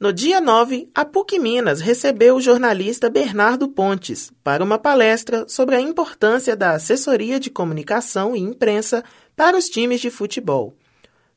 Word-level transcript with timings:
No 0.00 0.14
dia 0.14 0.40
9, 0.40 0.88
a 0.94 1.04
PUC 1.04 1.38
Minas 1.38 1.82
recebeu 1.82 2.36
o 2.36 2.40
jornalista 2.40 3.10
Bernardo 3.10 3.68
Pontes 3.68 4.32
para 4.42 4.64
uma 4.64 4.78
palestra 4.78 5.46
sobre 5.46 5.76
a 5.76 5.80
importância 5.80 6.56
da 6.56 6.70
assessoria 6.70 7.38
de 7.38 7.50
comunicação 7.50 8.34
e 8.34 8.40
imprensa 8.40 9.04
para 9.36 9.58
os 9.58 9.66
times 9.66 10.00
de 10.00 10.08
futebol. 10.08 10.74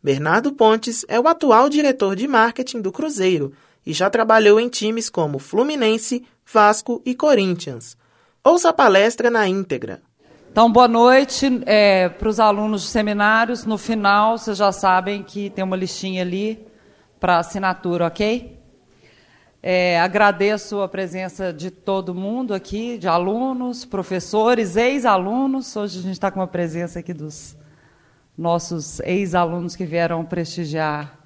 Bernardo 0.02 0.54
Pontes 0.54 1.04
é 1.10 1.20
o 1.20 1.28
atual 1.28 1.68
diretor 1.68 2.15
de 2.15 2.26
marketing 2.26 2.79
do 2.79 2.89
Cruzeiro 2.89 3.52
e 3.86 3.91
já 3.91 4.10
trabalhou 4.10 4.57
em 4.62 4.70
times 4.70 5.09
como 5.09 5.39
Fluminense, 5.39 6.25
Vasco 6.45 7.02
e 7.05 7.14
Corinthians. 7.14 7.98
Ouça 8.41 8.70
a 8.70 8.73
palestra 8.73 9.30
na 9.30 9.45
íntegra. 9.45 10.02
Então, 10.50 10.71
boa 10.71 10.88
noite 10.88 11.48
é, 11.66 12.07
para 12.07 12.30
os 12.30 12.39
alunos 12.39 12.84
de 12.84 12.88
seminários. 12.88 13.66
No 13.66 13.77
final, 13.77 14.38
vocês 14.38 14.57
já 14.57 14.71
sabem 14.71 15.21
que 15.21 15.50
tem 15.50 15.66
uma 15.66 15.75
listinha 15.75 16.21
ali 16.21 16.66
para 17.23 17.39
assinatura, 17.39 18.07
ok? 18.07 18.53
É, 19.66 19.98
agradeço 19.98 20.82
a 20.82 20.89
presença 20.89 21.54
de 21.54 21.71
todo 21.71 22.14
mundo 22.14 22.54
aqui, 22.54 22.97
de 22.97 23.07
alunos, 23.07 23.86
professores, 23.86 24.75
ex-alunos. 24.75 25.74
Hoje 25.78 26.00
a 26.00 26.01
gente 26.01 26.11
está 26.11 26.29
com 26.29 26.42
uma 26.42 26.47
presença 26.47 27.00
aqui 27.00 27.14
dos 27.14 27.55
nossos 28.38 29.00
ex-alunos 29.00 29.74
que 29.78 29.86
vieram 29.86 30.25
prestigiar 30.25 31.18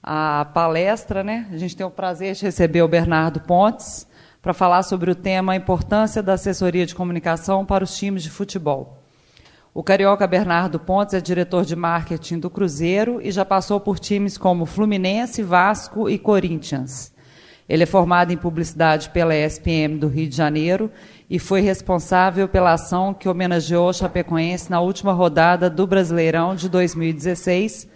a 0.00 0.44
palestra. 0.54 1.24
Né? 1.24 1.48
A 1.50 1.56
gente 1.56 1.76
tem 1.76 1.84
o 1.84 1.90
prazer 1.90 2.36
de 2.36 2.44
receber 2.44 2.82
o 2.82 2.88
Bernardo 2.88 3.40
Pontes 3.40 4.06
para 4.40 4.54
falar 4.54 4.84
sobre 4.84 5.10
o 5.10 5.16
tema 5.16 5.54
a 5.54 5.56
importância 5.56 6.22
da 6.22 6.34
assessoria 6.34 6.86
de 6.86 6.94
comunicação 6.94 7.66
para 7.66 7.82
os 7.82 7.96
times 7.96 8.22
de 8.22 8.30
futebol. 8.30 9.02
O 9.74 9.82
carioca 9.82 10.24
Bernardo 10.24 10.78
Pontes 10.78 11.14
é 11.14 11.20
diretor 11.20 11.64
de 11.64 11.74
marketing 11.74 12.38
do 12.38 12.48
Cruzeiro 12.48 13.20
e 13.20 13.32
já 13.32 13.44
passou 13.44 13.80
por 13.80 13.98
times 13.98 14.38
como 14.38 14.66
Fluminense, 14.66 15.42
Vasco 15.42 16.08
e 16.08 16.16
Corinthians. 16.16 17.15
Ele 17.68 17.82
é 17.82 17.86
formado 17.86 18.32
em 18.32 18.36
publicidade 18.36 19.10
pela 19.10 19.34
ESPM 19.34 19.98
do 19.98 20.06
Rio 20.06 20.28
de 20.28 20.36
Janeiro 20.36 20.90
e 21.28 21.38
foi 21.38 21.60
responsável 21.60 22.46
pela 22.46 22.72
ação 22.72 23.12
que 23.12 23.28
homenageou 23.28 23.88
o 23.88 23.92
Chapecoense 23.92 24.70
na 24.70 24.80
última 24.80 25.12
rodada 25.12 25.68
do 25.68 25.86
Brasileirão 25.86 26.54
de 26.54 26.68
2016, 26.68 27.88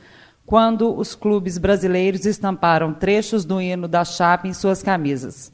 quando 0.44 0.92
os 0.96 1.14
clubes 1.14 1.56
brasileiros 1.56 2.26
estamparam 2.26 2.92
trechos 2.92 3.44
do 3.44 3.60
hino 3.60 3.86
da 3.86 4.04
Chape 4.04 4.48
em 4.48 4.52
suas 4.52 4.82
camisas. 4.82 5.52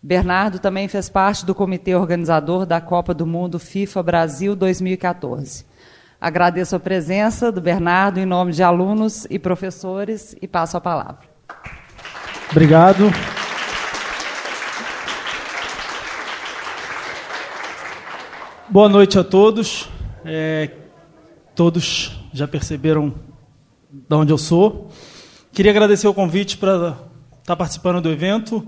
Bernardo 0.00 0.60
também 0.60 0.86
fez 0.86 1.10
parte 1.10 1.44
do 1.44 1.54
comitê 1.54 1.94
organizador 1.94 2.64
da 2.64 2.80
Copa 2.80 3.12
do 3.12 3.26
Mundo 3.26 3.58
FIFA 3.58 4.02
Brasil 4.02 4.54
2014. 4.54 5.66
Agradeço 6.20 6.76
a 6.76 6.80
presença 6.80 7.50
do 7.50 7.60
Bernardo 7.60 8.20
em 8.20 8.24
nome 8.24 8.52
de 8.52 8.62
alunos 8.62 9.26
e 9.28 9.38
professores 9.38 10.36
e 10.40 10.46
passo 10.46 10.76
a 10.76 10.80
palavra. 10.80 11.28
Obrigado. 12.50 13.04
Boa 18.68 18.88
noite 18.88 19.16
a 19.20 19.22
todos. 19.22 19.88
É, 20.24 20.68
todos 21.54 22.18
já 22.32 22.48
perceberam 22.48 23.14
de 23.88 24.14
onde 24.16 24.32
eu 24.32 24.38
sou. 24.38 24.90
Queria 25.52 25.70
agradecer 25.70 26.08
o 26.08 26.14
convite 26.14 26.56
para 26.56 26.98
estar 27.38 27.54
participando 27.54 28.00
do 28.00 28.10
evento. 28.10 28.66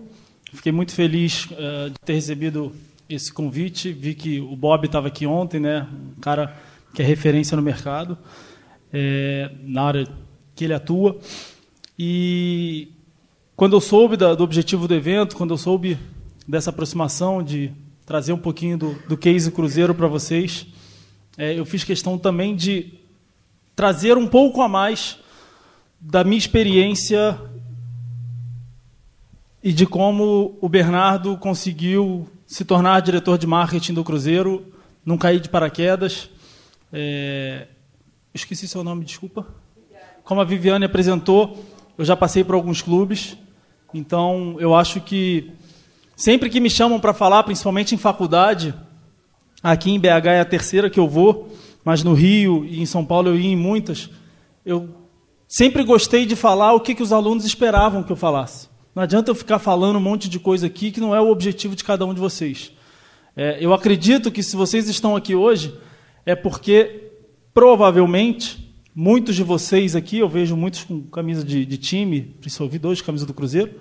Fiquei 0.52 0.70
muito 0.70 0.92
feliz 0.92 1.46
uh, 1.46 1.90
de 1.90 1.96
ter 2.04 2.14
recebido 2.14 2.72
esse 3.08 3.32
convite. 3.32 3.92
Vi 3.92 4.14
que 4.14 4.40
o 4.40 4.54
Bob 4.54 4.86
estava 4.86 5.08
aqui 5.08 5.26
ontem, 5.26 5.58
né? 5.58 5.88
Um 5.92 6.20
cara 6.20 6.56
que 6.94 7.02
é 7.02 7.04
referência 7.04 7.56
no 7.56 7.62
mercado, 7.62 8.16
é, 8.92 9.50
na 9.64 9.82
área 9.82 10.08
que 10.54 10.62
ele 10.62 10.74
atua. 10.74 11.18
E 11.98 12.92
quando 13.54 13.76
eu 13.76 13.80
soube 13.80 14.16
da, 14.16 14.34
do 14.34 14.42
objetivo 14.42 14.88
do 14.88 14.94
evento, 14.94 15.36
quando 15.36 15.52
eu 15.52 15.58
soube 15.58 15.98
dessa 16.48 16.70
aproximação 16.70 17.42
de 17.42 17.70
trazer 18.04 18.32
um 18.32 18.38
pouquinho 18.38 18.76
do, 18.78 18.94
do 19.08 19.16
case 19.16 19.50
Cruzeiro 19.50 19.94
para 19.94 20.08
vocês, 20.08 20.66
é, 21.36 21.58
eu 21.58 21.64
fiz 21.64 21.84
questão 21.84 22.18
também 22.18 22.56
de 22.56 22.94
trazer 23.74 24.16
um 24.16 24.26
pouco 24.26 24.60
a 24.60 24.68
mais 24.68 25.18
da 26.00 26.24
minha 26.24 26.38
experiência 26.38 27.38
e 29.62 29.72
de 29.72 29.86
como 29.86 30.58
o 30.60 30.68
Bernardo 30.68 31.36
conseguiu 31.36 32.28
se 32.46 32.64
tornar 32.64 33.00
diretor 33.00 33.38
de 33.38 33.46
marketing 33.46 33.94
do 33.94 34.02
Cruzeiro, 34.02 34.66
não 35.06 35.16
cair 35.16 35.40
de 35.40 35.48
paraquedas. 35.48 36.28
É... 36.92 37.68
Esqueci 38.34 38.66
seu 38.66 38.82
nome, 38.82 39.04
desculpa. 39.04 39.46
Como 40.24 40.40
a 40.40 40.44
Viviane 40.44 40.84
apresentou, 40.84 41.64
eu 42.02 42.06
já 42.06 42.16
passei 42.16 42.42
por 42.42 42.56
alguns 42.56 42.82
clubes, 42.82 43.38
então 43.94 44.56
eu 44.58 44.74
acho 44.74 45.00
que 45.00 45.52
sempre 46.16 46.50
que 46.50 46.58
me 46.58 46.68
chamam 46.68 46.98
para 46.98 47.14
falar, 47.14 47.44
principalmente 47.44 47.94
em 47.94 47.98
faculdade, 47.98 48.74
aqui 49.62 49.92
em 49.92 50.00
BH 50.00 50.26
é 50.26 50.40
a 50.40 50.44
terceira 50.44 50.90
que 50.90 50.98
eu 50.98 51.06
vou, 51.08 51.54
mas 51.84 52.02
no 52.02 52.12
Rio 52.12 52.64
e 52.64 52.82
em 52.82 52.86
São 52.86 53.04
Paulo 53.04 53.28
eu 53.28 53.38
ia 53.38 53.52
em 53.52 53.54
muitas, 53.54 54.10
eu 54.66 54.88
sempre 55.46 55.84
gostei 55.84 56.26
de 56.26 56.34
falar 56.34 56.72
o 56.72 56.80
que, 56.80 56.92
que 56.92 57.04
os 57.04 57.12
alunos 57.12 57.44
esperavam 57.44 58.02
que 58.02 58.10
eu 58.10 58.16
falasse. 58.16 58.68
Não 58.96 59.04
adianta 59.04 59.30
eu 59.30 59.34
ficar 59.36 59.60
falando 59.60 59.94
um 59.94 60.02
monte 60.02 60.28
de 60.28 60.40
coisa 60.40 60.66
aqui 60.66 60.90
que 60.90 61.00
não 61.00 61.14
é 61.14 61.20
o 61.20 61.30
objetivo 61.30 61.76
de 61.76 61.84
cada 61.84 62.04
um 62.04 62.12
de 62.12 62.18
vocês. 62.18 62.72
É, 63.36 63.58
eu 63.60 63.72
acredito 63.72 64.32
que 64.32 64.42
se 64.42 64.56
vocês 64.56 64.88
estão 64.88 65.14
aqui 65.14 65.36
hoje, 65.36 65.72
é 66.26 66.34
porque 66.34 67.12
provavelmente 67.54 68.61
muitos 68.94 69.34
de 69.34 69.42
vocês 69.42 69.96
aqui, 69.96 70.18
eu 70.18 70.28
vejo 70.28 70.56
muitos 70.56 70.84
com 70.84 71.02
camisa 71.02 71.44
de, 71.44 71.64
de 71.64 71.78
time, 71.78 72.34
principalmente 72.40 72.78
dois 72.78 73.00
camisa 73.00 73.26
do 73.26 73.34
Cruzeiro, 73.34 73.72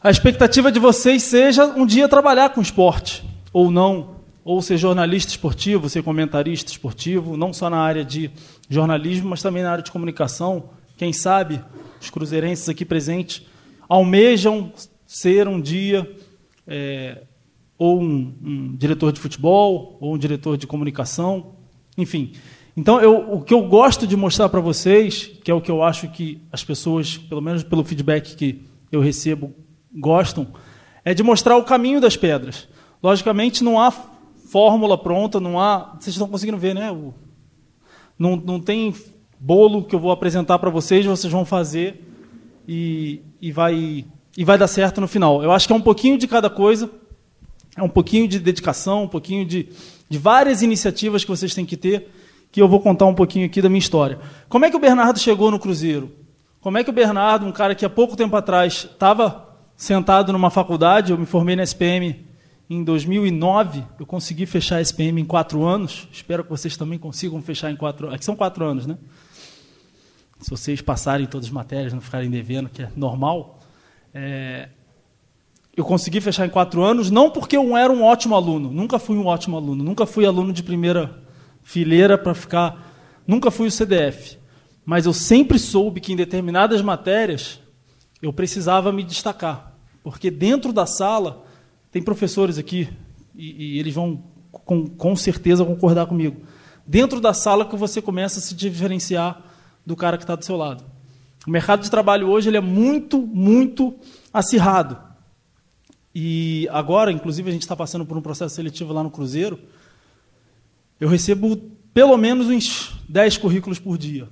a 0.00 0.10
expectativa 0.10 0.70
de 0.70 0.78
vocês 0.78 1.24
seja 1.24 1.66
um 1.66 1.84
dia 1.84 2.08
trabalhar 2.08 2.50
com 2.50 2.60
esporte, 2.60 3.24
ou 3.52 3.70
não, 3.70 4.18
ou 4.44 4.62
ser 4.62 4.78
jornalista 4.78 5.32
esportivo, 5.32 5.88
ser 5.88 6.02
comentarista 6.02 6.70
esportivo, 6.70 7.36
não 7.36 7.52
só 7.52 7.68
na 7.68 7.78
área 7.78 8.04
de 8.04 8.30
jornalismo, 8.70 9.28
mas 9.28 9.42
também 9.42 9.62
na 9.62 9.72
área 9.72 9.82
de 9.82 9.90
comunicação. 9.90 10.70
Quem 10.96 11.12
sabe, 11.12 11.60
os 12.00 12.10
cruzeirenses 12.10 12.68
aqui 12.68 12.84
presentes 12.84 13.42
almejam 13.88 14.72
ser 15.06 15.48
um 15.48 15.60
dia 15.60 16.08
é, 16.66 17.22
ou 17.76 18.00
um, 18.00 18.34
um, 18.42 18.76
diretor 18.76 19.12
de 19.12 19.20
futebol, 19.20 19.98
ou 20.00 20.14
um 20.14 20.18
diretor 20.18 20.56
de 20.56 20.66
comunicação, 20.66 21.56
enfim. 21.96 22.32
Então, 22.78 23.00
eu, 23.00 23.32
o 23.32 23.42
que 23.42 23.52
eu 23.52 23.62
gosto 23.62 24.06
de 24.06 24.16
mostrar 24.16 24.48
para 24.48 24.60
vocês, 24.60 25.26
que 25.42 25.50
é 25.50 25.54
o 25.54 25.60
que 25.60 25.68
eu 25.68 25.82
acho 25.82 26.06
que 26.12 26.40
as 26.52 26.62
pessoas, 26.62 27.18
pelo 27.18 27.42
menos 27.42 27.64
pelo 27.64 27.82
feedback 27.82 28.36
que 28.36 28.62
eu 28.92 29.00
recebo, 29.00 29.52
gostam, 29.92 30.46
é 31.04 31.12
de 31.12 31.24
mostrar 31.24 31.56
o 31.56 31.64
caminho 31.64 32.00
das 32.00 32.16
pedras. 32.16 32.68
Logicamente, 33.02 33.64
não 33.64 33.80
há 33.80 33.90
fórmula 33.90 34.96
pronta, 34.96 35.40
não 35.40 35.58
há. 35.58 35.96
Vocês 35.98 36.14
estão 36.14 36.28
conseguindo 36.28 36.56
ver, 36.56 36.72
né? 36.72 36.92
O, 36.92 37.12
não, 38.16 38.36
não 38.36 38.60
tem 38.60 38.94
bolo 39.40 39.82
que 39.82 39.96
eu 39.96 39.98
vou 39.98 40.12
apresentar 40.12 40.60
para 40.60 40.70
vocês, 40.70 41.04
vocês 41.04 41.32
vão 41.32 41.44
fazer 41.44 42.08
e, 42.68 43.22
e, 43.40 43.50
vai, 43.50 44.04
e 44.36 44.44
vai 44.44 44.56
dar 44.56 44.68
certo 44.68 45.00
no 45.00 45.08
final. 45.08 45.42
Eu 45.42 45.50
acho 45.50 45.66
que 45.66 45.72
é 45.72 45.76
um 45.76 45.82
pouquinho 45.82 46.16
de 46.16 46.28
cada 46.28 46.48
coisa, 46.48 46.88
é 47.76 47.82
um 47.82 47.88
pouquinho 47.88 48.28
de 48.28 48.38
dedicação, 48.38 49.02
um 49.02 49.08
pouquinho 49.08 49.44
de, 49.44 49.68
de 50.08 50.16
várias 50.16 50.62
iniciativas 50.62 51.24
que 51.24 51.30
vocês 51.30 51.52
têm 51.52 51.66
que 51.66 51.76
ter, 51.76 52.08
que 52.58 52.62
eu 52.62 52.68
vou 52.68 52.80
contar 52.80 53.06
um 53.06 53.14
pouquinho 53.14 53.46
aqui 53.46 53.62
da 53.62 53.68
minha 53.68 53.78
história. 53.78 54.18
Como 54.48 54.64
é 54.64 54.70
que 54.70 54.76
o 54.76 54.80
Bernardo 54.80 55.20
chegou 55.20 55.48
no 55.48 55.60
Cruzeiro? 55.60 56.10
Como 56.60 56.76
é 56.76 56.82
que 56.82 56.90
o 56.90 56.92
Bernardo, 56.92 57.46
um 57.46 57.52
cara 57.52 57.72
que 57.72 57.84
há 57.84 57.88
pouco 57.88 58.16
tempo 58.16 58.34
atrás 58.34 58.88
estava 58.90 59.48
sentado 59.76 60.32
numa 60.32 60.50
faculdade, 60.50 61.12
eu 61.12 61.18
me 61.18 61.24
formei 61.24 61.54
na 61.54 61.62
SPM 61.62 62.26
em 62.68 62.82
2009, 62.82 63.84
eu 64.00 64.04
consegui 64.04 64.44
fechar 64.44 64.78
a 64.78 64.80
SPM 64.80 65.20
em 65.20 65.24
quatro 65.24 65.64
anos. 65.64 66.08
Espero 66.10 66.42
que 66.42 66.50
vocês 66.50 66.76
também 66.76 66.98
consigam 66.98 67.40
fechar 67.40 67.70
em 67.70 67.76
quatro 67.76 68.06
anos. 68.06 68.16
Aqui 68.16 68.24
são 68.24 68.34
quatro 68.34 68.64
anos, 68.64 68.86
né? 68.86 68.98
se 70.40 70.50
vocês 70.50 70.80
passarem 70.80 71.26
todas 71.26 71.46
as 71.46 71.52
matérias, 71.52 71.92
não 71.92 72.00
ficarem 72.00 72.28
devendo, 72.28 72.68
que 72.68 72.82
é 72.82 72.90
normal. 72.96 73.60
É, 74.12 74.68
eu 75.76 75.84
consegui 75.84 76.20
fechar 76.20 76.44
em 76.44 76.50
quatro 76.50 76.82
anos, 76.82 77.08
não 77.08 77.30
porque 77.30 77.56
eu 77.56 77.76
era 77.76 77.92
um 77.92 78.02
ótimo 78.02 78.34
aluno, 78.34 78.68
nunca 78.70 78.98
fui 78.98 79.16
um 79.16 79.26
ótimo 79.26 79.56
aluno, 79.56 79.84
nunca 79.84 80.06
fui 80.06 80.26
aluno 80.26 80.52
de 80.52 80.62
primeira 80.62 81.27
fileira 81.68 82.16
para 82.16 82.32
ficar, 82.32 82.94
nunca 83.26 83.50
fui 83.50 83.68
o 83.68 83.70
CDF, 83.70 84.38
mas 84.86 85.04
eu 85.04 85.12
sempre 85.12 85.58
soube 85.58 86.00
que 86.00 86.14
em 86.14 86.16
determinadas 86.16 86.80
matérias 86.80 87.60
eu 88.22 88.32
precisava 88.32 88.90
me 88.90 89.04
destacar, 89.04 89.74
porque 90.02 90.30
dentro 90.30 90.72
da 90.72 90.86
sala 90.86 91.44
tem 91.92 92.02
professores 92.02 92.56
aqui 92.56 92.88
e, 93.36 93.74
e 93.74 93.78
eles 93.78 93.94
vão 93.94 94.24
com, 94.50 94.86
com 94.86 95.14
certeza 95.14 95.62
concordar 95.62 96.06
comigo. 96.06 96.40
Dentro 96.86 97.20
da 97.20 97.34
sala 97.34 97.66
que 97.66 97.76
você 97.76 98.00
começa 98.00 98.38
a 98.38 98.42
se 98.42 98.54
diferenciar 98.54 99.42
do 99.84 99.94
cara 99.94 100.16
que 100.16 100.24
está 100.24 100.34
do 100.34 100.46
seu 100.46 100.56
lado. 100.56 100.82
O 101.46 101.50
mercado 101.50 101.82
de 101.82 101.90
trabalho 101.90 102.30
hoje 102.30 102.48
ele 102.48 102.56
é 102.56 102.62
muito, 102.62 103.18
muito 103.18 103.94
acirrado. 104.32 104.96
E 106.14 106.66
agora, 106.70 107.12
inclusive, 107.12 107.50
a 107.50 107.52
gente 107.52 107.62
está 107.62 107.76
passando 107.76 108.06
por 108.06 108.16
um 108.16 108.22
processo 108.22 108.54
seletivo 108.54 108.94
lá 108.94 109.02
no 109.02 109.10
Cruzeiro. 109.10 109.58
Eu 111.00 111.08
recebo 111.08 111.56
pelo 111.94 112.16
menos 112.16 112.48
uns 112.48 112.94
10 113.08 113.38
currículos 113.38 113.78
por 113.78 113.96
dia. 113.96 114.28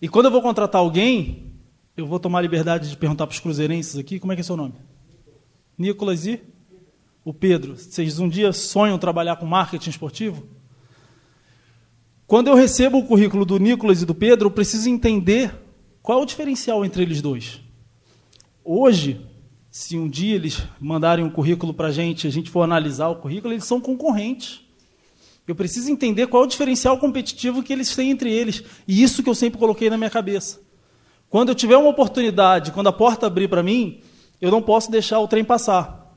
E 0.00 0.08
quando 0.08 0.26
eu 0.26 0.30
vou 0.30 0.42
contratar 0.42 0.80
alguém, 0.80 1.52
eu 1.96 2.06
vou 2.06 2.18
tomar 2.18 2.38
a 2.38 2.42
liberdade 2.42 2.90
de 2.90 2.96
perguntar 2.96 3.26
para 3.26 3.34
os 3.34 3.40
cruzeirenses 3.40 3.96
aqui, 3.96 4.18
como 4.18 4.32
é 4.32 4.34
que 4.34 4.40
é 4.40 4.44
seu 4.44 4.56
nome? 4.56 4.74
Nicolas 5.78 6.26
e 6.26 6.40
o 7.24 7.32
Pedro. 7.32 7.76
Vocês 7.76 8.18
um 8.18 8.28
dia 8.28 8.52
sonham 8.52 8.98
trabalhar 8.98 9.36
com 9.36 9.46
marketing 9.46 9.90
esportivo? 9.90 10.46
Quando 12.26 12.48
eu 12.48 12.54
recebo 12.54 12.98
o 12.98 13.06
currículo 13.06 13.44
do 13.44 13.58
Nicolas 13.58 14.02
e 14.02 14.06
do 14.06 14.14
Pedro, 14.14 14.46
eu 14.46 14.50
preciso 14.50 14.88
entender 14.88 15.54
qual 16.02 16.20
é 16.20 16.22
o 16.22 16.26
diferencial 16.26 16.84
entre 16.84 17.02
eles 17.02 17.20
dois. 17.20 17.60
Hoje, 18.64 19.20
se 19.70 19.98
um 19.98 20.08
dia 20.08 20.34
eles 20.34 20.62
mandarem 20.80 21.24
um 21.24 21.30
currículo 21.30 21.74
para 21.74 21.88
a 21.88 21.92
gente, 21.92 22.26
a 22.26 22.30
gente 22.30 22.50
for 22.50 22.62
analisar 22.62 23.08
o 23.08 23.16
currículo, 23.16 23.52
eles 23.52 23.64
são 23.64 23.80
concorrentes. 23.80 24.63
Eu 25.46 25.54
preciso 25.54 25.90
entender 25.90 26.26
qual 26.26 26.44
o 26.44 26.46
diferencial 26.46 26.98
competitivo 26.98 27.62
que 27.62 27.72
eles 27.72 27.94
têm 27.94 28.10
entre 28.10 28.32
eles. 28.32 28.62
E 28.88 29.02
isso 29.02 29.22
que 29.22 29.28
eu 29.28 29.34
sempre 29.34 29.58
coloquei 29.58 29.90
na 29.90 29.98
minha 29.98 30.10
cabeça. 30.10 30.60
Quando 31.28 31.50
eu 31.50 31.54
tiver 31.54 31.76
uma 31.76 31.90
oportunidade, 31.90 32.72
quando 32.72 32.86
a 32.86 32.92
porta 32.92 33.26
abrir 33.26 33.48
para 33.48 33.62
mim, 33.62 34.00
eu 34.40 34.50
não 34.50 34.62
posso 34.62 34.90
deixar 34.90 35.18
o 35.18 35.28
trem 35.28 35.44
passar. 35.44 36.14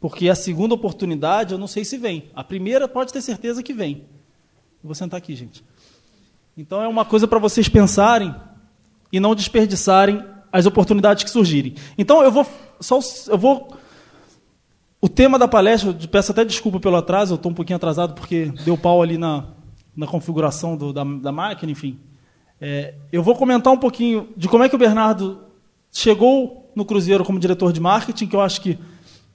Porque 0.00 0.28
a 0.28 0.34
segunda 0.34 0.74
oportunidade 0.74 1.52
eu 1.52 1.58
não 1.58 1.66
sei 1.66 1.84
se 1.84 1.96
vem. 1.96 2.30
A 2.34 2.44
primeira 2.44 2.86
pode 2.86 3.12
ter 3.12 3.22
certeza 3.22 3.62
que 3.62 3.72
vem. 3.72 4.04
Eu 4.82 4.88
vou 4.88 4.94
sentar 4.94 5.16
aqui, 5.16 5.34
gente. 5.34 5.64
Então 6.56 6.82
é 6.82 6.88
uma 6.88 7.04
coisa 7.04 7.26
para 7.26 7.38
vocês 7.38 7.68
pensarem 7.68 8.34
e 9.10 9.18
não 9.18 9.34
desperdiçarem 9.34 10.22
as 10.52 10.66
oportunidades 10.66 11.24
que 11.24 11.30
surgirem. 11.30 11.74
Então 11.96 12.22
eu 12.22 12.30
vou 12.30 12.46
só 12.78 13.00
eu 13.28 13.38
vou 13.38 13.74
o 15.04 15.08
tema 15.08 15.38
da 15.38 15.46
palestra, 15.46 15.94
peço 16.10 16.32
até 16.32 16.46
desculpa 16.46 16.80
pelo 16.80 16.96
atraso, 16.96 17.34
eu 17.34 17.36
estou 17.36 17.52
um 17.52 17.54
pouquinho 17.54 17.76
atrasado 17.76 18.14
porque 18.14 18.50
deu 18.64 18.74
pau 18.74 19.02
ali 19.02 19.18
na, 19.18 19.44
na 19.94 20.06
configuração 20.06 20.78
do, 20.78 20.94
da, 20.94 21.04
da 21.04 21.30
máquina, 21.30 21.70
enfim. 21.70 22.00
É, 22.58 22.94
eu 23.12 23.22
vou 23.22 23.36
comentar 23.36 23.70
um 23.70 23.76
pouquinho 23.76 24.30
de 24.34 24.48
como 24.48 24.64
é 24.64 24.68
que 24.70 24.74
o 24.74 24.78
Bernardo 24.78 25.40
chegou 25.92 26.72
no 26.74 26.86
Cruzeiro 26.86 27.22
como 27.22 27.38
diretor 27.38 27.70
de 27.70 27.82
marketing, 27.82 28.26
que 28.26 28.34
eu 28.34 28.40
acho 28.40 28.62
que, 28.62 28.78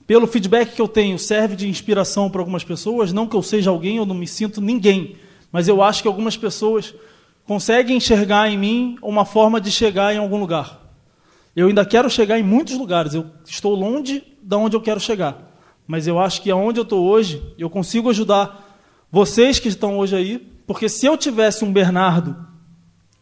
pelo 0.08 0.26
feedback 0.26 0.74
que 0.74 0.82
eu 0.82 0.88
tenho, 0.88 1.16
serve 1.20 1.54
de 1.54 1.68
inspiração 1.68 2.28
para 2.28 2.40
algumas 2.40 2.64
pessoas. 2.64 3.12
Não 3.12 3.28
que 3.28 3.36
eu 3.36 3.42
seja 3.42 3.70
alguém, 3.70 3.98
eu 3.98 4.04
não 4.04 4.16
me 4.16 4.26
sinto 4.26 4.60
ninguém, 4.60 5.14
mas 5.52 5.68
eu 5.68 5.84
acho 5.84 6.02
que 6.02 6.08
algumas 6.08 6.36
pessoas 6.36 6.92
conseguem 7.46 7.96
enxergar 7.96 8.50
em 8.50 8.58
mim 8.58 8.96
uma 9.00 9.24
forma 9.24 9.60
de 9.60 9.70
chegar 9.70 10.12
em 10.12 10.18
algum 10.18 10.40
lugar. 10.40 10.80
Eu 11.54 11.68
ainda 11.68 11.86
quero 11.86 12.10
chegar 12.10 12.40
em 12.40 12.42
muitos 12.42 12.76
lugares, 12.76 13.14
eu 13.14 13.26
estou 13.44 13.72
longe 13.76 14.24
de 14.42 14.56
onde 14.56 14.74
eu 14.74 14.80
quero 14.80 14.98
chegar. 14.98 15.48
Mas 15.90 16.06
eu 16.06 16.20
acho 16.20 16.40
que 16.40 16.52
aonde 16.52 16.78
eu 16.78 16.84
estou 16.84 17.04
hoje, 17.04 17.52
eu 17.58 17.68
consigo 17.68 18.08
ajudar 18.10 18.78
vocês 19.10 19.58
que 19.58 19.66
estão 19.66 19.98
hoje 19.98 20.14
aí, 20.14 20.38
porque 20.64 20.88
se 20.88 21.04
eu 21.04 21.16
tivesse 21.16 21.64
um 21.64 21.72
Bernardo 21.72 22.46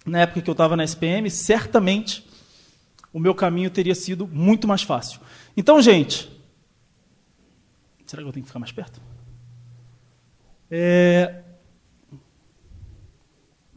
na 0.04 0.20
época 0.20 0.42
que 0.42 0.50
eu 0.50 0.52
estava 0.52 0.76
na 0.76 0.84
SPM, 0.84 1.30
certamente 1.30 2.28
o 3.10 3.18
meu 3.18 3.34
caminho 3.34 3.70
teria 3.70 3.94
sido 3.94 4.26
muito 4.26 4.68
mais 4.68 4.82
fácil. 4.82 5.18
Então, 5.56 5.80
gente, 5.80 6.30
será 8.04 8.20
que 8.20 8.28
eu 8.28 8.32
tenho 8.34 8.44
que 8.44 8.50
ficar 8.50 8.58
mais 8.58 8.70
perto? 8.70 9.00
É, 10.70 11.42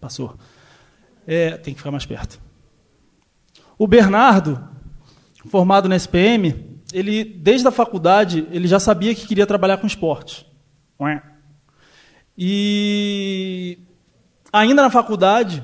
Passou. 0.01 0.35
É, 1.25 1.55
tem 1.55 1.73
que 1.73 1.79
ficar 1.79 1.91
mais 1.91 2.05
perto. 2.05 2.41
O 3.77 3.87
Bernardo, 3.87 4.61
formado 5.45 5.87
na 5.87 5.95
SPM, 5.95 6.70
ele 6.93 7.23
desde 7.23 7.67
a 7.67 7.71
faculdade 7.71 8.47
ele 8.51 8.67
já 8.67 8.79
sabia 8.79 9.13
que 9.15 9.27
queria 9.27 9.45
trabalhar 9.45 9.77
com 9.77 9.87
esporte. 9.87 10.45
E 12.37 13.79
ainda 14.51 14.81
na 14.81 14.89
faculdade 14.89 15.63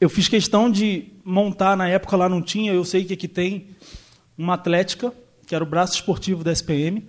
eu 0.00 0.08
fiz 0.08 0.28
questão 0.28 0.70
de 0.70 1.12
montar 1.24 1.76
na 1.76 1.88
época 1.88 2.16
lá 2.16 2.28
não 2.28 2.40
tinha, 2.40 2.72
eu 2.72 2.84
sei 2.84 3.04
que 3.04 3.14
aqui 3.14 3.28
tem 3.28 3.68
uma 4.36 4.54
atlética 4.54 5.12
que 5.46 5.54
era 5.54 5.64
o 5.64 5.66
braço 5.66 5.94
esportivo 5.94 6.44
da 6.44 6.52
SPM. 6.52 7.08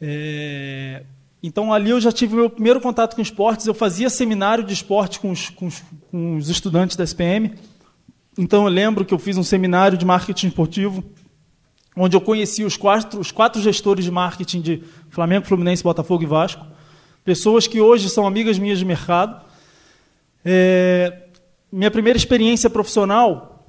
É, 0.00 1.02
então 1.42 1.72
ali 1.72 1.90
eu 1.90 2.00
já 2.00 2.12
tive 2.12 2.34
meu 2.36 2.50
primeiro 2.50 2.80
contato 2.80 3.16
com 3.16 3.22
esportes. 3.22 3.66
Eu 3.66 3.74
fazia 3.74 4.10
seminário 4.10 4.62
de 4.62 4.74
esporte 4.74 5.18
com 5.18 5.30
os, 5.30 5.48
com 5.48 5.66
os, 5.66 5.82
com 6.10 6.36
os 6.36 6.48
estudantes 6.50 6.94
da 6.94 7.04
SPM. 7.04 7.54
Então 8.38 8.64
eu 8.64 8.68
lembro 8.68 9.04
que 9.04 9.14
eu 9.14 9.18
fiz 9.18 9.38
um 9.38 9.42
seminário 9.42 9.96
de 9.96 10.04
marketing 10.04 10.48
esportivo, 10.48 11.02
onde 11.96 12.16
eu 12.16 12.20
conheci 12.20 12.64
os 12.64 12.76
quatro, 12.76 13.20
os 13.20 13.30
quatro 13.30 13.60
gestores 13.60 14.04
de 14.04 14.10
marketing 14.10 14.60
de 14.60 14.82
Flamengo, 15.10 15.46
Fluminense, 15.46 15.82
Botafogo 15.82 16.22
e 16.22 16.26
Vasco. 16.26 16.66
Pessoas 17.24 17.66
que 17.66 17.80
hoje 17.80 18.10
são 18.10 18.26
amigas 18.26 18.58
minhas 18.58 18.78
de 18.78 18.84
mercado. 18.84 19.44
É, 20.44 21.28
minha 21.70 21.90
primeira 21.90 22.16
experiência 22.16 22.68
profissional, 22.68 23.66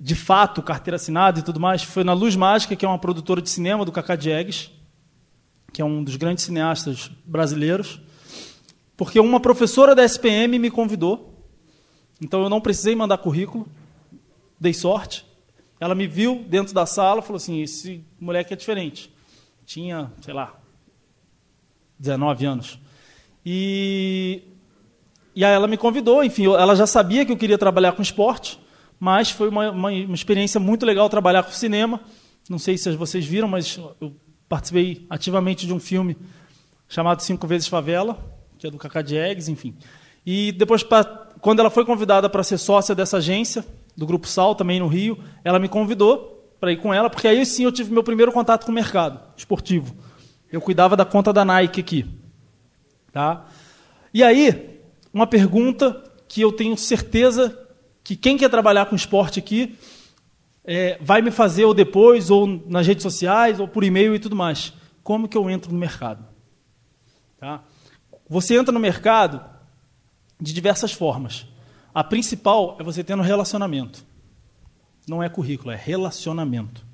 de 0.00 0.14
fato, 0.14 0.62
carteira 0.62 0.96
assinada 0.96 1.40
e 1.40 1.42
tudo 1.42 1.60
mais, 1.60 1.82
foi 1.82 2.04
na 2.04 2.12
Luz 2.12 2.36
Mágica, 2.36 2.74
que 2.76 2.84
é 2.84 2.88
uma 2.88 2.98
produtora 2.98 3.42
de 3.42 3.50
cinema 3.50 3.84
do 3.84 3.92
Cacá 3.92 4.16
Diegues 4.16 4.70
que 5.74 5.82
é 5.82 5.84
um 5.84 6.04
dos 6.04 6.14
grandes 6.14 6.44
cineastas 6.44 7.10
brasileiros, 7.26 8.00
porque 8.96 9.18
uma 9.18 9.40
professora 9.40 9.92
da 9.92 10.04
SPM 10.04 10.56
me 10.56 10.70
convidou. 10.70 11.44
Então 12.22 12.44
eu 12.44 12.48
não 12.48 12.60
precisei 12.60 12.94
mandar 12.94 13.18
currículo, 13.18 13.66
dei 14.58 14.72
sorte. 14.72 15.26
Ela 15.80 15.94
me 15.94 16.06
viu 16.06 16.44
dentro 16.48 16.74
da 16.74 16.86
sala, 16.86 17.22
falou 17.22 17.36
assim: 17.36 17.60
esse 17.62 18.04
moleque 18.20 18.52
é 18.52 18.56
diferente. 18.56 19.12
Tinha, 19.66 20.12
sei 20.20 20.34
lá, 20.34 20.54
19 21.98 22.44
anos. 22.46 22.78
E, 23.44 24.42
e 25.34 25.44
aí 25.44 25.52
ela 25.52 25.66
me 25.66 25.76
convidou, 25.76 26.24
enfim, 26.24 26.46
ela 26.46 26.74
já 26.74 26.86
sabia 26.86 27.24
que 27.24 27.32
eu 27.32 27.36
queria 27.36 27.58
trabalhar 27.58 27.92
com 27.92 28.02
esporte, 28.02 28.58
mas 28.98 29.30
foi 29.30 29.48
uma, 29.48 29.70
uma, 29.70 29.90
uma 29.90 30.14
experiência 30.14 30.58
muito 30.58 30.86
legal 30.86 31.08
trabalhar 31.08 31.42
com 31.42 31.50
cinema. 31.52 32.00
Não 32.48 32.58
sei 32.58 32.76
se 32.78 32.94
vocês 32.96 33.24
viram, 33.24 33.48
mas 33.48 33.78
eu 34.00 34.14
participei 34.48 35.06
ativamente 35.08 35.66
de 35.66 35.72
um 35.72 35.80
filme 35.80 36.16
chamado 36.88 37.20
Cinco 37.22 37.46
Vezes 37.46 37.68
Favela, 37.68 38.18
que 38.58 38.66
é 38.66 38.70
do 38.70 38.78
Cacá 38.78 39.02
Diegues, 39.02 39.48
enfim. 39.48 39.74
E 40.24 40.52
depois, 40.52 40.82
pra, 40.82 41.04
quando 41.40 41.60
ela 41.60 41.70
foi 41.70 41.84
convidada 41.84 42.28
para 42.30 42.42
ser 42.42 42.58
sócia 42.58 42.94
dessa 42.94 43.18
agência, 43.18 43.64
do 43.96 44.06
Grupo 44.06 44.26
Sal, 44.26 44.54
também 44.54 44.80
no 44.80 44.86
Rio, 44.86 45.18
ela 45.44 45.58
me 45.58 45.68
convidou 45.68 46.34
para 46.60 46.72
ir 46.72 46.78
com 46.78 46.92
ela, 46.92 47.10
porque 47.10 47.28
aí 47.28 47.44
sim 47.44 47.64
eu 47.64 47.72
tive 47.72 47.92
meu 47.92 48.02
primeiro 48.02 48.32
contato 48.32 48.64
com 48.64 48.72
o 48.72 48.74
mercado 48.74 49.20
esportivo. 49.36 49.94
Eu 50.50 50.60
cuidava 50.60 50.96
da 50.96 51.04
conta 51.04 51.32
da 51.32 51.44
Nike 51.44 51.80
aqui. 51.80 52.06
Tá? 53.12 53.46
E 54.12 54.22
aí, 54.22 54.80
uma 55.12 55.26
pergunta 55.26 56.02
que 56.26 56.40
eu 56.40 56.50
tenho 56.50 56.76
certeza 56.76 57.58
que 58.02 58.16
quem 58.16 58.36
quer 58.36 58.48
trabalhar 58.48 58.86
com 58.86 58.96
esporte 58.96 59.38
aqui 59.38 59.76
é, 60.64 60.98
vai 61.00 61.20
me 61.20 61.30
fazer 61.30 61.64
ou 61.64 61.74
depois, 61.74 62.30
ou 62.30 62.46
nas 62.46 62.86
redes 62.86 63.02
sociais, 63.02 63.60
ou 63.60 63.68
por 63.68 63.84
e-mail 63.84 64.14
e 64.14 64.18
tudo 64.18 64.34
mais. 64.34 64.72
Como 65.02 65.28
que 65.28 65.36
eu 65.36 65.48
entro 65.50 65.72
no 65.72 65.78
mercado? 65.78 66.26
Tá? 67.38 67.62
Você 68.28 68.56
entra 68.56 68.72
no 68.72 68.80
mercado 68.80 69.44
de 70.40 70.52
diversas 70.52 70.92
formas. 70.92 71.46
A 71.94 72.02
principal 72.02 72.76
é 72.80 72.82
você 72.82 73.04
tendo 73.04 73.22
relacionamento. 73.22 74.04
Não 75.06 75.22
é 75.22 75.28
currículo, 75.28 75.70
é 75.70 75.76
relacionamento. 75.76 76.84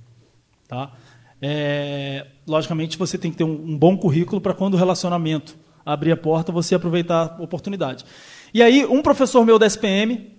Tá? 0.68 0.92
É, 1.40 2.26
logicamente, 2.46 2.98
você 2.98 3.16
tem 3.16 3.30
que 3.30 3.38
ter 3.38 3.44
um, 3.44 3.70
um 3.72 3.78
bom 3.78 3.96
currículo 3.96 4.40
para 4.40 4.52
quando 4.52 4.74
o 4.74 4.76
relacionamento 4.76 5.56
abrir 5.84 6.12
a 6.12 6.16
porta, 6.16 6.52
você 6.52 6.74
aproveitar 6.74 7.36
a 7.38 7.42
oportunidade. 7.42 8.04
E 8.52 8.62
aí, 8.62 8.84
um 8.84 9.00
professor 9.00 9.44
meu 9.44 9.58
da 9.58 9.66
SPM 9.66 10.38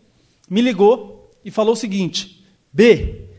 me 0.50 0.62
ligou 0.62 1.32
e 1.44 1.50
falou 1.50 1.74
o 1.74 1.78
seguinte: 1.78 2.46
B, 2.72 3.30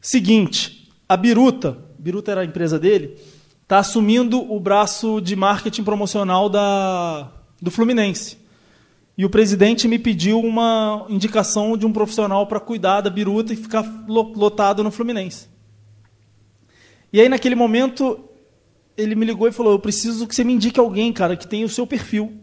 seguinte, 0.00 0.88
a 1.08 1.16
Biruta, 1.16 1.76
Biruta 1.98 2.30
era 2.30 2.42
a 2.42 2.44
empresa 2.44 2.78
dele, 2.78 3.18
está 3.62 3.78
assumindo 3.78 4.40
o 4.40 4.60
braço 4.60 5.20
de 5.20 5.34
marketing 5.34 5.82
promocional 5.84 6.48
da, 6.48 7.32
do 7.60 7.70
Fluminense. 7.70 8.39
E 9.16 9.24
o 9.24 9.30
presidente 9.30 9.86
me 9.86 9.98
pediu 9.98 10.40
uma 10.40 11.06
indicação 11.08 11.76
de 11.76 11.84
um 11.84 11.92
profissional 11.92 12.46
para 12.46 12.58
cuidar 12.58 13.02
da 13.02 13.10
Biruta 13.10 13.52
e 13.52 13.56
ficar 13.56 13.82
lotado 14.08 14.82
no 14.82 14.90
Fluminense. 14.90 15.48
E 17.12 17.20
aí, 17.20 17.28
naquele 17.28 17.54
momento, 17.54 18.24
ele 18.96 19.14
me 19.14 19.26
ligou 19.26 19.48
e 19.48 19.52
falou: 19.52 19.72
Eu 19.72 19.78
preciso 19.78 20.26
que 20.26 20.34
você 20.34 20.44
me 20.44 20.54
indique 20.54 20.80
alguém, 20.80 21.12
cara, 21.12 21.36
que 21.36 21.46
tenha 21.46 21.66
o 21.66 21.68
seu 21.68 21.86
perfil. 21.86 22.40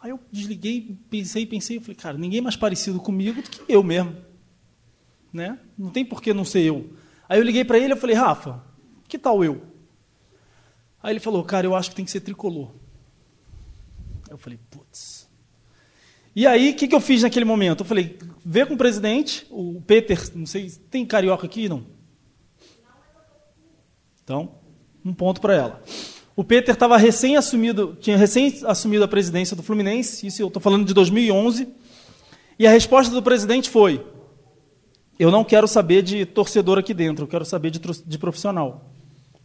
Aí 0.00 0.10
eu 0.10 0.20
desliguei, 0.30 0.96
pensei, 1.10 1.44
pensei, 1.44 1.78
eu 1.78 1.80
falei, 1.80 1.96
cara, 1.96 2.16
ninguém 2.16 2.40
mais 2.40 2.54
parecido 2.54 3.00
comigo 3.00 3.42
do 3.42 3.50
que 3.50 3.60
eu 3.68 3.82
mesmo 3.82 4.28
né? 5.32 5.58
Não 5.76 5.90
tem 5.90 6.04
por 6.04 6.22
que 6.22 6.32
não 6.32 6.44
ser 6.44 6.62
eu. 6.62 6.92
Aí 7.28 7.38
eu 7.38 7.44
liguei 7.44 7.64
para 7.64 7.78
ele 7.78 7.92
e 7.92 7.96
falei, 7.96 8.16
Rafa, 8.16 8.62
que 9.06 9.18
tal 9.18 9.44
eu? 9.44 9.62
Aí 11.02 11.12
ele 11.12 11.20
falou, 11.20 11.44
cara, 11.44 11.66
eu 11.66 11.74
acho 11.74 11.90
que 11.90 11.96
tem 11.96 12.04
que 12.04 12.10
ser 12.10 12.20
tricolor. 12.20 12.72
Eu 14.28 14.38
falei, 14.38 14.58
putz. 14.70 15.17
E 16.38 16.46
aí, 16.46 16.70
o 16.70 16.74
que, 16.76 16.86
que 16.86 16.94
eu 16.94 17.00
fiz 17.00 17.24
naquele 17.24 17.44
momento? 17.44 17.80
Eu 17.80 17.84
falei, 17.84 18.16
vê 18.44 18.64
com 18.64 18.74
o 18.74 18.78
presidente, 18.78 19.44
o 19.50 19.82
Peter, 19.84 20.16
não 20.36 20.46
sei, 20.46 20.70
tem 20.88 21.04
carioca 21.04 21.44
aqui, 21.44 21.68
não? 21.68 21.84
Então, 24.22 24.52
um 25.04 25.12
ponto 25.12 25.40
para 25.40 25.56
ela. 25.56 25.82
O 26.36 26.44
Peter 26.44 26.72
estava 26.72 26.96
recém 26.96 27.36
assumido, 27.36 27.98
tinha 28.00 28.16
recém 28.16 28.56
assumido 28.66 29.02
a 29.02 29.08
presidência 29.08 29.56
do 29.56 29.64
Fluminense, 29.64 30.28
isso 30.28 30.40
eu 30.40 30.46
estou 30.46 30.62
falando 30.62 30.86
de 30.86 30.94
2011, 30.94 31.66
e 32.56 32.68
a 32.68 32.70
resposta 32.70 33.12
do 33.12 33.20
presidente 33.20 33.68
foi: 33.68 34.06
eu 35.18 35.32
não 35.32 35.42
quero 35.42 35.66
saber 35.66 36.02
de 36.02 36.24
torcedor 36.24 36.78
aqui 36.78 36.94
dentro, 36.94 37.24
eu 37.24 37.28
quero 37.28 37.44
saber 37.44 37.72
de, 37.72 37.80
de 37.80 38.16
profissional. 38.16 38.92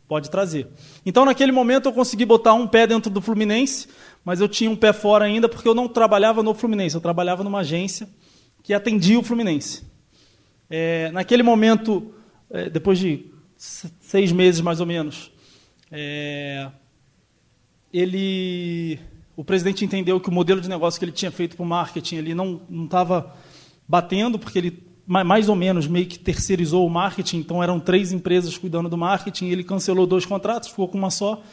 Pode 0.07 0.29
trazer. 0.29 0.67
Então, 1.03 1.25
naquele 1.25 1.51
momento, 1.51 1.87
eu 1.87 1.93
consegui 1.93 2.23
botar 2.23 2.53
um 2.53 2.67
pé 2.67 2.85
dentro 2.85 3.09
do 3.09 3.19
Fluminense, 3.19 3.87
mas 4.23 4.39
eu 4.39 4.47
tinha 4.47 4.69
um 4.69 4.75
pé 4.75 4.93
fora 4.93 5.25
ainda 5.25 5.49
porque 5.49 5.67
eu 5.67 5.75
não 5.75 5.87
trabalhava 5.87 6.41
no 6.41 6.53
Fluminense, 6.53 6.95
eu 6.95 7.01
trabalhava 7.01 7.43
numa 7.43 7.59
agência 7.59 8.07
que 8.61 8.73
atendia 8.73 9.19
o 9.19 9.23
Fluminense. 9.23 9.83
É, 10.69 11.11
naquele 11.11 11.43
momento, 11.43 12.13
é, 12.49 12.69
depois 12.69 12.97
de 12.97 13.25
seis 13.57 14.31
meses 14.31 14.61
mais 14.61 14.79
ou 14.79 14.85
menos, 14.85 15.31
é, 15.91 16.69
ele, 17.93 18.99
o 19.35 19.43
presidente 19.43 19.85
entendeu 19.85 20.19
que 20.19 20.29
o 20.29 20.31
modelo 20.31 20.61
de 20.61 20.69
negócio 20.69 20.97
que 20.97 21.05
ele 21.05 21.11
tinha 21.11 21.31
feito 21.31 21.55
para 21.55 21.63
o 21.63 21.67
marketing 21.67 22.15
ele 22.15 22.33
não 22.33 22.61
estava 22.85 23.35
batendo, 23.87 24.39
porque 24.39 24.57
ele 24.57 24.93
mais 25.05 25.49
ou 25.49 25.55
menos 25.55 25.85
meio 25.85 26.05
que 26.05 26.17
terceirizou 26.17 26.87
o 26.87 26.89
marketing, 26.89 27.37
então 27.37 27.61
eram 27.61 27.79
três 27.79 28.13
empresas 28.13 28.57
cuidando 28.57 28.87
do 28.87 28.97
marketing, 28.97 29.47
ele 29.47 29.63
cancelou 29.63 30.07
dois 30.07 30.25
contratos, 30.25 30.69
ficou 30.69 30.87
com 30.87 30.97
uma 30.97 31.09
só. 31.11 31.43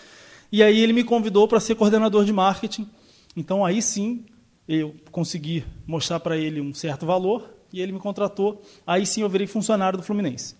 E 0.52 0.62
aí 0.62 0.80
ele 0.80 0.92
me 0.92 1.04
convidou 1.04 1.46
para 1.46 1.60
ser 1.60 1.74
coordenador 1.74 2.24
de 2.24 2.32
marketing. 2.32 2.88
Então 3.36 3.64
aí 3.64 3.80
sim 3.80 4.24
eu 4.68 4.94
consegui 5.10 5.64
mostrar 5.86 6.20
para 6.20 6.36
ele 6.36 6.60
um 6.60 6.72
certo 6.72 7.06
valor 7.06 7.48
e 7.72 7.80
ele 7.80 7.92
me 7.92 7.98
contratou. 7.98 8.62
Aí 8.86 9.06
sim 9.06 9.22
eu 9.22 9.28
virei 9.28 9.46
funcionário 9.46 9.98
do 9.98 10.04
Fluminense. 10.04 10.56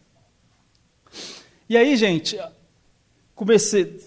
E 1.68 1.76
aí, 1.76 1.96
gente, 1.96 2.36
comecei, 3.34 4.00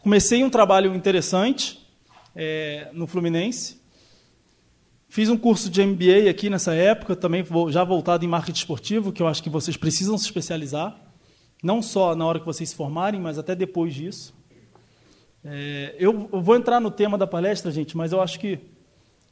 comecei 0.00 0.42
um 0.42 0.50
trabalho 0.50 0.94
interessante 0.94 1.86
é, 2.34 2.88
no 2.92 3.06
Fluminense. 3.06 3.80
Fiz 5.08 5.28
um 5.28 5.36
curso 5.36 5.68
de 5.68 5.84
MBA 5.84 6.30
aqui 6.30 6.48
nessa 6.48 6.72
época, 6.74 7.14
também 7.14 7.44
já 7.68 7.84
voltado 7.84 8.24
em 8.24 8.28
marketing 8.28 8.58
esportivo, 8.58 9.12
que 9.12 9.22
eu 9.22 9.28
acho 9.28 9.42
que 9.42 9.50
vocês 9.50 9.76
precisam 9.76 10.16
se 10.16 10.24
especializar, 10.24 10.98
não 11.62 11.82
só 11.82 12.16
na 12.16 12.24
hora 12.24 12.40
que 12.40 12.46
vocês 12.46 12.70
se 12.70 12.74
formarem, 12.74 13.20
mas 13.20 13.38
até 13.38 13.54
depois 13.54 13.92
disso. 13.92 14.34
É, 15.44 15.96
eu, 15.98 16.28
vou 16.30 16.54
entrar 16.54 16.78
no 16.80 16.90
tema 16.90 17.18
da 17.18 17.26
palestra, 17.26 17.70
gente, 17.70 17.96
mas 17.96 18.12
eu 18.12 18.20
acho 18.20 18.38
que 18.38 18.60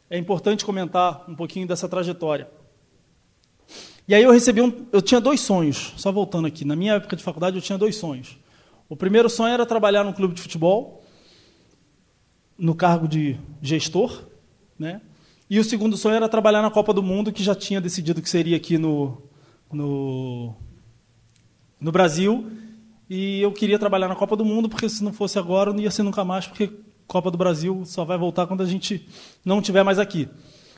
é 0.08 0.18
importante 0.18 0.64
comentar 0.64 1.24
um 1.28 1.34
pouquinho 1.34 1.66
dessa 1.66 1.88
trajetória. 1.88 2.48
E 4.08 4.14
aí 4.14 4.22
eu 4.22 4.32
recebi 4.32 4.60
um, 4.60 4.86
eu 4.92 5.00
tinha 5.00 5.20
dois 5.20 5.40
sonhos, 5.40 5.94
só 5.96 6.10
voltando 6.10 6.46
aqui. 6.48 6.64
Na 6.64 6.74
minha 6.74 6.94
época 6.94 7.14
de 7.14 7.22
faculdade 7.22 7.56
eu 7.56 7.62
tinha 7.62 7.78
dois 7.78 7.94
sonhos. 7.94 8.36
O 8.88 8.96
primeiro 8.96 9.30
sonho 9.30 9.54
era 9.54 9.64
trabalhar 9.64 10.02
num 10.02 10.12
clube 10.12 10.34
de 10.34 10.42
futebol, 10.42 11.04
no 12.58 12.74
cargo 12.74 13.06
de 13.06 13.38
gestor, 13.62 14.24
né? 14.76 15.00
E 15.48 15.58
o 15.58 15.64
segundo 15.64 15.96
sonho 15.96 16.16
era 16.16 16.28
trabalhar 16.28 16.62
na 16.62 16.70
Copa 16.70 16.92
do 16.92 17.02
Mundo, 17.02 17.32
que 17.32 17.42
já 17.42 17.54
tinha 17.54 17.80
decidido 17.80 18.20
que 18.20 18.28
seria 18.28 18.56
aqui 18.56 18.78
no, 18.78 19.22
no, 19.72 20.54
no 21.80 21.92
Brasil. 21.92 22.50
E 23.10 23.42
eu 23.42 23.50
queria 23.50 23.76
trabalhar 23.76 24.06
na 24.06 24.14
Copa 24.14 24.36
do 24.36 24.44
Mundo, 24.44 24.68
porque 24.68 24.88
se 24.88 25.02
não 25.02 25.12
fosse 25.12 25.36
agora, 25.36 25.72
não 25.72 25.80
ia 25.80 25.90
ser 25.90 26.04
nunca 26.04 26.24
mais, 26.24 26.46
porque 26.46 26.70
Copa 27.08 27.28
do 27.28 27.36
Brasil 27.36 27.82
só 27.84 28.04
vai 28.04 28.16
voltar 28.16 28.46
quando 28.46 28.62
a 28.62 28.66
gente 28.66 29.04
não 29.44 29.58
estiver 29.58 29.82
mais 29.82 29.98
aqui. 29.98 30.28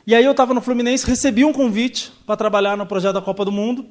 E 0.07 0.15
aí 0.15 0.25
eu 0.25 0.31
estava 0.31 0.51
no 0.51 0.59
Fluminense, 0.59 1.05
recebi 1.05 1.45
um 1.45 1.53
convite 1.53 2.11
para 2.25 2.35
trabalhar 2.35 2.75
no 2.75 2.87
projeto 2.87 3.13
da 3.13 3.21
Copa 3.21 3.45
do 3.45 3.51
Mundo. 3.51 3.85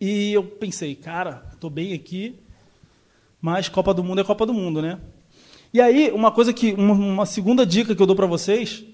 E 0.00 0.32
eu 0.32 0.42
pensei, 0.42 0.94
cara, 0.94 1.46
estou 1.52 1.68
bem 1.68 1.92
aqui, 1.92 2.34
mas 3.42 3.68
Copa 3.68 3.92
do 3.92 4.02
Mundo 4.02 4.22
é 4.22 4.24
Copa 4.24 4.46
do 4.46 4.54
Mundo, 4.54 4.80
né? 4.80 4.98
E 5.70 5.82
aí, 5.82 6.10
uma 6.12 6.32
coisa 6.32 6.50
que, 6.50 6.72
uma 6.72 7.26
segunda 7.26 7.66
dica 7.66 7.94
que 7.94 8.00
eu 8.00 8.06
dou 8.06 8.16
para 8.16 8.26
vocês 8.26 8.84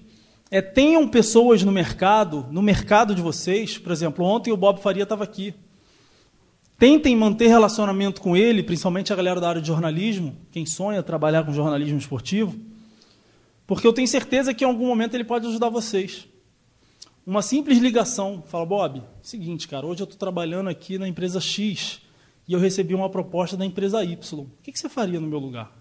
é 0.51 0.61
tenham 0.61 1.07
pessoas 1.07 1.63
no 1.63 1.71
mercado, 1.71 2.45
no 2.51 2.61
mercado 2.61 3.15
de 3.15 3.21
vocês, 3.21 3.77
por 3.77 3.93
exemplo, 3.93 4.25
ontem 4.25 4.51
o 4.51 4.57
Bob 4.57 4.81
Faria 4.81 5.03
estava 5.03 5.23
aqui. 5.23 5.55
Tentem 6.81 7.15
manter 7.15 7.45
relacionamento 7.45 8.19
com 8.19 8.35
ele, 8.35 8.63
principalmente 8.63 9.13
a 9.13 9.15
galera 9.15 9.39
da 9.39 9.47
área 9.47 9.61
de 9.61 9.67
jornalismo, 9.67 10.35
quem 10.51 10.65
sonha 10.65 11.03
trabalhar 11.03 11.43
com 11.43 11.53
jornalismo 11.53 11.99
esportivo, 11.99 12.59
porque 13.67 13.85
eu 13.85 13.93
tenho 13.93 14.07
certeza 14.07 14.51
que 14.51 14.63
em 14.63 14.67
algum 14.67 14.87
momento 14.87 15.13
ele 15.13 15.23
pode 15.23 15.45
ajudar 15.45 15.69
vocês. 15.69 16.27
Uma 17.23 17.43
simples 17.43 17.77
ligação, 17.77 18.43
fala, 18.47 18.65
Bob, 18.65 19.03
seguinte, 19.21 19.67
cara, 19.67 19.85
hoje 19.85 20.01
eu 20.01 20.05
estou 20.05 20.17
trabalhando 20.17 20.71
aqui 20.71 20.97
na 20.97 21.07
empresa 21.07 21.39
X 21.39 22.01
e 22.47 22.53
eu 22.53 22.59
recebi 22.59 22.95
uma 22.95 23.11
proposta 23.11 23.55
da 23.55 23.63
empresa 23.63 24.03
Y. 24.03 24.39
O 24.39 24.49
que 24.63 24.75
você 24.75 24.89
faria 24.89 25.19
no 25.19 25.27
meu 25.27 25.37
lugar? 25.37 25.71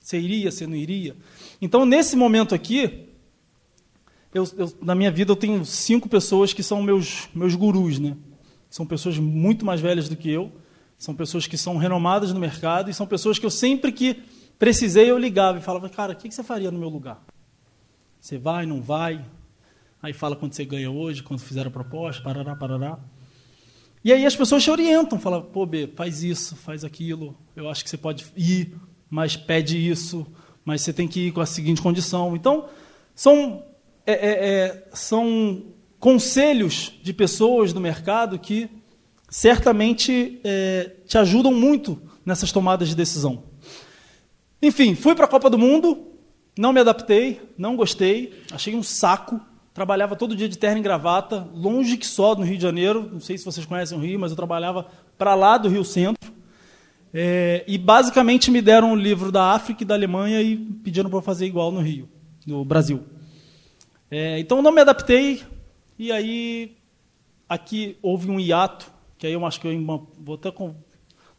Você 0.00 0.18
iria, 0.18 0.50
você 0.50 0.66
não 0.66 0.74
iria? 0.74 1.16
Então, 1.62 1.86
nesse 1.86 2.16
momento 2.16 2.56
aqui, 2.56 3.06
eu, 4.34 4.42
eu, 4.58 4.72
na 4.82 4.96
minha 4.96 5.12
vida 5.12 5.30
eu 5.30 5.36
tenho 5.36 5.64
cinco 5.64 6.08
pessoas 6.08 6.52
que 6.52 6.64
são 6.64 6.82
meus, 6.82 7.28
meus 7.32 7.54
gurus, 7.54 8.00
né? 8.00 8.16
São 8.70 8.86
pessoas 8.86 9.18
muito 9.18 9.66
mais 9.66 9.80
velhas 9.80 10.08
do 10.08 10.16
que 10.16 10.30
eu, 10.30 10.52
são 10.96 11.14
pessoas 11.14 11.46
que 11.46 11.58
são 11.58 11.76
renomadas 11.76 12.32
no 12.32 12.38
mercado 12.38 12.88
e 12.88 12.94
são 12.94 13.06
pessoas 13.06 13.38
que 13.38 13.44
eu 13.44 13.50
sempre 13.50 13.90
que 13.90 14.22
precisei 14.58 15.10
eu 15.10 15.18
ligava 15.18 15.58
e 15.58 15.60
falava, 15.60 15.88
cara, 15.88 16.12
o 16.12 16.16
que 16.16 16.30
você 16.30 16.44
faria 16.44 16.70
no 16.70 16.78
meu 16.78 16.88
lugar? 16.88 17.20
Você 18.20 18.38
vai, 18.38 18.66
não 18.66 18.80
vai? 18.80 19.24
Aí 20.02 20.12
fala 20.12 20.36
quanto 20.36 20.54
você 20.54 20.64
ganha 20.64 20.90
hoje, 20.90 21.22
quando 21.22 21.40
fizeram 21.40 21.68
a 21.68 21.72
proposta, 21.72 22.22
parará, 22.22 22.54
parará. 22.54 22.98
E 24.04 24.12
aí 24.12 24.24
as 24.24 24.36
pessoas 24.36 24.62
te 24.62 24.70
orientam, 24.70 25.18
falam, 25.18 25.42
pô, 25.42 25.66
B, 25.66 25.90
faz 25.94 26.22
isso, 26.22 26.54
faz 26.56 26.84
aquilo, 26.84 27.36
eu 27.56 27.68
acho 27.68 27.82
que 27.82 27.90
você 27.90 27.98
pode 27.98 28.26
ir, 28.36 28.74
mas 29.10 29.36
pede 29.36 29.76
isso, 29.76 30.26
mas 30.64 30.82
você 30.82 30.92
tem 30.92 31.08
que 31.08 31.28
ir 31.28 31.32
com 31.32 31.40
a 31.40 31.46
seguinte 31.46 31.82
condição. 31.82 32.36
Então, 32.36 32.68
são 33.14 33.64
é, 34.06 34.12
é, 34.12 34.64
é, 34.64 34.88
são 34.92 35.64
conselhos 36.00 36.98
de 37.02 37.12
pessoas 37.12 37.74
do 37.74 37.80
mercado 37.80 38.38
que 38.38 38.68
certamente 39.28 40.40
é, 40.42 40.90
te 41.06 41.18
ajudam 41.18 41.52
muito 41.52 42.00
nessas 42.24 42.50
tomadas 42.50 42.88
de 42.88 42.96
decisão. 42.96 43.44
Enfim, 44.62 44.94
fui 44.94 45.14
para 45.14 45.26
a 45.26 45.28
Copa 45.28 45.48
do 45.50 45.58
Mundo, 45.58 46.08
não 46.58 46.72
me 46.72 46.80
adaptei, 46.80 47.40
não 47.56 47.76
gostei, 47.76 48.42
achei 48.50 48.74
um 48.74 48.82
saco. 48.82 49.40
Trabalhava 49.72 50.16
todo 50.16 50.34
dia 50.34 50.48
de 50.48 50.58
terno 50.58 50.78
e 50.78 50.82
gravata, 50.82 51.48
longe 51.54 51.96
que 51.96 52.06
só 52.06 52.34
no 52.34 52.44
Rio 52.44 52.56
de 52.56 52.62
Janeiro. 52.62 53.08
Não 53.12 53.20
sei 53.20 53.38
se 53.38 53.44
vocês 53.44 53.64
conhecem 53.64 53.96
o 53.96 54.00
Rio, 54.00 54.18
mas 54.18 54.32
eu 54.32 54.36
trabalhava 54.36 54.86
para 55.16 55.34
lá 55.34 55.56
do 55.56 55.68
Rio 55.68 55.84
Centro. 55.84 56.32
É, 57.12 57.64
e 57.66 57.78
basicamente 57.78 58.50
me 58.50 58.60
deram 58.60 58.92
um 58.92 58.96
livro 58.96 59.30
da 59.30 59.52
África 59.52 59.82
e 59.82 59.86
da 59.86 59.94
Alemanha 59.94 60.40
e 60.40 60.56
pediram 60.56 61.10
para 61.10 61.22
fazer 61.22 61.46
igual 61.46 61.70
no 61.70 61.80
Rio, 61.80 62.08
no 62.46 62.64
Brasil. 62.64 63.02
É, 64.10 64.38
então 64.38 64.60
não 64.60 64.72
me 64.72 64.80
adaptei 64.80 65.42
e 66.00 66.10
aí 66.10 66.78
aqui 67.46 67.98
houve 68.00 68.30
um 68.30 68.40
hiato, 68.40 68.90
que 69.18 69.26
aí 69.26 69.34
eu 69.34 69.44
acho 69.44 69.60
que 69.60 69.68
eu 69.68 70.08
vou 70.18 70.36
até 70.36 70.50
com, 70.50 70.68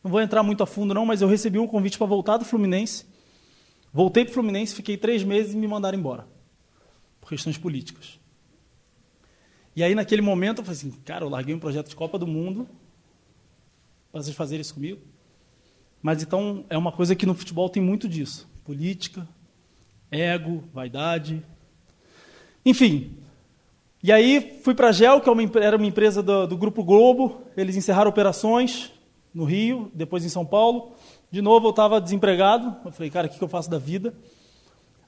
não 0.04 0.12
vou 0.12 0.22
entrar 0.22 0.44
muito 0.44 0.62
a 0.62 0.68
fundo 0.68 0.94
não, 0.94 1.04
mas 1.04 1.20
eu 1.20 1.28
recebi 1.28 1.58
um 1.58 1.66
convite 1.66 1.98
para 1.98 2.06
voltar 2.06 2.38
do 2.38 2.46
Fluminense. 2.46 3.08
Voltei 3.92 4.24
para 4.24 4.30
o 4.30 4.34
Fluminense, 4.36 4.76
fiquei 4.76 4.98
três 4.98 5.24
meses 5.24 5.56
e 5.56 5.58
me 5.58 5.68
mandaram 5.68 5.98
embora 5.98 6.28
por 7.20 7.30
questões 7.30 7.58
políticas. 7.58 8.20
E 9.76 9.82
aí 9.82 9.96
naquele 9.96 10.22
momento 10.22 10.60
eu 10.60 10.64
falei 10.64 10.78
assim, 10.78 10.92
cara, 11.04 11.26
eu 11.26 11.30
larguei 11.30 11.56
um 11.56 11.60
projeto 11.60 11.90
de 11.90 11.96
Copa 11.96 12.20
do 12.20 12.28
Mundo 12.28 12.70
para 14.12 14.22
vocês 14.22 14.36
fazerem 14.36 14.62
isso 14.62 14.76
comigo. 14.76 15.02
Mas 16.04 16.22
então 16.22 16.66
é 16.70 16.78
uma 16.78 16.92
coisa 16.92 17.16
que 17.16 17.26
no 17.26 17.34
futebol 17.34 17.68
tem 17.68 17.82
muito 17.82 18.08
disso: 18.08 18.48
política, 18.64 19.28
ego, 20.12 20.64
vaidade, 20.72 21.44
enfim, 22.64 23.18
e 24.04 24.12
aí 24.12 24.60
fui 24.64 24.74
para 24.74 24.90
a 24.90 24.92
GEL, 24.92 25.22
que 25.22 25.30
é 25.30 25.64
era 25.64 25.78
uma 25.78 25.86
empresa 25.86 26.24
do, 26.24 26.48
do, 26.48 26.58
Grupo 26.58 26.84
Globo, 26.84 27.42
eles 27.56 27.76
encerraram 27.76 28.10
operações 28.10 28.92
no 29.34 29.44
Rio, 29.44 29.92
depois 29.94 30.26
em 30.26 30.30
São 30.30 30.46
Paulo. 30.46 30.94
De 31.30 31.42
novo 31.42 31.68
eu 31.68 31.70
estava 31.70 32.02
desempregado, 32.02 32.76
eu 32.84 32.92
falei, 32.92 33.10
cara, 33.10 33.28
o 33.28 33.30
que 33.30 33.42
eu 33.42 33.48
faço 33.48 33.70
da 33.70 33.78
vida? 33.78 34.14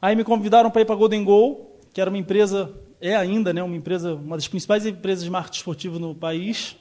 Aí 0.02 0.16
me 0.16 0.24
convidaram 0.24 0.70
para 0.70 0.82
ir 0.82 0.86
para 0.86 0.96
Golden 0.96 1.24
Goal, 1.24 1.80
que 1.94 2.00
era 2.00 2.10
uma 2.10 2.18
empresa, 2.18 2.74
é 3.02 3.16
ainda, 3.16 3.52
né, 3.54 3.64
uma 3.64 3.76
empresa, 3.76 4.16
uma 4.16 4.36
das 4.36 4.48
principais 4.48 4.86
empresas 4.86 5.24
de 5.24 5.30
marketing 5.30 5.58
esportivo 5.58 6.00
no 6.00 6.14
país, 6.14 6.76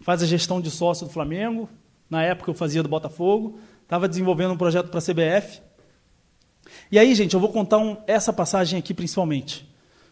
faz 0.00 0.22
a 0.22 0.26
gestão 0.26 0.60
de 0.60 0.70
sócio 0.70 1.06
do 1.06 1.12
Flamengo, 1.12 1.68
na 2.08 2.22
época 2.22 2.50
eu 2.50 2.54
fazia 2.54 2.82
do 2.82 2.88
Botafogo, 2.88 3.58
estava 3.82 4.08
desenvolvendo 4.08 4.52
um 4.52 4.56
projeto 4.56 4.88
para 4.88 4.98
a 4.98 5.02
CBF, 5.02 5.60
e 6.90 6.98
aí, 6.98 7.14
gente, 7.14 7.34
eu 7.34 7.40
vou 7.40 7.50
contar 7.50 7.78
um, 7.78 7.96
essa 8.06 8.32
passagem 8.32 8.78
aqui 8.78 8.92
principalmente. 8.94 9.66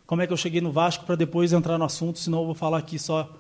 Como 0.07 0.21
é 0.21 0.27
que 0.27 0.33
eu 0.33 0.37
cheguei 0.37 0.61
no 0.61 0.71
Vasco 0.71 1.05
para 1.05 1.15
depois 1.15 1.53
entrar 1.53 1.79
no 1.79 1.85
assunto, 1.85 2.19
senão 2.19 2.41
eu 2.41 2.47
vou 2.47 2.55
falar 2.55 2.79
aqui 2.79 2.99
só 2.99 3.31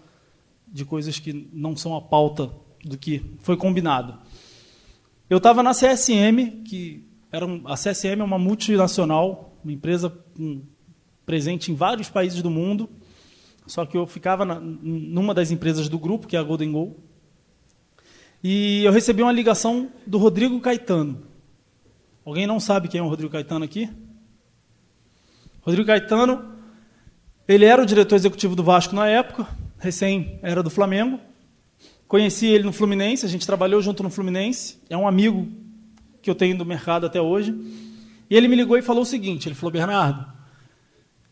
de 0.67 0.85
coisas 0.85 1.19
que 1.19 1.49
não 1.53 1.77
são 1.77 1.95
a 1.95 2.01
pauta 2.01 2.51
do 2.85 2.97
que 2.97 3.23
foi 3.41 3.57
combinado. 3.57 4.19
Eu 5.29 5.39
estava 5.39 5.63
na 5.63 5.73
CSM, 5.73 6.63
que 6.65 7.07
era 7.31 7.47
um, 7.47 7.63
a 7.67 7.75
CSM 7.75 8.21
é 8.21 8.25
uma 8.25 8.39
multinacional, 8.39 9.55
uma 9.63 9.73
empresa 9.73 10.11
com, 10.37 10.63
presente 11.27 11.73
em 11.73 11.75
vários 11.75 12.09
países 12.09 12.43
do 12.43 12.51
mundo, 12.51 12.89
só 13.67 13.85
que 13.85 13.97
eu 13.97 14.07
ficava 14.07 14.45
na, 14.45 14.61
numa 14.61 15.35
das 15.35 15.51
empresas 15.51 15.89
do 15.89 15.99
grupo, 15.99 16.27
que 16.27 16.37
é 16.37 16.39
a 16.39 16.43
Golden 16.43 16.73
Goal, 16.73 16.97
e 18.43 18.85
eu 18.85 18.93
recebi 18.93 19.23
uma 19.23 19.33
ligação 19.33 19.91
do 20.07 20.19
Rodrigo 20.19 20.61
Caetano. 20.61 21.23
Alguém 22.25 22.47
não 22.47 22.61
sabe 22.61 22.89
quem 22.89 23.01
é 23.01 23.03
o 23.03 23.09
Rodrigo 23.09 23.33
Caetano 23.33 23.65
aqui? 23.65 23.91
Rodrigo 25.63 25.87
Caetano, 25.87 26.54
ele 27.47 27.65
era 27.65 27.83
o 27.83 27.87
diretor 27.87 28.15
executivo 28.15 28.57
do 28.57 28.63
Vasco 28.63 28.95
na 28.95 29.07
época, 29.07 29.47
recém 29.79 30.39
era 30.43 30.63
do 30.63 30.71
Flamengo. 30.71 31.21
Conheci 32.09 32.47
ele 32.47 32.65
no 32.65 32.73
Fluminense, 32.73 33.27
a 33.27 33.29
gente 33.29 33.47
trabalhou 33.47 33.83
junto 33.83 34.03
no 34.03 34.11
Fluminense. 34.11 34.79
É 34.89 34.97
um 34.97 35.07
amigo 35.07 35.49
que 36.23 36.31
eu 36.31 36.35
tenho 36.35 36.57
do 36.57 36.65
mercado 36.65 37.07
até 37.07 37.21
hoje. 37.21 37.55
E 38.31 38.37
ele 38.37 38.49
me 38.49 38.57
ligou 38.57 38.79
e 38.79 38.83
falou 38.83 39.03
o 39.03 39.07
seguinte: 39.07 39.49
ele 39.49 39.55
falou, 39.55 39.73
Bernardo, 39.73 40.27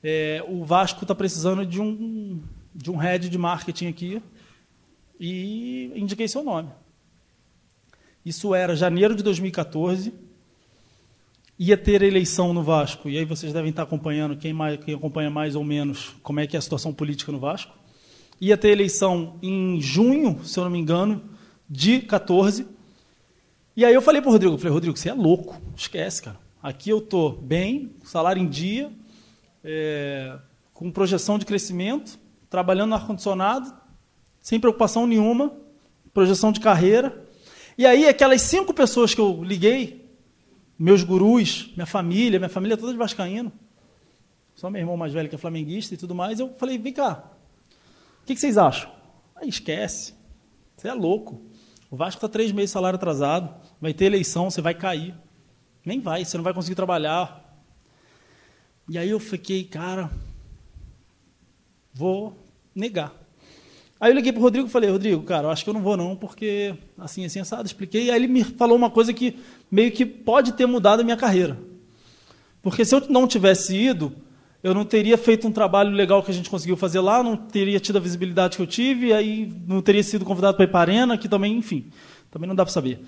é, 0.03 0.45
o 0.49 0.65
Vasco 0.65 1.03
está 1.03 1.15
precisando 1.15 1.65
de 1.65 1.81
um, 1.81 2.43
de 2.75 2.91
um 2.91 2.97
head 2.97 3.29
de 3.29 3.39
marketing 3.39 3.87
aqui 3.87 4.23
e 5.19 5.93
indiquei 5.95 6.29
seu 6.29 6.43
nome. 6.43 6.69
Isso 8.25 8.55
era 8.55 8.77
janeiro 8.77 9.15
de 9.15 9.23
2014. 9.23 10.13
Ia 11.65 11.77
ter 11.77 12.03
eleição 12.03 12.53
no 12.53 12.61
Vasco, 12.61 13.09
e 13.09 13.17
aí 13.17 13.25
vocês 13.25 13.53
devem 13.53 13.71
estar 13.71 13.85
acompanhando, 13.85 14.37
quem, 14.37 14.53
mais, 14.53 14.85
quem 14.85 14.97
acompanha 14.97 15.31
mais 15.31 15.55
ou 15.55 15.63
menos, 15.63 16.09
como 16.21 16.41
é 16.41 16.47
que 16.49 16.57
é 16.57 16.59
a 16.59 16.61
situação 16.61 16.93
política 16.93 17.31
no 17.31 17.39
Vasco. 17.39 17.73
Ia 18.41 18.57
ter 18.57 18.71
eleição 18.71 19.37
em 19.41 19.81
junho, 19.81 20.41
se 20.45 20.59
eu 20.59 20.65
não 20.65 20.73
me 20.73 20.81
engano, 20.81 21.23
de 21.71 22.01
14. 22.01 22.67
E 23.77 23.85
aí 23.85 23.95
eu 23.95 24.03
falei 24.03 24.21
para 24.21 24.29
o 24.29 24.33
Rodrigo, 24.33 24.59
falei, 24.59 24.73
Rodrigo, 24.73 24.97
você 24.97 25.11
é 25.11 25.15
louco, 25.15 25.57
esquece, 25.77 26.23
cara. 26.23 26.37
Aqui 26.61 26.91
eu 26.91 26.99
estou 26.99 27.31
bem, 27.31 27.95
salário 28.03 28.43
em 28.43 28.49
dia, 28.49 28.91
é, 29.63 30.37
com 30.75 30.91
projeção 30.91 31.39
de 31.39 31.47
crescimento, 31.47 32.19
trabalhando 32.51 32.89
no 32.89 32.97
ar-condicionado, 32.97 33.73
sem 34.41 34.59
preocupação 34.59 35.07
nenhuma, 35.07 35.53
projeção 36.13 36.51
de 36.51 36.59
carreira. 36.59 37.25
E 37.79 37.87
aí, 37.87 38.09
aquelas 38.09 38.43
cinco 38.43 38.75
pessoas 38.75 39.15
que 39.15 39.21
eu 39.21 39.45
liguei, 39.45 40.02
meus 40.83 41.05
gurus, 41.05 41.71
minha 41.77 41.87
família, 41.87 42.41
minha 42.41 42.49
família 42.49 42.77
toda 42.77 42.91
de 42.91 42.99
Vascaíno, 42.99 43.53
só 44.53 44.69
meu 44.69 44.81
irmão 44.81 44.97
mais 44.97 45.13
velho 45.13 45.29
que 45.29 45.35
é 45.37 45.39
flamenguista 45.39 45.95
e 45.95 45.97
tudo 45.97 46.13
mais, 46.13 46.41
eu 46.41 46.53
falei: 46.55 46.77
vem 46.77 46.93
cá, 46.93 47.23
o 48.21 48.27
que, 48.27 48.35
que 48.35 48.41
vocês 48.41 48.59
acham? 48.59 48.91
Aí 49.37 49.49
esquece, 49.49 50.13
você 50.77 50.89
é 50.89 50.93
louco. 50.93 51.41
O 51.89 51.95
Vasco 51.97 52.19
está 52.19 52.29
três 52.29 52.51
meses 52.51 52.71
de 52.71 52.73
salário 52.73 52.97
atrasado, 52.97 53.55
vai 53.81 53.95
ter 53.95 54.07
eleição, 54.07 54.51
você 54.51 54.61
vai 54.61 54.75
cair. 54.75 55.15
Nem 55.85 56.01
vai, 56.01 56.25
você 56.25 56.37
não 56.37 56.43
vai 56.43 56.53
conseguir 56.55 56.75
trabalhar. 56.75 57.63
E 58.89 58.99
aí 58.99 59.11
eu 59.11 59.21
fiquei, 59.21 59.63
cara, 59.63 60.11
vou 61.95 62.37
negar. 62.75 63.15
Aí 64.03 64.11
eu 64.11 64.17
liguei 64.17 64.33
para 64.33 64.41
o 64.41 64.43
Rodrigo 64.43 64.67
e 64.67 64.71
falei, 64.71 64.91
Rodrigo, 64.91 65.23
cara, 65.23 65.47
eu 65.47 65.51
acho 65.53 65.63
que 65.63 65.71
eu 65.71 65.75
não 65.75 65.81
vou 65.81 65.97
não, 65.97 66.17
porque 66.17 66.75
assim, 66.99 67.25
assim, 67.25 67.39
assado, 67.39 67.65
expliquei. 67.65 68.11
Aí 68.11 68.17
ele 68.17 68.27
me 68.27 68.43
falou 68.43 68.77
uma 68.77 68.91
coisa 68.91 69.13
que 69.13 69.39
meio 69.71 69.93
que 69.93 70.05
pode 70.05 70.55
ter 70.55 70.67
mudado 70.67 70.99
a 70.99 71.05
minha 71.05 71.17
carreira. 71.17 71.57
Porque 72.61 72.85
se 72.85 72.97
eu 72.97 73.09
não 73.09 73.29
tivesse 73.29 73.77
ido, 73.77 74.13
eu 74.61 74.75
não 74.75 74.85
teria 74.85 75.17
feito 75.17 75.47
um 75.47 75.53
trabalho 75.53 75.93
legal 75.93 76.21
que 76.21 76.33
a 76.33 76.35
gente 76.35 76.51
conseguiu 76.51 76.77
fazer 76.77 76.99
lá, 76.99 77.23
não 77.23 77.37
teria 77.37 77.79
tido 77.79 77.99
a 77.99 78.01
visibilidade 78.01 78.57
que 78.57 78.63
eu 78.65 78.67
tive, 78.67 79.13
aí 79.13 79.55
não 79.69 79.81
teria 79.81 80.03
sido 80.03 80.25
convidado 80.25 80.57
para 80.57 80.65
ir 80.65 80.69
para 80.73 80.81
a 80.81 80.83
Arena, 80.83 81.17
que 81.17 81.29
também, 81.29 81.57
enfim, 81.57 81.87
também 82.29 82.49
não 82.49 82.57
dá 82.57 82.65
para 82.65 82.75
saber. 82.75 82.99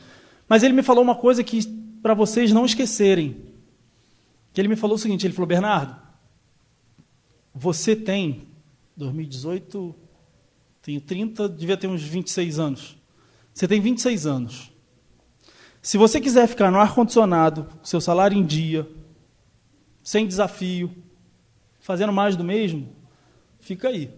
Mas 0.49 0.63
ele 0.63 0.75
me 0.75 0.83
falou 0.85 1.03
uma 1.03 1.17
coisa 1.17 1.43
que, 1.43 1.61
para 2.05 2.15
vocês 2.15 2.53
não 2.53 2.65
esquecerem, 2.65 3.35
que 4.53 4.61
ele 4.61 4.69
me 4.69 4.77
falou 4.77 4.95
o 4.95 4.99
seguinte, 4.99 5.27
ele 5.27 5.35
falou, 5.35 5.49
Bernardo, 5.49 5.97
você 7.53 7.97
tem, 7.97 8.43
2018, 8.97 10.04
tenho 10.85 11.01
30, 11.01 11.49
devia 11.49 11.79
ter 11.79 11.87
uns 11.87 12.03
26 12.03 12.59
anos. 12.59 12.97
Você 13.55 13.67
tem 13.67 13.81
26 13.81 14.27
anos. 14.27 14.71
Se 15.81 15.97
você 15.97 16.21
quiser 16.21 16.47
ficar 16.47 16.71
no 16.71 16.79
ar-condicionado, 16.79 17.67
seu 17.83 18.03
salário 18.03 18.37
em 18.37 18.45
dia, 18.45 18.87
sem 20.03 20.27
desafio, 20.27 20.95
fazendo 21.81 22.13
mais 22.13 22.37
do 22.37 22.45
mesmo, 22.45 22.95
fica 23.61 23.89
aí. 23.89 24.11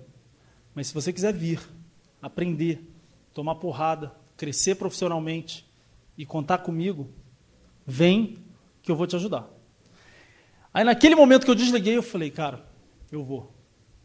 Mas 0.74 0.88
se 0.88 0.94
você 0.94 1.12
quiser 1.12 1.32
vir, 1.32 1.60
aprender, 2.20 2.84
tomar 3.32 3.54
porrada, 3.54 4.12
crescer 4.36 4.74
profissionalmente 4.74 5.64
e 6.18 6.26
contar 6.26 6.58
comigo, 6.58 7.08
vem 7.86 8.38
que 8.82 8.90
eu 8.90 8.96
vou 8.96 9.06
te 9.06 9.14
ajudar. 9.14 9.48
Aí 10.74 10.82
naquele 10.82 11.14
momento 11.14 11.44
que 11.44 11.50
eu 11.50 11.54
desliguei, 11.54 11.96
eu 11.96 12.02
falei, 12.02 12.28
cara, 12.28 12.66
eu 13.12 13.22
vou. 13.22 13.54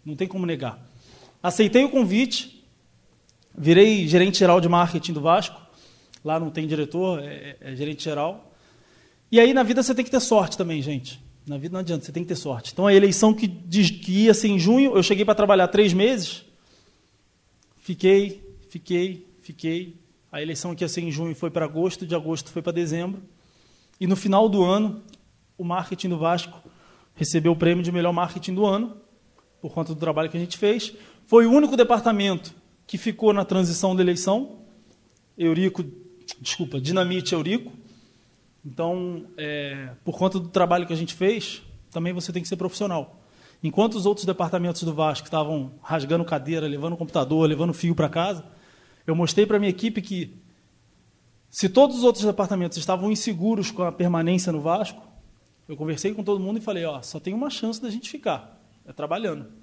Não 0.05 0.15
tem 0.15 0.27
como 0.27 0.45
negar. 0.45 0.90
Aceitei 1.41 1.83
o 1.83 1.89
convite, 1.89 2.63
virei 3.57 4.07
gerente 4.07 4.37
geral 4.39 4.61
de 4.61 4.69
marketing 4.69 5.13
do 5.13 5.21
Vasco. 5.21 5.59
Lá 6.23 6.39
não 6.39 6.51
tem 6.51 6.67
diretor, 6.67 7.19
é, 7.23 7.57
é, 7.61 7.71
é 7.71 7.75
gerente 7.75 8.03
geral. 8.03 8.53
E 9.31 9.39
aí 9.39 9.53
na 9.53 9.63
vida 9.63 9.81
você 9.81 9.95
tem 9.95 10.05
que 10.05 10.11
ter 10.11 10.19
sorte 10.19 10.57
também, 10.57 10.81
gente. 10.81 11.19
Na 11.47 11.57
vida 11.57 11.73
não 11.73 11.79
adianta, 11.79 12.05
você 12.05 12.11
tem 12.11 12.23
que 12.23 12.29
ter 12.29 12.35
sorte. 12.35 12.71
Então 12.71 12.85
a 12.85 12.93
eleição 12.93 13.33
que, 13.33 13.47
que 13.47 14.25
ia 14.25 14.33
ser 14.33 14.49
em 14.49 14.59
junho, 14.59 14.95
eu 14.95 15.01
cheguei 15.01 15.25
para 15.25 15.33
trabalhar 15.33 15.67
três 15.69 15.93
meses. 15.93 16.45
Fiquei, 17.77 18.43
fiquei, 18.69 19.27
fiquei. 19.41 19.99
A 20.31 20.41
eleição 20.41 20.75
que 20.75 20.83
ia 20.83 20.87
ser 20.87 21.01
em 21.01 21.11
junho 21.11 21.35
foi 21.35 21.49
para 21.49 21.65
agosto, 21.65 22.05
de 22.05 22.13
agosto 22.13 22.51
foi 22.51 22.61
para 22.61 22.71
dezembro. 22.71 23.23
E 23.99 24.05
no 24.05 24.15
final 24.15 24.47
do 24.47 24.63
ano, 24.63 25.01
o 25.57 25.63
marketing 25.63 26.09
do 26.09 26.17
Vasco 26.17 26.61
recebeu 27.15 27.51
o 27.51 27.55
prêmio 27.55 27.83
de 27.83 27.91
melhor 27.91 28.13
marketing 28.13 28.53
do 28.53 28.65
ano, 28.65 28.97
por 29.61 29.71
conta 29.73 29.93
do 29.93 29.99
trabalho 29.99 30.29
que 30.29 30.37
a 30.37 30.39
gente 30.39 30.57
fez. 30.57 30.93
Foi 31.31 31.45
o 31.45 31.51
único 31.53 31.77
departamento 31.77 32.53
que 32.85 32.97
ficou 32.97 33.31
na 33.31 33.45
transição 33.45 33.95
da 33.95 34.03
eleição. 34.03 34.57
Eurico, 35.37 35.81
desculpa, 36.41 36.77
Dinamite 36.77 37.33
Eurico. 37.33 37.71
Então, 38.65 39.27
é, 39.37 39.91
por 40.03 40.17
conta 40.17 40.37
do 40.37 40.49
trabalho 40.49 40.85
que 40.85 40.91
a 40.91 40.95
gente 40.97 41.13
fez, 41.13 41.63
também 41.89 42.11
você 42.11 42.33
tem 42.33 42.41
que 42.41 42.49
ser 42.49 42.57
profissional. 42.57 43.23
Enquanto 43.63 43.93
os 43.93 44.05
outros 44.05 44.25
departamentos 44.25 44.83
do 44.83 44.93
Vasco 44.93 45.25
estavam 45.25 45.71
rasgando 45.81 46.25
cadeira, 46.25 46.67
levando 46.67 46.97
computador, 46.97 47.47
levando 47.47 47.73
fio 47.73 47.95
para 47.95 48.09
casa, 48.09 48.43
eu 49.07 49.15
mostrei 49.15 49.45
para 49.45 49.55
a 49.55 49.59
minha 49.61 49.69
equipe 49.69 50.01
que, 50.01 50.35
se 51.49 51.69
todos 51.69 51.99
os 51.99 52.03
outros 52.03 52.25
departamentos 52.25 52.77
estavam 52.77 53.09
inseguros 53.09 53.71
com 53.71 53.83
a 53.83 53.91
permanência 53.93 54.51
no 54.51 54.59
Vasco, 54.59 55.01
eu 55.65 55.77
conversei 55.77 56.13
com 56.13 56.25
todo 56.25 56.41
mundo 56.41 56.57
e 56.57 56.61
falei, 56.61 56.83
ó, 56.83 57.01
só 57.01 57.21
tem 57.21 57.33
uma 57.33 57.49
chance 57.49 57.81
da 57.81 57.89
gente 57.89 58.09
ficar, 58.09 58.61
é 58.85 58.91
trabalhando. 58.91 59.60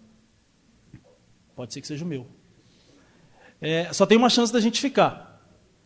Pode 1.59 1.75
ser 1.75 1.81
que 1.81 1.89
seja 1.89 2.05
o 2.05 2.09
meu. 2.09 2.25
É, 3.61 3.93
só 3.93 4.07
tem 4.07 4.17
uma 4.17 4.31
chance 4.31 4.53
da 4.53 4.61
gente 4.61 4.81
ficar, 4.81 5.43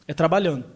é 0.06 0.12
trabalhando. 0.12 0.66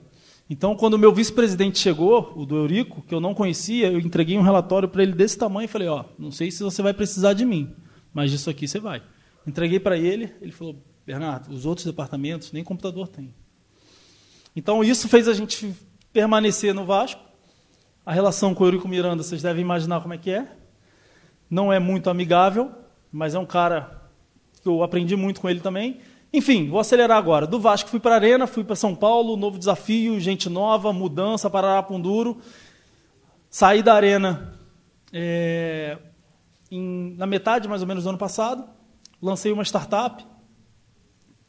Então, 0.48 0.74
quando 0.74 0.94
o 0.94 0.98
meu 0.98 1.12
vice-presidente 1.12 1.78
chegou, 1.78 2.32
o 2.34 2.46
do 2.46 2.56
Eurico, 2.56 3.02
que 3.02 3.14
eu 3.14 3.20
não 3.20 3.34
conhecia, 3.34 3.92
eu 3.92 3.98
entreguei 3.98 4.38
um 4.38 4.40
relatório 4.40 4.88
para 4.88 5.02
ele 5.02 5.12
desse 5.12 5.36
tamanho 5.36 5.66
e 5.66 5.68
falei, 5.68 5.86
ó, 5.86 6.06
não 6.18 6.30
sei 6.30 6.50
se 6.50 6.62
você 6.62 6.80
vai 6.80 6.94
precisar 6.94 7.34
de 7.34 7.44
mim, 7.44 7.76
mas 8.10 8.30
disso 8.30 8.48
aqui 8.48 8.66
você 8.66 8.80
vai. 8.80 9.02
Entreguei 9.46 9.78
para 9.78 9.98
ele, 9.98 10.32
ele 10.40 10.50
falou, 10.50 10.82
Bernardo, 11.04 11.52
os 11.52 11.66
outros 11.66 11.84
departamentos 11.84 12.50
nem 12.50 12.64
computador 12.64 13.06
tem. 13.06 13.34
Então, 14.56 14.82
isso 14.82 15.10
fez 15.10 15.28
a 15.28 15.34
gente 15.34 15.76
permanecer 16.10 16.72
no 16.72 16.86
Vasco, 16.86 17.20
a 18.06 18.14
relação 18.14 18.54
com 18.54 18.64
o 18.64 18.66
Eurico 18.66 18.88
Miranda, 18.88 19.22
vocês 19.22 19.42
devem 19.42 19.60
imaginar 19.60 20.00
como 20.00 20.14
é 20.14 20.16
que 20.16 20.30
é. 20.30 20.56
Não 21.50 21.70
é 21.70 21.78
muito 21.78 22.08
amigável, 22.08 22.72
mas 23.12 23.34
é 23.34 23.38
um 23.38 23.44
cara 23.44 24.05
que 24.66 24.68
eu 24.68 24.82
aprendi 24.82 25.14
muito 25.14 25.40
com 25.40 25.48
ele 25.48 25.60
também. 25.60 26.00
Enfim, 26.32 26.68
vou 26.68 26.80
acelerar 26.80 27.16
agora. 27.16 27.46
Do 27.46 27.60
Vasco 27.60 27.88
fui 27.88 28.00
para 28.00 28.14
a 28.14 28.14
Arena, 28.16 28.48
fui 28.48 28.64
para 28.64 28.74
São 28.74 28.96
Paulo, 28.96 29.36
novo 29.36 29.56
desafio, 29.58 30.18
gente 30.18 30.50
nova, 30.50 30.92
mudança, 30.92 31.48
Parará 31.48 31.80
Punduro. 31.84 32.38
Saí 33.48 33.80
da 33.80 33.94
Arena 33.94 34.58
é, 35.12 35.96
em, 36.68 37.14
na 37.16 37.26
metade, 37.26 37.68
mais 37.68 37.80
ou 37.80 37.86
menos, 37.86 38.02
do 38.02 38.08
ano 38.08 38.18
passado. 38.18 38.64
Lancei 39.22 39.52
uma 39.52 39.62
startup, 39.62 40.26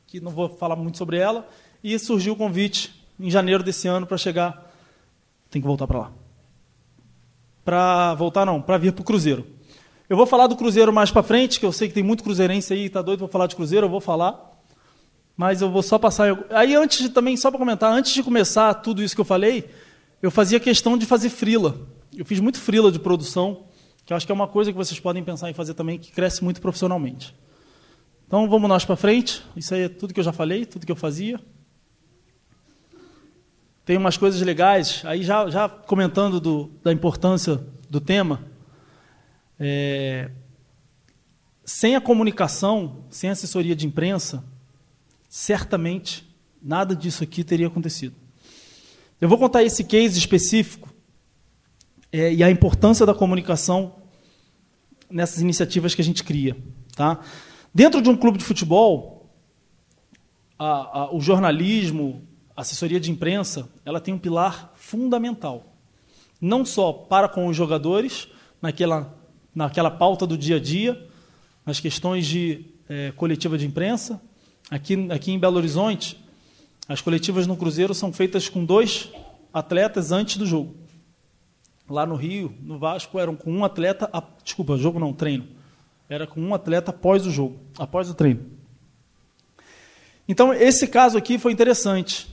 que 0.06 0.22
não 0.22 0.32
vou 0.32 0.48
falar 0.48 0.76
muito 0.76 1.00
sobre 1.00 1.18
ela, 1.18 1.50
e 1.84 1.98
surgiu 1.98 2.34
o 2.34 2.38
convite 2.38 3.04
em 3.20 3.32
janeiro 3.32 3.64
desse 3.64 3.88
ano 3.88 4.06
para 4.06 4.18
chegar. 4.18 4.72
Tem 5.50 5.60
que 5.60 5.68
voltar 5.68 5.88
para 5.88 6.00
lá 6.00 6.12
para 7.68 8.14
voltar 8.14 8.46
não, 8.46 8.62
para 8.62 8.78
vir 8.78 8.94
para 8.94 9.02
o 9.02 9.04
Cruzeiro. 9.04 9.46
Eu 10.10 10.16
vou 10.16 10.26
falar 10.26 10.48
do 10.48 10.56
Cruzeiro 10.56 10.94
mais 10.94 11.12
para 11.12 11.22
frente, 11.22 11.60
que 11.60 11.66
eu 11.66 11.72
sei 11.72 11.90
que 11.90 11.94
tem 11.94 12.04
muito 12.04 12.24
cruzeirense 12.24 12.72
aí, 12.74 12.86
está 12.86 13.02
doido 13.02 13.20
para 13.20 13.28
falar 13.28 13.48
de 13.48 13.58
Cruzeiro, 13.58 13.88
eu 13.88 13.90
vou 13.90 14.00
falar. 14.00 14.58
Mas 15.36 15.62
eu 15.62 15.70
vou 15.70 15.84
só 15.84 16.00
passar. 16.00 16.46
Aí 16.50 16.74
antes 16.76 17.00
de, 17.00 17.10
também 17.10 17.36
só 17.36 17.52
para 17.52 17.60
comentar, 17.60 17.92
antes 17.92 18.14
de 18.14 18.24
começar 18.24 18.74
tudo 18.76 19.04
isso 19.04 19.14
que 19.14 19.20
eu 19.20 19.26
falei, 19.26 19.70
eu 20.22 20.32
fazia 20.32 20.62
questão 20.62 20.98
de 20.98 21.06
fazer 21.06 21.30
frila. 21.30 21.76
Eu 22.16 22.24
fiz 22.24 22.40
muito 22.40 22.58
frila 22.58 22.90
de 22.90 23.00
produção, 23.00 23.66
que 24.06 24.14
eu 24.14 24.18
acho 24.18 24.26
que 24.26 24.32
é 24.32 24.36
uma 24.36 24.48
coisa 24.48 24.72
que 24.72 24.78
vocês 24.78 24.98
podem 24.98 25.22
pensar 25.24 25.50
em 25.50 25.54
fazer 25.54 25.74
também, 25.74 26.00
que 26.00 26.12
cresce 26.12 26.42
muito 26.42 26.62
profissionalmente. 26.62 27.36
Então 28.26 28.50
vamos 28.50 28.70
nós 28.70 28.86
para 28.86 28.96
frente. 28.96 29.44
Isso 29.58 29.74
aí 29.74 29.84
é 29.84 29.90
tudo 29.90 30.14
que 30.14 30.22
eu 30.22 30.24
já 30.24 30.32
falei, 30.32 30.66
tudo 30.66 30.86
que 30.86 30.92
eu 30.92 30.96
fazia. 30.96 31.38
Tem 33.86 33.98
umas 33.98 34.16
coisas 34.16 34.42
legais, 34.42 35.02
aí 35.06 35.22
já, 35.22 35.50
já 35.50 35.68
comentando 35.68 36.40
do, 36.40 36.72
da 36.82 36.94
importância 36.94 37.62
do 37.90 38.00
tema. 38.00 38.57
É, 39.60 40.30
sem 41.66 41.96
a 41.96 42.02
comunicação, 42.02 43.04
sem 43.10 43.30
a 43.30 43.34
assessoria 43.34 43.76
de 43.76 43.86
imprensa, 43.86 44.44
certamente 45.28 46.28
nada 46.62 46.96
disso 46.96 47.24
aqui 47.24 47.44
teria 47.44 47.68
acontecido. 47.68 48.16
Eu 49.20 49.28
vou 49.28 49.38
contar 49.38 49.64
esse 49.64 49.84
case 49.84 50.18
específico 50.18 50.94
é, 52.12 52.34
e 52.34 52.44
a 52.44 52.52
importância 52.52 53.06
da 53.06 53.14
comunicação 53.14 53.96
nessas 55.10 55.42
iniciativas 55.42 55.96
que 55.96 56.02
a 56.02 56.06
gente 56.06 56.24
cria. 56.24 56.56
Tá? 56.96 57.20
Dentro 57.74 58.02
de 58.02 58.10
um 58.10 58.16
clube 58.16 58.38
de 58.38 58.44
futebol, 58.44 59.30
a, 60.58 61.00
a, 61.00 61.16
o 61.16 61.20
jornalismo, 61.20 62.28
a 62.56 62.62
assessoria 62.62 63.00
de 63.00 63.12
imprensa, 63.12 63.70
ela 63.86 64.00
tem 64.00 64.14
um 64.14 64.20
pilar 64.20 64.72
fundamental. 64.76 65.76
Não 66.40 66.66
só 66.66 66.92
para 66.92 67.28
com 67.28 67.48
os 67.48 67.56
jogadores, 67.56 68.28
naquela, 68.62 69.16
naquela 69.58 69.90
pauta 69.90 70.28
do 70.28 70.38
dia 70.38 70.58
a 70.58 70.60
dia, 70.60 71.04
nas 71.66 71.80
questões 71.80 72.28
de 72.28 72.64
é, 72.88 73.12
coletiva 73.16 73.58
de 73.58 73.66
imprensa. 73.66 74.22
Aqui, 74.70 75.08
aqui 75.12 75.32
em 75.32 75.40
Belo 75.40 75.58
Horizonte, 75.58 76.24
as 76.88 77.02
coletivas 77.02 77.48
no 77.48 77.58
Cruzeiro 77.58 77.92
são 77.96 78.14
feitas 78.14 78.48
com 78.48 78.64
dois 78.64 79.10
atletas 79.52 80.12
antes 80.12 80.38
do 80.38 80.46
jogo. 80.46 80.76
Lá 81.90 82.06
no 82.06 82.16
Rio, 82.16 82.54
no 82.62 82.78
Vasco, 82.78 83.18
eram 83.18 83.36
com 83.36 83.52
um 83.52 83.66
atleta. 83.66 84.08
A, 84.14 84.22
desculpa, 84.44 84.78
jogo 84.78 85.00
não, 85.00 85.12
treino. 85.12 85.48
Era 86.08 86.28
com 86.28 86.40
um 86.40 86.54
atleta 86.54 86.92
após 86.92 87.26
o 87.26 87.32
jogo, 87.32 87.58
após 87.80 88.12
o 88.12 88.14
treino. 88.14 88.46
Então, 90.28 90.54
esse 90.54 90.88
caso 90.88 91.18
aqui 91.18 91.40
foi 91.40 91.52
interessante. 91.52 92.28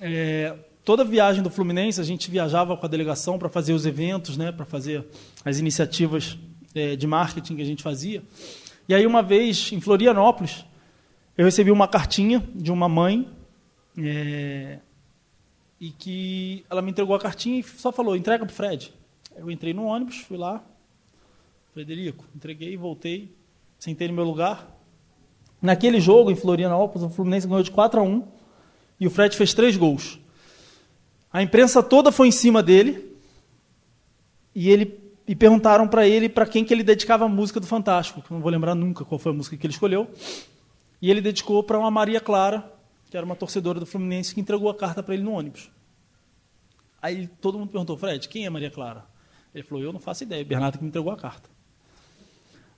É, 0.00 0.54
toda 0.84 1.02
viagem 1.02 1.42
do 1.42 1.50
Fluminense, 1.50 2.00
a 2.00 2.04
gente 2.04 2.30
viajava 2.30 2.76
com 2.76 2.86
a 2.86 2.88
delegação 2.88 3.36
para 3.36 3.48
fazer 3.48 3.72
os 3.72 3.84
eventos, 3.84 4.36
né, 4.36 4.52
para 4.52 4.64
fazer 4.64 5.04
as 5.44 5.58
iniciativas 5.58 6.38
é, 6.78 6.96
de 6.96 7.06
marketing 7.06 7.56
que 7.56 7.62
a 7.62 7.66
gente 7.66 7.82
fazia. 7.82 8.22
E 8.88 8.94
aí, 8.94 9.06
uma 9.06 9.22
vez, 9.22 9.70
em 9.72 9.80
Florianópolis, 9.80 10.64
eu 11.36 11.44
recebi 11.44 11.70
uma 11.70 11.86
cartinha 11.86 12.42
de 12.54 12.72
uma 12.72 12.88
mãe 12.88 13.28
é, 13.96 14.78
e 15.80 15.90
que 15.90 16.64
ela 16.70 16.80
me 16.80 16.90
entregou 16.90 17.14
a 17.14 17.20
cartinha 17.20 17.60
e 17.60 17.62
só 17.62 17.92
falou, 17.92 18.16
entrega 18.16 18.44
para 18.44 18.52
o 18.52 18.54
Fred. 18.54 18.92
Eu 19.36 19.50
entrei 19.50 19.72
no 19.72 19.84
ônibus, 19.84 20.18
fui 20.18 20.36
lá, 20.36 20.64
Frederico, 21.72 22.24
entreguei, 22.34 22.76
voltei, 22.76 23.32
sentei 23.78 24.08
no 24.08 24.14
meu 24.14 24.24
lugar. 24.24 24.66
Naquele 25.60 26.00
jogo, 26.00 26.30
em 26.30 26.36
Florianópolis, 26.36 27.04
o 27.04 27.10
Fluminense 27.10 27.46
ganhou 27.46 27.62
de 27.62 27.70
4 27.70 28.00
a 28.00 28.02
1 28.02 28.26
e 28.98 29.06
o 29.06 29.10
Fred 29.10 29.36
fez 29.36 29.54
três 29.54 29.76
gols. 29.76 30.18
A 31.32 31.42
imprensa 31.42 31.82
toda 31.82 32.10
foi 32.10 32.28
em 32.28 32.32
cima 32.32 32.62
dele 32.62 33.16
e 34.54 34.70
ele 34.70 34.97
e 35.28 35.36
perguntaram 35.36 35.86
para 35.86 36.08
ele 36.08 36.26
para 36.26 36.46
quem 36.46 36.64
que 36.64 36.72
ele 36.72 36.82
dedicava 36.82 37.26
a 37.26 37.28
música 37.28 37.60
do 37.60 37.66
Fantástico, 37.66 38.22
que 38.22 38.32
não 38.32 38.40
vou 38.40 38.50
lembrar 38.50 38.74
nunca 38.74 39.04
qual 39.04 39.18
foi 39.18 39.30
a 39.30 39.34
música 39.34 39.58
que 39.58 39.66
ele 39.66 39.74
escolheu. 39.74 40.08
E 41.02 41.10
ele 41.10 41.20
dedicou 41.20 41.62
para 41.62 41.78
uma 41.78 41.90
Maria 41.90 42.18
Clara, 42.18 42.72
que 43.10 43.16
era 43.16 43.26
uma 43.26 43.36
torcedora 43.36 43.78
do 43.78 43.84
Fluminense, 43.84 44.34
que 44.34 44.40
entregou 44.40 44.70
a 44.70 44.74
carta 44.74 45.02
para 45.02 45.12
ele 45.12 45.22
no 45.22 45.32
ônibus. 45.32 45.70
Aí 47.00 47.26
todo 47.42 47.58
mundo 47.58 47.68
perguntou, 47.70 47.96
Fred, 47.98 48.26
quem 48.26 48.46
é 48.46 48.50
Maria 48.50 48.70
Clara? 48.70 49.04
Ele 49.54 49.62
falou, 49.62 49.84
eu 49.84 49.92
não 49.92 50.00
faço 50.00 50.22
ideia, 50.22 50.42
Bernardo 50.42 50.78
que 50.78 50.82
me 50.82 50.88
entregou 50.88 51.12
a 51.12 51.16
carta. 51.16 51.50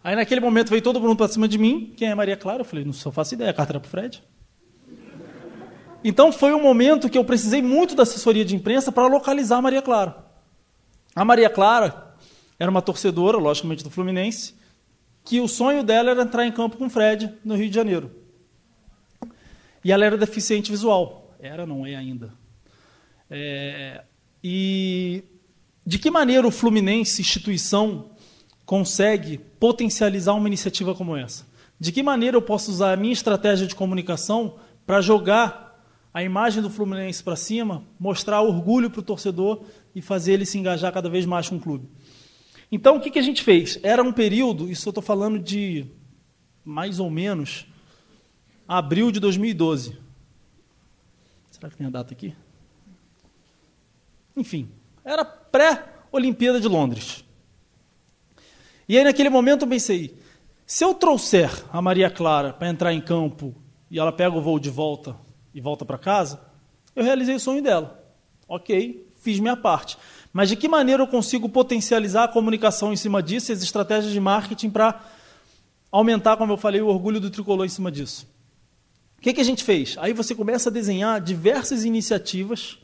Aí 0.03 0.17
naquele 0.17 0.41
momento 0.41 0.71
veio 0.71 0.83
todo 0.83 1.01
mundo 1.01 1.15
para 1.15 1.29
cima 1.29 1.47
de 1.47 1.57
mim, 1.57 1.95
quem 1.97 2.09
é 2.09 2.15
Maria 2.17 2.37
Clara? 2.37 2.63
Eu 2.63 2.65
falei, 2.65 2.85
não 2.85 2.93
faço 2.93 3.35
ideia, 3.35 3.51
a 3.51 3.55
carta 3.55 3.75
era 3.75 3.81
para 3.81 3.87
o 3.87 3.91
Fred. 3.91 4.25
Então 6.03 6.33
foi 6.33 6.53
um 6.53 6.61
momento 6.61 7.09
que 7.09 7.17
eu 7.17 7.25
precisei 7.25 7.63
muito 7.63 7.95
da 7.95 8.03
assessoria 8.03 8.45
de 8.45 8.57
imprensa 8.57 8.91
para 8.91 9.07
localizar 9.07 9.59
a 9.59 9.63
Maria 9.63 9.83
Clara. 9.83 10.17
A 11.15 11.25
Maria 11.25 11.49
Clara 11.49 12.10
era 12.61 12.71
uma 12.71 12.83
torcedora, 12.83 13.39
logicamente, 13.39 13.83
do 13.83 13.89
Fluminense, 13.89 14.55
que 15.25 15.41
o 15.41 15.49
sonho 15.49 15.83
dela 15.83 16.11
era 16.11 16.23
entrar 16.23 16.47
em 16.47 16.53
campo 16.53 16.77
com 16.77 16.87
o 16.87 16.91
Fred 16.91 17.33
no 17.43 17.57
Rio 17.57 17.71
de 17.71 17.75
Janeiro. 17.75 18.11
E 19.83 19.91
ela 19.91 20.05
era 20.05 20.19
deficiente 20.19 20.71
visual. 20.71 21.35
Era, 21.41 21.67
não 21.67 21.87
é 21.87 21.97
ainda. 21.97 22.35
É, 23.31 24.05
e 24.45 25.25
de 25.87 25.99
que 25.99 26.11
maneira 26.11 26.47
o 26.47 26.51
Fluminense, 26.51 27.23
instituição, 27.23 28.11
consegue 28.67 29.39
potencializar 29.39 30.35
uma 30.35 30.47
iniciativa 30.47 30.95
como 30.95 31.17
essa? 31.17 31.47
De 31.79 31.91
que 31.91 32.03
maneira 32.03 32.37
eu 32.37 32.43
posso 32.43 32.71
usar 32.71 32.93
a 32.93 32.97
minha 32.97 33.15
estratégia 33.15 33.67
de 33.67 33.75
comunicação 33.75 34.57
para 34.85 35.01
jogar 35.01 35.83
a 36.13 36.23
imagem 36.23 36.63
do 36.63 36.69
Fluminense 36.69 37.23
para 37.23 37.37
cima, 37.37 37.85
mostrar 37.99 38.43
orgulho 38.43 38.91
para 38.91 39.01
o 39.01 39.03
torcedor 39.03 39.63
e 39.95 40.03
fazer 40.03 40.35
ele 40.35 40.45
se 40.45 40.59
engajar 40.59 40.93
cada 40.93 41.09
vez 41.09 41.25
mais 41.25 41.49
com 41.49 41.57
o 41.57 41.61
clube? 41.61 41.89
Então, 42.73 42.97
o 42.97 43.01
que, 43.01 43.11
que 43.11 43.19
a 43.19 43.23
gente 43.23 43.43
fez? 43.43 43.79
Era 43.83 44.03
um 44.03 44.13
período, 44.13 44.71
isso 44.71 44.89
eu 44.89 44.91
estou 44.91 45.03
falando 45.03 45.39
de 45.39 45.87
mais 46.65 47.01
ou 47.01 47.11
menos 47.11 47.67
abril 48.69 49.11
de 49.11 49.19
2012. 49.19 49.99
Será 51.51 51.69
que 51.69 51.77
tem 51.77 51.87
a 51.87 51.91
data 51.91 52.15
aqui? 52.15 52.35
Enfim, 54.37 54.71
era 55.05 55.25
pré-Olimpíada 55.25 56.61
de 56.61 56.69
Londres. 56.69 57.25
E 58.89 58.97
aí, 58.97 59.05
naquele 59.05 59.29
momento, 59.29 59.63
eu 59.63 59.69
pensei: 59.69 60.17
se 60.65 60.85
eu 60.85 60.95
trouxer 60.95 61.51
a 61.73 61.83
Maria 61.83 62.09
Clara 62.09 62.53
para 62.53 62.69
entrar 62.69 62.95
em 62.95 63.01
campo 63.01 63.55
e 63.91 63.99
ela 63.99 64.13
pega 64.13 64.37
o 64.37 64.41
voo 64.41 64.59
de 64.59 64.71
volta 64.71 65.17
e 65.53 65.61
volta 65.61 65.85
para 65.85 65.99
casa, 65.99 66.41
eu 66.95 67.03
realizei 67.03 67.35
o 67.35 67.41
sonho 67.41 67.63
dela. 67.63 68.05
Ok, 68.49 69.09
fiz 69.21 69.41
minha 69.41 69.57
parte. 69.57 69.99
Mas 70.33 70.49
de 70.49 70.57
que 70.57 70.69
maneira 70.69 71.03
eu 71.03 71.07
consigo 71.07 71.49
potencializar 71.49 72.25
a 72.25 72.29
comunicação 72.29 72.93
em 72.93 72.97
cima 72.97 73.23
disso 73.23 73.51
e 73.51 73.55
as 73.55 73.63
estratégias 73.63 74.13
de 74.13 74.21
marketing 74.21 74.71
para 74.71 75.01
aumentar, 75.91 76.37
como 76.37 76.53
eu 76.53 76.57
falei, 76.57 76.81
o 76.81 76.87
orgulho 76.87 77.21
do 77.21 77.31
tricolor 77.31 77.67
em 77.67 77.69
cima 77.69 77.91
disso? 77.91 78.29
O 79.19 79.23
que, 79.23 79.35
que 79.35 79.41
a 79.41 79.45
gente 79.45 79.65
fez? 79.65 79.97
Aí 79.99 80.13
você 80.13 80.35
começa 80.35 80.71
a 80.71 80.73
desenhar 80.73 81.21
diversas 81.21 81.85
iniciativas 81.85 82.79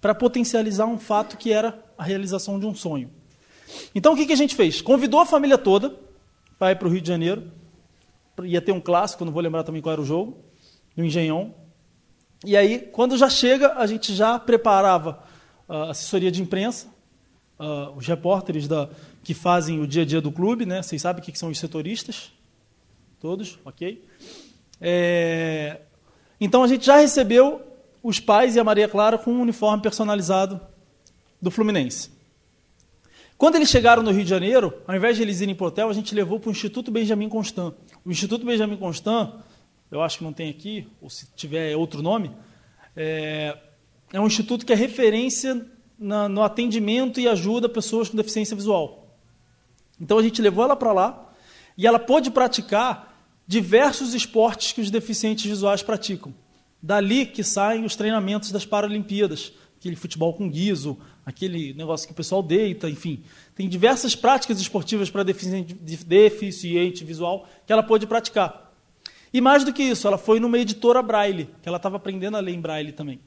para 0.00 0.14
potencializar 0.14 0.86
um 0.86 0.98
fato 0.98 1.36
que 1.36 1.52
era 1.52 1.78
a 1.96 2.02
realização 2.02 2.58
de 2.58 2.66
um 2.66 2.74
sonho. 2.74 3.10
Então 3.94 4.14
o 4.14 4.16
que, 4.16 4.26
que 4.26 4.32
a 4.32 4.36
gente 4.36 4.56
fez? 4.56 4.80
Convidou 4.80 5.20
a 5.20 5.26
família 5.26 5.58
toda 5.58 5.94
para 6.58 6.72
ir 6.72 6.76
para 6.76 6.88
o 6.88 6.90
Rio 6.90 7.00
de 7.00 7.08
Janeiro. 7.08 7.52
Ia 8.42 8.60
ter 8.60 8.72
um 8.72 8.80
clássico, 8.80 9.24
não 9.24 9.32
vou 9.32 9.42
lembrar 9.42 9.62
também 9.62 9.82
qual 9.82 9.92
era 9.92 10.00
o 10.00 10.04
jogo, 10.04 10.38
no 10.96 11.04
Engenhão. 11.04 11.54
E 12.44 12.56
aí, 12.56 12.78
quando 12.78 13.18
já 13.18 13.28
chega, 13.28 13.74
a 13.74 13.86
gente 13.86 14.14
já 14.14 14.38
preparava 14.38 15.22
a 15.70 15.90
assessoria 15.90 16.32
de 16.32 16.42
imprensa, 16.42 16.88
uh, 17.56 17.96
os 17.96 18.04
repórteres 18.04 18.66
da, 18.66 18.90
que 19.22 19.32
fazem 19.32 19.80
o 19.80 19.86
dia 19.86 20.02
a 20.02 20.04
dia 20.04 20.20
do 20.20 20.32
clube, 20.32 20.66
né? 20.66 20.82
Vocês 20.82 21.00
sabem 21.00 21.22
o 21.22 21.24
que 21.24 21.38
são 21.38 21.48
os 21.48 21.58
setoristas? 21.58 22.32
Todos, 23.20 23.56
ok? 23.64 24.04
É, 24.80 25.80
então 26.40 26.64
a 26.64 26.66
gente 26.66 26.84
já 26.84 26.96
recebeu 26.96 27.62
os 28.02 28.18
pais 28.18 28.56
e 28.56 28.60
a 28.60 28.64
Maria 28.64 28.88
Clara 28.88 29.16
com 29.16 29.30
um 29.30 29.40
uniforme 29.40 29.80
personalizado 29.80 30.60
do 31.40 31.52
Fluminense. 31.52 32.10
Quando 33.38 33.54
eles 33.54 33.68
chegaram 33.68 34.02
no 34.02 34.10
Rio 34.10 34.24
de 34.24 34.30
Janeiro, 34.30 34.74
ao 34.88 34.96
invés 34.96 35.16
de 35.16 35.22
eles 35.22 35.40
irem 35.40 35.54
para 35.54 35.64
o 35.64 35.68
hotel, 35.68 35.88
a 35.88 35.92
gente 35.92 36.14
levou 36.14 36.40
para 36.40 36.48
o 36.48 36.50
Instituto 36.50 36.90
Benjamin 36.90 37.28
Constant. 37.28 37.74
O 38.04 38.10
Instituto 38.10 38.44
Benjamin 38.44 38.76
Constant, 38.76 39.34
eu 39.88 40.02
acho 40.02 40.18
que 40.18 40.24
não 40.24 40.32
tem 40.32 40.50
aqui, 40.50 40.88
ou 41.00 41.08
se 41.08 41.28
tiver 41.36 41.76
outro 41.76 42.02
nome, 42.02 42.32
é, 42.96 43.56
é 44.12 44.20
um 44.20 44.26
instituto 44.26 44.66
que 44.66 44.72
é 44.72 44.76
referência 44.76 45.66
na, 45.98 46.28
no 46.28 46.42
atendimento 46.42 47.20
e 47.20 47.28
ajuda 47.28 47.68
pessoas 47.68 48.08
com 48.08 48.16
deficiência 48.16 48.56
visual. 48.56 49.16
Então 50.00 50.18
a 50.18 50.22
gente 50.22 50.40
levou 50.40 50.64
ela 50.64 50.74
para 50.74 50.92
lá 50.92 51.32
e 51.76 51.86
ela 51.86 51.98
pôde 51.98 52.30
praticar 52.30 53.10
diversos 53.46 54.14
esportes 54.14 54.72
que 54.72 54.80
os 54.80 54.90
deficientes 54.90 55.44
visuais 55.44 55.82
praticam. 55.82 56.34
Dali 56.82 57.26
que 57.26 57.44
saem 57.44 57.84
os 57.84 57.94
treinamentos 57.94 58.50
das 58.50 58.64
Paralimpíadas, 58.64 59.52
aquele 59.76 59.96
futebol 59.96 60.32
com 60.32 60.48
guiso, 60.48 60.98
aquele 61.24 61.74
negócio 61.74 62.06
que 62.06 62.12
o 62.12 62.16
pessoal 62.16 62.42
deita, 62.42 62.88
enfim. 62.88 63.22
Tem 63.54 63.68
diversas 63.68 64.16
práticas 64.16 64.60
esportivas 64.60 65.10
para 65.10 65.22
deficiente, 65.22 65.74
deficiente 65.74 67.04
visual 67.04 67.46
que 67.66 67.72
ela 67.72 67.82
pôde 67.82 68.06
praticar. 68.06 68.72
E 69.32 69.40
mais 69.40 69.64
do 69.64 69.72
que 69.72 69.82
isso, 69.82 70.06
ela 70.06 70.18
foi 70.18 70.40
numa 70.40 70.58
editora 70.58 71.02
Braille, 71.02 71.50
que 71.62 71.68
ela 71.68 71.76
estava 71.76 71.96
aprendendo 71.96 72.36
a 72.36 72.40
ler 72.40 72.54
em 72.54 72.60
Braille 72.60 72.92
também. 72.92 73.20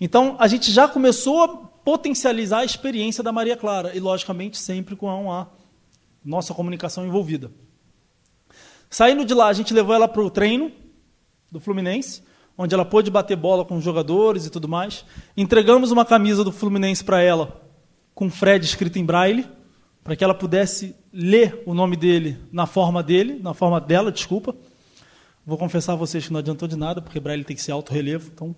Então, 0.00 0.36
a 0.38 0.48
gente 0.48 0.70
já 0.72 0.88
começou 0.88 1.42
a 1.42 1.48
potencializar 1.48 2.58
a 2.58 2.64
experiência 2.64 3.22
da 3.22 3.32
Maria 3.32 3.56
Clara, 3.56 3.94
e 3.94 4.00
logicamente 4.00 4.58
sempre 4.58 4.96
com 4.96 5.08
a, 5.08 5.16
uma 5.16 5.50
nossa 6.24 6.54
comunicação 6.54 7.06
envolvida. 7.06 7.50
Saindo 8.88 9.24
de 9.24 9.34
lá, 9.34 9.48
a 9.48 9.52
gente 9.52 9.74
levou 9.74 9.94
ela 9.94 10.08
para 10.08 10.22
o 10.22 10.30
treino 10.30 10.72
do 11.50 11.60
Fluminense, 11.60 12.22
onde 12.56 12.74
ela 12.74 12.84
pôde 12.84 13.10
bater 13.10 13.36
bola 13.36 13.64
com 13.64 13.76
os 13.76 13.84
jogadores 13.84 14.46
e 14.46 14.50
tudo 14.50 14.68
mais. 14.68 15.04
Entregamos 15.36 15.90
uma 15.90 16.04
camisa 16.04 16.42
do 16.42 16.52
Fluminense 16.52 17.02
para 17.04 17.20
ela, 17.20 17.60
com 18.14 18.30
Fred 18.30 18.64
escrito 18.64 18.98
em 18.98 19.04
braille, 19.04 19.46
para 20.02 20.14
que 20.14 20.22
ela 20.22 20.34
pudesse 20.34 20.94
ler 21.12 21.62
o 21.66 21.74
nome 21.74 21.96
dele 21.96 22.38
na 22.52 22.66
forma 22.66 23.02
dele, 23.02 23.40
na 23.42 23.54
forma 23.54 23.80
dela, 23.80 24.12
desculpa. 24.12 24.54
Vou 25.46 25.58
confessar 25.58 25.94
a 25.94 25.96
vocês 25.96 26.26
que 26.26 26.32
não 26.32 26.40
adiantou 26.40 26.68
de 26.68 26.76
nada, 26.76 27.02
porque 27.02 27.20
braille 27.20 27.44
tem 27.44 27.56
que 27.56 27.62
ser 27.62 27.72
alto 27.72 27.92
relevo, 27.92 28.30
então 28.32 28.54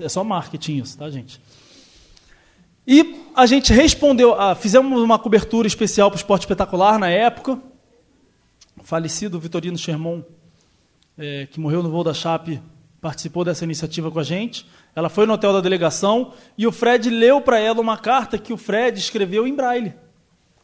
é 0.00 0.08
só 0.08 0.22
marketing 0.22 0.78
isso, 0.78 0.98
tá, 0.98 1.10
gente? 1.10 1.40
E 2.86 3.22
a 3.34 3.46
gente 3.46 3.72
respondeu, 3.72 4.38
ah, 4.38 4.54
fizemos 4.54 5.00
uma 5.00 5.18
cobertura 5.18 5.66
especial 5.66 6.10
para 6.10 6.16
o 6.16 6.20
Esporte 6.20 6.42
Espetacular 6.42 6.98
na 6.98 7.08
época. 7.08 7.58
O 8.78 8.84
falecido 8.84 9.40
Vitorino 9.40 9.78
Sherman, 9.78 10.24
é, 11.16 11.46
que 11.46 11.58
morreu 11.58 11.82
no 11.82 11.90
voo 11.90 12.04
da 12.04 12.12
Chape, 12.12 12.60
participou 13.00 13.44
dessa 13.44 13.64
iniciativa 13.64 14.10
com 14.10 14.18
a 14.18 14.22
gente. 14.22 14.66
Ela 14.94 15.08
foi 15.08 15.26
no 15.26 15.32
hotel 15.32 15.52
da 15.52 15.60
delegação 15.60 16.32
e 16.58 16.66
o 16.66 16.72
Fred 16.72 17.08
leu 17.08 17.40
para 17.40 17.58
ela 17.58 17.80
uma 17.80 17.96
carta 17.96 18.38
que 18.38 18.52
o 18.52 18.56
Fred 18.56 18.98
escreveu 18.98 19.46
em 19.46 19.54
braille, 19.54 19.94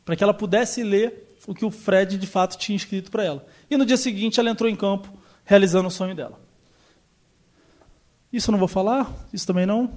para 0.05 0.15
que 0.15 0.23
ela 0.23 0.35
pudesse 0.35 0.83
ler 0.83 1.37
o 1.47 1.55
que 1.55 1.65
o 1.65 1.71
Fred 1.71 2.19
de 2.19 2.27
fato 2.27 2.59
tinha 2.59 2.77
escrito 2.77 3.11
para 3.11 3.25
ela. 3.25 3.47
E 3.71 3.77
no 3.77 3.87
dia 3.87 3.97
seguinte 3.97 4.39
ela 4.39 4.51
entrou 4.51 4.69
em 4.69 4.77
campo 4.77 5.11
realizando 5.45 5.89
o 5.89 5.91
sonho 5.91 6.15
dela. 6.15 6.39
Isso 8.33 8.51
eu 8.51 8.53
não 8.53 8.59
vou 8.59 8.69
falar, 8.69 9.13
isso 9.33 9.47
também 9.47 9.67
não. 9.67 9.91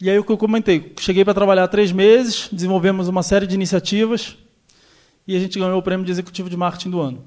E 0.00 0.10
aí 0.10 0.18
o 0.18 0.24
que 0.24 0.32
eu 0.32 0.36
comentei, 0.36 0.92
cheguei 0.98 1.24
para 1.24 1.32
trabalhar 1.32 1.66
três 1.68 1.92
meses, 1.92 2.48
desenvolvemos 2.52 3.08
uma 3.08 3.22
série 3.22 3.46
de 3.46 3.54
iniciativas 3.54 4.36
e 5.26 5.36
a 5.36 5.40
gente 5.40 5.58
ganhou 5.58 5.78
o 5.78 5.82
prêmio 5.82 6.04
de 6.04 6.10
executivo 6.10 6.50
de 6.50 6.56
marketing 6.56 6.90
do 6.90 7.00
ano. 7.00 7.24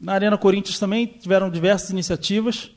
Na 0.00 0.12
Arena 0.12 0.36
Corinthians 0.36 0.78
também 0.78 1.06
tiveram 1.06 1.50
diversas 1.50 1.90
iniciativas, 1.90 2.70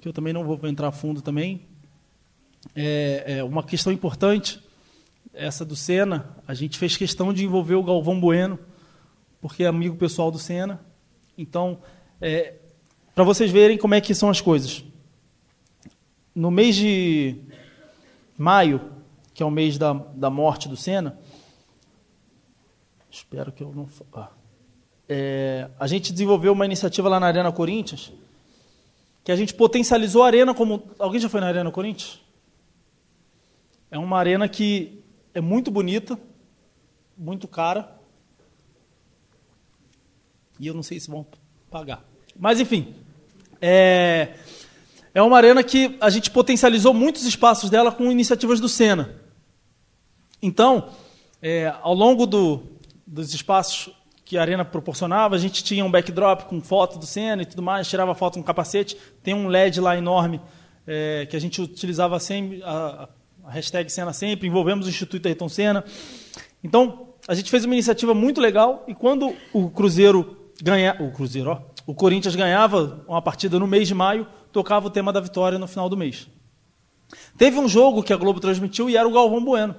que 0.00 0.08
eu 0.08 0.12
também 0.12 0.32
não 0.32 0.44
vou 0.44 0.58
entrar 0.64 0.88
a 0.88 0.92
fundo 0.92 1.20
também. 1.20 1.66
É, 2.74 3.38
é 3.38 3.44
uma 3.44 3.62
questão 3.62 3.92
importante, 3.92 4.60
essa 5.34 5.64
do 5.64 5.76
Senna, 5.76 6.36
a 6.46 6.54
gente 6.54 6.78
fez 6.78 6.96
questão 6.96 7.32
de 7.32 7.44
envolver 7.44 7.74
o 7.74 7.82
Galvão 7.82 8.18
Bueno, 8.18 8.58
porque 9.40 9.64
é 9.64 9.66
amigo 9.66 9.96
pessoal 9.96 10.30
do 10.30 10.38
Senna. 10.38 10.80
Então, 11.36 11.80
é, 12.20 12.54
para 13.14 13.24
vocês 13.24 13.50
verem 13.50 13.76
como 13.76 13.94
é 13.94 14.00
que 14.00 14.14
são 14.14 14.30
as 14.30 14.40
coisas. 14.40 14.84
No 16.38 16.52
mês 16.52 16.76
de 16.76 17.34
maio, 18.36 18.92
que 19.34 19.42
é 19.42 19.46
o 19.46 19.50
mês 19.50 19.76
da, 19.76 19.92
da 19.92 20.30
morte 20.30 20.68
do 20.68 20.76
Senna, 20.76 21.18
espero 23.10 23.50
que 23.50 23.60
eu 23.60 23.72
não. 23.74 23.88
Ah, 24.12 24.30
é, 25.08 25.68
a 25.80 25.88
gente 25.88 26.12
desenvolveu 26.12 26.52
uma 26.52 26.64
iniciativa 26.64 27.08
lá 27.08 27.18
na 27.18 27.26
Arena 27.26 27.50
Corinthians, 27.50 28.12
que 29.24 29.32
a 29.32 29.36
gente 29.36 29.52
potencializou 29.52 30.22
a 30.22 30.28
arena 30.28 30.54
como. 30.54 30.88
Alguém 30.96 31.18
já 31.18 31.28
foi 31.28 31.40
na 31.40 31.48
Arena 31.48 31.72
Corinthians? 31.72 32.20
É 33.90 33.98
uma 33.98 34.16
arena 34.16 34.48
que 34.48 35.02
é 35.34 35.40
muito 35.40 35.72
bonita, 35.72 36.16
muito 37.16 37.48
cara. 37.48 37.98
E 40.60 40.68
eu 40.68 40.74
não 40.74 40.84
sei 40.84 41.00
se 41.00 41.10
vão 41.10 41.26
pagar. 41.68 42.04
Mas, 42.38 42.60
enfim. 42.60 42.94
É, 43.60 44.36
é 45.14 45.22
uma 45.22 45.36
arena 45.36 45.62
que 45.62 45.96
a 46.00 46.10
gente 46.10 46.30
potencializou 46.30 46.92
muitos 46.92 47.24
espaços 47.24 47.70
dela 47.70 47.90
com 47.92 48.10
iniciativas 48.10 48.60
do 48.60 48.68
Sena. 48.68 49.14
Então, 50.42 50.90
é, 51.42 51.72
ao 51.82 51.94
longo 51.94 52.26
do, 52.26 52.62
dos 53.06 53.34
espaços 53.34 53.90
que 54.24 54.36
a 54.36 54.42
arena 54.42 54.64
proporcionava, 54.64 55.34
a 55.34 55.38
gente 55.38 55.64
tinha 55.64 55.84
um 55.84 55.90
backdrop 55.90 56.42
com 56.42 56.60
foto 56.60 56.98
do 56.98 57.06
Senna 57.06 57.42
e 57.42 57.46
tudo 57.46 57.62
mais, 57.62 57.88
tirava 57.88 58.14
foto 58.14 58.34
com 58.34 58.42
capacete, 58.42 58.96
tem 59.22 59.32
um 59.32 59.48
LED 59.48 59.80
lá 59.80 59.96
enorme 59.96 60.40
é, 60.86 61.26
que 61.26 61.34
a 61.34 61.40
gente 61.40 61.62
utilizava 61.62 62.20
sempre, 62.20 62.62
a, 62.62 63.08
a 63.44 63.50
hashtag 63.50 63.90
Senna 63.90 64.12
sempre, 64.12 64.46
envolvemos 64.46 64.86
o 64.86 64.90
Instituto 64.90 65.26
Ayrton 65.26 65.48
Senna. 65.48 65.84
Então, 66.62 67.08
a 67.26 67.34
gente 67.34 67.50
fez 67.50 67.64
uma 67.64 67.74
iniciativa 67.74 68.12
muito 68.12 68.40
legal 68.40 68.84
e 68.86 68.94
quando 68.94 69.34
o 69.52 69.70
Cruzeiro 69.70 70.36
ganha, 70.62 70.96
o 71.00 71.10
Cruzeiro, 71.10 71.50
ó, 71.50 71.60
o 71.86 71.94
Corinthians 71.94 72.36
ganhava 72.36 73.02
uma 73.08 73.22
partida 73.22 73.58
no 73.58 73.66
mês 73.66 73.88
de 73.88 73.94
maio, 73.94 74.26
tocava 74.52 74.86
o 74.86 74.90
tema 74.90 75.12
da 75.12 75.20
vitória 75.20 75.58
no 75.58 75.66
final 75.66 75.88
do 75.88 75.96
mês. 75.96 76.28
Teve 77.36 77.58
um 77.58 77.68
jogo 77.68 78.02
que 78.02 78.12
a 78.12 78.16
Globo 78.16 78.40
transmitiu 78.40 78.88
e 78.90 78.96
era 78.96 79.08
o 79.08 79.12
Galvão 79.12 79.44
Bueno. 79.44 79.74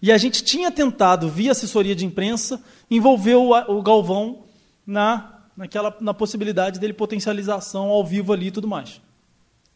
E 0.00 0.12
a 0.12 0.18
gente 0.18 0.44
tinha 0.44 0.70
tentado, 0.70 1.28
via 1.28 1.52
assessoria 1.52 1.94
de 1.94 2.04
imprensa, 2.04 2.62
envolver 2.90 3.34
o, 3.34 3.82
Galvão 3.82 4.44
na, 4.86 5.42
naquela, 5.56 5.96
na 6.00 6.12
possibilidade 6.12 6.78
dele 6.78 6.92
potencialização 6.92 7.88
ao 7.88 8.04
vivo 8.04 8.32
ali 8.32 8.48
e 8.48 8.50
tudo 8.50 8.68
mais. 8.68 9.00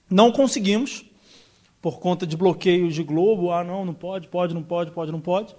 Não 0.08 0.30
conseguimos, 0.30 1.04
por 1.80 1.98
conta 1.98 2.26
de 2.26 2.36
bloqueios 2.36 2.94
de 2.94 3.02
Globo. 3.02 3.52
Ah, 3.52 3.64
não, 3.64 3.84
não 3.84 3.94
pode, 3.94 4.28
pode, 4.28 4.54
não 4.54 4.62
pode, 4.62 4.90
pode, 4.90 5.10
não 5.10 5.20
pode. 5.20 5.54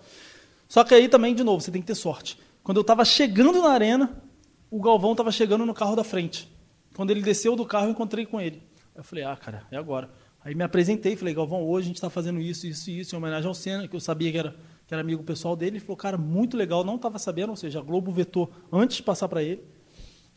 Só 0.67 0.83
que 0.83 0.93
aí 0.93 1.09
também, 1.09 1.33
de 1.33 1.43
novo, 1.43 1.61
você 1.61 1.71
tem 1.71 1.81
que 1.81 1.87
ter 1.87 1.95
sorte. 1.95 2.37
Quando 2.63 2.77
eu 2.77 2.81
estava 2.81 3.03
chegando 3.03 3.61
na 3.61 3.69
arena, 3.69 4.21
o 4.69 4.79
Galvão 4.79 5.11
estava 5.11 5.31
chegando 5.31 5.65
no 5.65 5.73
carro 5.73 5.95
da 5.95 6.03
frente. 6.03 6.49
Quando 6.95 7.11
ele 7.11 7.21
desceu 7.21 7.55
do 7.55 7.65
carro, 7.65 7.87
eu 7.87 7.91
encontrei 7.91 8.25
com 8.25 8.39
ele. 8.39 8.61
Eu 8.95 9.03
falei, 9.03 9.23
ah, 9.23 9.35
cara, 9.35 9.65
é 9.71 9.77
agora. 9.77 10.09
Aí 10.43 10.55
me 10.55 10.63
apresentei, 10.63 11.15
falei, 11.15 11.33
Galvão, 11.33 11.63
hoje 11.63 11.85
a 11.85 11.87
gente 11.87 11.97
está 11.97 12.09
fazendo 12.09 12.39
isso, 12.39 12.65
isso 12.65 12.89
e 12.89 12.99
isso, 12.99 13.15
em 13.15 13.17
homenagem 13.17 13.47
ao 13.47 13.53
Senna, 13.53 13.87
que 13.87 13.95
eu 13.95 13.99
sabia 13.99 14.31
que 14.31 14.37
era, 14.37 14.55
que 14.87 14.93
era 14.93 15.01
amigo 15.01 15.23
pessoal 15.23 15.55
dele. 15.55 15.77
Ele 15.77 15.79
falou, 15.79 15.97
cara, 15.97 16.17
muito 16.17 16.57
legal, 16.57 16.83
não 16.83 16.95
estava 16.95 17.19
sabendo, 17.19 17.51
ou 17.51 17.55
seja, 17.55 17.79
a 17.79 17.81
Globo 17.81 18.11
vetou 18.11 18.51
antes 18.71 18.97
de 18.97 19.03
passar 19.03 19.27
para 19.29 19.43
ele. 19.43 19.63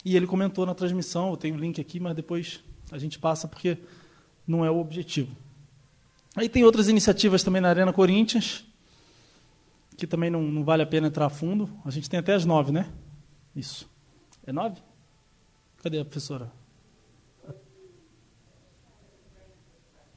E 0.05 0.15
ele 0.17 0.27
comentou 0.27 0.67
na 0.67 0.75
transmissão, 0.75 1.31
eu 1.31 1.37
tenho 1.37 1.55
o 1.55 1.59
link 1.59 1.81
aqui, 1.81 1.99
mas 1.99 2.15
depois 2.15 2.63
a 2.93 2.99
gente 2.99 3.19
passa 3.19 3.49
porque 3.49 3.79
não 4.47 4.63
é 4.65 4.71
o 4.71 4.79
objetivo. 4.79 5.35
Aí 6.37 6.49
tem 6.49 6.65
outras 6.65 6.89
iniciativas 6.89 7.43
também 7.43 7.63
na 7.63 7.71
Arena 7.71 7.93
Corinthians, 7.93 8.65
que 9.97 10.07
também 10.07 10.29
não, 10.29 10.43
não 10.43 10.65
vale 10.65 10.83
a 10.83 10.87
pena 10.87 11.07
entrar 11.07 11.27
a 11.27 11.31
fundo. 11.31 11.71
A 11.85 11.91
gente 11.91 12.11
tem 12.11 12.21
até 12.21 12.35
as 12.35 12.45
nove, 12.45 12.73
né? 12.73 12.93
Isso. 13.57 13.89
É 14.47 14.53
nove? 14.53 14.83
Cadê 15.85 15.99
a 15.99 16.05
professora? 16.05 16.51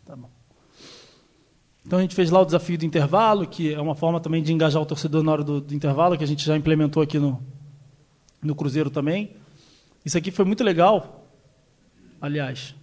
Tá 0.05 0.15
bom. 0.15 0.29
Então 1.85 1.99
a 1.99 2.01
gente 2.01 2.15
fez 2.15 2.29
lá 2.29 2.39
o 2.39 2.45
desafio 2.45 2.77
do 2.77 2.85
intervalo, 2.85 3.45
que 3.45 3.73
é 3.73 3.81
uma 3.81 3.93
forma 3.93 4.21
também 4.21 4.41
de 4.41 4.53
engajar 4.53 4.81
o 4.81 4.85
torcedor 4.85 5.23
na 5.23 5.33
hora 5.33 5.43
do, 5.43 5.59
do 5.59 5.75
intervalo, 5.75 6.17
que 6.17 6.23
a 6.23 6.27
gente 6.27 6.45
já 6.45 6.55
implementou 6.55 7.03
aqui 7.03 7.19
no, 7.19 7.43
no 8.41 8.55
Cruzeiro 8.55 8.89
também. 8.89 9.35
Isso 10.05 10.17
aqui 10.17 10.31
foi 10.31 10.45
muito 10.45 10.63
legal, 10.63 11.27
aliás. 12.21 12.73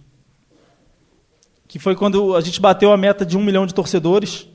Que 1.67 1.79
foi 1.79 1.95
quando 1.95 2.35
a 2.35 2.41
gente 2.41 2.61
bateu 2.61 2.93
a 2.93 2.97
meta 2.97 3.25
de 3.25 3.35
um 3.35 3.43
milhão 3.43 3.65
de 3.65 3.73
torcedores. 3.73 4.47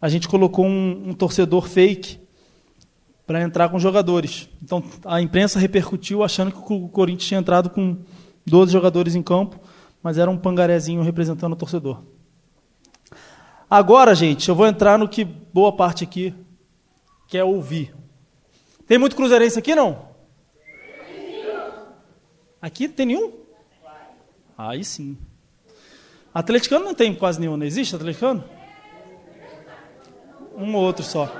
A 0.00 0.08
gente 0.08 0.26
colocou 0.26 0.66
um, 0.66 1.10
um 1.10 1.14
torcedor 1.14 1.68
fake 1.68 2.18
para 3.26 3.42
entrar 3.42 3.68
com 3.68 3.78
jogadores. 3.78 4.48
Então 4.62 4.82
a 5.04 5.20
imprensa 5.20 5.58
repercutiu 5.58 6.22
achando 6.22 6.52
que 6.52 6.72
o 6.72 6.88
Corinthians 6.88 7.28
tinha 7.28 7.40
entrado 7.40 7.70
com 7.70 7.98
12 8.46 8.72
jogadores 8.72 9.14
em 9.14 9.22
campo, 9.22 9.58
mas 10.02 10.18
era 10.18 10.30
um 10.30 10.36
pangarezinho 10.36 11.02
representando 11.02 11.52
o 11.52 11.56
torcedor. 11.56 12.02
Agora, 13.70 14.14
gente, 14.14 14.48
eu 14.48 14.54
vou 14.54 14.66
entrar 14.66 14.98
no 14.98 15.08
que 15.08 15.24
boa 15.24 15.74
parte 15.74 16.04
aqui 16.04 16.34
quer 17.26 17.44
ouvir. 17.44 17.94
Tem 18.86 18.98
muito 18.98 19.16
cruzeirense 19.16 19.58
aqui, 19.58 19.74
não? 19.74 20.10
Aqui 22.60 22.88
tem 22.88 23.06
nenhum? 23.06 23.32
Aí 24.58 24.84
sim. 24.84 25.16
Atleticano 26.34 26.84
não 26.84 26.94
tem 26.94 27.14
quase 27.14 27.40
nenhum, 27.40 27.56
não 27.56 27.66
existe 27.66 27.96
atleticano? 27.96 28.44
Um 30.54 30.74
ou 30.74 30.82
outro 30.82 31.02
só. 31.02 31.32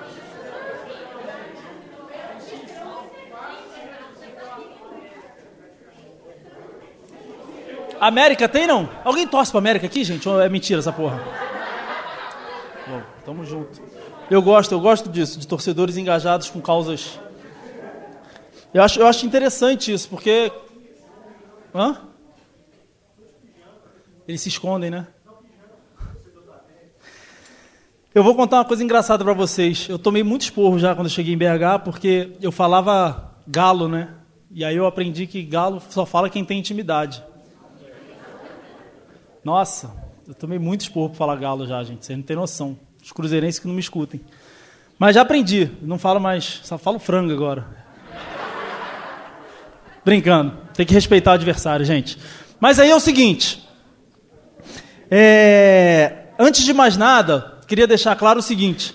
América 8.03 8.49
tem 8.49 8.67
não? 8.67 8.89
Alguém 9.05 9.29
torce 9.29 9.53
para 9.53 9.59
América 9.59 9.87
aqui, 9.87 10.03
gente? 10.03 10.29
Ou 10.29 10.41
é 10.41 10.49
mentira 10.49 10.81
essa 10.81 10.93
porra? 10.93 11.23
Bom, 12.85 13.01
tamo 13.25 13.45
junto. 13.45 13.81
Eu 14.29 14.43
gosto, 14.43 14.73
eu 14.73 14.81
gosto 14.81 15.09
disso, 15.09 15.39
de 15.39 15.47
torcedores 15.47 15.97
engajados 15.97 16.51
com 16.51 16.61
causas. 16.61 17.21
Eu 18.75 18.83
acho, 18.83 18.99
eu 18.99 19.07
acho 19.07 19.25
interessante 19.25 19.93
isso, 19.93 20.09
porque. 20.09 20.51
Hã? 21.73 21.97
Eles 24.27 24.41
se 24.41 24.49
escondem, 24.49 24.91
né? 24.91 25.07
Eu 28.13 28.25
vou 28.25 28.35
contar 28.35 28.57
uma 28.57 28.65
coisa 28.65 28.83
engraçada 28.83 29.23
para 29.23 29.33
vocês. 29.33 29.89
Eu 29.89 29.97
tomei 29.97 30.25
muito 30.25 30.43
esporro 30.43 30.77
já 30.77 30.93
quando 30.93 31.07
eu 31.07 31.13
cheguei 31.13 31.35
em 31.35 31.39
BH, 31.39 31.85
porque 31.85 32.33
eu 32.43 32.51
falava 32.51 33.33
galo, 33.47 33.87
né? 33.87 34.13
E 34.51 34.65
aí 34.65 34.75
eu 34.75 34.87
aprendi 34.87 35.29
que 35.29 35.41
galo 35.45 35.81
só 35.89 36.05
fala 36.05 36.29
quem 36.29 36.45
tem 36.45 36.59
intimidade. 36.59 37.23
Nossa, 39.45 39.93
eu 40.27 40.35
tomei 40.35 40.59
muito 40.59 40.83
esporro 40.83 41.09
para 41.09 41.19
falar 41.19 41.37
galo 41.37 41.67
já, 41.67 41.83
gente. 41.83 42.07
Vocês 42.07 42.17
não 42.17 42.25
têm 42.25 42.37
noção. 42.37 42.79
Os 43.03 43.11
cruzeirenses 43.11 43.59
que 43.59 43.67
não 43.67 43.75
me 43.75 43.81
escutem. 43.81 44.21
Mas 44.97 45.17
já 45.17 45.23
aprendi. 45.23 45.69
Não 45.83 45.99
falo 45.99 46.21
mais. 46.21 46.61
Só 46.63 46.79
falo 46.79 47.01
frango 47.01 47.33
agora. 47.33 47.67
Brincando. 50.05 50.57
Tem 50.75 50.87
que 50.87 50.95
respeitar 50.95 51.33
o 51.33 51.35
adversário, 51.35 51.85
gente. 51.85 52.19
Mas 52.61 52.79
aí 52.79 52.91
é 52.91 52.95
o 52.95 53.01
seguinte. 53.01 53.69
É, 55.11 56.29
antes 56.39 56.65
de 56.65 56.73
mais 56.73 56.97
nada, 56.97 57.59
queria 57.67 57.87
deixar 57.87 58.15
claro 58.15 58.39
o 58.39 58.43
seguinte. 58.43 58.95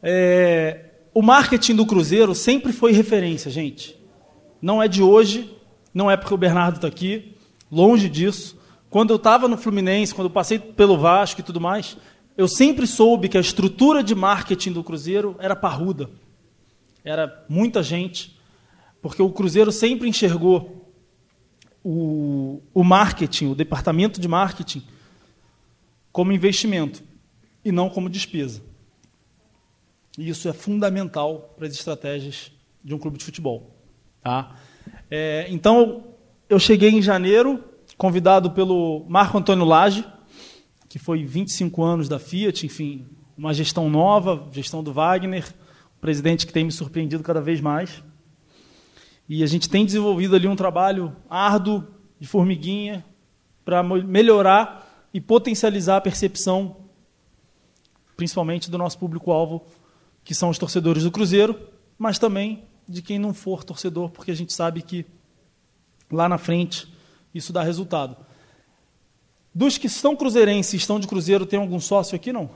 É, 0.00 0.90
o 1.12 1.22
marketing 1.22 1.74
do 1.74 1.84
Cruzeiro 1.84 2.34
sempre 2.36 2.72
foi 2.72 2.92
referência, 2.92 3.50
gente. 3.50 4.00
Não 4.62 4.80
é 4.80 4.86
de 4.86 5.02
hoje, 5.02 5.52
não 5.92 6.08
é 6.08 6.16
porque 6.16 6.32
o 6.32 6.38
Bernardo 6.38 6.76
está 6.76 6.86
aqui, 6.86 7.34
longe 7.70 8.08
disso. 8.08 8.56
Quando 8.90 9.10
eu 9.10 9.16
estava 9.16 9.48
no 9.48 9.56
Fluminense, 9.56 10.14
quando 10.14 10.28
eu 10.28 10.32
passei 10.32 10.58
pelo 10.58 10.98
Vasco 10.98 11.40
e 11.40 11.44
tudo 11.44 11.60
mais, 11.60 11.96
eu 12.36 12.46
sempre 12.46 12.86
soube 12.86 13.28
que 13.28 13.38
a 13.38 13.40
estrutura 13.40 14.02
de 14.02 14.14
marketing 14.14 14.72
do 14.72 14.84
Cruzeiro 14.84 15.36
era 15.38 15.56
parruda. 15.56 16.10
Era 17.04 17.44
muita 17.48 17.82
gente, 17.82 18.38
porque 19.00 19.22
o 19.22 19.30
Cruzeiro 19.30 19.72
sempre 19.72 20.08
enxergou 20.08 20.92
o, 21.82 22.60
o 22.74 22.82
marketing, 22.82 23.46
o 23.46 23.54
departamento 23.54 24.20
de 24.20 24.28
marketing, 24.28 24.82
como 26.10 26.32
investimento 26.32 27.02
e 27.64 27.70
não 27.70 27.88
como 27.88 28.08
despesa. 28.08 28.62
E 30.18 30.28
isso 30.28 30.48
é 30.48 30.52
fundamental 30.52 31.54
para 31.56 31.66
as 31.66 31.74
estratégias 31.74 32.50
de 32.82 32.94
um 32.94 32.98
clube 32.98 33.18
de 33.18 33.24
futebol. 33.24 33.76
Tá? 34.22 34.56
É, 35.10 35.46
então, 35.50 36.04
eu 36.48 36.58
cheguei 36.58 36.90
em 36.90 37.02
janeiro, 37.02 37.62
convidado 37.96 38.50
pelo 38.50 39.04
Marco 39.08 39.38
Antônio 39.38 39.64
Lage, 39.64 40.04
que 40.88 40.98
foi 40.98 41.24
25 41.24 41.82
anos 41.82 42.08
da 42.08 42.18
Fiat, 42.18 42.66
enfim, 42.66 43.06
uma 43.36 43.52
gestão 43.52 43.90
nova, 43.90 44.48
gestão 44.52 44.82
do 44.82 44.92
Wagner, 44.92 45.44
um 45.96 46.00
presidente 46.00 46.46
que 46.46 46.52
tem 46.52 46.64
me 46.64 46.72
surpreendido 46.72 47.22
cada 47.22 47.40
vez 47.40 47.60
mais. 47.60 48.02
E 49.28 49.42
a 49.42 49.46
gente 49.46 49.68
tem 49.68 49.84
desenvolvido 49.84 50.36
ali 50.36 50.46
um 50.46 50.56
trabalho 50.56 51.14
árduo, 51.28 51.86
de 52.18 52.26
formiguinha, 52.26 53.04
para 53.64 53.82
melhorar 53.82 55.08
e 55.12 55.20
potencializar 55.20 55.96
a 55.96 56.00
percepção, 56.00 56.76
principalmente 58.16 58.70
do 58.70 58.78
nosso 58.78 58.98
público-alvo, 58.98 59.66
que 60.22 60.34
são 60.34 60.48
os 60.48 60.58
torcedores 60.58 61.02
do 61.02 61.10
Cruzeiro, 61.10 61.58
mas 61.98 62.18
também 62.18 62.64
de 62.88 63.02
quem 63.02 63.18
não 63.18 63.34
for 63.34 63.64
torcedor, 63.64 64.10
porque 64.10 64.30
a 64.30 64.34
gente 64.34 64.52
sabe 64.52 64.80
que 64.82 65.04
lá 66.10 66.28
na 66.28 66.38
frente 66.38 66.88
isso 67.36 67.52
dá 67.52 67.62
resultado. 67.62 68.16
Dos 69.54 69.78
que 69.78 69.88
são 69.88 70.14
cruzeirenses 70.14 70.74
e 70.74 70.76
estão 70.76 71.00
de 71.00 71.06
Cruzeiro, 71.06 71.46
tem 71.46 71.58
algum 71.58 71.80
sócio 71.80 72.14
aqui, 72.14 72.32
não? 72.32 72.50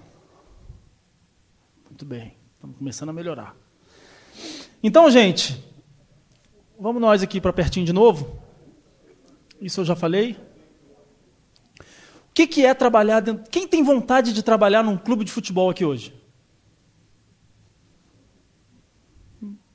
Muito 1.89 2.05
bem, 2.05 2.35
estamos 2.55 2.77
começando 2.77 3.09
a 3.09 3.13
melhorar. 3.13 3.57
Então, 4.83 5.11
gente, 5.11 5.63
vamos 6.79 7.01
nós 7.01 7.23
aqui 7.23 7.41
para 7.41 7.53
pertinho 7.53 7.87
de 7.87 7.93
novo. 7.93 8.39
Isso 9.61 9.81
eu 9.81 9.85
já 9.85 9.95
falei. 9.95 10.33
O 12.31 12.33
que, 12.33 12.47
que 12.47 12.65
é 12.65 12.73
trabalhar 12.73 13.21
dentro. 13.21 13.51
Quem 13.51 13.67
tem 13.67 13.83
vontade 13.83 14.33
de 14.33 14.43
trabalhar 14.43 14.83
num 14.83 14.97
clube 14.97 15.25
de 15.25 15.33
futebol 15.33 15.69
aqui 15.69 15.85
hoje? 15.85 16.15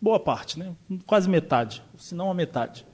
Boa 0.01 0.19
parte, 0.19 0.57
né? 0.57 0.75
Quase 1.05 1.29
metade, 1.29 1.83
se 1.97 2.13
não 2.15 2.29
a 2.29 2.33
metade. 2.33 2.85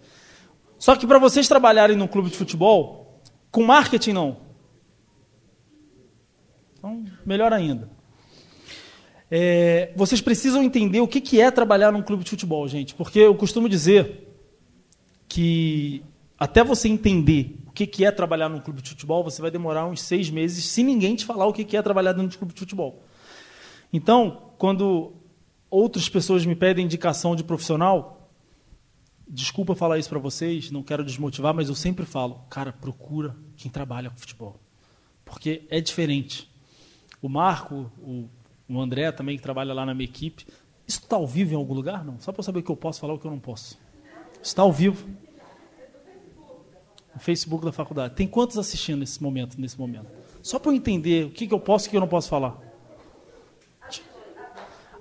Só 0.81 0.95
que 0.95 1.05
para 1.05 1.19
vocês 1.19 1.47
trabalharem 1.47 1.95
num 1.95 2.07
clube 2.07 2.31
de 2.31 2.35
futebol, 2.35 3.21
com 3.51 3.63
marketing 3.63 4.13
não. 4.13 4.37
Então, 6.73 7.05
melhor 7.23 7.53
ainda. 7.53 7.87
É, 9.29 9.93
vocês 9.95 10.21
precisam 10.21 10.63
entender 10.63 10.99
o 10.99 11.07
que, 11.07 11.21
que 11.21 11.39
é 11.39 11.51
trabalhar 11.51 11.91
num 11.91 12.01
clube 12.01 12.23
de 12.23 12.31
futebol, 12.31 12.67
gente. 12.67 12.95
Porque 12.95 13.19
eu 13.19 13.35
costumo 13.35 13.69
dizer 13.69 14.27
que 15.29 16.03
até 16.35 16.63
você 16.63 16.89
entender 16.89 17.59
o 17.67 17.71
que, 17.71 17.85
que 17.85 18.03
é 18.03 18.09
trabalhar 18.09 18.49
num 18.49 18.59
clube 18.59 18.81
de 18.81 18.89
futebol, 18.89 19.23
você 19.23 19.39
vai 19.39 19.51
demorar 19.51 19.85
uns 19.85 20.01
seis 20.01 20.31
meses 20.31 20.65
se 20.65 20.81
ninguém 20.81 21.15
te 21.15 21.25
falar 21.25 21.45
o 21.45 21.53
que, 21.53 21.63
que 21.63 21.77
é 21.77 21.81
trabalhar 21.83 22.13
dentro 22.13 22.29
de 22.29 22.39
clube 22.39 22.55
de 22.55 22.59
futebol. 22.59 23.03
Então, 23.93 24.49
quando 24.57 25.13
outras 25.69 26.09
pessoas 26.09 26.43
me 26.43 26.55
pedem 26.55 26.85
indicação 26.85 27.35
de 27.35 27.43
profissional, 27.43 28.20
desculpa 29.31 29.73
falar 29.73 29.97
isso 29.97 30.09
para 30.09 30.19
vocês, 30.19 30.69
não 30.71 30.83
quero 30.83 31.05
desmotivar, 31.05 31.53
mas 31.53 31.69
eu 31.69 31.75
sempre 31.75 32.05
falo, 32.05 32.41
cara, 32.49 32.73
procura 32.73 33.35
quem 33.55 33.71
trabalha 33.71 34.09
com 34.09 34.17
futebol. 34.17 34.59
Porque 35.23 35.65
é 35.69 35.79
diferente. 35.79 36.51
O 37.21 37.29
Marco, 37.29 37.89
o, 37.99 38.27
o 38.67 38.81
André 38.81 39.09
também, 39.13 39.37
que 39.37 39.43
trabalha 39.43 39.73
lá 39.73 39.85
na 39.85 39.93
minha 39.93 40.09
equipe, 40.09 40.45
isso 40.85 40.99
está 40.99 41.15
ao 41.15 41.25
vivo 41.25 41.53
em 41.53 41.55
algum 41.55 41.73
lugar? 41.73 42.03
Não. 42.03 42.19
Só 42.19 42.33
para 42.33 42.43
saber 42.43 42.59
o 42.59 42.63
que 42.63 42.71
eu 42.71 42.75
posso 42.75 42.99
falar 42.99 43.13
e 43.13 43.15
o 43.15 43.19
que 43.19 43.25
eu 43.25 43.31
não 43.31 43.39
posso. 43.39 43.79
Está 44.43 44.63
ao 44.63 44.73
vivo 44.73 45.07
no 47.13 47.19
Facebook 47.19 47.63
da 47.63 47.71
faculdade. 47.71 48.15
Tem 48.15 48.27
quantos 48.27 48.57
assistindo 48.57 48.99
nesse 48.99 49.23
momento? 49.23 49.59
Nesse 49.59 49.79
momento? 49.79 50.07
Só 50.43 50.59
para 50.59 50.71
eu 50.71 50.75
entender 50.75 51.27
o 51.27 51.31
que, 51.31 51.47
que 51.47 51.53
eu 51.53 51.59
posso 51.59 51.85
e 51.85 51.87
o 51.87 51.91
que 51.91 51.97
eu 51.97 52.01
não 52.01 52.07
posso 52.07 52.27
falar. 52.27 52.59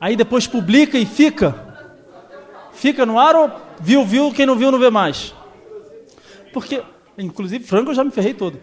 Aí 0.00 0.14
depois 0.14 0.46
publica 0.46 0.96
e 0.96 1.04
fica. 1.04 1.69
Fica 2.80 3.04
no 3.04 3.18
ar 3.18 3.36
ou 3.36 3.50
viu, 3.78 4.06
viu, 4.06 4.32
quem 4.32 4.46
não 4.46 4.56
viu 4.56 4.72
não 4.72 4.78
vê 4.78 4.88
mais. 4.88 5.34
Porque, 6.50 6.82
inclusive, 7.18 7.62
Franco 7.62 7.90
eu 7.90 7.94
já 7.94 8.02
me 8.02 8.10
ferrei 8.10 8.32
todo. 8.32 8.58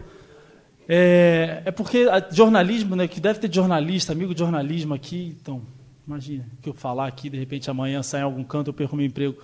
É, 0.88 1.62
é 1.66 1.70
porque 1.70 2.04
jornalismo, 2.32 2.96
né, 2.96 3.06
que 3.06 3.20
deve 3.20 3.38
ter 3.38 3.54
jornalista, 3.54 4.10
amigo 4.10 4.34
de 4.34 4.40
jornalismo 4.40 4.92
aqui, 4.92 5.36
então, 5.40 5.62
imagina, 6.04 6.44
que 6.60 6.68
eu 6.68 6.74
falar 6.74 7.06
aqui, 7.06 7.30
de 7.30 7.38
repente 7.38 7.70
amanhã 7.70 8.02
sai 8.02 8.22
em 8.22 8.24
algum 8.24 8.42
canto 8.42 8.70
eu 8.70 8.74
perco 8.74 8.96
meu 8.96 9.06
emprego. 9.06 9.36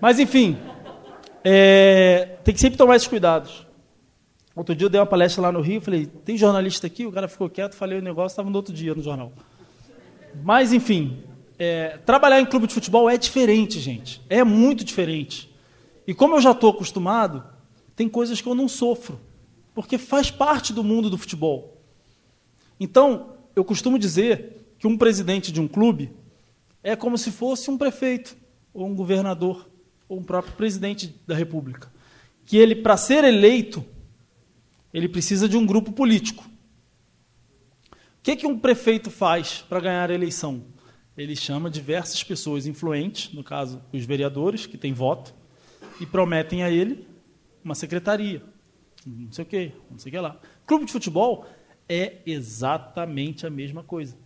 Mas 0.00 0.18
enfim, 0.18 0.58
é, 1.44 2.36
tem 2.42 2.52
que 2.52 2.60
sempre 2.60 2.76
tomar 2.76 2.96
esses 2.96 3.06
cuidados. 3.06 3.64
Outro 4.56 4.74
dia 4.74 4.86
eu 4.86 4.90
dei 4.90 4.98
uma 5.00 5.06
palestra 5.06 5.40
lá 5.40 5.52
no 5.52 5.60
Rio, 5.60 5.80
falei, 5.80 6.06
tem 6.06 6.36
jornalista 6.36 6.88
aqui? 6.88 7.06
O 7.06 7.12
cara 7.12 7.28
ficou 7.28 7.48
quieto, 7.48 7.76
falei 7.76 8.00
o 8.00 8.02
negócio, 8.02 8.32
estava 8.32 8.50
no 8.50 8.56
outro 8.56 8.74
dia 8.74 8.92
no 8.92 9.04
jornal. 9.04 9.32
Mas, 10.42 10.72
enfim, 10.72 11.22
é, 11.58 11.98
trabalhar 11.98 12.40
em 12.40 12.46
clube 12.46 12.66
de 12.66 12.74
futebol 12.74 13.08
é 13.08 13.16
diferente, 13.16 13.78
gente. 13.80 14.20
É 14.28 14.42
muito 14.42 14.84
diferente. 14.84 15.52
E 16.06 16.12
como 16.12 16.34
eu 16.34 16.40
já 16.40 16.50
estou 16.50 16.70
acostumado, 16.70 17.44
tem 17.96 18.08
coisas 18.08 18.40
que 18.40 18.48
eu 18.48 18.54
não 18.54 18.68
sofro, 18.68 19.20
porque 19.74 19.98
faz 19.98 20.30
parte 20.30 20.72
do 20.72 20.84
mundo 20.84 21.08
do 21.08 21.18
futebol. 21.18 21.80
Então, 22.78 23.36
eu 23.54 23.64
costumo 23.64 23.98
dizer 23.98 24.74
que 24.78 24.86
um 24.86 24.98
presidente 24.98 25.52
de 25.52 25.60
um 25.60 25.68
clube 25.68 26.12
é 26.82 26.96
como 26.96 27.16
se 27.16 27.30
fosse 27.30 27.70
um 27.70 27.78
prefeito 27.78 28.36
ou 28.72 28.86
um 28.86 28.94
governador 28.94 29.68
ou 30.08 30.18
um 30.18 30.22
próprio 30.22 30.54
presidente 30.54 31.14
da 31.26 31.34
República, 31.34 31.90
que 32.44 32.56
ele, 32.56 32.74
para 32.74 32.96
ser 32.96 33.24
eleito, 33.24 33.84
ele 34.92 35.08
precisa 35.08 35.48
de 35.48 35.56
um 35.56 35.64
grupo 35.64 35.92
político. 35.92 36.44
O 37.92 37.96
que, 38.22 38.36
que 38.36 38.46
um 38.46 38.58
prefeito 38.58 39.10
faz 39.10 39.64
para 39.68 39.80
ganhar 39.80 40.10
a 40.10 40.14
eleição? 40.14 40.73
Ele 41.16 41.36
chama 41.36 41.70
diversas 41.70 42.22
pessoas 42.22 42.66
influentes, 42.66 43.32
no 43.32 43.44
caso, 43.44 43.80
os 43.92 44.04
vereadores, 44.04 44.66
que 44.66 44.76
têm 44.76 44.92
voto, 44.92 45.34
e 46.00 46.06
prometem 46.06 46.62
a 46.62 46.70
ele 46.70 47.06
uma 47.64 47.74
secretaria, 47.74 48.42
não 49.06 49.32
sei 49.32 49.44
o 49.44 49.46
quê, 49.46 49.72
não 49.90 49.98
sei 49.98 50.10
o 50.10 50.12
que 50.12 50.20
lá. 50.20 50.36
Clube 50.66 50.84
de 50.84 50.92
futebol 50.92 51.46
é 51.88 52.18
exatamente 52.26 53.46
a 53.46 53.50
mesma 53.50 53.82
coisa. 53.82 54.16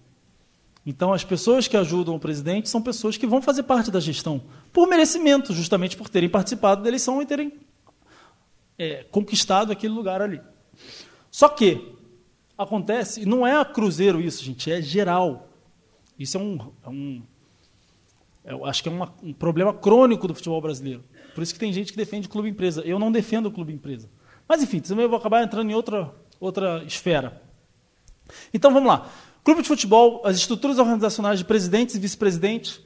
Então, 0.85 1.13
as 1.13 1.23
pessoas 1.23 1.69
que 1.69 1.77
ajudam 1.77 2.15
o 2.15 2.21
presidente 2.21 2.69
são 2.69 2.81
pessoas 2.81 3.17
que 3.17 3.27
vão 3.27 3.43
fazer 3.43 3.65
parte 3.65 3.91
da 3.91 4.01
gestão, 4.01 4.43
por 4.73 4.89
merecimento, 4.89 5.53
justamente 5.53 5.97
por 5.97 6.09
terem 6.09 6.29
participado 6.29 6.83
da 6.83 6.89
eleição 6.89 7.21
e 7.21 7.27
terem 7.27 7.53
é, 8.79 9.05
conquistado 9.11 9.71
aquele 9.71 9.93
lugar 9.93 10.23
ali. 10.23 10.41
Só 11.31 11.49
que 11.49 11.95
acontece, 12.57 13.23
e 13.23 13.27
não 13.27 13.47
é 13.47 13.61
a 13.61 13.65
Cruzeiro 13.65 14.21
isso, 14.21 14.43
gente, 14.43 14.71
é 14.71 14.81
geral. 14.81 15.48
Isso 16.19 16.37
é 16.37 16.41
um, 16.41 16.73
é 16.85 16.89
um 16.89 17.23
eu 18.49 18.65
acho 18.65 18.83
que 18.83 18.89
é 18.89 18.93
uma, 18.93 19.13
um 19.23 19.33
problema 19.33 19.75
crônico 19.75 20.27
do 20.27 20.35
futebol 20.35 20.61
brasileiro. 20.61 21.05
Por 21.35 21.43
isso 21.43 21.53
que 21.53 21.61
tem 21.61 21.71
gente 21.71 21.93
que 21.93 21.99
defende 21.99 22.29
clube 22.29 22.49
empresa. 22.49 22.81
Eu 22.81 22.99
não 22.99 23.13
defendo 23.13 23.47
o 23.47 23.53
clube 23.53 23.75
empresa. 23.75 24.09
Mas 24.49 24.63
enfim, 24.63 24.81
também 24.81 25.07
vou 25.07 25.19
acabar 25.19 25.43
entrando 25.43 25.71
em 25.71 25.75
outra, 25.75 26.15
outra 26.41 26.83
esfera. 26.85 27.43
Então 28.53 28.73
vamos 28.73 28.89
lá. 28.89 29.11
Clube 29.45 29.61
de 29.61 29.69
futebol, 29.69 30.23
as 30.25 30.37
estruturas 30.37 30.79
organizacionais 30.79 31.39
de 31.39 31.45
presidentes 31.45 31.95
e 31.95 31.99
vice-presidentes, 31.99 32.81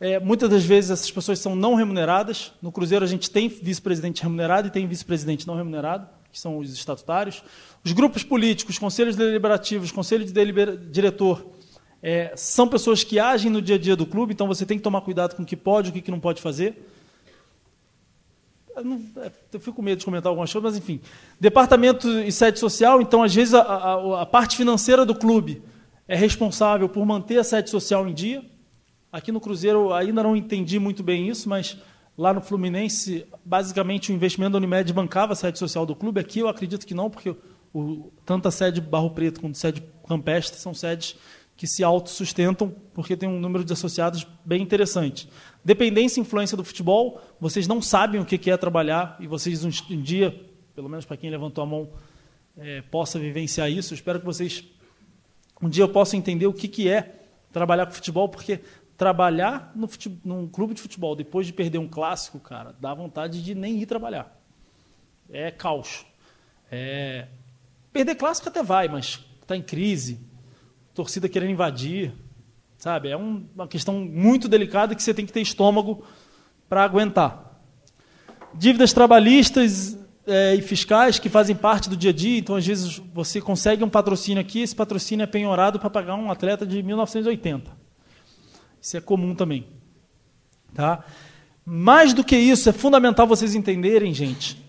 é, 0.00 0.18
muitas 0.18 0.50
das 0.50 0.64
vezes 0.64 0.90
essas 0.90 1.10
pessoas 1.10 1.38
são 1.38 1.54
não 1.54 1.76
remuneradas. 1.76 2.52
No 2.60 2.72
Cruzeiro 2.72 3.04
a 3.04 3.08
gente 3.08 3.30
tem 3.30 3.48
vice-presidente 3.48 4.22
remunerado 4.22 4.66
e 4.66 4.70
tem 4.70 4.86
vice-presidente 4.86 5.46
não 5.46 5.54
remunerado, 5.54 6.08
que 6.32 6.40
são 6.40 6.58
os 6.58 6.72
estatutários. 6.72 7.42
Os 7.84 7.92
grupos 7.92 8.24
políticos, 8.24 8.78
conselhos 8.78 9.14
deliberativos, 9.14 9.92
conselho 9.92 10.24
de 10.24 10.32
diretor, 10.90 11.53
é, 12.06 12.34
são 12.36 12.68
pessoas 12.68 13.02
que 13.02 13.18
agem 13.18 13.50
no 13.50 13.62
dia 13.62 13.76
a 13.76 13.78
dia 13.78 13.96
do 13.96 14.04
clube, 14.04 14.34
então 14.34 14.46
você 14.46 14.66
tem 14.66 14.76
que 14.76 14.84
tomar 14.84 15.00
cuidado 15.00 15.34
com 15.34 15.42
o 15.42 15.46
que 15.46 15.56
pode 15.56 15.88
e 15.88 15.98
o 15.98 16.02
que 16.02 16.10
não 16.10 16.20
pode 16.20 16.42
fazer. 16.42 16.86
Eu, 18.76 18.84
não, 18.84 19.02
é, 19.16 19.32
eu, 19.50 19.58
fico 19.58 19.76
com 19.76 19.80
medo 19.80 20.00
de 20.00 20.04
comentar 20.04 20.28
algumas 20.28 20.52
coisas, 20.52 20.70
mas 20.70 20.78
enfim. 20.78 21.00
Departamento 21.40 22.06
e 22.06 22.30
sede 22.30 22.58
social, 22.58 23.00
então 23.00 23.22
às 23.22 23.34
vezes 23.34 23.54
a, 23.54 23.62
a, 23.62 24.20
a 24.20 24.26
parte 24.26 24.54
financeira 24.54 25.06
do 25.06 25.14
clube 25.14 25.62
é 26.06 26.14
responsável 26.14 26.90
por 26.90 27.06
manter 27.06 27.38
a 27.38 27.44
sede 27.44 27.70
social 27.70 28.06
em 28.06 28.12
dia. 28.12 28.44
Aqui 29.10 29.32
no 29.32 29.40
Cruzeiro 29.40 29.90
ainda 29.90 30.22
não 30.22 30.36
entendi 30.36 30.78
muito 30.78 31.02
bem 31.02 31.30
isso, 31.30 31.48
mas 31.48 31.78
lá 32.18 32.34
no 32.34 32.42
Fluminense, 32.42 33.24
basicamente 33.42 34.12
o 34.12 34.14
investimento 34.14 34.52
da 34.52 34.58
Unimed 34.58 34.92
bancava 34.92 35.32
a 35.32 35.36
sede 35.36 35.58
social 35.58 35.86
do 35.86 35.96
clube. 35.96 36.20
Aqui 36.20 36.40
eu 36.40 36.48
acredito 36.48 36.86
que 36.86 36.92
não, 36.92 37.08
porque 37.08 37.34
o, 37.72 38.12
tanto 38.26 38.46
a 38.46 38.50
sede 38.50 38.78
Barro 38.78 39.08
Preto 39.08 39.40
quanto 39.40 39.56
a 39.56 39.58
sede 39.58 39.82
Campestre 40.06 40.60
são 40.60 40.74
sedes 40.74 41.16
que 41.56 41.66
se 41.66 41.84
autossustentam, 41.84 42.74
porque 42.92 43.16
tem 43.16 43.28
um 43.28 43.38
número 43.38 43.64
de 43.64 43.72
associados 43.72 44.26
bem 44.44 44.60
interessante. 44.60 45.28
Dependência 45.64 46.20
e 46.20 46.22
influência 46.22 46.56
do 46.56 46.64
futebol, 46.64 47.20
vocês 47.40 47.68
não 47.68 47.80
sabem 47.80 48.20
o 48.20 48.24
que 48.24 48.50
é 48.50 48.56
trabalhar, 48.56 49.16
e 49.20 49.26
vocês 49.26 49.64
um, 49.64 49.70
dia, 50.00 50.38
pelo 50.74 50.88
menos 50.88 51.04
para 51.04 51.16
quem 51.16 51.30
levantou 51.30 51.62
a 51.62 51.66
mão, 51.66 51.90
é, 52.56 52.82
possa 52.82 53.18
vivenciar 53.18 53.70
isso. 53.70 53.94
Eu 53.94 53.96
espero 53.96 54.18
que 54.18 54.26
vocês 54.26 54.64
um 55.62 55.68
dia 55.68 55.86
posso 55.86 56.16
entender 56.16 56.46
o 56.46 56.52
que, 56.52 56.68
que 56.68 56.88
é 56.88 57.14
trabalhar 57.52 57.86
com 57.86 57.92
futebol, 57.92 58.28
porque 58.28 58.60
trabalhar 58.96 59.72
no 59.74 59.88
futebol, 59.88 60.18
num 60.24 60.48
clube 60.48 60.74
de 60.74 60.82
futebol 60.82 61.16
depois 61.16 61.46
de 61.46 61.52
perder 61.52 61.78
um 61.78 61.88
clássico, 61.88 62.38
cara, 62.38 62.74
dá 62.80 62.92
vontade 62.92 63.42
de 63.42 63.54
nem 63.54 63.80
ir 63.80 63.86
trabalhar. 63.86 64.38
É 65.30 65.50
caos. 65.50 66.04
É... 66.70 67.28
Perder 67.92 68.16
clássico 68.16 68.48
até 68.48 68.62
vai, 68.62 68.88
mas 68.88 69.24
está 69.40 69.56
em 69.56 69.62
crise, 69.62 70.20
torcida 70.94 71.28
querendo 71.28 71.50
invadir, 71.50 72.12
sabe? 72.78 73.08
É 73.08 73.16
um, 73.16 73.46
uma 73.54 73.66
questão 73.66 74.00
muito 74.00 74.48
delicada 74.48 74.94
que 74.94 75.02
você 75.02 75.12
tem 75.12 75.26
que 75.26 75.32
ter 75.32 75.40
estômago 75.40 76.04
para 76.68 76.84
aguentar. 76.84 77.60
Dívidas 78.54 78.92
trabalhistas, 78.92 79.98
é, 80.26 80.54
e 80.54 80.62
fiscais 80.62 81.18
que 81.18 81.28
fazem 81.28 81.54
parte 81.54 81.88
do 81.88 81.96
dia 81.96 82.10
a 82.10 82.12
dia. 82.12 82.38
Então, 82.38 82.56
às 82.56 82.66
vezes, 82.66 82.98
você 83.12 83.40
consegue 83.40 83.84
um 83.84 83.88
patrocínio 83.88 84.40
aqui, 84.40 84.60
esse 84.60 84.74
patrocínio 84.74 85.24
é 85.24 85.26
penhorado 85.26 85.78
para 85.78 85.90
pagar 85.90 86.14
um 86.14 86.30
atleta 86.30 86.66
de 86.66 86.82
1980. 86.82 87.70
Isso 88.80 88.96
é 88.96 89.00
comum 89.00 89.34
também. 89.34 89.66
Tá? 90.74 91.04
Mais 91.64 92.12
do 92.12 92.24
que 92.24 92.36
isso, 92.36 92.68
é 92.68 92.72
fundamental 92.72 93.26
vocês 93.26 93.54
entenderem, 93.54 94.12
gente, 94.12 94.62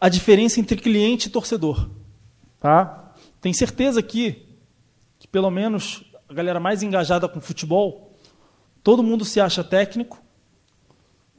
a 0.00 0.08
diferença 0.08 0.60
entre 0.60 0.76
cliente 0.76 1.28
e 1.28 1.30
torcedor. 1.30 1.88
Tá? 2.60 3.14
Tem 3.40 3.52
certeza 3.52 4.00
aqui 4.00 4.51
que, 5.22 5.28
pelo 5.28 5.52
menos, 5.52 6.04
a 6.28 6.34
galera 6.34 6.58
mais 6.58 6.82
engajada 6.82 7.28
com 7.28 7.40
futebol, 7.40 8.12
todo 8.82 9.04
mundo 9.04 9.24
se 9.24 9.40
acha 9.40 9.62
técnico, 9.62 10.20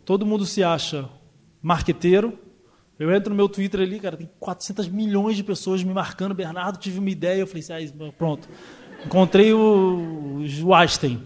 todo 0.06 0.26
mundo 0.26 0.46
se 0.46 0.64
acha 0.64 1.10
marqueteiro, 1.62 2.40
eu 2.98 3.14
entro 3.14 3.32
no 3.32 3.36
meu 3.36 3.50
Twitter 3.50 3.82
ali, 3.82 4.00
cara, 4.00 4.16
tem 4.16 4.30
400 4.40 4.88
milhões 4.88 5.36
de 5.36 5.44
pessoas 5.44 5.84
me 5.84 5.94
marcando. 5.94 6.34
Bernardo, 6.34 6.78
tive 6.78 7.00
uma 7.00 7.10
ideia. 7.10 7.42
Eu 7.42 7.48
falei 7.48 7.62
assim, 7.62 7.94
ah, 8.00 8.12
pronto. 8.18 8.48
Encontrei 9.06 9.52
o, 9.52 10.46
o 10.64 10.74
Einstein. 10.74 11.22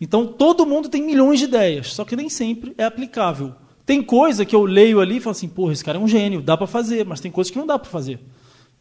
Então, 0.00 0.26
todo 0.26 0.66
mundo 0.66 0.88
tem 0.88 1.00
milhões 1.00 1.38
de 1.38 1.44
ideias, 1.44 1.92
só 1.92 2.04
que 2.04 2.16
nem 2.16 2.28
sempre 2.28 2.74
é 2.76 2.84
aplicável. 2.84 3.54
Tem 3.86 4.02
coisa 4.02 4.44
que 4.44 4.56
eu 4.56 4.64
leio 4.64 4.98
ali 4.98 5.18
e 5.18 5.20
falo 5.20 5.32
assim, 5.32 5.48
porra, 5.48 5.72
esse 5.72 5.84
cara 5.84 5.98
é 5.98 6.00
um 6.00 6.08
gênio, 6.08 6.42
dá 6.42 6.56
para 6.56 6.66
fazer, 6.66 7.06
mas 7.06 7.20
tem 7.20 7.30
coisas 7.30 7.50
que 7.52 7.58
não 7.58 7.66
dá 7.66 7.78
para 7.78 7.88
fazer. 7.88 8.18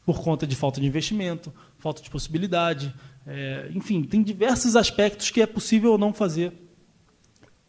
Por 0.04 0.20
conta 0.22 0.48
de 0.48 0.56
falta 0.56 0.82
de 0.82 0.88
investimento, 0.88 1.54
falta 1.78 2.02
de 2.02 2.10
possibilidade. 2.10 2.92
É, 3.32 3.70
enfim, 3.76 4.02
tem 4.02 4.24
diversos 4.24 4.76
aspectos 4.76 5.30
que 5.30 5.40
é 5.40 5.46
possível 5.46 5.92
ou 5.92 5.98
não 6.00 6.12
fazer 6.12 6.52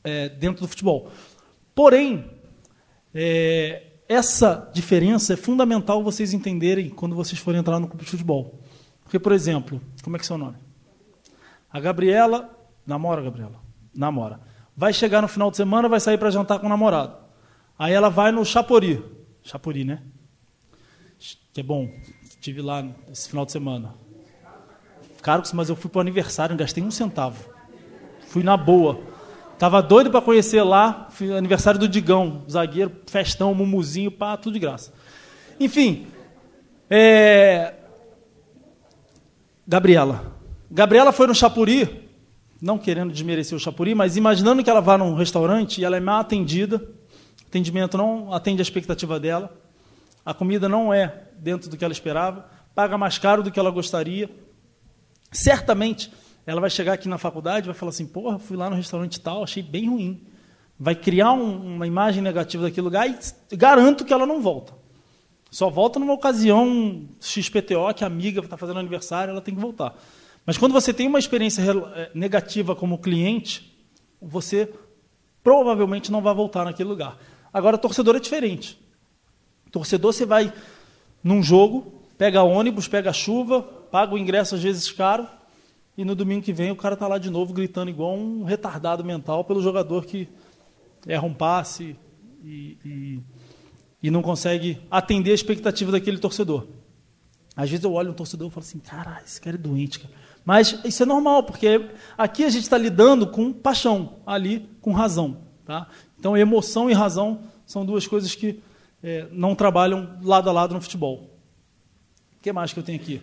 é, 0.02 0.30
dentro 0.30 0.62
do 0.62 0.68
futebol. 0.68 1.12
Porém, 1.74 2.30
é, 3.14 3.88
essa 4.08 4.70
diferença 4.72 5.34
é 5.34 5.36
fundamental 5.36 6.02
vocês 6.02 6.32
entenderem 6.32 6.88
quando 6.88 7.14
vocês 7.14 7.38
forem 7.38 7.60
entrar 7.60 7.78
no 7.78 7.86
clube 7.86 8.04
de 8.04 8.10
futebol. 8.10 8.58
Porque, 9.02 9.18
por 9.18 9.32
exemplo, 9.32 9.82
como 10.02 10.16
é 10.16 10.18
que 10.18 10.24
é 10.24 10.28
seu 10.28 10.38
nome? 10.38 10.56
A 11.70 11.78
Gabriela, 11.78 12.48
namora, 12.86 13.20
Gabriela? 13.20 13.60
Namora. 13.94 14.40
Vai 14.74 14.94
chegar 14.94 15.20
no 15.20 15.28
final 15.28 15.50
de 15.50 15.58
semana, 15.58 15.90
vai 15.90 16.00
sair 16.00 16.16
para 16.16 16.30
jantar 16.30 16.58
com 16.58 16.64
o 16.64 16.70
namorado. 16.70 17.18
Aí 17.78 17.92
ela 17.92 18.08
vai 18.08 18.32
no 18.32 18.46
Chapori. 18.46 19.04
Chapori, 19.42 19.84
né? 19.84 20.02
Que 21.52 21.60
é 21.60 21.62
bom. 21.62 21.86
Estive 22.22 22.62
lá 22.62 22.82
esse 23.12 23.28
final 23.28 23.44
de 23.44 23.52
semana. 23.52 23.94
Caro, 25.20 25.42
mas 25.54 25.68
eu 25.68 25.76
fui 25.76 25.90
para 25.90 25.98
o 25.98 26.00
aniversário, 26.00 26.56
gastei 26.56 26.82
um 26.82 26.90
centavo. 26.90 27.44
Fui 28.28 28.42
na 28.42 28.56
boa. 28.56 29.00
Tava 29.58 29.82
doido 29.82 30.10
para 30.10 30.22
conhecer 30.22 30.62
lá, 30.62 31.08
aniversário 31.36 31.78
do 31.78 31.86
Digão, 31.86 32.42
zagueiro, 32.50 32.92
festão, 33.06 33.54
mumuzinho, 33.54 34.10
pá, 34.10 34.36
tudo 34.36 34.54
de 34.54 34.58
graça. 34.58 34.92
Enfim, 35.58 36.06
é... 36.88 37.74
Gabriela. 39.66 40.34
Gabriela 40.70 41.12
foi 41.12 41.26
no 41.26 41.34
Chapuri, 41.34 42.08
não 42.60 42.78
querendo 42.78 43.12
desmerecer 43.12 43.56
o 43.56 43.60
Chapuri, 43.60 43.94
mas 43.94 44.16
imaginando 44.16 44.64
que 44.64 44.70
ela 44.70 44.80
vá 44.80 44.96
num 44.96 45.14
restaurante 45.14 45.80
e 45.80 45.84
ela 45.84 45.96
é 45.96 46.00
mal 46.00 46.20
atendida, 46.20 46.82
atendimento 47.46 47.98
não 47.98 48.32
atende 48.32 48.60
a 48.60 48.62
expectativa 48.62 49.20
dela, 49.20 49.52
a 50.24 50.32
comida 50.32 50.68
não 50.68 50.92
é 50.92 51.24
dentro 51.38 51.68
do 51.68 51.76
que 51.76 51.84
ela 51.84 51.92
esperava, 51.92 52.48
paga 52.74 52.96
mais 52.96 53.18
caro 53.18 53.42
do 53.42 53.50
que 53.50 53.60
ela 53.60 53.70
gostaria. 53.70 54.30
Certamente 55.30 56.10
ela 56.46 56.60
vai 56.60 56.70
chegar 56.70 56.94
aqui 56.94 57.08
na 57.08 57.18
faculdade 57.18 57.66
vai 57.66 57.74
falar 57.74 57.90
assim, 57.90 58.06
porra, 58.06 58.38
fui 58.38 58.56
lá 58.56 58.68
no 58.68 58.76
restaurante 58.76 59.20
tal, 59.20 59.42
achei 59.44 59.62
bem 59.62 59.88
ruim. 59.88 60.26
Vai 60.78 60.94
criar 60.94 61.32
um, 61.32 61.76
uma 61.76 61.86
imagem 61.86 62.22
negativa 62.22 62.64
daquele 62.64 62.84
lugar 62.84 63.08
e 63.08 63.56
garanto 63.56 64.04
que 64.04 64.12
ela 64.12 64.26
não 64.26 64.40
volta. 64.40 64.72
Só 65.50 65.68
volta 65.68 65.98
numa 65.98 66.12
ocasião 66.12 67.08
XPTO, 67.20 67.92
que 67.94 68.04
a 68.04 68.06
amiga 68.06 68.40
está 68.40 68.56
fazendo 68.56 68.78
aniversário, 68.78 69.32
ela 69.32 69.40
tem 69.40 69.54
que 69.54 69.60
voltar. 69.60 69.94
Mas 70.46 70.56
quando 70.56 70.72
você 70.72 70.94
tem 70.94 71.06
uma 71.06 71.18
experiência 71.18 71.62
eh, 71.62 72.10
negativa 72.14 72.74
como 72.74 72.98
cliente, 72.98 73.76
você 74.22 74.72
provavelmente 75.42 76.10
não 76.10 76.22
vai 76.22 76.34
voltar 76.34 76.64
naquele 76.64 76.88
lugar. 76.88 77.18
Agora, 77.52 77.76
torcedor 77.76 78.16
é 78.16 78.20
diferente. 78.20 78.80
Torcedor, 79.70 80.12
você 80.12 80.24
vai 80.24 80.52
num 81.22 81.42
jogo, 81.42 82.00
pega 82.16 82.42
ônibus, 82.42 82.88
pega 82.88 83.12
chuva, 83.12 83.79
paga 83.90 84.14
o 84.14 84.18
ingresso 84.18 84.54
às 84.54 84.62
vezes 84.62 84.90
caro, 84.92 85.26
e 85.96 86.04
no 86.04 86.14
domingo 86.14 86.42
que 86.42 86.52
vem 86.52 86.70
o 86.70 86.76
cara 86.76 86.94
está 86.94 87.06
lá 87.06 87.18
de 87.18 87.30
novo 87.30 87.52
gritando 87.52 87.90
igual 87.90 88.14
um 88.16 88.44
retardado 88.44 89.04
mental 89.04 89.44
pelo 89.44 89.60
jogador 89.60 90.06
que 90.06 90.28
erra 91.06 91.26
um 91.26 91.34
passe 91.34 91.96
e, 92.42 92.78
e, 92.84 93.20
e 94.02 94.10
não 94.10 94.22
consegue 94.22 94.80
atender 94.90 95.32
a 95.32 95.34
expectativa 95.34 95.92
daquele 95.92 96.18
torcedor. 96.18 96.66
Às 97.56 97.68
vezes 97.68 97.84
eu 97.84 97.92
olho 97.92 98.10
um 98.10 98.14
torcedor 98.14 98.48
e 98.48 98.50
falo 98.50 98.64
assim, 98.64 98.78
cara, 98.78 99.20
esse 99.24 99.40
cara 99.40 99.56
é 99.56 99.58
doente. 99.58 100.00
Cara. 100.00 100.14
Mas 100.44 100.78
isso 100.84 101.02
é 101.02 101.06
normal, 101.06 101.42
porque 101.42 101.90
aqui 102.16 102.44
a 102.44 102.48
gente 102.48 102.62
está 102.62 102.78
lidando 102.78 103.26
com 103.26 103.52
paixão, 103.52 104.16
ali 104.26 104.68
com 104.80 104.92
razão. 104.92 105.38
Tá? 105.64 105.86
Então 106.18 106.36
emoção 106.36 106.88
e 106.88 106.92
razão 106.92 107.40
são 107.66 107.84
duas 107.84 108.06
coisas 108.06 108.34
que 108.34 108.60
é, 109.02 109.28
não 109.30 109.54
trabalham 109.54 110.18
lado 110.22 110.48
a 110.48 110.52
lado 110.52 110.74
no 110.74 110.80
futebol. 110.80 111.30
O 112.38 112.42
que 112.42 112.52
mais 112.52 112.72
que 112.72 112.78
eu 112.78 112.82
tenho 112.82 112.98
aqui? 112.98 113.20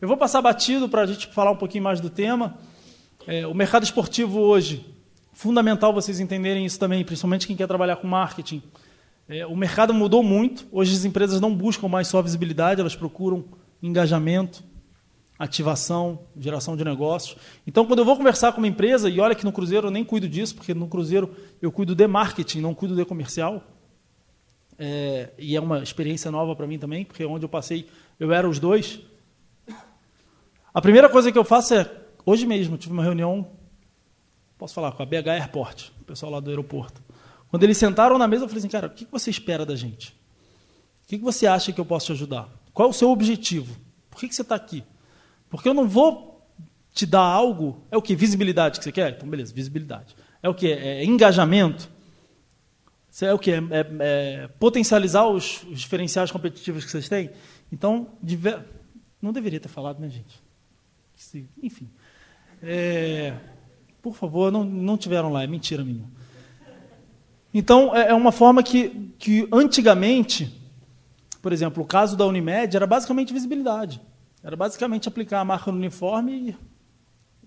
Eu 0.00 0.08
vou 0.08 0.16
passar 0.16 0.40
batido 0.40 0.88
para 0.88 1.02
a 1.02 1.06
gente 1.06 1.26
falar 1.26 1.50
um 1.50 1.56
pouquinho 1.56 1.84
mais 1.84 2.00
do 2.00 2.08
tema. 2.08 2.56
É, 3.26 3.46
o 3.46 3.52
mercado 3.52 3.82
esportivo 3.82 4.40
hoje, 4.40 4.86
fundamental 5.30 5.92
vocês 5.92 6.18
entenderem 6.18 6.64
isso 6.64 6.78
também, 6.78 7.04
principalmente 7.04 7.46
quem 7.46 7.54
quer 7.54 7.66
trabalhar 7.66 7.96
com 7.96 8.08
marketing. 8.08 8.62
É, 9.28 9.44
o 9.44 9.54
mercado 9.54 9.92
mudou 9.92 10.22
muito. 10.22 10.66
Hoje 10.72 10.96
as 10.96 11.04
empresas 11.04 11.38
não 11.38 11.54
buscam 11.54 11.86
mais 11.86 12.08
só 12.08 12.22
visibilidade, 12.22 12.80
elas 12.80 12.96
procuram 12.96 13.44
engajamento, 13.82 14.64
ativação, 15.38 16.20
geração 16.34 16.78
de 16.78 16.84
negócios. 16.84 17.36
Então, 17.66 17.84
quando 17.84 17.98
eu 17.98 18.04
vou 18.06 18.16
conversar 18.16 18.52
com 18.52 18.58
uma 18.58 18.68
empresa, 18.68 19.06
e 19.06 19.20
olha 19.20 19.34
que 19.34 19.44
no 19.44 19.52
Cruzeiro 19.52 19.88
eu 19.88 19.90
nem 19.90 20.02
cuido 20.02 20.26
disso, 20.26 20.54
porque 20.54 20.72
no 20.72 20.88
Cruzeiro 20.88 21.30
eu 21.60 21.70
cuido 21.70 21.94
de 21.94 22.06
marketing, 22.06 22.62
não 22.62 22.74
cuido 22.74 22.96
de 22.96 23.04
comercial. 23.04 23.62
É, 24.78 25.28
e 25.38 25.54
é 25.54 25.60
uma 25.60 25.82
experiência 25.82 26.30
nova 26.30 26.56
para 26.56 26.66
mim 26.66 26.78
também, 26.78 27.04
porque 27.04 27.22
onde 27.22 27.44
eu 27.44 27.50
passei 27.50 27.86
eu 28.18 28.32
era 28.32 28.48
os 28.48 28.58
dois. 28.58 28.98
A 30.72 30.80
primeira 30.80 31.08
coisa 31.08 31.32
que 31.32 31.38
eu 31.38 31.44
faço 31.44 31.74
é, 31.74 31.90
hoje 32.24 32.46
mesmo, 32.46 32.78
tive 32.78 32.92
uma 32.92 33.02
reunião, 33.02 33.50
posso 34.56 34.74
falar, 34.74 34.92
com 34.92 35.02
a 35.02 35.06
BH 35.06 35.28
Airport, 35.28 35.90
o 36.00 36.04
pessoal 36.04 36.30
lá 36.30 36.40
do 36.40 36.48
aeroporto. 36.50 37.02
Quando 37.48 37.64
eles 37.64 37.76
sentaram 37.76 38.16
na 38.16 38.28
mesa, 38.28 38.44
eu 38.44 38.48
falei 38.48 38.60
assim, 38.60 38.68
cara, 38.68 38.86
o 38.86 38.90
que 38.90 39.06
você 39.10 39.30
espera 39.30 39.66
da 39.66 39.74
gente? 39.74 40.14
O 41.04 41.08
que 41.08 41.18
você 41.18 41.46
acha 41.46 41.72
que 41.72 41.80
eu 41.80 41.84
posso 41.84 42.06
te 42.06 42.12
ajudar? 42.12 42.48
Qual 42.72 42.86
é 42.86 42.90
o 42.90 42.94
seu 42.94 43.10
objetivo? 43.10 43.76
Por 44.08 44.20
que 44.20 44.32
você 44.32 44.42
está 44.42 44.54
aqui? 44.54 44.84
Porque 45.48 45.68
eu 45.68 45.74
não 45.74 45.88
vou 45.88 46.30
te 46.94 47.04
dar 47.04 47.22
algo, 47.22 47.82
é 47.90 47.96
o 47.96 48.02
que? 48.02 48.14
Visibilidade 48.14 48.78
que 48.78 48.84
você 48.84 48.92
quer? 48.92 49.14
Então, 49.16 49.28
beleza, 49.28 49.52
visibilidade. 49.52 50.14
É 50.40 50.48
o 50.48 50.54
que? 50.54 50.70
É 50.72 51.04
engajamento? 51.04 51.90
É 53.20 53.34
o 53.34 53.38
que? 53.38 53.50
É, 53.50 53.56
é, 53.56 53.86
é 53.98 54.48
potencializar 54.60 55.26
os, 55.26 55.64
os, 55.64 55.80
diferenciais 55.80 56.30
competitivos 56.30 56.84
que 56.84 56.90
vocês 56.90 57.08
têm? 57.08 57.30
Então, 57.72 58.08
diver... 58.22 58.64
não 59.20 59.32
deveria 59.32 59.58
ter 59.58 59.68
falado, 59.68 59.98
né, 59.98 60.08
gente? 60.08 60.40
Enfim. 61.62 61.88
É, 62.62 63.34
por 64.02 64.14
favor, 64.14 64.50
não, 64.50 64.64
não 64.64 64.96
tiveram 64.96 65.30
lá, 65.32 65.42
é 65.42 65.46
mentira 65.46 65.84
minha. 65.84 66.04
Então, 67.52 67.94
é, 67.94 68.08
é 68.08 68.14
uma 68.14 68.32
forma 68.32 68.62
que, 68.62 69.12
que 69.18 69.48
antigamente, 69.52 70.60
por 71.42 71.52
exemplo, 71.52 71.82
o 71.82 71.86
caso 71.86 72.16
da 72.16 72.26
Unimed 72.26 72.76
era 72.76 72.86
basicamente 72.86 73.32
visibilidade. 73.32 74.00
Era 74.42 74.56
basicamente 74.56 75.08
aplicar 75.08 75.40
a 75.40 75.44
marca 75.44 75.70
no 75.70 75.78
uniforme 75.78 76.50
e 76.50 76.56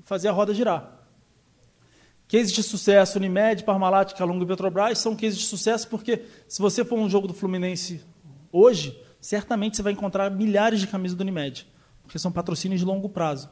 fazer 0.03 0.27
a 0.27 0.31
roda 0.31 0.53
girar. 0.53 1.03
Cases 2.27 2.51
de 2.51 2.63
sucesso, 2.63 3.17
Unimed, 3.17 3.63
Parmalat, 3.63 4.13
Calunga 4.13 4.43
e 4.43 4.47
Petrobras 4.47 4.97
são 4.99 5.15
cases 5.15 5.37
de 5.37 5.45
sucesso 5.45 5.87
porque 5.87 6.23
se 6.47 6.61
você 6.61 6.83
for 6.83 6.97
um 6.97 7.09
jogo 7.09 7.27
do 7.27 7.33
Fluminense 7.33 8.01
hoje, 8.51 8.97
certamente 9.19 9.77
você 9.77 9.83
vai 9.83 9.93
encontrar 9.93 10.29
milhares 10.31 10.79
de 10.79 10.87
camisas 10.87 11.17
do 11.17 11.21
Unimed, 11.21 11.67
porque 12.01 12.19
são 12.19 12.31
patrocínios 12.31 12.79
de 12.79 12.85
longo 12.85 13.09
prazo. 13.09 13.49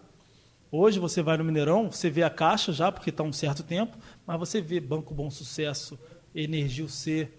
Hoje 0.72 1.00
você 1.00 1.22
vai 1.22 1.36
no 1.38 1.44
Mineirão, 1.44 1.92
você 1.92 2.10
vê 2.10 2.24
a 2.24 2.30
caixa 2.30 2.72
já, 2.72 2.90
porque 2.90 3.10
está 3.10 3.24
um 3.24 3.34
certo 3.34 3.62
tempo, 3.62 3.98
mas 4.26 4.40
você 4.40 4.62
vê 4.62 4.80
Banco 4.80 5.14
Bom 5.14 5.30
Sucesso, 5.30 6.00
Energio 6.34 6.88
C, 6.88 7.30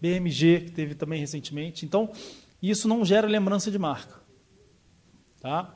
BMG, 0.00 0.62
que 0.62 0.72
teve 0.72 0.96
também 0.96 1.20
recentemente. 1.20 1.86
Então, 1.86 2.10
isso 2.60 2.88
não 2.88 3.04
gera 3.04 3.28
lembrança 3.28 3.70
de 3.70 3.78
marca. 3.78 4.20
Tá? 5.40 5.72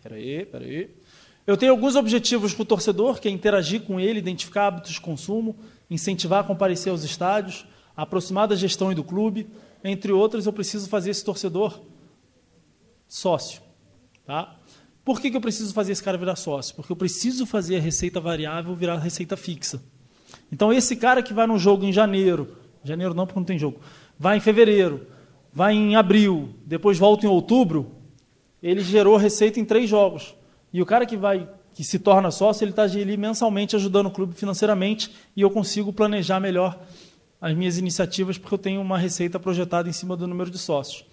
Peraí, 0.00 0.46
peraí. 0.46 0.94
Eu 1.44 1.56
tenho 1.56 1.72
alguns 1.72 1.96
objetivos 1.96 2.54
para 2.54 2.62
o 2.62 2.66
torcedor, 2.66 3.20
que 3.20 3.26
é 3.26 3.30
interagir 3.32 3.82
com 3.82 3.98
ele, 3.98 4.20
identificar 4.20 4.68
hábitos 4.68 4.92
de 4.92 5.00
consumo, 5.00 5.56
incentivar 5.90 6.44
a 6.44 6.46
comparecer 6.46 6.92
aos 6.92 7.02
estádios, 7.02 7.66
aproximar 7.96 8.46
da 8.46 8.54
gestão 8.54 8.92
e 8.92 8.94
do 8.94 9.02
clube. 9.02 9.48
Entre 9.82 10.12
outros, 10.12 10.46
eu 10.46 10.52
preciso 10.52 10.88
fazer 10.88 11.10
esse 11.10 11.24
torcedor 11.24 11.80
sócio. 13.08 13.63
Tá? 14.26 14.56
Por 15.04 15.20
que, 15.20 15.30
que 15.30 15.36
eu 15.36 15.40
preciso 15.40 15.72
fazer 15.74 15.92
esse 15.92 16.02
cara 16.02 16.16
virar 16.16 16.36
sócio? 16.36 16.74
Porque 16.74 16.90
eu 16.90 16.96
preciso 16.96 17.44
fazer 17.44 17.76
a 17.76 17.80
receita 17.80 18.20
variável 18.20 18.74
virar 18.74 18.96
receita 18.96 19.36
fixa. 19.36 19.82
Então, 20.50 20.72
esse 20.72 20.96
cara 20.96 21.22
que 21.22 21.34
vai 21.34 21.46
num 21.46 21.58
jogo 21.58 21.84
em 21.84 21.92
janeiro 21.92 22.64
Janeiro 22.84 23.14
não, 23.14 23.26
porque 23.26 23.40
não 23.40 23.46
tem 23.46 23.58
jogo. 23.58 23.80
Vai 24.18 24.36
em 24.36 24.40
fevereiro, 24.40 25.06
vai 25.52 25.74
em 25.74 25.96
abril, 25.96 26.54
depois 26.66 26.98
volta 26.98 27.24
em 27.24 27.28
outubro, 27.28 27.92
ele 28.62 28.82
gerou 28.82 29.16
receita 29.16 29.58
em 29.58 29.64
três 29.64 29.88
jogos. 29.88 30.34
E 30.72 30.82
o 30.82 30.86
cara 30.86 31.06
que 31.06 31.16
vai 31.16 31.48
que 31.72 31.82
se 31.82 31.98
torna 31.98 32.30
sócio, 32.30 32.62
ele 32.62 32.70
está 32.70 32.82
ali 32.84 33.16
mensalmente 33.16 33.74
ajudando 33.74 34.06
o 34.06 34.10
clube 34.10 34.32
financeiramente 34.34 35.10
e 35.34 35.40
eu 35.40 35.50
consigo 35.50 35.92
planejar 35.92 36.38
melhor 36.38 36.78
as 37.40 37.52
minhas 37.52 37.78
iniciativas 37.78 38.38
porque 38.38 38.54
eu 38.54 38.58
tenho 38.58 38.80
uma 38.80 38.96
receita 38.96 39.40
projetada 39.40 39.88
em 39.88 39.92
cima 39.92 40.16
do 40.16 40.24
número 40.28 40.50
de 40.50 40.58
sócios. 40.58 41.04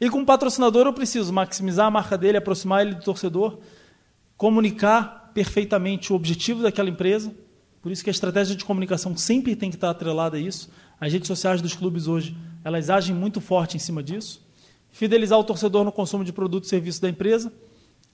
E 0.00 0.08
como 0.08 0.24
patrocinador 0.24 0.86
eu 0.86 0.92
preciso 0.92 1.32
maximizar 1.32 1.86
a 1.86 1.90
marca 1.90 2.16
dele, 2.16 2.38
aproximar 2.38 2.86
ele 2.86 2.94
do 2.94 3.04
torcedor, 3.04 3.58
comunicar 4.36 5.30
perfeitamente 5.34 6.12
o 6.12 6.16
objetivo 6.16 6.62
daquela 6.62 6.88
empresa. 6.88 7.34
Por 7.82 7.92
isso 7.92 8.02
que 8.02 8.08
a 8.08 8.12
estratégia 8.12 8.56
de 8.56 8.64
comunicação 8.64 9.14
sempre 9.16 9.54
tem 9.54 9.68
que 9.68 9.76
estar 9.76 9.90
atrelada 9.90 10.38
a 10.38 10.40
isso. 10.40 10.70
As 10.98 11.12
redes 11.12 11.28
sociais 11.28 11.60
dos 11.60 11.74
clubes 11.74 12.06
hoje, 12.06 12.34
elas 12.64 12.88
agem 12.88 13.14
muito 13.14 13.40
forte 13.40 13.76
em 13.76 13.80
cima 13.80 14.02
disso. 14.02 14.42
Fidelizar 14.90 15.38
o 15.38 15.44
torcedor 15.44 15.84
no 15.84 15.92
consumo 15.92 16.24
de 16.24 16.32
produtos 16.32 16.68
e 16.68 16.70
serviços 16.70 17.00
da 17.00 17.08
empresa. 17.08 17.52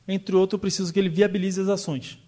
Entre 0.06 0.34
outros, 0.34 0.54
eu 0.54 0.60
preciso 0.60 0.92
que 0.92 0.98
ele 0.98 1.08
viabilize 1.08 1.60
as 1.60 1.68
ações. 1.68 2.18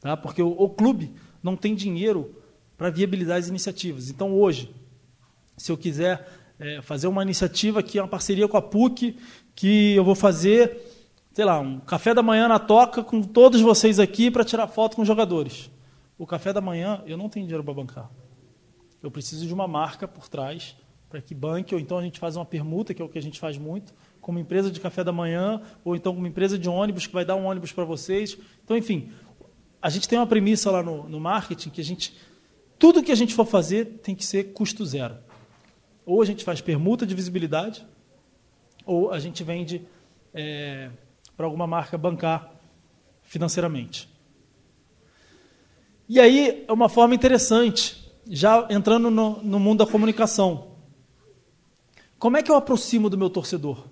Tá? 0.00 0.16
Porque 0.16 0.42
o, 0.42 0.48
o 0.48 0.70
clube 0.70 1.12
não 1.42 1.56
tem 1.56 1.74
dinheiro 1.74 2.34
para 2.76 2.90
viabilizar 2.90 3.38
as 3.38 3.48
iniciativas. 3.48 4.10
Então, 4.10 4.32
hoje, 4.32 4.74
se 5.56 5.70
eu 5.70 5.76
quiser 5.76 6.26
é, 6.62 6.80
fazer 6.80 7.08
uma 7.08 7.22
iniciativa 7.22 7.82
que 7.82 7.98
é 7.98 8.02
uma 8.02 8.08
parceria 8.08 8.46
com 8.46 8.56
a 8.56 8.62
PUC, 8.62 9.16
que 9.52 9.94
eu 9.96 10.04
vou 10.04 10.14
fazer, 10.14 10.80
sei 11.32 11.44
lá, 11.44 11.58
um 11.58 11.80
café 11.80 12.14
da 12.14 12.22
manhã 12.22 12.46
na 12.46 12.60
toca 12.60 13.02
com 13.02 13.20
todos 13.20 13.60
vocês 13.60 13.98
aqui 13.98 14.30
para 14.30 14.44
tirar 14.44 14.68
foto 14.68 14.94
com 14.94 15.02
os 15.02 15.08
jogadores. 15.08 15.68
O 16.16 16.24
café 16.24 16.52
da 16.52 16.60
manhã 16.60 17.02
eu 17.04 17.16
não 17.16 17.28
tenho 17.28 17.44
dinheiro 17.46 17.64
para 17.64 17.74
bancar. 17.74 18.10
Eu 19.02 19.10
preciso 19.10 19.44
de 19.44 19.52
uma 19.52 19.66
marca 19.66 20.06
por 20.06 20.28
trás 20.28 20.76
para 21.10 21.20
que 21.20 21.34
banque, 21.34 21.74
ou 21.74 21.80
então 21.80 21.98
a 21.98 22.02
gente 22.02 22.20
faz 22.20 22.36
uma 22.36 22.44
permuta, 22.44 22.94
que 22.94 23.02
é 23.02 23.04
o 23.04 23.08
que 23.08 23.18
a 23.18 23.22
gente 23.22 23.40
faz 23.40 23.58
muito, 23.58 23.92
com 24.20 24.30
uma 24.30 24.40
empresa 24.40 24.70
de 24.70 24.78
café 24.78 25.02
da 25.02 25.12
manhã, 25.12 25.60
ou 25.84 25.96
então 25.96 26.12
com 26.14 26.20
uma 26.20 26.28
empresa 26.28 26.56
de 26.56 26.68
ônibus 26.68 27.08
que 27.08 27.12
vai 27.12 27.24
dar 27.24 27.34
um 27.34 27.44
ônibus 27.44 27.72
para 27.72 27.84
vocês. 27.84 28.38
Então, 28.64 28.76
enfim, 28.76 29.10
a 29.82 29.90
gente 29.90 30.08
tem 30.08 30.16
uma 30.16 30.28
premissa 30.28 30.70
lá 30.70 30.82
no, 30.82 31.08
no 31.08 31.18
marketing 31.18 31.70
que 31.70 31.80
a 31.80 31.84
gente. 31.84 32.16
Tudo 32.78 33.02
que 33.02 33.12
a 33.12 33.16
gente 33.16 33.34
for 33.34 33.44
fazer 33.44 34.00
tem 34.02 34.14
que 34.14 34.24
ser 34.24 34.52
custo 34.52 34.86
zero. 34.86 35.16
Ou 36.04 36.20
a 36.20 36.24
gente 36.24 36.44
faz 36.44 36.60
permuta 36.60 37.06
de 37.06 37.14
visibilidade, 37.14 37.86
ou 38.84 39.12
a 39.12 39.18
gente 39.18 39.44
vende 39.44 39.86
é, 40.34 40.90
para 41.36 41.46
alguma 41.46 41.66
marca 41.66 41.96
bancar 41.96 42.52
financeiramente. 43.22 44.08
E 46.08 46.20
aí 46.20 46.64
é 46.66 46.72
uma 46.72 46.88
forma 46.88 47.14
interessante, 47.14 48.12
já 48.28 48.66
entrando 48.70 49.10
no, 49.10 49.42
no 49.42 49.60
mundo 49.60 49.84
da 49.84 49.90
comunicação. 49.90 50.72
Como 52.18 52.36
é 52.36 52.42
que 52.42 52.50
eu 52.50 52.56
aproximo 52.56 53.08
do 53.08 53.18
meu 53.18 53.30
torcedor? 53.30 53.86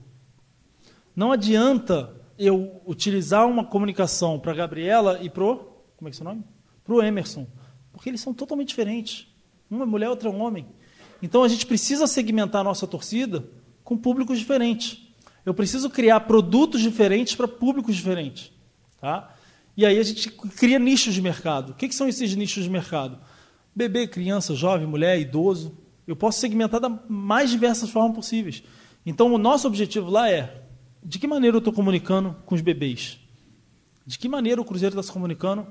Não 1.15 1.33
adianta 1.33 2.15
eu 2.39 2.81
utilizar 2.87 3.47
uma 3.47 3.65
comunicação 3.65 4.39
para 4.39 4.55
Gabriela 4.55 5.19
e 5.23 5.29
pro 5.29 5.71
como 6.01 6.09
é 6.09 6.13
que 6.13 6.19
é 6.19 6.23
o 6.23 6.25
nome? 6.25 6.43
Para 6.83 6.95
o 6.95 7.03
Emerson, 7.03 7.47
porque 7.93 8.09
eles 8.09 8.23
são 8.23 8.33
totalmente 8.33 8.69
diferentes. 8.69 9.29
Uma 9.71 9.85
mulher, 9.85 10.09
outra 10.09 10.31
é 10.31 10.33
um 10.33 10.41
homem. 10.41 10.67
Então 11.23 11.43
a 11.43 11.49
gente 11.49 11.67
precisa 11.67 12.07
segmentar 12.07 12.63
a 12.63 12.65
nossa 12.65 12.87
torcida 12.87 13.45
com 13.85 13.97
públicos 13.97 14.39
diferentes. 14.39 14.99
Eu 15.45 15.55
preciso 15.55 15.91
criar 15.91 16.21
produtos 16.21 16.81
diferentes 16.81 17.35
para 17.35 17.49
públicos 17.49 17.97
diferentes. 17.97 18.53
Tá? 19.01 19.35
E 19.77 19.87
aí 19.87 19.99
a 19.99 20.03
gente 20.03 20.31
cria 20.31 20.79
nichos 20.79 21.15
de 21.15 21.23
mercado. 21.23 21.71
O 21.71 21.75
que, 21.75 21.89
que 21.89 21.95
são 21.95 22.09
esses 22.09 22.35
nichos 22.35 22.65
de 22.65 22.71
mercado? 22.71 23.19
Bebê, 23.75 24.07
criança, 24.07 24.55
jovem, 24.55 24.87
mulher, 24.87 25.19
idoso. 25.19 25.77
Eu 26.07 26.17
posso 26.17 26.41
segmentar 26.41 26.81
da 26.81 26.89
mais 27.09 27.51
diversas 27.51 27.89
formas 27.91 28.15
possíveis. 28.15 28.63
Então 29.05 29.33
o 29.33 29.39
nosso 29.39 29.67
objetivo 29.67 30.11
lá 30.11 30.31
é 30.31 30.65
de 31.03 31.19
que 31.19 31.27
maneira 31.27 31.57
eu 31.57 31.61
estou 31.61 31.73
comunicando 31.73 32.37
com 32.45 32.55
os 32.55 32.61
bebês? 32.61 33.19
De 34.07 34.19
que 34.19 34.29
maneira 34.29 34.61
o 34.61 34.65
Cruzeiro 34.65 34.95
está 34.95 35.03
se 35.03 35.13
comunicando 35.13 35.67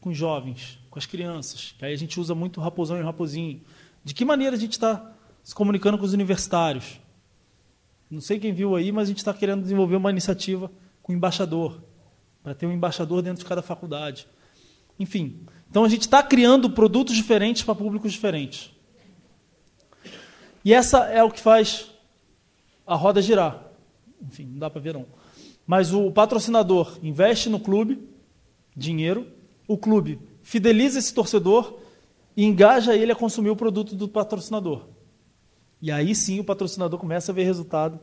com 0.00 0.10
os 0.10 0.16
jovens, 0.16 0.78
com 0.88 0.98
as 0.98 1.04
crianças? 1.04 1.74
Que 1.78 1.84
aí 1.84 1.92
a 1.92 1.96
gente 1.96 2.18
usa 2.18 2.34
muito 2.34 2.60
raposão 2.60 2.98
e 2.98 3.02
raposinho. 3.02 3.60
De 4.04 4.12
que 4.12 4.24
maneira 4.24 4.54
a 4.54 4.58
gente 4.58 4.72
está 4.72 5.12
se 5.42 5.54
comunicando 5.54 5.96
com 5.96 6.04
os 6.04 6.12
universitários? 6.12 7.00
Não 8.10 8.20
sei 8.20 8.38
quem 8.38 8.52
viu 8.52 8.76
aí, 8.76 8.92
mas 8.92 9.04
a 9.04 9.08
gente 9.08 9.18
está 9.18 9.32
querendo 9.32 9.62
desenvolver 9.62 9.96
uma 9.96 10.10
iniciativa 10.10 10.70
com 11.02 11.12
o 11.12 11.16
embaixador, 11.16 11.82
para 12.42 12.54
ter 12.54 12.66
um 12.66 12.72
embaixador 12.72 13.22
dentro 13.22 13.42
de 13.42 13.48
cada 13.48 13.62
faculdade. 13.62 14.28
Enfim, 15.00 15.40
então 15.68 15.84
a 15.84 15.88
gente 15.88 16.02
está 16.02 16.22
criando 16.22 16.70
produtos 16.70 17.16
diferentes 17.16 17.62
para 17.62 17.74
públicos 17.74 18.12
diferentes. 18.12 18.70
E 20.64 20.72
essa 20.72 21.06
é 21.06 21.22
o 21.22 21.30
que 21.30 21.40
faz 21.40 21.90
a 22.86 22.94
roda 22.94 23.20
girar. 23.20 23.64
Enfim, 24.22 24.44
não 24.44 24.58
dá 24.58 24.70
para 24.70 24.80
ver 24.80 24.94
não. 24.94 25.06
Mas 25.66 25.92
o 25.92 26.10
patrocinador 26.10 26.98
investe 27.02 27.48
no 27.48 27.58
clube 27.58 28.06
dinheiro, 28.76 29.26
o 29.66 29.78
clube 29.78 30.20
fideliza 30.42 30.98
esse 30.98 31.12
torcedor 31.12 31.80
e 32.36 32.44
engaja 32.44 32.94
ele 32.94 33.12
a 33.12 33.16
consumir 33.16 33.50
o 33.50 33.56
produto 33.56 33.94
do 33.94 34.08
patrocinador. 34.08 34.86
E 35.80 35.90
aí 35.90 36.14
sim 36.14 36.40
o 36.40 36.44
patrocinador 36.44 36.98
começa 36.98 37.30
a 37.30 37.34
ver 37.34 37.44
resultado 37.44 38.00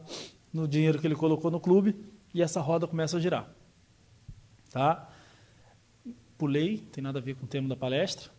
no 0.53 0.67
dinheiro 0.67 0.99
que 0.99 1.07
ele 1.07 1.15
colocou 1.15 1.49
no 1.49 1.59
clube 1.59 1.95
e 2.33 2.41
essa 2.41 2.61
roda 2.61 2.87
começa 2.87 3.17
a 3.17 3.19
girar. 3.19 3.49
Tá? 4.69 5.09
Pulei, 6.37 6.77
tem 6.91 7.03
nada 7.03 7.19
a 7.19 7.21
ver 7.21 7.35
com 7.35 7.45
o 7.45 7.47
tema 7.47 7.67
da 7.67 7.75
palestra. 7.75 8.29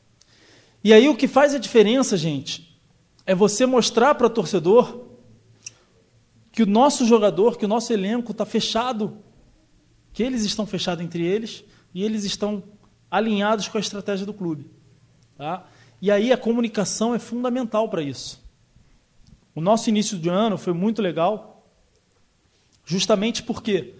E 0.82 0.92
aí 0.92 1.08
o 1.08 1.16
que 1.16 1.28
faz 1.28 1.54
a 1.54 1.58
diferença, 1.58 2.16
gente, 2.16 2.76
é 3.24 3.34
você 3.34 3.66
mostrar 3.66 4.14
para 4.14 4.26
o 4.26 4.30
torcedor 4.30 5.06
que 6.50 6.62
o 6.62 6.66
nosso 6.66 7.06
jogador, 7.06 7.56
que 7.56 7.64
o 7.64 7.68
nosso 7.68 7.92
elenco 7.92 8.32
está 8.32 8.44
fechado, 8.44 9.18
que 10.12 10.22
eles 10.22 10.44
estão 10.44 10.66
fechados 10.66 11.04
entre 11.04 11.24
eles 11.24 11.64
e 11.94 12.02
eles 12.04 12.24
estão 12.24 12.62
alinhados 13.10 13.68
com 13.68 13.78
a 13.78 13.80
estratégia 13.80 14.26
do 14.26 14.34
clube. 14.34 14.70
Tá? 15.36 15.66
E 16.02 16.10
aí 16.10 16.32
a 16.32 16.36
comunicação 16.36 17.14
é 17.14 17.18
fundamental 17.20 17.88
para 17.88 18.02
isso. 18.02 18.42
O 19.54 19.60
nosso 19.60 19.88
início 19.88 20.18
de 20.18 20.28
ano 20.28 20.58
foi 20.58 20.72
muito 20.72 21.00
legal, 21.00 21.64
justamente 22.84 23.40
porque 23.44 23.94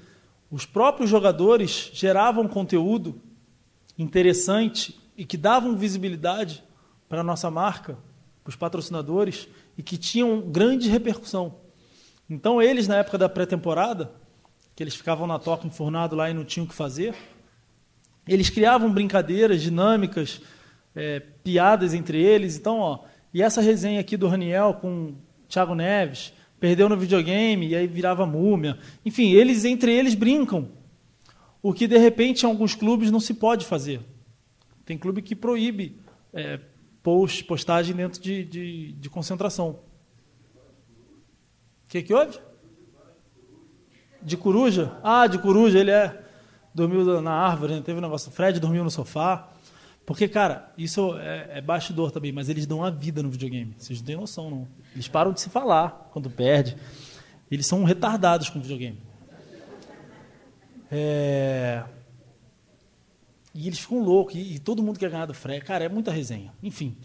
os 0.50 0.66
próprios 0.66 1.08
jogadores 1.08 1.90
geravam 1.94 2.48
conteúdo 2.48 3.22
interessante 3.96 4.98
e 5.16 5.24
que 5.24 5.36
davam 5.36 5.76
visibilidade 5.76 6.64
para 7.08 7.20
a 7.20 7.24
nossa 7.24 7.48
marca, 7.52 7.96
para 8.42 8.50
os 8.50 8.56
patrocinadores, 8.56 9.46
e 9.78 9.82
que 9.82 9.96
tinham 9.96 10.40
grande 10.40 10.88
repercussão. 10.88 11.54
Então, 12.28 12.60
eles, 12.60 12.88
na 12.88 12.96
época 12.96 13.16
da 13.16 13.28
pré-temporada, 13.28 14.10
que 14.74 14.82
eles 14.82 14.96
ficavam 14.96 15.26
na 15.28 15.38
toca 15.38 15.68
enfornado 15.68 16.16
lá 16.16 16.28
e 16.28 16.34
não 16.34 16.44
tinham 16.44 16.64
o 16.64 16.68
que 16.68 16.74
fazer, 16.74 17.14
eles 18.26 18.50
criavam 18.50 18.92
brincadeiras, 18.92 19.62
dinâmicas, 19.62 20.40
é, 20.94 21.20
piadas 21.20 21.94
entre 21.94 22.20
eles. 22.20 22.56
Então, 22.56 22.78
ó, 22.78 23.00
e 23.32 23.42
essa 23.42 23.60
resenha 23.60 24.00
aqui 24.00 24.16
do 24.16 24.28
Raniel 24.28 24.74
com 24.74 25.14
Thiago 25.48 25.74
Neves, 25.74 26.32
perdeu 26.58 26.88
no 26.88 26.96
videogame 26.96 27.68
e 27.68 27.76
aí 27.76 27.86
virava 27.86 28.26
múmia. 28.26 28.78
Enfim, 29.04 29.32
eles 29.32 29.64
entre 29.64 29.92
eles 29.92 30.14
brincam. 30.14 30.70
O 31.62 31.72
que 31.72 31.86
de 31.86 31.98
repente 31.98 32.42
em 32.42 32.46
alguns 32.46 32.74
clubes 32.74 33.10
não 33.10 33.20
se 33.20 33.34
pode 33.34 33.66
fazer. 33.66 34.00
Tem 34.84 34.98
clube 34.98 35.22
que 35.22 35.36
proíbe 35.36 35.96
é, 36.32 36.58
post, 37.02 37.44
postagem 37.44 37.94
dentro 37.94 38.20
de, 38.20 38.44
de, 38.44 38.92
de 38.92 39.10
concentração. 39.10 39.80
O 41.84 41.88
que, 41.88 42.02
que 42.02 42.14
houve? 42.14 42.38
De 44.22 44.36
coruja? 44.36 44.98
Ah, 45.02 45.26
de 45.26 45.38
coruja, 45.38 45.78
ele 45.78 45.90
é. 45.90 46.20
Dormiu 46.74 47.20
na 47.20 47.32
árvore, 47.32 47.74
né? 47.74 47.82
teve 47.84 47.98
um 47.98 48.02
negócio. 48.02 48.30
Fred 48.30 48.58
dormiu 48.58 48.82
no 48.82 48.90
sofá. 48.90 49.52
Porque, 50.04 50.26
cara, 50.26 50.72
isso 50.76 51.16
é, 51.18 51.58
é 51.58 51.60
bastidor 51.60 52.10
também, 52.10 52.32
mas 52.32 52.48
eles 52.48 52.66
dão 52.66 52.82
a 52.82 52.90
vida 52.90 53.22
no 53.22 53.30
videogame. 53.30 53.74
Vocês 53.78 54.00
não 54.00 54.06
têm 54.06 54.16
noção, 54.16 54.50
não. 54.50 54.68
Eles 54.94 55.06
param 55.06 55.32
de 55.32 55.40
se 55.40 55.48
falar 55.48 56.10
quando 56.12 56.28
perde. 56.28 56.76
Eles 57.50 57.66
são 57.66 57.84
retardados 57.84 58.48
com 58.48 58.58
o 58.58 58.62
videogame. 58.62 58.98
É... 60.90 61.84
E 63.54 63.66
eles 63.66 63.78
ficam 63.78 64.02
loucos, 64.02 64.34
e, 64.34 64.54
e, 64.54 64.58
todo 64.58 64.82
mundo 64.82 64.98
quer 64.98 65.10
ganhar 65.10 65.26
do 65.26 65.34
Fred. 65.34 65.64
Cara, 65.64 65.84
é 65.84 65.88
muita 65.88 66.10
resenha. 66.10 66.52
Enfim, 66.62 66.96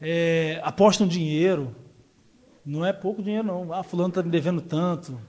é... 0.00 0.60
apostam 0.64 1.06
dinheiro. 1.06 1.74
Não 2.66 2.84
é 2.84 2.92
pouco 2.92 3.22
dinheiro, 3.22 3.46
não. 3.46 3.72
Ah, 3.72 3.82
fulano 3.82 4.08
está 4.08 4.22
me 4.22 4.30
devendo 4.30 4.60
tanto. 4.60 5.20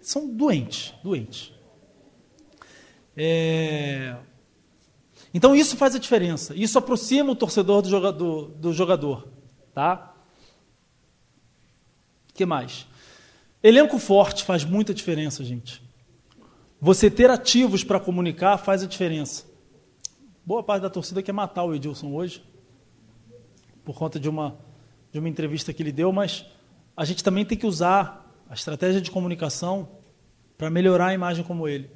São 0.00 0.32
doentes, 0.32 0.94
doentes. 1.02 1.52
É... 3.16 4.16
Então 5.34 5.54
isso 5.54 5.76
faz 5.76 5.94
a 5.94 5.98
diferença. 5.98 6.54
Isso 6.54 6.78
aproxima 6.78 7.32
o 7.32 7.36
torcedor 7.36 7.82
do 7.82 7.88
jogador. 7.90 8.48
Do 8.52 8.72
jogador 8.72 9.34
tá? 9.74 10.14
O 12.30 12.34
que 12.34 12.46
mais? 12.46 12.86
Elenco 13.62 13.98
forte 13.98 14.44
faz 14.44 14.64
muita 14.64 14.94
diferença, 14.94 15.44
gente. 15.44 15.82
Você 16.80 17.10
ter 17.10 17.30
ativos 17.30 17.82
para 17.82 17.98
comunicar 17.98 18.56
faz 18.58 18.82
a 18.82 18.86
diferença. 18.86 19.44
Boa 20.46 20.62
parte 20.62 20.82
da 20.82 20.90
torcida 20.90 21.22
quer 21.22 21.32
matar 21.32 21.64
o 21.64 21.74
Edilson 21.74 22.12
hoje, 22.12 22.44
por 23.84 23.96
conta 23.96 24.20
de 24.20 24.28
uma 24.28 24.56
de 25.10 25.20
uma 25.20 25.28
entrevista 25.28 25.72
que 25.72 25.80
ele 25.80 25.92
deu, 25.92 26.10
mas 26.10 26.44
a 26.96 27.04
gente 27.04 27.22
também 27.22 27.44
tem 27.44 27.56
que 27.56 27.66
usar 27.66 28.28
a 28.50 28.54
estratégia 28.54 29.00
de 29.00 29.12
comunicação 29.12 29.88
para 30.58 30.68
melhorar 30.68 31.06
a 31.06 31.14
imagem 31.14 31.44
como 31.44 31.68
ele. 31.68 31.88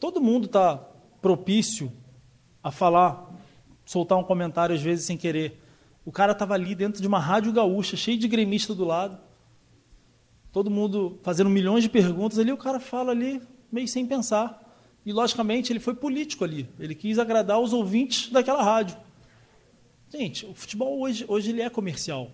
Todo 0.00 0.20
mundo 0.20 0.46
está 0.46 0.76
propício 1.22 1.92
a 2.66 2.72
falar, 2.72 3.32
soltar 3.84 4.18
um 4.18 4.24
comentário 4.24 4.74
às 4.74 4.82
vezes 4.82 5.04
sem 5.04 5.16
querer. 5.16 5.62
O 6.04 6.10
cara 6.10 6.32
estava 6.32 6.54
ali 6.54 6.74
dentro 6.74 7.00
de 7.00 7.06
uma 7.06 7.20
rádio 7.20 7.52
gaúcha, 7.52 7.96
cheio 7.96 8.18
de 8.18 8.26
gremista 8.26 8.74
do 8.74 8.84
lado, 8.84 9.16
todo 10.50 10.68
mundo 10.68 11.16
fazendo 11.22 11.48
milhões 11.48 11.84
de 11.84 11.88
perguntas 11.88 12.40
ali, 12.40 12.50
o 12.50 12.56
cara 12.56 12.80
fala 12.80 13.12
ali 13.12 13.40
meio 13.70 13.86
sem 13.86 14.04
pensar. 14.04 14.64
E, 15.04 15.12
logicamente, 15.12 15.72
ele 15.72 15.78
foi 15.78 15.94
político 15.94 16.42
ali. 16.42 16.68
Ele 16.80 16.92
quis 16.92 17.20
agradar 17.20 17.60
os 17.60 17.72
ouvintes 17.72 18.30
daquela 18.30 18.64
rádio. 18.64 18.96
Gente, 20.10 20.44
o 20.44 20.52
futebol 20.52 21.00
hoje, 21.00 21.24
hoje 21.28 21.50
ele 21.50 21.62
é 21.62 21.70
comercial. 21.70 22.32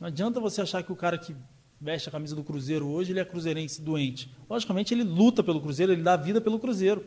Não 0.00 0.08
adianta 0.08 0.40
você 0.40 0.62
achar 0.62 0.82
que 0.82 0.90
o 0.90 0.96
cara 0.96 1.16
que 1.16 1.36
veste 1.80 2.08
a 2.08 2.12
camisa 2.12 2.34
do 2.34 2.42
Cruzeiro 2.42 2.88
hoje, 2.88 3.12
ele 3.12 3.20
é 3.20 3.24
cruzeirense 3.24 3.80
doente. 3.80 4.28
Logicamente, 4.50 4.92
ele 4.92 5.04
luta 5.04 5.44
pelo 5.44 5.60
Cruzeiro, 5.60 5.92
ele 5.92 6.02
dá 6.02 6.16
vida 6.16 6.40
pelo 6.40 6.58
Cruzeiro. 6.58 7.06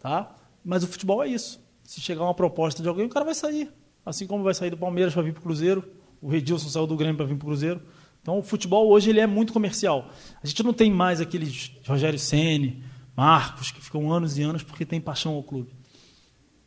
Tá? 0.00 0.34
Mas 0.64 0.82
o 0.82 0.86
futebol 0.86 1.22
é 1.22 1.28
isso. 1.28 1.60
Se 1.84 2.00
chegar 2.00 2.24
uma 2.24 2.34
proposta 2.34 2.82
de 2.82 2.88
alguém, 2.88 3.06
o 3.06 3.08
cara 3.08 3.24
vai 3.24 3.34
sair. 3.34 3.72
Assim 4.04 4.26
como 4.26 4.44
vai 4.44 4.54
sair 4.54 4.70
do 4.70 4.76
Palmeiras 4.76 5.12
para 5.12 5.22
vir 5.22 5.32
para 5.32 5.40
o 5.40 5.42
Cruzeiro, 5.42 5.88
o 6.20 6.28
Redilson 6.28 6.68
saiu 6.68 6.86
do 6.86 6.96
Grêmio 6.96 7.16
para 7.16 7.26
vir 7.26 7.36
para 7.36 7.44
o 7.44 7.48
Cruzeiro. 7.48 7.82
Então, 8.22 8.38
o 8.38 8.42
futebol 8.42 8.88
hoje 8.88 9.10
ele 9.10 9.20
é 9.20 9.26
muito 9.26 9.52
comercial. 9.52 10.10
A 10.42 10.46
gente 10.46 10.62
não 10.62 10.72
tem 10.72 10.90
mais 10.90 11.20
aqueles 11.20 11.72
Rogério 11.86 12.18
Ceni, 12.18 12.82
Marcos, 13.16 13.70
que 13.70 13.80
ficam 13.80 14.12
anos 14.12 14.38
e 14.38 14.42
anos 14.42 14.62
porque 14.62 14.84
tem 14.84 15.00
paixão 15.00 15.34
ao 15.34 15.42
clube. 15.42 15.72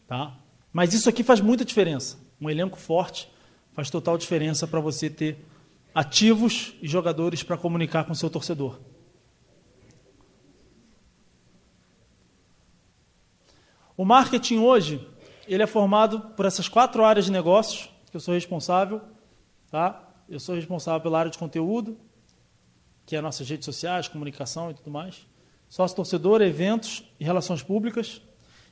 Tá? 0.07 0.35
Mas 0.71 0.93
isso 0.93 1.07
aqui 1.07 1.23
faz 1.23 1.39
muita 1.39 1.63
diferença. 1.63 2.17
Um 2.41 2.49
elenco 2.49 2.77
forte 2.77 3.29
faz 3.73 3.89
total 3.89 4.17
diferença 4.17 4.67
para 4.67 4.79
você 4.79 5.09
ter 5.09 5.45
ativos 5.93 6.73
e 6.81 6.87
jogadores 6.87 7.43
para 7.43 7.57
comunicar 7.57 8.03
com 8.03 8.13
o 8.13 8.15
seu 8.15 8.29
torcedor. 8.29 8.79
O 13.95 14.03
marketing 14.03 14.57
hoje, 14.57 15.07
ele 15.47 15.61
é 15.61 15.67
formado 15.67 16.19
por 16.35 16.45
essas 16.45 16.67
quatro 16.67 17.03
áreas 17.03 17.25
de 17.25 17.31
negócios 17.31 17.89
que 18.09 18.17
eu 18.17 18.21
sou 18.21 18.33
responsável, 18.33 19.01
tá? 19.69 20.09
Eu 20.27 20.39
sou 20.39 20.55
responsável 20.55 21.01
pela 21.01 21.19
área 21.19 21.31
de 21.31 21.37
conteúdo, 21.37 21.97
que 23.05 23.15
é 23.15 23.21
nossas 23.21 23.47
redes 23.47 23.65
sociais, 23.65 24.07
comunicação 24.07 24.71
e 24.71 24.73
tudo 24.73 24.89
mais. 24.89 25.27
Sócio 25.69 25.95
torcedor, 25.95 26.41
eventos 26.41 27.03
e 27.19 27.23
relações 27.23 27.61
públicas. 27.61 28.21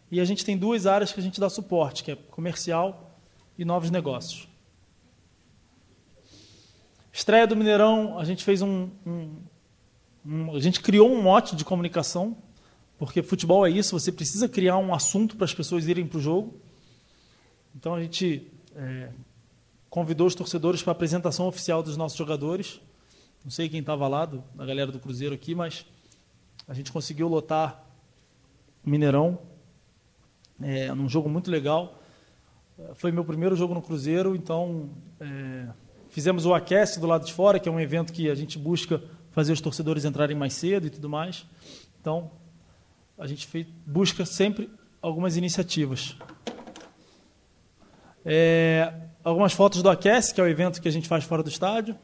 E 0.09 0.19
a 0.19 0.25
gente 0.25 0.43
tem 0.43 0.57
duas 0.57 0.85
áreas 0.85 1.11
que 1.11 1.19
a 1.19 1.23
gente 1.23 1.39
dá 1.39 1.49
suporte, 1.49 2.03
que 2.03 2.11
é 2.11 2.15
comercial 2.15 3.11
e 3.57 3.65
novos 3.65 3.91
negócios. 3.91 4.47
Estreia 7.13 7.45
do 7.45 7.55
Mineirão, 7.55 8.17
a 8.17 8.23
gente 8.23 8.43
fez 8.43 8.61
um, 8.61 8.89
um, 9.05 9.35
um, 10.25 10.55
a 10.55 10.59
gente 10.59 10.79
criou 10.79 11.11
um 11.11 11.21
mote 11.21 11.55
de 11.55 11.65
comunicação, 11.65 12.37
porque 13.01 13.23
futebol 13.23 13.65
é 13.65 13.69
isso, 13.71 13.99
você 13.99 14.11
precisa 14.11 14.47
criar 14.47 14.77
um 14.77 14.93
assunto 14.93 15.35
para 15.35 15.45
as 15.45 15.53
pessoas 15.55 15.87
irem 15.87 16.05
para 16.05 16.19
o 16.19 16.21
jogo. 16.21 16.53
Então 17.75 17.95
a 17.95 17.99
gente 17.99 18.47
é, 18.75 19.09
convidou 19.89 20.27
os 20.27 20.35
torcedores 20.35 20.83
para 20.83 20.91
a 20.91 20.93
apresentação 20.93 21.47
oficial 21.47 21.81
dos 21.81 21.97
nossos 21.97 22.15
jogadores. 22.15 22.79
Não 23.43 23.49
sei 23.49 23.67
quem 23.69 23.79
estava 23.79 24.07
lá, 24.07 24.27
do, 24.27 24.43
galera 24.55 24.91
do 24.91 24.99
Cruzeiro 24.99 25.33
aqui, 25.33 25.55
mas 25.55 25.83
a 26.67 26.75
gente 26.75 26.91
conseguiu 26.91 27.27
lotar 27.27 27.83
o 28.85 28.89
Mineirão 28.91 29.39
é, 30.61 30.93
num 30.93 31.09
jogo 31.09 31.27
muito 31.27 31.49
legal. 31.49 31.99
Foi 32.93 33.11
meu 33.11 33.25
primeiro 33.25 33.55
jogo 33.55 33.73
no 33.73 33.81
Cruzeiro, 33.81 34.35
então 34.35 34.91
é, 35.19 35.69
fizemos 36.11 36.45
o 36.45 36.53
Aquece 36.53 36.99
do 36.99 37.07
lado 37.07 37.25
de 37.25 37.33
fora, 37.33 37.59
que 37.59 37.67
é 37.67 37.71
um 37.71 37.79
evento 37.79 38.13
que 38.13 38.29
a 38.29 38.35
gente 38.35 38.59
busca 38.59 39.01
fazer 39.31 39.53
os 39.53 39.59
torcedores 39.59 40.05
entrarem 40.05 40.37
mais 40.37 40.53
cedo 40.53 40.85
e 40.85 40.91
tudo 40.91 41.09
mais. 41.09 41.47
Então, 41.99 42.29
a 43.17 43.27
gente 43.27 43.47
fez, 43.47 43.67
busca 43.85 44.25
sempre 44.25 44.69
algumas 45.01 45.37
iniciativas. 45.37 46.15
É, 48.23 48.93
algumas 49.23 49.53
fotos 49.53 49.81
do 49.81 49.89
Aquece, 49.89 50.33
que 50.33 50.41
é 50.41 50.43
o 50.43 50.47
evento 50.47 50.81
que 50.81 50.87
a 50.87 50.91
gente 50.91 51.07
faz 51.07 51.23
fora 51.23 51.43
do 51.43 51.49
estádio. 51.49 51.97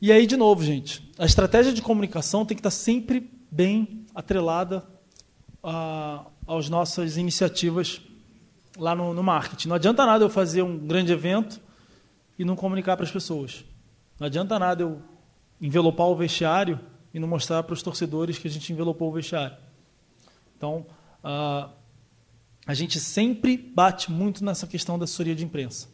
E 0.00 0.12
aí, 0.12 0.26
de 0.26 0.36
novo, 0.36 0.62
gente, 0.62 1.10
a 1.18 1.24
estratégia 1.24 1.72
de 1.72 1.80
comunicação 1.80 2.44
tem 2.44 2.54
que 2.56 2.60
estar 2.60 2.70
sempre 2.70 3.30
bem 3.50 4.04
atrelada 4.14 4.84
às 6.46 6.68
nossas 6.68 7.16
iniciativas 7.16 8.02
lá 8.76 8.94
no, 8.94 9.14
no 9.14 9.22
marketing. 9.22 9.68
Não 9.68 9.76
adianta 9.76 10.04
nada 10.04 10.24
eu 10.24 10.28
fazer 10.28 10.62
um 10.62 10.78
grande 10.78 11.12
evento 11.12 11.60
e 12.38 12.44
não 12.44 12.56
comunicar 12.56 12.96
para 12.96 13.04
as 13.04 13.10
pessoas. 13.10 13.64
Não 14.18 14.26
adianta 14.26 14.58
nada 14.58 14.82
eu 14.82 15.00
envelopar 15.60 16.08
o 16.08 16.16
vestiário 16.16 16.78
e 17.14 17.20
não 17.20 17.28
mostrar 17.28 17.62
para 17.62 17.72
os 17.72 17.82
torcedores 17.82 18.36
que 18.36 18.48
a 18.48 18.50
gente 18.50 18.72
envelopou 18.72 19.08
o 19.08 19.12
vestiário. 19.12 19.56
Então, 20.56 20.84
uh, 21.22 21.70
a 22.66 22.74
gente 22.74 22.98
sempre 22.98 23.56
bate 23.56 24.10
muito 24.10 24.44
nessa 24.44 24.66
questão 24.66 24.98
da 24.98 25.04
assessoria 25.04 25.34
de 25.34 25.44
imprensa. 25.44 25.88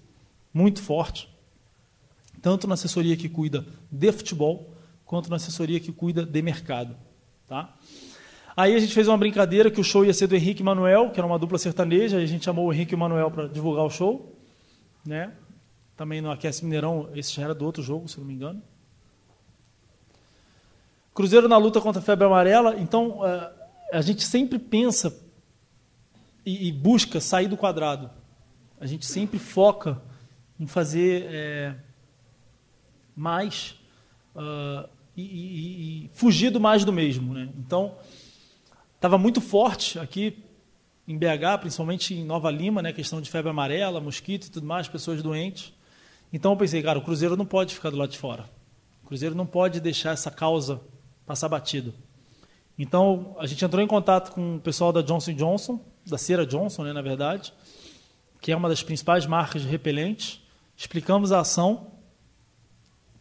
Muito 0.52 0.82
forte. 0.82 1.28
Tanto 2.40 2.66
na 2.66 2.72
assessoria 2.72 3.16
que 3.18 3.28
cuida 3.28 3.66
de 3.92 4.10
futebol, 4.12 4.74
quanto 5.04 5.28
na 5.28 5.36
assessoria 5.36 5.78
que 5.78 5.92
cuida 5.92 6.24
de 6.24 6.40
mercado. 6.40 6.96
Tá? 7.46 7.76
Aí 8.56 8.74
a 8.74 8.78
gente 8.78 8.94
fez 8.94 9.06
uma 9.06 9.18
brincadeira 9.18 9.70
que 9.70 9.80
o 9.80 9.84
show 9.84 10.04
ia 10.04 10.14
ser 10.14 10.26
do 10.26 10.34
Henrique 10.34 10.62
e 10.62 10.64
Manuel, 10.64 11.10
que 11.10 11.20
era 11.20 11.26
uma 11.26 11.38
dupla 11.38 11.58
sertaneja, 11.58 12.16
aí 12.16 12.24
a 12.24 12.26
gente 12.26 12.44
chamou 12.44 12.66
o 12.66 12.72
Henrique 12.72 12.94
e 12.94 12.96
Manuel 12.96 13.30
para 13.30 13.46
divulgar 13.46 13.84
o 13.84 13.90
show. 13.90 14.34
Né? 15.04 15.32
Também 15.96 16.22
no 16.22 16.30
Aquece 16.30 16.64
Mineirão, 16.64 17.10
esse 17.14 17.34
já 17.34 17.42
era 17.42 17.54
do 17.54 17.64
outro 17.66 17.82
jogo, 17.82 18.08
se 18.08 18.18
não 18.18 18.24
me 18.24 18.32
engano. 18.32 18.62
Cruzeiro 21.20 21.46
na 21.48 21.58
luta 21.58 21.82
contra 21.82 22.00
a 22.00 22.02
febre 22.02 22.24
amarela, 22.24 22.80
então 22.80 23.26
eh, 23.26 23.52
a 23.92 24.00
gente 24.00 24.24
sempre 24.24 24.58
pensa 24.58 25.14
e, 26.46 26.68
e, 26.68 26.72
busca 26.72 27.20
sair 27.20 27.46
do 27.46 27.58
quadrado. 27.58 28.10
A 28.80 28.86
gente 28.86 29.04
sempre 29.04 29.38
foca 29.38 30.00
em 30.58 30.66
fazer 30.66 31.26
é, 31.28 31.74
mais 33.14 33.78
uh, 34.34 34.88
e, 35.14 35.22
e, 35.22 36.04
e, 36.06 36.10
fugir 36.14 36.48
do 36.48 36.58
mais 36.58 36.86
do 36.86 36.92
mesmo. 36.92 37.34
Né? 37.34 37.50
Então, 37.58 37.94
estava 38.94 39.18
muito 39.18 39.42
forte 39.42 39.98
aqui 39.98 40.42
em 41.06 41.18
BH, 41.18 41.60
principalmente 41.60 42.14
em 42.14 42.24
Nova 42.24 42.50
Lima, 42.50 42.80
né, 42.80 42.94
questão 42.94 43.20
de 43.20 43.30
febre 43.30 43.50
amarela, 43.50 44.00
mosquito 44.00 44.46
e 44.46 44.50
tudo 44.50 44.66
mais, 44.66 44.88
pessoas 44.88 45.22
doentes. 45.22 45.74
Então 46.32 46.52
eu 46.52 46.56
pensei, 46.56 46.82
cara, 46.82 46.98
o 46.98 47.02
Cruzeiro 47.02 47.36
não 47.36 47.44
pode 47.44 47.74
ficar 47.74 47.90
do 47.90 47.98
lado 47.98 48.10
de 48.10 48.18
fora. 48.18 48.48
O 49.04 49.06
Cruzeiro 49.06 49.34
não 49.34 49.44
pode 49.44 49.80
deixar 49.80 50.12
essa 50.12 50.30
causa 50.30 50.80
passar 51.30 51.48
batido. 51.48 51.94
Então 52.76 53.36
a 53.38 53.46
gente 53.46 53.64
entrou 53.64 53.80
em 53.80 53.86
contato 53.86 54.32
com 54.32 54.56
o 54.56 54.60
pessoal 54.60 54.92
da 54.92 55.00
Johnson 55.00 55.32
Johnson, 55.32 55.80
da 56.04 56.18
Cera 56.18 56.44
Johnson, 56.44 56.82
né, 56.82 56.92
na 56.92 57.02
verdade, 57.02 57.54
que 58.40 58.50
é 58.50 58.56
uma 58.56 58.68
das 58.68 58.82
principais 58.82 59.26
marcas 59.26 59.62
de 59.62 59.68
repelentes. 59.68 60.42
Explicamos 60.76 61.30
a 61.30 61.38
ação 61.38 61.92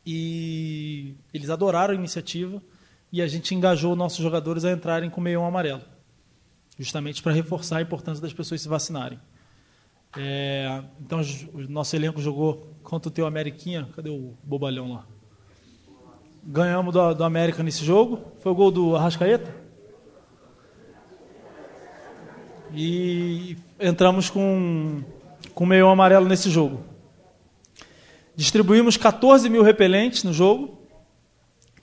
e 0.03 1.13
eles 1.31 1.51
adoraram 1.51 1.93
a 1.93 1.95
iniciativa 1.95 2.59
e 3.11 3.21
a 3.21 3.27
gente 3.27 3.53
engajou 3.53 3.95
nossos 3.95 4.17
jogadores 4.17 4.65
a 4.65 4.71
entrarem 4.71 5.07
com 5.07 5.21
o 5.21 5.23
meião 5.23 5.45
amarelo, 5.45 5.83
justamente 6.79 7.21
para 7.21 7.31
reforçar 7.31 7.77
a 7.77 7.81
importância 7.83 8.23
das 8.23 8.33
pessoas 8.33 8.59
se 8.59 8.67
vacinarem. 8.67 9.19
É, 10.17 10.83
então, 10.99 11.21
o 11.53 11.69
nosso 11.69 11.95
elenco 11.95 12.19
jogou 12.19 12.75
contra 12.81 13.09
o 13.09 13.11
teu 13.11 13.27
Ameriquinha. 13.27 13.87
Cadê 13.95 14.09
o 14.09 14.33
bobalhão 14.43 14.93
lá? 14.93 15.05
Ganhamos 16.51 16.91
do, 16.91 17.13
do 17.13 17.23
América 17.23 17.61
nesse 17.61 17.85
jogo. 17.85 18.21
Foi 18.39 18.51
o 18.51 18.55
gol 18.55 18.71
do 18.71 18.95
Arrascaeta. 18.95 19.55
E 22.73 23.55
entramos 23.79 24.31
com, 24.31 25.03
com 25.53 25.63
meio 25.63 25.87
amarelo 25.87 26.27
nesse 26.27 26.49
jogo. 26.49 26.83
Distribuímos 28.35 28.97
14 28.97 29.47
mil 29.47 29.61
repelentes 29.61 30.23
no 30.23 30.33
jogo. 30.33 30.79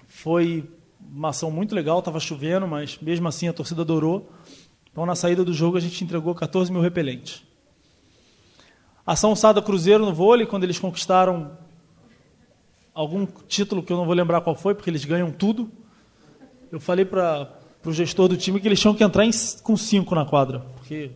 Foi 0.09 0.69
uma 1.01 1.29
ação 1.29 1.49
muito 1.49 1.73
legal, 1.73 2.01
estava 2.01 2.19
chovendo, 2.19 2.67
mas 2.67 2.99
mesmo 2.99 3.29
assim 3.29 3.47
a 3.47 3.53
torcida 3.53 3.83
adorou. 3.83 4.33
Então, 4.91 5.07
na 5.07 5.15
saída 5.15 5.45
do 5.45 5.53
jogo, 5.53 5.77
a 5.77 5.81
gente 5.81 6.03
entregou 6.03 6.35
14 6.35 6.73
mil 6.73 6.81
repelentes. 6.83 7.45
Ação 9.07 9.37
Sada 9.37 9.63
Cruzeiro 9.63 10.05
no 10.05 10.13
vôlei, 10.13 10.45
quando 10.45 10.65
eles 10.65 10.81
conquistaram 10.81 11.57
algum 12.97 13.27
título 13.27 13.83
que 13.83 13.93
eu 13.93 13.97
não 13.99 14.07
vou 14.07 14.15
lembrar 14.15 14.41
qual 14.41 14.57
foi, 14.57 14.75
porque 14.75 14.89
eles 14.89 15.05
ganham 15.05 15.31
tudo. 15.31 15.71
Eu 16.73 16.81
falei 16.81 17.05
para 17.05 17.61
o 17.85 17.93
gestor 17.93 18.27
do 18.27 18.39
time 18.39 18.59
que 18.59 18.67
eles 18.67 18.81
tinham 18.81 18.95
que 18.95 19.05
entrar 19.05 19.27
em, 19.27 19.31
com 19.63 19.77
cinco 19.77 20.15
na 20.15 20.25
quadra, 20.25 20.61
porque 20.77 21.11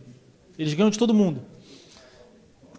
eles 0.59 0.75
ganham 0.75 0.91
de 0.91 0.99
todo 0.99 1.11
mundo. 1.11 1.41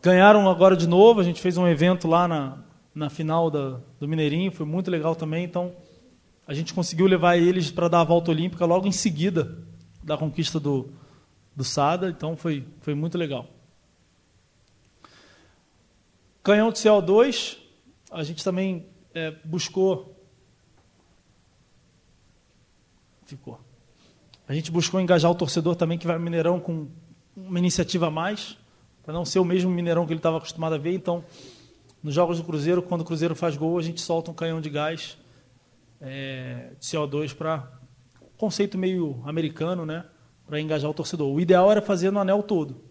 Ganharam 0.01 0.49
agora 0.49 0.77
de 0.77 0.87
novo, 0.87 1.19
a 1.19 1.25
gente 1.25 1.41
fez 1.41 1.57
um 1.59 1.67
evento 1.67 2.07
lá 2.07 2.29
na, 2.29 2.59
na 2.95 3.11
final 3.11 3.51
da, 3.51 3.81
do 3.99 4.07
Mineirinho, 4.07 4.53
foi 4.53 4.65
muito 4.65 4.89
legal 4.89 5.17
também. 5.17 5.43
Então, 5.43 5.73
a 6.47 6.55
gente 6.55 6.73
conseguiu 6.73 7.07
levar 7.07 7.37
eles 7.37 7.73
para 7.73 7.89
dar 7.89 8.03
a 8.03 8.05
volta 8.05 8.31
olímpica 8.31 8.65
logo 8.65 8.87
em 8.87 8.93
seguida 8.93 9.59
da 10.01 10.17
conquista 10.17 10.61
do, 10.61 10.91
do 11.57 11.65
SADA, 11.65 12.09
então 12.09 12.37
foi, 12.37 12.65
foi 12.81 12.95
muito 12.95 13.19
legal. 13.19 13.49
Canhão 16.41 16.71
de 16.71 16.79
CO2, 16.79 17.59
a 18.13 18.23
gente 18.23 18.45
também 18.45 18.92
é, 19.15 19.31
buscou. 19.45 20.17
Ficou. 23.25 23.61
A 24.47 24.55
gente 24.55 24.71
buscou 24.71 25.01
engajar 25.01 25.31
o 25.31 25.35
torcedor 25.35 25.77
também 25.77 25.97
que 25.97 26.07
vai 26.07 26.17
ao 26.17 26.23
Mineirão 26.23 26.61
com 26.61 26.89
uma 27.37 27.59
iniciativa 27.59 28.09
a 28.09 28.11
mais, 28.11 28.59
para 29.03 29.15
não 29.15 29.25
ser 29.25 29.39
o 29.39 29.45
mesmo 29.45 29.71
Mineirão 29.71 30.05
que 30.05 30.13
ele 30.13 30.19
estava 30.19 30.37
acostumado 30.37 30.75
a 30.75 30.79
ver. 30.79 30.93
Então, 30.93 31.25
nos 32.03 32.15
jogos 32.15 32.39
do 32.39 32.45
Cruzeiro, 32.45 32.83
quando 32.83 33.03
o 33.03 33.05
Cruzeiro 33.05 33.35
faz 33.35 33.57
gol, 33.57 33.79
a 33.79 33.83
gente 33.83 34.01
solta 34.01 34.31
um 34.31 34.35
canhão 34.35 34.61
de 34.61 34.69
gás 34.69 35.17
é, 36.01 36.73
de 36.79 36.87
CO2 36.87 37.35
para 37.35 37.71
conceito 38.37 38.77
meio 38.77 39.23
americano, 39.25 39.87
né? 39.87 40.05
Para 40.47 40.61
engajar 40.61 40.91
o 40.91 40.95
torcedor. 40.95 41.33
O 41.33 41.41
ideal 41.41 41.71
era 41.71 41.81
fazer 41.81 42.11
no 42.11 42.19
anel 42.19 42.43
todo, 42.43 42.83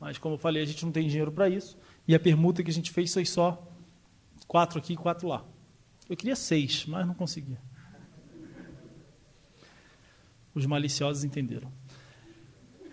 mas 0.00 0.18
como 0.18 0.34
eu 0.34 0.38
falei, 0.38 0.62
a 0.62 0.66
gente 0.66 0.84
não 0.84 0.92
tem 0.92 1.06
dinheiro 1.06 1.30
para 1.30 1.48
isso. 1.48 1.78
E 2.06 2.14
a 2.14 2.20
permuta 2.20 2.62
que 2.62 2.70
a 2.70 2.74
gente 2.74 2.90
fez 2.90 3.12
foi 3.12 3.24
só 3.24 3.66
quatro 4.46 4.78
aqui 4.78 4.94
e 4.94 4.96
quatro 4.96 5.28
lá. 5.28 5.44
Eu 6.08 6.16
queria 6.16 6.36
seis, 6.36 6.86
mas 6.86 7.06
não 7.06 7.14
conseguia. 7.14 7.58
Os 10.54 10.64
maliciosos 10.64 11.24
entenderam. 11.24 11.70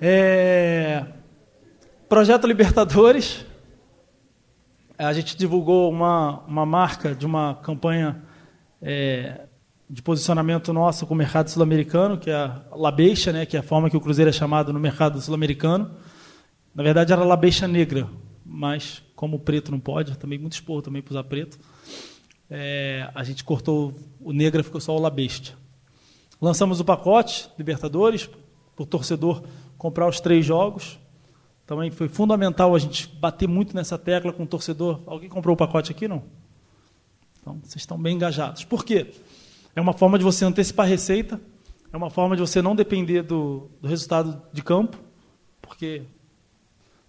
É... 0.02 1.06
Projeto 2.10 2.48
Libertadores. 2.48 3.46
A 4.98 5.14
gente 5.14 5.38
divulgou 5.38 5.92
uma, 5.92 6.40
uma 6.42 6.66
marca 6.66 7.14
de 7.14 7.26
uma 7.26 7.56
campanha 7.56 8.24
é, 8.82 9.48
de 9.90 10.02
posicionamento 10.02 10.72
nosso 10.72 11.06
com 11.06 11.14
o 11.14 11.18
mercado 11.18 11.50
sul-americano, 11.50 12.18
que 12.18 12.30
é 12.30 12.36
a 12.36 12.66
Labeixa, 12.72 13.32
né, 13.32 13.46
que 13.46 13.56
é 13.58 13.60
a 13.60 13.64
forma 13.64 13.90
que 13.90 13.98
o 13.98 14.02
Cruzeiro 14.02 14.30
é 14.30 14.34
chamado 14.34 14.74
no 14.74 14.80
mercado 14.80 15.20
sul-americano. 15.22 15.92
Na 16.74 16.84
verdade 16.84 17.14
era 17.14 17.24
Labeixa 17.24 17.68
Negra, 17.68 18.08
mas 18.46 19.04
como 19.16 19.40
preto 19.40 19.72
não 19.72 19.80
pode, 19.80 20.18
também 20.18 20.38
muito 20.38 20.54
expor 20.54 20.82
também 20.82 21.02
para 21.02 21.14
usar 21.14 21.24
preto, 21.24 21.60
é, 22.56 23.10
a 23.16 23.24
gente 23.24 23.44
cortou 23.44 23.96
o 24.22 24.32
negra, 24.32 24.64
ficou 24.64 24.80
só 24.80 24.96
o 24.96 25.00
Labeixa. 25.00 25.56
Lançamos 26.40 26.80
o 26.80 26.86
pacote 26.86 27.50
Libertadores, 27.58 28.30
para 28.76 28.84
o 28.84 28.86
torcedor 28.86 29.44
comprar 29.76 30.08
os 30.08 30.20
três 30.20 30.46
jogos. 30.46 31.00
Também 31.66 31.90
foi 31.90 32.08
fundamental 32.08 32.76
a 32.76 32.80
gente 32.80 33.08
bater 33.08 33.48
muito 33.48 33.76
nessa 33.76 33.98
tecla 33.98 34.32
com 34.32 34.44
o 34.44 34.48
torcedor. 34.48 35.02
Alguém 35.08 35.30
comprou 35.30 35.56
o 35.56 35.58
pacote 35.58 35.92
aqui, 35.92 36.08
não? 36.08 36.22
Então, 37.42 37.60
vocês 37.64 37.78
estão 37.78 38.00
bem 38.00 38.16
engajados. 38.16 38.64
Por 38.64 38.86
quê? 38.86 39.12
É 39.76 39.82
uma 39.82 39.94
forma 39.94 40.20
de 40.20 40.24
você 40.24 40.46
antecipar 40.46 40.86
a 40.86 40.90
receita, 40.90 41.42
é 41.92 41.98
uma 41.98 42.12
forma 42.12 42.36
de 42.36 42.42
você 42.42 42.62
não 42.62 42.76
depender 42.76 43.24
do, 43.24 43.68
do 43.82 43.88
resultado 43.88 44.40
de 44.54 44.62
campo, 44.62 45.00
porque 45.60 46.04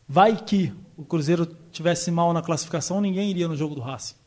vai 0.08 0.42
que 0.42 0.72
o 0.96 1.04
Cruzeiro 1.04 1.44
tivesse 1.70 2.10
mal 2.10 2.32
na 2.32 2.40
classificação, 2.40 2.98
ninguém 2.98 3.28
iria 3.28 3.46
no 3.46 3.54
jogo 3.54 3.74
do 3.74 3.82
Racing. 3.82 4.23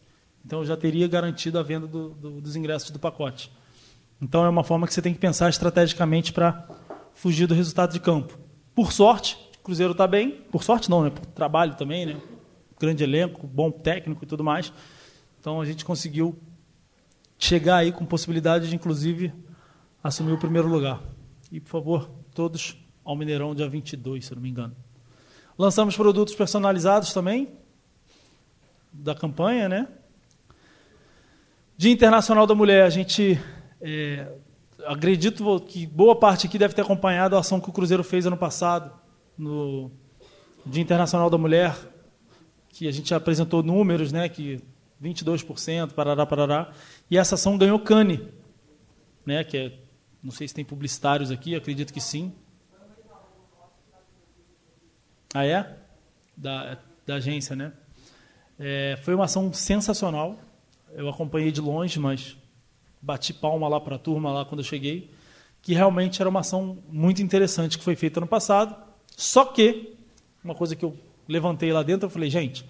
Então 0.47 0.63
já 0.63 0.77
teria 0.77 1.09
garantido 1.09 1.59
a 1.59 1.61
venda 1.61 1.85
do, 1.85 2.11
do, 2.11 2.39
dos 2.39 2.55
ingressos 2.55 2.89
do 2.89 2.97
pacote. 2.97 3.51
Então 4.21 4.45
é 4.45 4.49
uma 4.49 4.63
forma 4.63 4.87
que 4.87 4.93
você 4.93 5.01
tem 5.01 5.13
que 5.13 5.19
pensar 5.19 5.49
estrategicamente 5.49 6.31
para 6.31 6.65
fugir 7.13 7.47
do 7.47 7.53
resultado 7.53 7.91
de 7.91 7.99
campo. 7.99 8.39
Por 8.73 8.93
sorte, 8.93 9.37
o 9.59 9.63
Cruzeiro 9.63 9.91
está 9.91 10.07
bem. 10.07 10.31
Por 10.49 10.63
sorte 10.63 10.89
não, 10.89 11.03
né? 11.03 11.09
Por 11.09 11.25
trabalho 11.25 11.75
também, 11.75 12.05
né? 12.05 12.21
Grande 12.79 13.03
elenco, 13.03 13.45
bom 13.45 13.69
técnico 13.69 14.23
e 14.23 14.25
tudo 14.25 14.41
mais. 14.41 14.71
Então 15.37 15.59
a 15.59 15.65
gente 15.65 15.83
conseguiu 15.83 16.39
chegar 17.37 17.75
aí 17.75 17.91
com 17.91 18.05
possibilidade 18.05 18.69
de, 18.69 18.75
inclusive, 18.75 19.33
assumir 20.01 20.31
o 20.31 20.37
primeiro 20.37 20.69
lugar. 20.69 21.01
E, 21.51 21.59
por 21.59 21.69
favor, 21.69 22.09
todos 22.33 22.77
ao 23.03 23.17
Mineirão, 23.17 23.53
dia 23.53 23.67
22, 23.67 24.25
se 24.25 24.33
não 24.33 24.41
me 24.41 24.49
engano. 24.49 24.73
Lançamos 25.57 25.97
produtos 25.97 26.35
personalizados 26.35 27.11
também, 27.11 27.49
da 28.93 29.13
campanha, 29.13 29.67
né? 29.67 29.89
Dia 31.79 31.91
Internacional 31.91 32.47
da 32.47 32.55
Mulher, 32.55 32.85
a 32.85 32.89
gente, 32.89 33.39
é, 33.79 34.27
acredito 34.87 35.59
que 35.59 35.85
boa 35.85 36.15
parte 36.15 36.47
aqui 36.47 36.57
deve 36.57 36.73
ter 36.73 36.81
acompanhado 36.81 37.35
a 37.35 37.39
ação 37.39 37.61
que 37.61 37.69
o 37.69 37.71
Cruzeiro 37.71 38.03
fez 38.03 38.25
ano 38.25 38.35
passado, 38.35 38.91
no 39.37 39.91
Dia 40.65 40.81
Internacional 40.81 41.29
da 41.29 41.37
Mulher, 41.37 41.75
que 42.69 42.87
a 42.87 42.91
gente 42.91 43.13
apresentou 43.13 43.61
números, 43.61 44.11
né, 44.11 44.27
que 44.27 44.59
22%, 44.99 45.91
parará, 45.91 46.25
parará. 46.25 46.71
E 47.11 47.15
essa 47.15 47.35
ação 47.35 47.59
ganhou 47.59 47.77
Cane, 47.79 48.27
né, 49.23 49.43
que 49.43 49.57
é, 49.57 49.79
não 50.23 50.31
sei 50.31 50.47
se 50.47 50.55
tem 50.55 50.65
publicitários 50.65 51.29
aqui, 51.29 51.55
acredito 51.55 51.93
que 51.93 52.01
sim. 52.01 52.33
Ah, 55.31 55.45
é? 55.45 55.77
Da, 56.35 56.79
da 57.05 57.15
agência, 57.17 57.55
né? 57.55 57.71
É, 58.57 58.97
foi 59.03 59.13
uma 59.13 59.25
ação 59.25 59.53
sensacional. 59.53 60.39
Eu 60.97 61.07
acompanhei 61.07 61.51
de 61.51 61.61
longe, 61.61 61.99
mas 61.99 62.35
bati 62.99 63.31
palma 63.31 63.67
lá 63.67 63.79
para 63.79 63.97
a 63.97 63.99
turma 63.99 64.31
lá 64.31 64.43
quando 64.43 64.61
eu 64.61 64.65
cheguei, 64.65 65.11
que 65.61 65.75
realmente 65.75 66.19
era 66.19 66.27
uma 66.27 66.39
ação 66.39 66.79
muito 66.89 67.21
interessante 67.21 67.77
que 67.77 67.83
foi 67.83 67.95
feita 67.95 68.19
ano 68.19 68.25
passado. 68.25 68.75
Só 69.15 69.45
que, 69.45 69.93
uma 70.43 70.55
coisa 70.55 70.75
que 70.75 70.83
eu 70.83 70.97
levantei 71.27 71.71
lá 71.71 71.83
dentro, 71.83 72.07
eu 72.07 72.09
falei, 72.09 72.31
gente, 72.31 72.65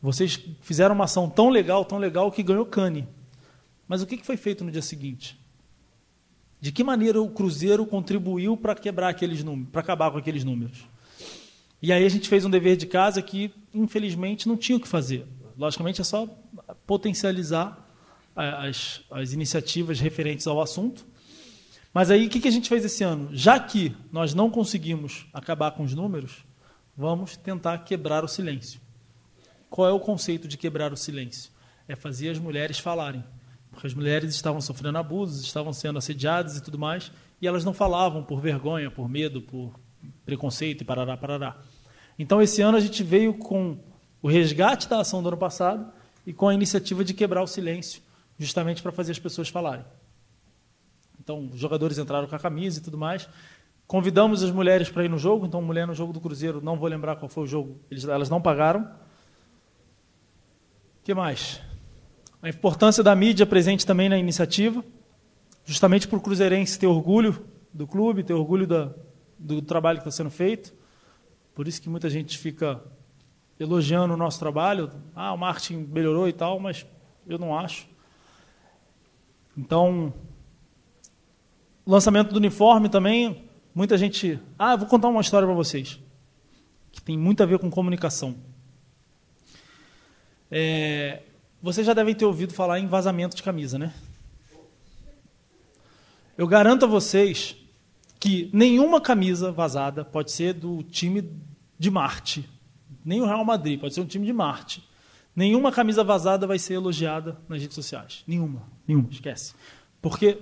vocês 0.00 0.38
fizeram 0.60 0.94
uma 0.94 1.06
ação 1.06 1.28
tão 1.28 1.48
legal, 1.48 1.84
tão 1.84 1.98
legal, 1.98 2.30
que 2.30 2.40
ganhou 2.40 2.64
Cane. 2.64 3.08
Mas 3.88 4.00
o 4.00 4.06
que 4.06 4.24
foi 4.24 4.36
feito 4.36 4.62
no 4.62 4.70
dia 4.70 4.80
seguinte? 4.80 5.36
De 6.60 6.70
que 6.70 6.84
maneira 6.84 7.20
o 7.20 7.30
Cruzeiro 7.30 7.84
contribuiu 7.84 8.56
para 8.56 8.76
quebrar 8.76 9.08
aqueles 9.08 9.42
números, 9.42 9.70
para 9.72 9.80
acabar 9.80 10.12
com 10.12 10.18
aqueles 10.18 10.44
números? 10.44 10.86
E 11.82 11.92
aí 11.92 12.06
a 12.06 12.08
gente 12.08 12.28
fez 12.28 12.44
um 12.44 12.50
dever 12.50 12.76
de 12.76 12.86
casa 12.86 13.20
que, 13.20 13.52
infelizmente, 13.74 14.46
não 14.46 14.56
tinha 14.56 14.78
o 14.78 14.80
que 14.80 14.86
fazer. 14.86 15.26
Logicamente, 15.58 16.00
é 16.00 16.04
só 16.04 16.28
potencializar 16.86 17.88
as, 18.34 19.02
as 19.10 19.32
iniciativas 19.32 20.00
referentes 20.00 20.46
ao 20.46 20.60
assunto. 20.60 21.06
Mas 21.92 22.10
aí, 22.10 22.26
o 22.26 22.30
que 22.30 22.48
a 22.48 22.52
gente 22.52 22.68
fez 22.68 22.84
esse 22.84 23.04
ano? 23.04 23.28
Já 23.32 23.60
que 23.60 23.94
nós 24.10 24.32
não 24.32 24.50
conseguimos 24.50 25.26
acabar 25.32 25.72
com 25.72 25.82
os 25.82 25.94
números, 25.94 26.44
vamos 26.96 27.36
tentar 27.36 27.78
quebrar 27.78 28.24
o 28.24 28.28
silêncio. 28.28 28.80
Qual 29.68 29.88
é 29.88 29.92
o 29.92 30.00
conceito 30.00 30.48
de 30.48 30.56
quebrar 30.56 30.92
o 30.92 30.96
silêncio? 30.96 31.50
É 31.86 31.94
fazer 31.94 32.30
as 32.30 32.38
mulheres 32.38 32.78
falarem. 32.78 33.22
Porque 33.70 33.86
as 33.86 33.94
mulheres 33.94 34.34
estavam 34.34 34.60
sofrendo 34.60 34.98
abusos, 34.98 35.42
estavam 35.42 35.72
sendo 35.72 35.98
assediadas 35.98 36.56
e 36.56 36.62
tudo 36.62 36.78
mais, 36.78 37.10
e 37.40 37.46
elas 37.46 37.64
não 37.64 37.72
falavam 37.72 38.22
por 38.22 38.40
vergonha, 38.40 38.90
por 38.90 39.08
medo, 39.08 39.40
por 39.40 39.78
preconceito 40.24 40.82
e 40.82 40.84
parará, 40.84 41.16
parará. 41.16 41.56
Então, 42.18 42.40
esse 42.40 42.60
ano 42.60 42.76
a 42.76 42.80
gente 42.80 43.02
veio 43.02 43.34
com 43.34 43.78
o 44.20 44.28
resgate 44.28 44.88
da 44.88 45.00
ação 45.00 45.22
do 45.22 45.28
ano 45.28 45.38
passado 45.38 45.90
e 46.26 46.32
com 46.32 46.48
a 46.48 46.54
iniciativa 46.54 47.04
de 47.04 47.14
quebrar 47.14 47.42
o 47.42 47.46
silêncio, 47.46 48.02
justamente 48.38 48.82
para 48.82 48.92
fazer 48.92 49.12
as 49.12 49.18
pessoas 49.18 49.48
falarem. 49.48 49.84
Então, 51.20 51.48
os 51.52 51.58
jogadores 51.58 51.98
entraram 51.98 52.26
com 52.26 52.34
a 52.34 52.38
camisa 52.38 52.80
e 52.80 52.82
tudo 52.82 52.98
mais. 52.98 53.28
Convidamos 53.86 54.42
as 54.42 54.50
mulheres 54.50 54.88
para 54.88 55.04
ir 55.04 55.08
no 55.08 55.18
jogo. 55.18 55.46
Então, 55.46 55.62
mulher 55.62 55.86
no 55.86 55.94
jogo 55.94 56.12
do 56.12 56.20
Cruzeiro, 56.20 56.60
não 56.60 56.76
vou 56.76 56.88
lembrar 56.88 57.16
qual 57.16 57.28
foi 57.28 57.44
o 57.44 57.46
jogo, 57.46 57.80
elas 58.08 58.28
não 58.28 58.40
pagaram 58.40 58.88
que 61.04 61.12
mais? 61.14 61.60
A 62.40 62.48
importância 62.48 63.02
da 63.02 63.14
mídia 63.14 63.44
presente 63.44 63.84
também 63.84 64.08
na 64.08 64.16
iniciativa, 64.16 64.84
justamente 65.64 66.06
para 66.06 66.16
o 66.16 66.20
Cruzeirense 66.20 66.78
ter 66.78 66.86
orgulho 66.86 67.44
do 67.74 67.88
clube, 67.88 68.22
ter 68.22 68.34
orgulho 68.34 68.66
da, 68.68 68.92
do 69.36 69.60
trabalho 69.60 69.98
que 69.98 70.08
está 70.08 70.16
sendo 70.16 70.30
feito. 70.30 70.72
Por 71.54 71.66
isso 71.66 71.82
que 71.82 71.88
muita 71.88 72.08
gente 72.08 72.38
fica 72.38 72.80
elogiando 73.58 74.14
o 74.14 74.16
nosso 74.16 74.38
trabalho. 74.38 74.90
Ah, 75.14 75.32
o 75.32 75.36
marketing 75.36 75.88
melhorou 75.90 76.28
e 76.28 76.32
tal, 76.32 76.58
mas 76.58 76.86
eu 77.26 77.38
não 77.38 77.56
acho. 77.56 77.86
Então, 79.56 80.12
lançamento 81.86 82.32
do 82.32 82.36
uniforme 82.36 82.88
também, 82.88 83.44
muita 83.74 83.98
gente. 83.98 84.40
Ah, 84.58 84.76
vou 84.76 84.86
contar 84.86 85.08
uma 85.08 85.20
história 85.20 85.46
para 85.46 85.54
vocês, 85.54 86.00
que 86.90 87.02
tem 87.02 87.18
muito 87.18 87.42
a 87.42 87.46
ver 87.46 87.58
com 87.58 87.70
comunicação. 87.70 88.36
É, 90.50 91.22
vocês 91.62 91.86
já 91.86 91.94
devem 91.94 92.14
ter 92.14 92.24
ouvido 92.24 92.52
falar 92.52 92.78
em 92.78 92.86
vazamento 92.86 93.36
de 93.36 93.42
camisa, 93.42 93.78
né? 93.78 93.92
Eu 96.36 96.46
garanto 96.46 96.84
a 96.84 96.88
vocês 96.88 97.56
que 98.18 98.50
nenhuma 98.52 99.00
camisa 99.00 99.52
vazada 99.52 100.04
pode 100.04 100.30
ser 100.30 100.54
do 100.54 100.82
time 100.82 101.30
de 101.78 101.90
Marte. 101.90 102.48
Nem 103.04 103.20
o 103.20 103.26
Real 103.26 103.44
Madrid, 103.44 103.80
pode 103.80 103.94
ser 103.94 104.00
um 104.00 104.06
time 104.06 104.26
de 104.26 104.32
Marte. 104.32 104.82
Nenhuma 105.34 105.72
camisa 105.72 106.04
vazada 106.04 106.46
vai 106.46 106.58
ser 106.58 106.74
elogiada 106.74 107.38
nas 107.48 107.60
redes 107.60 107.74
sociais. 107.74 108.22
Nenhuma. 108.26 108.62
Nenhuma, 108.86 109.08
esquece. 109.10 109.54
Porque 110.00 110.38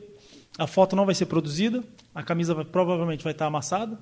a 0.58 0.66
foto 0.66 0.96
não 0.96 1.06
vai 1.06 1.14
ser 1.14 1.26
produzida, 1.26 1.82
a 2.14 2.22
camisa 2.22 2.54
vai, 2.54 2.64
provavelmente 2.64 3.22
vai 3.22 3.32
estar 3.32 3.46
amassada, 3.46 3.98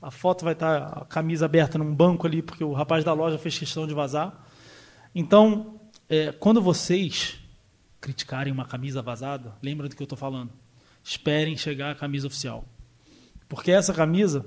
a 0.00 0.10
foto 0.10 0.44
vai 0.44 0.52
estar 0.52 0.84
a 0.86 1.04
camisa 1.04 1.44
aberta 1.44 1.76
num 1.76 1.94
banco 1.94 2.26
ali, 2.26 2.42
porque 2.42 2.62
o 2.62 2.72
rapaz 2.72 3.04
da 3.04 3.12
loja 3.12 3.38
fez 3.38 3.58
questão 3.58 3.86
de 3.86 3.92
vazar. 3.92 4.46
Então, 5.14 5.80
é, 6.08 6.32
quando 6.32 6.62
vocês 6.62 7.38
criticarem 8.00 8.52
uma 8.52 8.64
camisa 8.64 9.02
vazada, 9.02 9.54
lembra 9.62 9.88
do 9.88 9.96
que 9.96 10.02
eu 10.02 10.04
estou 10.04 10.18
falando. 10.18 10.52
Esperem 11.02 11.56
chegar 11.56 11.90
a 11.90 11.94
camisa 11.94 12.26
oficial. 12.26 12.64
Porque 13.48 13.70
essa 13.70 13.92
camisa, 13.92 14.46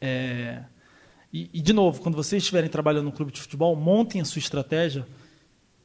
é, 0.00 0.64
E, 1.32 1.50
e, 1.52 1.60
de 1.60 1.72
novo, 1.72 2.00
quando 2.00 2.14
vocês 2.14 2.42
estiverem 2.42 2.70
trabalhando 2.70 3.06
no 3.06 3.12
clube 3.12 3.32
de 3.32 3.40
futebol, 3.40 3.74
montem 3.76 4.20
a 4.20 4.24
sua 4.24 4.38
estratégia 4.38 5.06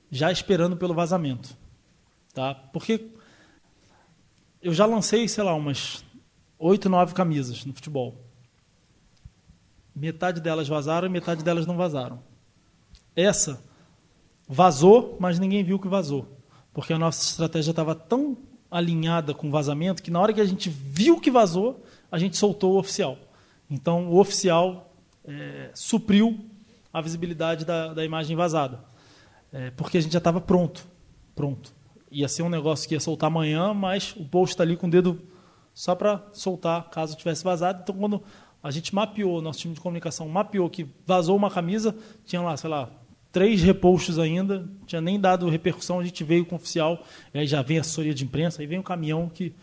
já 0.10 0.32
esperando 0.32 0.78
pelo 0.78 0.94
vazamento. 0.94 1.56
Tá? 2.34 2.54
Porque 2.54 3.08
eu 4.62 4.74
já 4.74 4.86
lancei, 4.86 5.28
sei 5.28 5.44
lá, 5.44 5.54
umas 5.54 6.04
oito, 6.60 6.88
nove 6.88 7.14
camisas 7.14 7.66
no 7.66 7.74
futebol. 7.74 8.16
Metade 9.96 10.40
delas 10.40 10.68
vazaram 10.68 11.08
e 11.08 11.10
metade 11.10 11.44
delas 11.44 11.66
não 11.66 11.76
vazaram. 11.76 12.22
Essa 13.16 13.62
vazou, 14.48 15.18
mas 15.20 15.40
ninguém 15.40 15.64
viu 15.64 15.80
que 15.80 15.88
vazou. 15.88 16.38
Porque 16.74 16.94
a 16.94 17.00
nossa 17.00 17.24
estratégia 17.24 17.72
estava 17.72 17.96
tão 17.96 18.38
alinhada 18.70 19.34
com 19.34 19.48
o 19.48 19.52
vazamento 19.52 20.02
que 20.02 20.12
na 20.12 20.20
hora 20.20 20.34
que 20.34 20.40
a 20.40 20.46
gente 20.46 20.70
viu 20.70 21.20
que 21.20 21.30
vazou, 21.30 21.84
a 22.10 22.18
gente 22.18 22.38
soltou 22.38 22.74
o 22.74 22.80
oficial. 22.80 23.18
Então, 23.70 24.10
o 24.10 24.20
oficial 24.20 24.91
é, 25.26 25.72
supriu 25.74 26.40
a 26.94 27.02
visibilidade 27.02 27.66
da, 27.66 27.94
da 27.94 28.04
imagem 28.04 28.36
vazada. 28.36 28.80
É, 29.52 29.72
porque 29.72 29.98
a 29.98 30.02
gente 30.02 30.12
já 30.12 30.18
estava 30.18 30.40
pronto. 30.42 30.86
Pronto. 31.36 31.74
Ia 32.12 32.28
ser 32.28 32.44
um 32.44 32.50
negócio 32.50 32.88
que 32.88 32.96
ia 32.96 33.00
soltar 33.00 33.28
amanhã, 33.28 33.74
mas 33.74 34.14
o 34.18 34.26
post 34.26 34.54
está 34.54 34.64
ali 34.64 34.76
com 34.76 34.88
o 34.88 34.90
dedo 34.90 35.22
só 35.74 35.96
para 35.96 36.22
soltar 36.34 36.90
caso 36.90 37.16
tivesse 37.16 37.44
vazado. 37.44 37.82
Então, 37.84 37.96
quando 37.96 38.22
a 38.62 38.70
gente 38.70 38.94
mapeou, 38.94 39.42
nosso 39.42 39.60
time 39.60 39.74
de 39.74 39.82
comunicação 39.82 40.28
mapeou 40.28 40.70
que 40.70 40.88
vazou 41.06 41.36
uma 41.36 41.50
camisa, 41.50 41.96
tinha 42.26 42.42
lá, 42.42 42.56
sei 42.58 42.70
lá, 42.70 42.90
três 43.32 43.62
repostos 43.62 44.20
ainda, 44.20 44.68
tinha 44.86 45.02
nem 45.02 45.20
dado 45.20 45.50
repercussão, 45.50 46.00
a 46.00 46.04
gente 46.04 46.24
veio 46.24 46.46
com 46.46 46.56
o 46.56 46.58
oficial, 46.58 47.04
aí 47.34 47.48
já 47.48 47.62
vem 47.62 47.78
a 47.78 47.82
assessoria 47.82 48.14
de 48.14 48.24
imprensa, 48.24 48.62
aí 48.62 48.68
vem 48.68 48.80
o 48.80 48.84
caminhão 48.84 49.30
que 49.30 49.54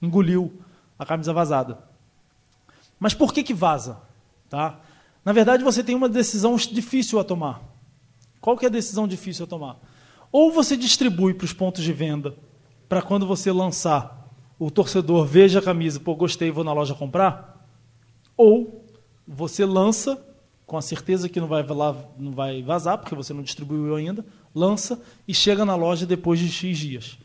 engoliu 0.00 0.60
a 0.98 1.04
camisa 1.04 1.32
vazada. 1.32 1.78
Mas 2.98 3.12
por 3.12 3.34
que 3.34 3.42
que 3.42 3.52
vaza? 3.52 4.00
Tá? 4.48 4.80
Na 5.26 5.32
verdade, 5.32 5.64
você 5.64 5.82
tem 5.82 5.96
uma 5.96 6.08
decisão 6.08 6.54
difícil 6.54 7.18
a 7.18 7.24
tomar. 7.24 7.60
Qual 8.40 8.56
que 8.56 8.64
é 8.64 8.68
a 8.68 8.70
decisão 8.70 9.08
difícil 9.08 9.44
a 9.44 9.48
tomar? 9.48 9.76
Ou 10.30 10.52
você 10.52 10.76
distribui 10.76 11.34
para 11.34 11.44
os 11.44 11.52
pontos 11.52 11.82
de 11.82 11.92
venda, 11.92 12.36
para 12.88 13.02
quando 13.02 13.26
você 13.26 13.50
lançar, 13.50 14.30
o 14.56 14.70
torcedor 14.70 15.26
veja 15.26 15.58
a 15.58 15.62
camisa, 15.62 15.98
pô, 15.98 16.14
gostei, 16.14 16.52
vou 16.52 16.62
na 16.62 16.72
loja 16.72 16.94
comprar. 16.94 17.66
Ou 18.36 18.84
você 19.26 19.64
lança 19.64 20.24
com 20.64 20.76
a 20.76 20.82
certeza 20.82 21.28
que 21.28 21.40
não 21.40 21.48
vai, 21.48 21.66
lá, 21.66 21.96
não 22.16 22.30
vai 22.30 22.62
vazar, 22.62 22.96
porque 22.96 23.16
você 23.16 23.34
não 23.34 23.42
distribuiu 23.42 23.96
ainda, 23.96 24.24
lança 24.54 25.02
e 25.26 25.34
chega 25.34 25.64
na 25.64 25.74
loja 25.74 26.06
depois 26.06 26.38
de 26.38 26.48
X 26.48 26.78
dias. 26.78 27.18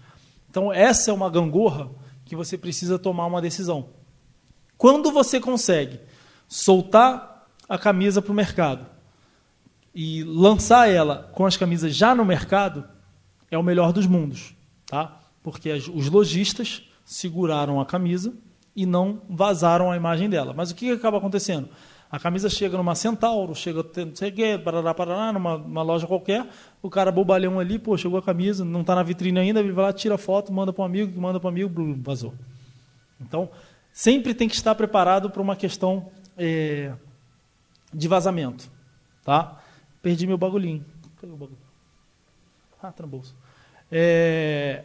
Então, 0.50 0.74
essa 0.74 1.12
é 1.12 1.14
uma 1.14 1.30
gangorra 1.30 1.88
que 2.26 2.36
você 2.36 2.58
precisa 2.58 2.98
tomar 2.98 3.28
uma 3.28 3.44
decisão. 3.44 3.90
Quando 4.76 5.12
você 5.12 5.40
consegue 5.40 6.00
soltar 6.48 7.31
a 7.72 7.78
camisa 7.78 8.22
para 8.22 8.34
o 8.34 8.36
mercado 8.36 8.86
e 9.96 10.26
lançar 10.26 10.90
ela 10.90 11.30
com 11.32 11.46
as 11.46 11.56
camisas 11.56 11.96
já 11.96 12.14
no 12.14 12.26
mercado, 12.26 12.84
é 13.50 13.58
o 13.58 13.64
melhor 13.64 13.94
dos 13.94 14.06
mundos, 14.06 14.54
tá? 14.86 15.22
Porque 15.42 15.72
as, 15.72 15.88
os 15.88 16.10
lojistas 16.10 16.84
seguraram 17.06 17.80
a 17.80 17.86
camisa 17.86 18.34
e 18.76 18.86
não 18.86 19.22
vazaram 19.30 19.90
a 19.90 19.96
imagem 19.96 20.30
dela. 20.30 20.54
Mas 20.54 20.72
o 20.72 20.76
que 20.76 20.92
acaba 20.92 21.18
acontecendo? 21.18 21.70
A 22.12 22.20
camisa 22.20 22.50
chega 22.50 22.76
numa 22.76 22.94
Centauro, 22.94 23.56
chega 23.56 23.86
não 24.06 24.16
sei 24.18 24.32
o 24.32 24.34
quê, 24.34 24.58
parará, 24.62 24.94
parará, 24.94 25.32
numa 25.32 25.82
loja 25.82 26.06
qualquer, 26.06 26.46
o 26.82 26.90
cara 26.90 27.10
bobalhão 27.10 27.58
ali, 27.58 27.80
pô, 27.80 27.96
chegou 27.96 28.20
a 28.20 28.22
camisa, 28.22 28.66
não 28.66 28.82
está 28.82 28.96
na 28.96 29.04
vitrine 29.04 29.40
ainda, 29.40 29.62
ele 29.62 29.72
vai 29.72 29.86
lá, 29.86 29.94
tira 29.94 30.18
foto, 30.18 30.52
manda 30.52 30.74
para 30.74 30.82
um 30.82 30.86
amigo, 30.86 31.22
manda 31.22 31.40
para 31.40 31.48
um 31.48 31.52
amigo, 31.52 31.70
blum, 31.70 32.02
vazou. 32.02 32.34
Então, 33.22 33.50
sempre 33.94 34.34
tem 34.34 34.50
que 34.50 34.56
estar 34.56 34.76
preparado 34.76 35.30
para 35.30 35.42
uma 35.42 35.56
questão 35.56 36.12
é, 36.38 36.92
de 37.94 38.08
vazamento. 38.08 38.70
Tá? 39.24 39.62
Perdi 40.02 40.26
meu 40.26 40.38
bagulhinho. 40.38 40.86
Cadê 41.20 41.32
o 41.32 41.36
bagulho? 41.36 41.58
Ah, 42.82 42.92
tá 42.92 43.04
no 43.04 43.10
bolso. 43.10 43.36
É... 43.92 44.84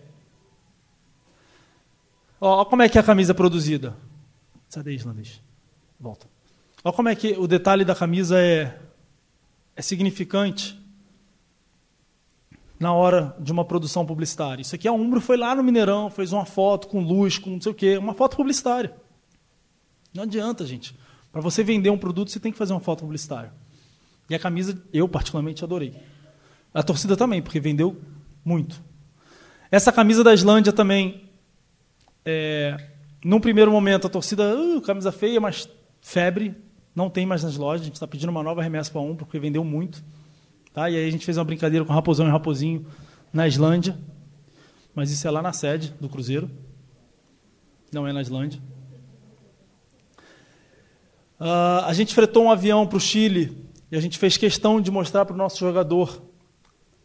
Como 2.39 2.83
é 2.83 2.89
que 2.89 2.99
é 2.99 3.01
a 3.01 3.05
camisa 3.05 3.35
produzida. 3.35 3.97
Sai 4.69 4.83
daí, 4.83 4.95
islandês. 4.95 5.41
Volta. 5.99 6.27
Olha 6.85 6.95
como 6.95 7.09
é 7.09 7.15
que 7.15 7.33
o 7.33 7.47
detalhe 7.47 7.85
da 7.85 7.95
camisa 7.95 8.39
é, 8.39 8.79
é 9.75 9.83
significante 9.83 10.79
na 12.79 12.93
hora 12.93 13.35
de 13.41 13.51
uma 13.51 13.65
produção 13.65 14.05
publicitária. 14.05 14.61
Isso 14.61 14.75
aqui 14.75 14.87
a 14.87 14.93
Umbro 14.93 15.21
foi 15.21 15.37
lá 15.37 15.55
no 15.55 15.63
Mineirão, 15.63 16.11
fez 16.11 16.33
uma 16.33 16.45
foto 16.45 16.89
com 16.89 17.01
luz, 17.01 17.39
com 17.39 17.51
não 17.51 17.61
sei 17.61 17.73
o 17.73 17.75
quê, 17.75 17.97
uma 17.97 18.15
foto 18.15 18.37
publicitária. 18.37 18.95
Não 20.13 20.25
adianta, 20.25 20.65
gente. 20.67 20.97
Para 21.37 21.43
você 21.43 21.63
vender 21.63 21.91
um 21.91 21.99
produto, 21.99 22.31
você 22.31 22.41
tem 22.41 22.51
que 22.51 22.57
fazer 22.57 22.73
uma 22.73 22.81
foto 22.81 23.01
publicitária. 23.01 23.53
E 24.31 24.35
a 24.35 24.39
camisa, 24.39 24.83
eu 24.91 25.07
particularmente 25.07 25.63
adorei. 25.63 25.95
A 26.73 26.83
torcida 26.83 27.15
também, 27.15 27.43
porque 27.43 27.61
vendeu 27.61 28.01
muito. 28.43 28.83
Essa 29.71 29.93
camisa 29.93 30.25
da 30.25 30.33
Islândia 30.33 30.73
também, 30.73 31.29
é, 32.25 32.75
num 33.23 33.39
primeiro 33.39 33.71
momento, 33.71 34.07
a 34.07 34.09
torcida, 34.09 34.57
uh, 34.59 34.81
camisa 34.81 35.13
feia, 35.13 35.39
mas 35.39 35.69
febre, 36.01 36.55
não 36.95 37.11
tem 37.11 37.27
mais 37.27 37.45
nas 37.45 37.59
lojas, 37.59 37.83
a 37.83 37.85
gente 37.85 37.97
está 37.97 38.07
pedindo 38.07 38.31
uma 38.31 38.43
nova 38.43 38.63
remessa 38.63 38.91
para 38.91 39.03
um, 39.03 39.15
porque 39.15 39.39
vendeu 39.39 39.63
muito. 39.63 40.03
Tá? 40.73 40.89
E 40.89 40.97
aí 40.97 41.07
a 41.07 41.11
gente 41.11 41.27
fez 41.27 41.37
uma 41.37 41.45
brincadeira 41.45 41.85
com 41.85 41.93
Raposão 41.93 42.27
e 42.27 42.31
Raposinho 42.31 42.87
na 43.31 43.47
Islândia. 43.47 43.99
Mas 44.95 45.11
isso 45.11 45.29
é 45.29 45.31
lá 45.31 45.43
na 45.43 45.53
sede 45.53 45.93
do 46.01 46.09
Cruzeiro. 46.09 46.51
Não 47.93 48.09
é 48.09 48.13
na 48.15 48.23
Islândia. 48.23 48.59
Uh, 51.39 51.85
a 51.85 51.93
gente 51.93 52.15
fretou 52.15 52.45
um 52.45 52.51
avião 52.51 52.87
para 52.87 52.97
o 52.97 53.01
Chile 53.01 53.57
e 53.91 53.97
a 53.97 54.01
gente 54.01 54.19
fez 54.19 54.37
questão 54.37 54.81
de 54.81 54.91
mostrar 54.91 55.25
para 55.27 55.35
o 55.35 55.37
nosso 55.37 55.59
jogador 55.59 56.23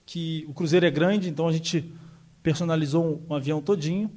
que 0.06 0.46
o 0.48 0.54
Cruzeiro 0.54 0.86
é 0.86 0.92
grande, 0.92 1.30
então 1.30 1.48
a 1.48 1.52
gente 1.52 1.94
personalizou 2.42 3.04
um, 3.04 3.34
um 3.34 3.36
avião 3.36 3.62
todinho, 3.62 4.10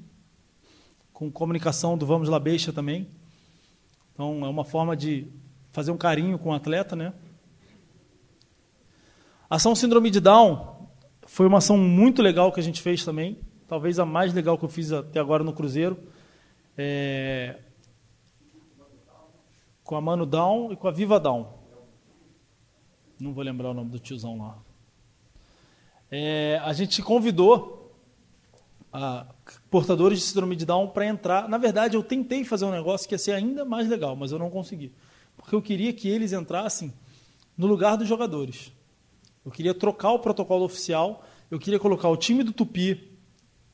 com 1.13 1.31
comunicação 1.31 1.99
do 1.99 2.07
Vamos 2.07 2.29
La 2.29 2.39
Beixa 2.39 2.73
também. 2.73 3.09
Então 4.13 4.45
é 4.45 4.49
uma 4.49 4.65
forma 4.65 4.97
de 4.97 5.27
fazer 5.73 5.91
um 5.91 5.97
carinho 5.97 6.39
com 6.39 6.51
o 6.51 6.55
atleta, 6.55 6.95
né? 6.95 7.13
A 9.51 9.57
ação 9.57 9.75
Síndrome 9.75 10.11
de 10.11 10.21
Down 10.21 10.89
foi 11.27 11.47
uma 11.47 11.59
ação 11.59 11.77
muito 11.77 12.23
legal 12.23 12.53
que 12.53 12.61
a 12.61 12.63
gente 12.63 12.81
fez 12.81 13.05
também, 13.05 13.39
talvez 13.67 13.99
a 13.99 14.05
mais 14.05 14.33
legal 14.33 14.57
que 14.57 14.65
eu 14.65 14.69
fiz 14.69 14.93
até 14.93 15.19
agora 15.19 15.43
no 15.43 15.53
Cruzeiro. 15.53 15.99
É... 16.79 17.59
Com 19.85 19.95
a 19.95 20.01
Mano 20.01 20.27
Down 20.27 20.73
e 20.73 20.77
com 20.77 20.89
a 20.89 20.91
Viva 20.91 21.21
Down. 21.21 21.47
Não 23.21 23.33
vou 23.33 23.45
lembrar 23.45 23.71
o 23.71 23.75
nome 23.75 23.91
do 23.91 24.01
tiozão 24.01 24.39
lá. 24.39 24.59
É... 26.11 26.61
A 26.65 26.73
gente 26.73 27.01
convidou 27.03 27.95
a 28.93 29.27
portadores 29.71 30.19
de 30.19 30.25
síndrome 30.25 30.57
de 30.57 30.67
Down 30.67 30.89
para 30.89 31.07
entrar. 31.07 31.49
Na 31.49 31.59
verdade, 31.59 31.97
eu 31.97 32.03
tentei 32.03 32.45
fazer 32.45 32.65
um 32.65 32.73
negócio 32.73 33.09
que 33.09 33.15
ia 33.15 33.19
ser 33.19 33.33
ainda 33.33 33.65
mais 33.65 33.89
legal, 33.89 34.17
mas 34.17 34.33
eu 34.33 34.39
não 34.41 34.51
consegui 34.51 34.93
porque 35.37 35.55
eu 35.55 35.63
queria 35.63 35.93
que 35.93 36.09
eles 36.09 36.33
entrassem 36.33 36.93
no 37.57 37.67
lugar 37.67 37.97
dos 37.97 38.09
jogadores. 38.09 38.73
Eu 39.45 39.51
queria 39.51 39.75
trocar 39.75 40.13
o 40.13 40.19
protocolo 40.19 40.65
oficial, 40.65 41.25
eu 41.51 41.59
queria 41.59 41.79
colocar 41.79 42.09
o 42.09 42.17
time 42.17 42.43
do 42.43 42.53
Tupi 42.53 43.13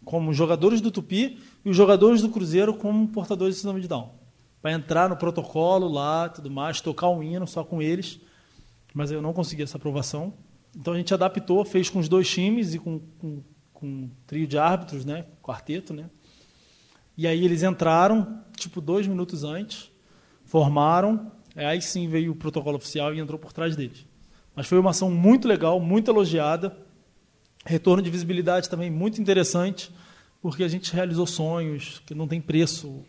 como 0.04 0.32
jogadores 0.32 0.80
do 0.80 0.90
Tupi 0.90 1.38
e 1.64 1.70
os 1.70 1.76
jogadores 1.76 2.22
do 2.22 2.28
Cruzeiro 2.28 2.74
como 2.74 3.08
portadores 3.08 3.56
de 3.56 3.60
síndrome 3.60 3.82
de 3.82 3.88
Down. 3.88 4.10
Para 4.60 4.72
entrar 4.72 5.08
no 5.08 5.16
protocolo 5.16 5.88
lá, 5.88 6.28
tudo 6.28 6.50
mais, 6.50 6.80
tocar 6.80 7.08
um 7.08 7.22
hino 7.22 7.46
só 7.46 7.64
com 7.64 7.80
eles. 7.80 8.20
Mas 8.92 9.10
eu 9.10 9.22
não 9.22 9.32
consegui 9.32 9.62
essa 9.62 9.76
aprovação. 9.76 10.34
Então 10.76 10.94
a 10.94 10.96
gente 10.96 11.12
adaptou, 11.14 11.64
fez 11.64 11.88
com 11.88 11.98
os 11.98 12.08
dois 12.08 12.28
times 12.28 12.74
e 12.74 12.78
com, 12.78 13.00
com, 13.18 13.42
com 13.72 13.86
um 13.86 14.10
trio 14.26 14.46
de 14.46 14.58
árbitros, 14.58 15.04
né? 15.04 15.26
quarteto. 15.42 15.92
Né? 15.92 16.10
E 17.16 17.26
aí 17.26 17.44
eles 17.44 17.62
entraram, 17.62 18.42
tipo, 18.56 18.80
dois 18.80 19.06
minutos 19.06 19.44
antes, 19.44 19.90
formaram, 20.44 21.30
é, 21.56 21.66
aí 21.66 21.82
sim 21.82 22.08
veio 22.08 22.32
o 22.32 22.36
protocolo 22.36 22.76
oficial 22.76 23.14
e 23.14 23.20
entrou 23.20 23.38
por 23.38 23.52
trás 23.52 23.74
deles. 23.74 24.06
Mas 24.54 24.66
foi 24.66 24.78
uma 24.78 24.90
ação 24.90 25.10
muito 25.10 25.48
legal, 25.48 25.80
muito 25.80 26.10
elogiada. 26.10 26.76
Retorno 27.64 28.02
de 28.02 28.10
visibilidade 28.10 28.68
também 28.68 28.90
muito 28.90 29.20
interessante, 29.20 29.92
porque 30.40 30.64
a 30.64 30.68
gente 30.68 30.92
realizou 30.94 31.26
sonhos 31.26 32.00
que 32.06 32.14
não 32.14 32.26
tem 32.26 32.40
preço 32.40 33.04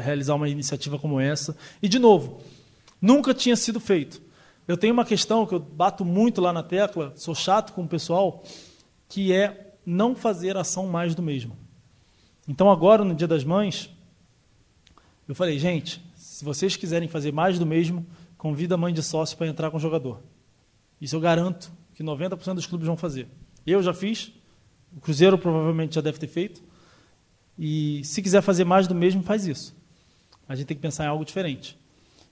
realizar 0.00 0.34
uma 0.34 0.48
iniciativa 0.48 0.98
como 0.98 1.20
essa. 1.20 1.56
E, 1.82 1.88
de 1.88 1.98
novo, 1.98 2.40
nunca 3.00 3.34
tinha 3.34 3.56
sido 3.56 3.80
feito. 3.80 4.20
Eu 4.66 4.76
tenho 4.76 4.92
uma 4.92 5.04
questão 5.04 5.46
que 5.46 5.54
eu 5.54 5.60
bato 5.60 6.04
muito 6.04 6.40
lá 6.40 6.52
na 6.52 6.62
tecla, 6.62 7.12
sou 7.16 7.34
chato 7.34 7.72
com 7.72 7.82
o 7.82 7.88
pessoal, 7.88 8.42
que 9.08 9.32
é 9.32 9.74
não 9.84 10.16
fazer 10.16 10.56
ação 10.56 10.86
mais 10.86 11.14
do 11.14 11.22
mesmo. 11.22 11.56
Então, 12.48 12.70
agora, 12.70 13.04
no 13.04 13.14
Dia 13.14 13.28
das 13.28 13.44
Mães, 13.44 13.90
eu 15.28 15.34
falei, 15.34 15.58
gente, 15.58 16.02
se 16.16 16.44
vocês 16.44 16.76
quiserem 16.76 17.08
fazer 17.08 17.32
mais 17.32 17.58
do 17.58 17.66
mesmo, 17.66 18.04
convida 18.36 18.74
a 18.74 18.78
mãe 18.78 18.92
de 18.92 19.02
sócio 19.02 19.36
para 19.36 19.46
entrar 19.46 19.70
com 19.70 19.76
o 19.76 19.80
jogador. 19.80 20.22
Isso 21.00 21.14
eu 21.14 21.20
garanto 21.20 21.70
que 21.94 22.02
90% 22.02 22.54
dos 22.54 22.66
clubes 22.66 22.86
vão 22.86 22.96
fazer. 22.96 23.28
Eu 23.66 23.82
já 23.82 23.92
fiz, 23.92 24.32
o 24.96 25.00
Cruzeiro 25.00 25.36
provavelmente 25.36 25.94
já 25.94 26.00
deve 26.00 26.18
ter 26.18 26.26
feito. 26.26 26.62
E 27.58 28.02
se 28.04 28.22
quiser 28.22 28.42
fazer 28.42 28.64
mais 28.64 28.86
do 28.86 28.94
mesmo, 28.94 29.22
faz 29.22 29.46
isso. 29.46 29.75
A 30.48 30.54
gente 30.54 30.66
tem 30.66 30.76
que 30.76 30.82
pensar 30.82 31.04
em 31.04 31.08
algo 31.08 31.24
diferente. 31.24 31.78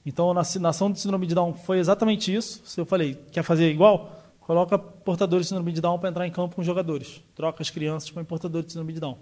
Então, 0.06 0.34
na 0.34 0.42
nação 0.60 0.90
de 0.90 1.00
síndrome 1.00 1.26
de 1.26 1.34
Down 1.34 1.54
foi 1.54 1.78
exatamente 1.78 2.34
isso. 2.34 2.60
Se 2.64 2.80
eu 2.80 2.84
falei, 2.84 3.18
quer 3.32 3.42
fazer 3.42 3.70
igual? 3.70 4.22
Coloca 4.40 4.78
portadores 4.78 5.46
de 5.46 5.48
síndrome 5.48 5.72
de 5.72 5.80
Down 5.80 5.98
para 5.98 6.10
entrar 6.10 6.26
em 6.26 6.30
campo 6.30 6.56
com 6.56 6.62
jogadores. 6.62 7.22
Troca 7.34 7.62
as 7.62 7.70
crianças 7.70 8.10
com 8.10 8.22
portadores 8.24 8.66
de 8.66 8.72
síndrome 8.72 8.92
de 8.92 9.00
Down. 9.00 9.16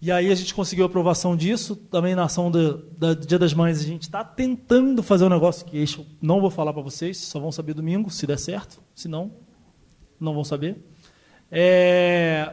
E 0.00 0.10
aí 0.10 0.30
a 0.30 0.34
gente 0.34 0.54
conseguiu 0.54 0.84
a 0.84 0.88
aprovação 0.88 1.36
disso. 1.36 1.76
Também 1.76 2.14
na 2.14 2.24
ação 2.24 2.50
do, 2.50 2.78
do 2.78 3.14
Dia 3.14 3.38
das 3.38 3.52
Mães 3.52 3.80
a 3.80 3.84
gente 3.84 4.02
está 4.02 4.24
tentando 4.24 5.02
fazer 5.02 5.24
um 5.24 5.28
negócio 5.28 5.66
que 5.66 5.76
eu 5.78 6.06
não 6.20 6.40
vou 6.40 6.50
falar 6.50 6.72
para 6.72 6.82
vocês, 6.82 7.18
só 7.18 7.38
vão 7.38 7.52
saber 7.52 7.74
domingo, 7.74 8.10
se 8.10 8.26
der 8.26 8.38
certo. 8.38 8.82
Se 8.94 9.08
não, 9.08 9.32
não 10.18 10.32
vão 10.32 10.44
saber. 10.44 10.76
É, 11.50 12.52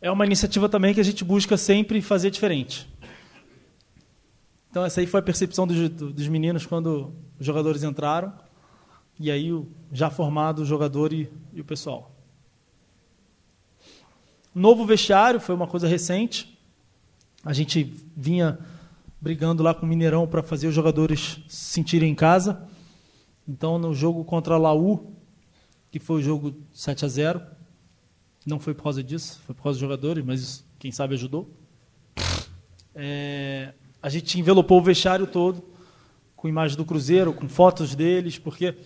é 0.00 0.10
uma 0.10 0.26
iniciativa 0.26 0.68
também 0.68 0.92
que 0.92 1.00
a 1.00 1.04
gente 1.04 1.24
busca 1.24 1.56
sempre 1.56 2.00
fazer 2.02 2.30
diferente. 2.30 2.88
Então, 4.72 4.86
essa 4.86 5.02
aí 5.02 5.06
foi 5.06 5.20
a 5.20 5.22
percepção 5.22 5.66
dos, 5.66 5.90
dos 5.90 6.28
meninos 6.28 6.64
quando 6.64 7.12
os 7.38 7.44
jogadores 7.44 7.82
entraram. 7.82 8.32
E 9.20 9.30
aí, 9.30 9.52
o 9.52 9.68
já 9.92 10.08
formado 10.08 10.62
o 10.62 10.64
jogador 10.64 11.12
e, 11.12 11.30
e 11.52 11.60
o 11.60 11.64
pessoal. 11.64 12.10
Novo 14.54 14.86
vestiário 14.86 15.38
foi 15.38 15.54
uma 15.54 15.66
coisa 15.66 15.86
recente. 15.86 16.58
A 17.44 17.52
gente 17.52 17.84
vinha 18.16 18.58
brigando 19.20 19.62
lá 19.62 19.74
com 19.74 19.84
o 19.84 19.88
Mineirão 19.88 20.26
para 20.26 20.42
fazer 20.42 20.68
os 20.68 20.74
jogadores 20.74 21.38
se 21.48 21.66
sentirem 21.66 22.10
em 22.10 22.14
casa. 22.14 22.66
Então, 23.46 23.78
no 23.78 23.92
jogo 23.92 24.24
contra 24.24 24.54
a 24.54 24.58
Laú, 24.58 25.12
que 25.90 25.98
foi 25.98 26.20
o 26.20 26.22
jogo 26.22 26.54
7 26.72 27.04
a 27.04 27.08
0 27.08 27.42
não 28.46 28.58
foi 28.58 28.72
por 28.72 28.84
causa 28.84 29.04
disso, 29.04 29.38
foi 29.44 29.54
por 29.54 29.64
causa 29.64 29.74
dos 29.74 29.82
jogadores, 29.82 30.24
mas 30.24 30.40
isso, 30.40 30.66
quem 30.78 30.90
sabe 30.90 31.12
ajudou. 31.12 31.50
É, 32.94 33.74
a 34.02 34.08
gente 34.08 34.38
envelopou 34.38 34.80
o 34.80 34.82
vestiário 34.82 35.26
todo 35.26 35.62
com 36.34 36.48
imagem 36.48 36.76
do 36.76 36.84
Cruzeiro, 36.84 37.32
com 37.32 37.48
fotos 37.48 37.94
deles, 37.94 38.36
porque 38.36 38.76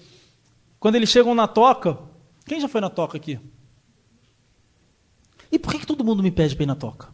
quando 0.79 0.97
eles 0.97 1.09
chegam 1.09 1.35
na 1.35 1.49
toca, 1.49 1.99
quem 2.45 2.61
já 2.61 2.69
foi 2.69 2.83
na 2.83 2.91
toca 2.91 3.17
aqui? 3.17 3.41
E 5.51 5.59
por 5.59 5.73
que, 5.73 5.79
que 5.79 5.87
todo 5.87 6.05
mundo 6.05 6.23
me 6.23 6.31
pede 6.31 6.55
para 6.55 6.65
ir 6.65 6.67
na 6.67 6.75
toca? 6.75 7.09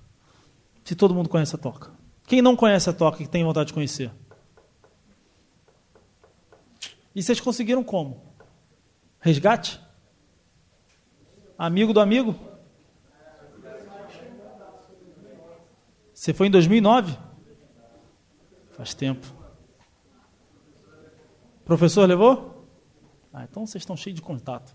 Se 0.84 0.96
todo 0.96 1.14
mundo 1.14 1.28
conhece 1.28 1.54
a 1.54 1.58
toca. 1.58 1.92
Quem 2.26 2.42
não 2.42 2.56
conhece 2.56 2.90
a 2.90 2.92
toca 2.92 3.22
e 3.22 3.26
tem 3.26 3.44
vontade 3.44 3.68
de 3.68 3.72
conhecer? 3.72 4.10
E 7.14 7.22
vocês 7.22 7.38
conseguiram 7.38 7.84
como? 7.84 8.20
Resgate? 9.20 9.80
Amigo 11.56 11.92
do 11.92 12.00
amigo? 12.00 12.34
Você 16.12 16.34
foi 16.34 16.48
em 16.48 16.50
2009? 16.50 17.16
Faz 18.76 18.94
tempo. 18.94 19.26
Professor 21.64 22.08
levou? 22.08 22.66
Ah, 23.32 23.44
então 23.48 23.66
vocês 23.66 23.82
estão 23.82 23.96
cheios 23.96 24.16
de 24.16 24.22
contato. 24.22 24.74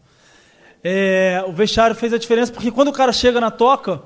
É, 0.84 1.44
o 1.48 1.52
vestiário 1.52 1.96
fez 1.96 2.14
a 2.14 2.18
diferença 2.18 2.52
porque 2.52 2.72
quando 2.72 2.88
o 2.90 2.94
cara 2.94 3.12
chega 3.12 3.42
na 3.42 3.52
toca, 3.52 4.02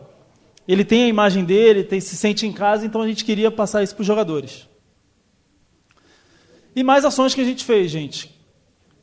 ele 0.68 0.84
tem 0.84 1.04
a 1.04 1.08
imagem 1.08 1.44
dele, 1.44 1.84
tem, 1.84 2.00
se 2.00 2.16
sente 2.16 2.46
em 2.46 2.52
casa, 2.52 2.86
então 2.86 3.02
a 3.02 3.08
gente 3.08 3.26
queria 3.26 3.52
passar 3.52 3.84
isso 3.84 3.94
para 3.96 4.02
os 4.02 4.08
jogadores. 4.08 4.68
E 6.76 6.84
mais 6.84 7.04
ações 7.04 7.36
que 7.36 7.42
a 7.42 7.46
gente 7.46 7.66
fez, 7.66 7.92
gente. 7.92 8.34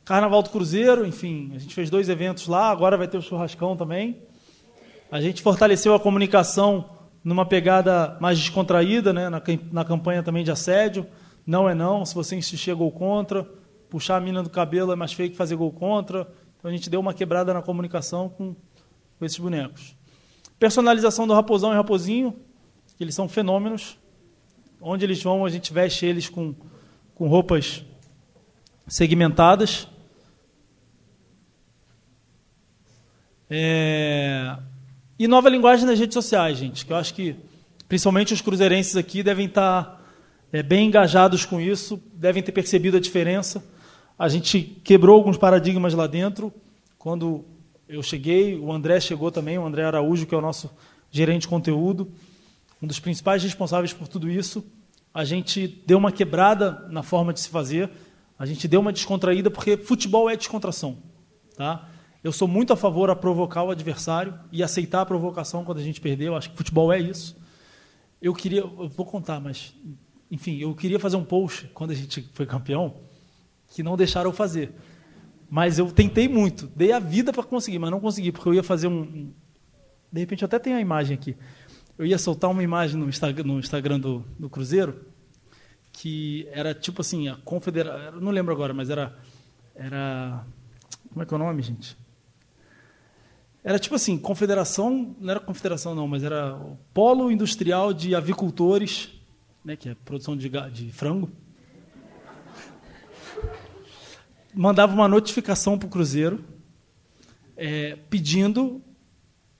Carnaval 0.03 0.41
do 0.41 0.49
Cruzeiro, 0.49 1.05
enfim, 1.05 1.51
a 1.55 1.59
gente 1.59 1.75
fez 1.75 1.89
dois 1.89 2.09
eventos 2.09 2.47
lá, 2.47 2.71
agora 2.71 2.97
vai 2.97 3.07
ter 3.07 3.17
o 3.17 3.21
churrascão 3.21 3.77
também. 3.77 4.23
A 5.11 5.21
gente 5.21 5.41
fortaleceu 5.41 5.93
a 5.93 5.99
comunicação 5.99 6.98
numa 7.23 7.45
pegada 7.45 8.17
mais 8.19 8.39
descontraída, 8.39 9.11
né, 9.11 9.29
na, 9.29 9.41
na 9.71 9.85
campanha 9.85 10.23
também 10.23 10.43
de 10.43 10.51
assédio. 10.51 11.05
Não 11.45 11.69
é 11.69 11.73
não, 11.73 12.05
se 12.05 12.13
você 12.13 12.35
insistir, 12.35 12.71
é 12.71 12.73
gol 12.73 12.91
contra. 12.91 13.43
Puxar 13.89 14.17
a 14.17 14.19
mina 14.19 14.43
do 14.43 14.49
cabelo 14.49 14.91
é 14.91 14.95
mais 14.95 15.13
feio 15.13 15.31
que 15.31 15.35
fazer 15.35 15.55
gol 15.55 15.71
contra. 15.71 16.27
Então 16.57 16.69
a 16.69 16.73
gente 16.73 16.89
deu 16.89 16.99
uma 16.99 17.13
quebrada 17.13 17.53
na 17.53 17.61
comunicação 17.61 18.29
com, 18.29 18.55
com 19.17 19.25
esses 19.25 19.39
bonecos. 19.39 19.95
Personalização 20.59 21.25
do 21.25 21.33
Raposão 21.33 21.71
e 21.71 21.75
Raposinho, 21.75 22.35
eles 22.99 23.15
são 23.15 23.27
fenômenos. 23.27 23.97
Onde 24.81 25.05
eles 25.05 25.21
vão, 25.21 25.45
a 25.45 25.49
gente 25.49 25.73
veste 25.73 26.05
eles 26.05 26.29
com, 26.29 26.53
com 27.15 27.27
roupas 27.27 27.83
segmentadas. 28.87 29.87
É... 33.49 34.55
E 35.19 35.27
nova 35.27 35.49
linguagem 35.49 35.85
nas 35.85 35.99
redes 35.99 36.13
sociais, 36.13 36.57
gente, 36.57 36.85
que 36.85 36.93
eu 36.93 36.95
acho 36.95 37.13
que 37.13 37.35
principalmente 37.89 38.33
os 38.33 38.39
cruzeirenses 38.39 38.95
aqui 38.95 39.21
devem 39.21 39.47
estar 39.47 40.01
é, 40.49 40.63
bem 40.63 40.87
engajados 40.87 41.43
com 41.43 41.59
isso, 41.59 42.01
devem 42.13 42.41
ter 42.41 42.53
percebido 42.53 42.95
a 42.95 43.01
diferença. 43.01 43.61
A 44.17 44.29
gente 44.29 44.61
quebrou 44.61 45.17
alguns 45.17 45.35
paradigmas 45.35 45.93
lá 45.93 46.07
dentro. 46.07 46.53
Quando 46.97 47.43
eu 47.85 48.01
cheguei, 48.01 48.57
o 48.57 48.71
André 48.71 49.01
chegou 49.01 49.29
também, 49.29 49.57
o 49.57 49.65
André 49.65 49.83
Araújo, 49.83 50.25
que 50.25 50.33
é 50.33 50.37
o 50.37 50.41
nosso 50.41 50.71
gerente 51.11 51.41
de 51.41 51.47
conteúdo, 51.49 52.09
um 52.81 52.87
dos 52.87 53.01
principais 53.01 53.43
responsáveis 53.43 53.91
por 53.91 54.07
tudo 54.07 54.29
isso. 54.29 54.65
A 55.13 55.25
gente 55.25 55.67
deu 55.85 55.97
uma 55.97 56.13
quebrada 56.13 56.87
na 56.89 57.03
forma 57.03 57.33
de 57.33 57.41
se 57.41 57.49
fazer, 57.49 57.89
a 58.37 58.45
gente 58.45 58.69
deu 58.69 58.79
uma 58.79 58.93
descontraída, 58.93 59.51
porque 59.51 59.75
futebol 59.75 60.29
é 60.29 60.37
descontração. 60.37 60.97
Tá? 61.57 61.89
Eu 62.23 62.31
sou 62.31 62.47
muito 62.47 62.73
a 62.73 62.75
favor 62.75 63.09
a 63.09 63.15
provocar 63.15 63.63
o 63.63 63.71
adversário 63.71 64.37
e 64.51 64.61
aceitar 64.61 65.01
a 65.01 65.05
provocação 65.05 65.63
quando 65.63 65.77
a 65.77 65.83
gente 65.83 66.01
perdeu. 66.01 66.35
Acho 66.35 66.49
que 66.49 66.57
futebol 66.57 66.91
é 66.91 66.99
isso. 66.99 67.37
Eu 68.21 68.33
queria, 68.33 68.61
eu 68.61 68.89
vou 68.89 69.05
contar, 69.05 69.39
mas 69.39 69.73
enfim, 70.29 70.57
eu 70.57 70.75
queria 70.75 70.99
fazer 70.99 71.15
um 71.15 71.23
post 71.23 71.67
quando 71.73 71.91
a 71.91 71.95
gente 71.95 72.29
foi 72.33 72.45
campeão 72.45 72.95
que 73.69 73.81
não 73.81 73.95
deixaram 73.95 74.29
eu 74.29 74.33
fazer. 74.33 74.73
Mas 75.49 75.79
eu 75.79 75.91
tentei 75.91 76.27
muito, 76.27 76.67
dei 76.75 76.91
a 76.91 76.99
vida 76.99 77.31
para 77.31 77.43
conseguir, 77.43 77.79
mas 77.79 77.89
não 77.89 77.99
consegui 77.99 78.31
porque 78.31 78.49
eu 78.49 78.53
ia 78.53 78.63
fazer 78.63 78.87
um, 78.87 79.31
de 80.11 80.19
repente 80.19 80.43
eu 80.43 80.45
até 80.45 80.59
tenho 80.59 80.75
a 80.75 80.81
imagem 80.81 81.15
aqui. 81.15 81.35
Eu 81.97 82.05
ia 82.05 82.17
soltar 82.17 82.49
uma 82.49 82.63
imagem 82.63 82.99
no 82.99 83.07
Instagram, 83.07 83.43
no 83.45 83.59
Instagram 83.59 83.99
do, 83.99 84.25
do 84.37 84.49
Cruzeiro 84.49 85.05
que 85.91 86.47
era 86.51 86.73
tipo 86.73 87.01
assim 87.01 87.27
a 87.27 87.35
confederação, 87.37 88.21
não 88.21 88.31
lembro 88.31 88.53
agora, 88.53 88.73
mas 88.73 88.89
era 88.89 89.17
era 89.75 90.45
como 91.09 91.23
é 91.23 91.25
que 91.25 91.33
é 91.33 91.35
o 91.35 91.39
nome, 91.39 91.61
gente? 91.61 91.97
Era 93.63 93.77
tipo 93.77 93.95
assim, 93.95 94.17
confederação, 94.17 95.15
não 95.19 95.31
era 95.31 95.39
confederação 95.39 95.93
não, 95.93 96.07
mas 96.07 96.23
era 96.23 96.55
o 96.55 96.77
Polo 96.93 97.29
Industrial 97.29 97.93
de 97.93 98.15
Avicultores, 98.15 99.09
né, 99.63 99.75
que 99.75 99.89
é 99.89 99.95
produção 100.05 100.35
de, 100.35 100.49
de 100.71 100.91
frango. 100.91 101.29
Mandava 104.53 104.93
uma 104.93 105.07
notificação 105.07 105.77
para 105.77 105.87
o 105.87 105.89
Cruzeiro 105.89 106.43
é, 107.55 107.97
pedindo 108.09 108.81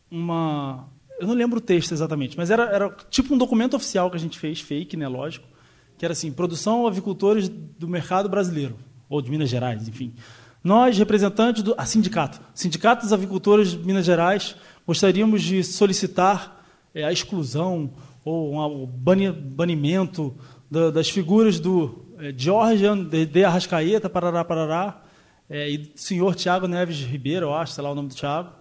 uma. 0.10 0.88
Eu 1.20 1.28
não 1.28 1.34
lembro 1.34 1.58
o 1.58 1.62
texto 1.62 1.92
exatamente, 1.92 2.38
mas 2.38 2.50
era, 2.50 2.64
era 2.64 2.90
tipo 3.10 3.34
um 3.34 3.38
documento 3.38 3.76
oficial 3.76 4.10
que 4.10 4.16
a 4.16 4.20
gente 4.20 4.40
fez, 4.40 4.62
fake, 4.62 4.96
né, 4.96 5.08
lógico, 5.08 5.46
que 5.98 6.06
era 6.06 6.14
assim: 6.14 6.32
produção 6.32 6.88
avicultores 6.88 7.50
do 7.50 7.88
mercado 7.88 8.30
brasileiro, 8.30 8.78
ou 9.10 9.22
de 9.22 9.30
Minas 9.30 9.50
Gerais, 9.50 9.88
enfim. 9.88 10.14
Nós, 10.64 10.98
representantes 10.98 11.64
do 11.64 11.74
ah, 11.78 11.86
sindicato, 11.86 12.42
Sindicato 12.54 13.04
dos 13.04 13.14
Avicultores 13.14 13.72
de 13.72 13.78
Minas 13.80 14.06
Gerais, 14.06 14.56
gostaríamos 14.86 15.42
de 15.42 15.64
solicitar 15.64 16.66
é, 16.94 17.04
a 17.04 17.12
exclusão 17.12 17.92
ou 18.26 18.54
um, 18.54 18.84
o 18.84 18.88
banimento 18.88 20.36
da, 20.70 20.92
das 20.92 21.10
figuras 21.10 21.60
do 21.60 22.06
é, 22.20 22.34
de, 22.34 23.26
de 23.26 23.46
Arrascaeta, 23.46 24.10
Parará, 24.10 24.44
Parará, 24.44 25.02
é, 25.50 25.72
e 25.72 25.78
do 25.78 25.90
senhor 25.96 26.36
Tiago 26.36 26.68
Neves 26.68 27.00
Ribeiro, 27.00 27.48
eu 27.48 27.54
acho, 27.54 27.74
sei 27.74 27.84
lá 27.84 27.92
o 27.92 27.96
nome 27.96 28.10
do 28.10 28.16
Tiago, 28.16 28.52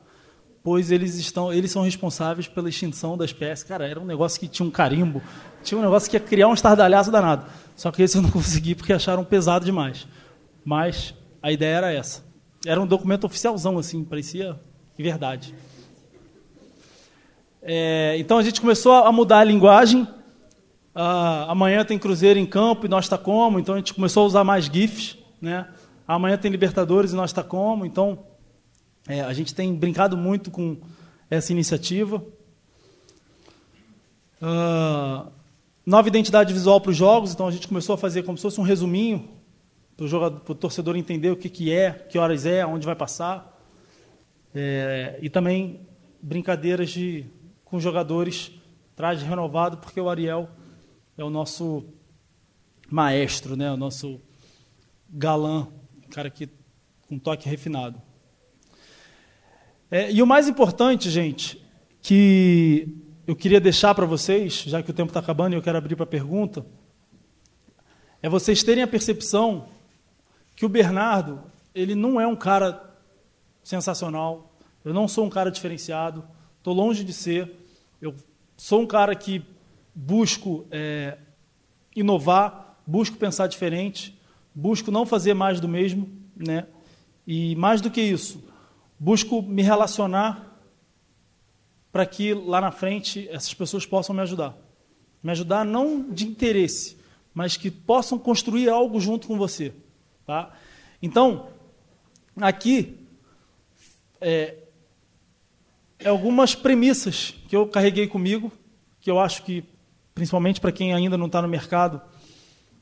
pois 0.63 0.91
eles 0.93 1.17
estão, 1.17 1.53
eles 1.53 1.71
são 1.71 1.83
responsáveis 1.83 2.47
pela 2.47 2.69
extinção 2.69 3.17
da 3.17 3.25
espécie. 3.25 3.67
Cara, 3.67 3.87
era 3.87 3.99
um 3.99 4.05
negócio 4.05 4.39
que 4.39 4.47
tinha 4.47 4.67
um 4.67 4.71
carimbo, 4.71 5.21
tinha 5.63 5.79
um 5.79 5.83
negócio 5.83 6.09
que 6.09 6.17
ia 6.17 6.21
criar 6.21 6.49
um 6.49 6.55
estardalhaço 6.55 7.11
danado. 7.11 7.47
Só 7.75 7.91
que 7.91 8.03
esse 8.03 8.17
eu 8.17 8.23
não 8.23 8.31
consegui 8.33 8.75
porque 8.75 8.93
acharam 8.93 9.25
pesado 9.25 9.65
demais. 9.65 10.07
Mas 10.65 11.15
a 11.43 11.53
ideia 11.53 11.77
era 11.77 11.93
essa. 11.93 12.25
Era 12.67 12.81
um 12.81 12.87
documento 12.87 13.25
oficialzão, 13.25 13.79
assim, 13.79 14.05
parecia 14.05 14.59
verdade. 14.99 15.55
É, 17.63 18.17
então 18.19 18.39
a 18.39 18.43
gente 18.43 18.61
começou 18.61 18.93
a 18.93 19.13
mudar 19.13 19.39
a 19.39 19.45
linguagem. 19.45 20.07
Ah, 20.95 21.47
amanhã 21.49 21.85
tem 21.85 21.99
Cruzeiro 21.99 22.39
em 22.39 22.47
campo 22.47 22.87
e 22.87 22.89
nós 22.89 23.05
está 23.05 23.17
como, 23.17 23.61
então 23.61 23.75
a 23.75 23.79
gente 23.79 23.95
começou 23.95 24.25
a 24.25 24.27
usar 24.27 24.45
mais 24.45 24.65
GIFs. 24.65 25.19
Né? 25.41 25.69
Amanhã 26.07 26.37
tem 26.37 26.51
Libertadores 26.51 27.13
e 27.13 27.15
nós 27.15 27.31
está 27.31 27.45
como, 27.45 27.87
então 27.87 28.25
é, 29.07 29.21
a 29.21 29.33
gente 29.33 29.55
tem 29.55 29.73
brincado 29.75 30.17
muito 30.17 30.51
com 30.51 30.77
essa 31.31 31.53
iniciativa. 31.53 32.25
Ah, 34.43 35.27
nova 35.87 36.09
identidade 36.09 36.53
visual 36.53 36.81
para 36.81 36.91
os 36.91 36.97
jogos, 36.97 37.33
então 37.33 37.47
a 37.47 37.51
gente 37.53 37.69
começou 37.69 37.95
a 37.95 37.99
fazer 37.99 38.25
como 38.25 38.37
se 38.37 38.43
fosse 38.43 38.61
um 38.61 38.65
resuminho 38.65 39.38
para 39.99 40.53
o 40.53 40.55
torcedor 40.55 40.97
entender 40.97 41.29
o 41.29 41.37
que, 41.37 41.49
que 41.49 41.73
é, 41.73 41.91
que 41.91 42.19
horas 42.19 42.47
é, 42.47 42.65
onde 42.65 42.87
vai 42.87 42.95
passar. 42.95 43.61
É, 44.55 45.19
e 45.21 45.29
também 45.29 45.89
brincadeiras 46.23 46.91
de, 46.91 47.27
com 47.65 47.81
jogadores, 47.81 48.53
traje 48.95 49.25
renovado, 49.25 49.79
porque 49.79 50.01
o 50.01 50.09
Ariel 50.09 50.49
é 51.17 51.25
o 51.25 51.31
nosso 51.31 51.85
maestro, 52.89 53.57
né? 53.57 53.73
o 53.73 53.77
nosso 53.77 54.21
galã, 55.11 55.67
cara 56.11 56.31
que 56.31 56.49
com 57.09 57.17
um 57.17 57.19
toque 57.19 57.49
refinado. 57.49 58.01
É, 59.91 60.13
e 60.13 60.23
o 60.23 60.27
mais 60.27 60.47
importante, 60.47 61.11
gente, 61.11 61.61
que 62.01 62.87
eu 63.27 63.35
queria 63.35 63.61
deixar 63.61 63.97
para 63.97 64.07
vocês, 64.07 64.63
já 64.63 64.81
que 64.81 64.93
o 64.93 64.95
tempo 64.95 65.11
está 65.11 65.19
acabando 65.19 65.55
e 65.55 65.57
eu 65.57 65.63
quero 65.63 65.77
abrir 65.77 65.97
para 65.97 66.07
pergunta, 66.07 66.65
é 68.23 68.29
vocês 68.29 68.63
terem 68.63 68.85
a 68.85 68.87
percepção 68.87 69.67
que 70.59 70.67
o 70.67 70.69
Bernardo, 70.69 71.41
ele 71.73 71.95
não 71.95 72.21
é 72.21 72.27
um 72.27 72.35
cara 72.35 72.93
sensacional, 73.63 74.53
eu 74.85 74.93
não 74.93 75.07
sou 75.07 75.25
um 75.25 75.31
cara 75.31 75.53
diferenciado, 75.53 76.25
estou 76.57 76.75
longe 76.75 77.05
de 77.05 77.13
ser, 77.13 77.55
eu 78.03 78.13
sou 78.57 78.81
um 78.81 78.87
cara 78.87 79.15
que 79.15 79.41
busco 79.95 80.67
é, 80.73 81.17
inovar, 81.95 82.77
busco 82.85 83.17
pensar 83.17 83.47
diferente, 83.47 84.21
busco 84.53 84.91
não 84.91 85.07
fazer 85.07 85.33
mais 85.33 85.61
do 85.61 85.69
mesmo, 85.69 86.11
né? 86.35 86.67
E 87.25 87.55
mais 87.55 87.81
do 87.81 87.89
que 87.89 88.01
isso, 88.01 88.43
busco 88.99 89.41
me 89.41 89.63
relacionar 89.63 90.59
para 91.93 92.05
que 92.05 92.35
lá 92.35 92.61
na 92.61 92.73
frente 92.73 93.29
essas 93.31 93.55
pessoas 93.55 93.87
possam 93.87 94.13
me 94.13 94.23
ajudar. 94.23 94.57
Me 95.23 95.31
ajudar 95.31 95.65
não 95.65 96.11
de 96.11 96.27
interesse, 96.27 96.99
mas 97.33 97.57
que 97.57 97.71
possam 97.71 98.19
construir 98.19 98.69
algo 98.69 98.99
junto 98.99 99.29
com 99.29 99.39
você. 99.39 99.73
Tá? 100.29 100.53
Então, 101.01 101.49
aqui 102.39 102.99
é, 104.21 104.57
é 105.99 106.11
algumas 106.11 106.55
premissas 106.55 107.35
que 107.49 107.57
eu 107.57 107.67
carreguei 107.67 108.07
comigo, 108.07 108.53
que 109.01 109.11
eu 109.11 109.19
acho 109.19 109.43
que, 109.43 109.65
principalmente 110.15 110.61
para 110.61 110.71
quem 110.71 110.93
ainda 110.93 111.17
não 111.17 111.29
está 111.29 111.41
no 111.41 111.49
mercado, 111.49 112.03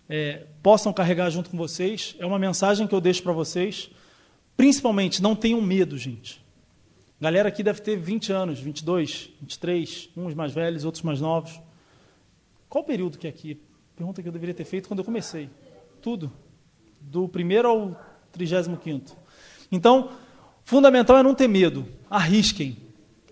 é, 0.08 0.44
possam 0.60 0.92
carregar 0.92 1.30
junto 1.30 1.48
com 1.48 1.56
vocês. 1.56 2.16
É 2.18 2.26
uma 2.26 2.36
mensagem 2.36 2.84
que 2.84 2.92
eu 2.92 3.00
deixo 3.00 3.22
para 3.22 3.32
vocês. 3.32 3.90
Principalmente, 4.56 5.22
não 5.22 5.36
tenham 5.36 5.62
medo, 5.62 5.96
gente. 5.96 6.44
Galera 7.20 7.48
aqui 7.48 7.62
deve 7.62 7.80
ter 7.80 7.96
20 7.96 8.32
anos, 8.32 8.58
22, 8.58 9.30
23, 9.40 10.10
uns 10.16 10.34
mais 10.34 10.52
velhos, 10.52 10.84
outros 10.84 11.04
mais 11.04 11.20
novos. 11.20 11.60
Qual 12.68 12.82
o 12.82 12.84
período 12.84 13.18
que 13.18 13.28
é 13.28 13.30
aqui? 13.30 13.62
Pergunta 13.94 14.20
que 14.20 14.26
eu 14.26 14.32
deveria 14.32 14.52
ter 14.52 14.64
feito 14.64 14.88
quando 14.88 14.98
eu 14.98 15.04
comecei. 15.04 15.48
Tudo. 16.02 16.32
Do 17.06 17.28
primeiro 17.28 17.68
ao 17.68 18.00
35. 18.32 19.16
Então, 19.70 20.10
fundamental 20.64 21.18
é 21.18 21.22
não 21.22 21.34
ter 21.34 21.48
medo. 21.48 21.86
Arrisquem. 22.10 22.76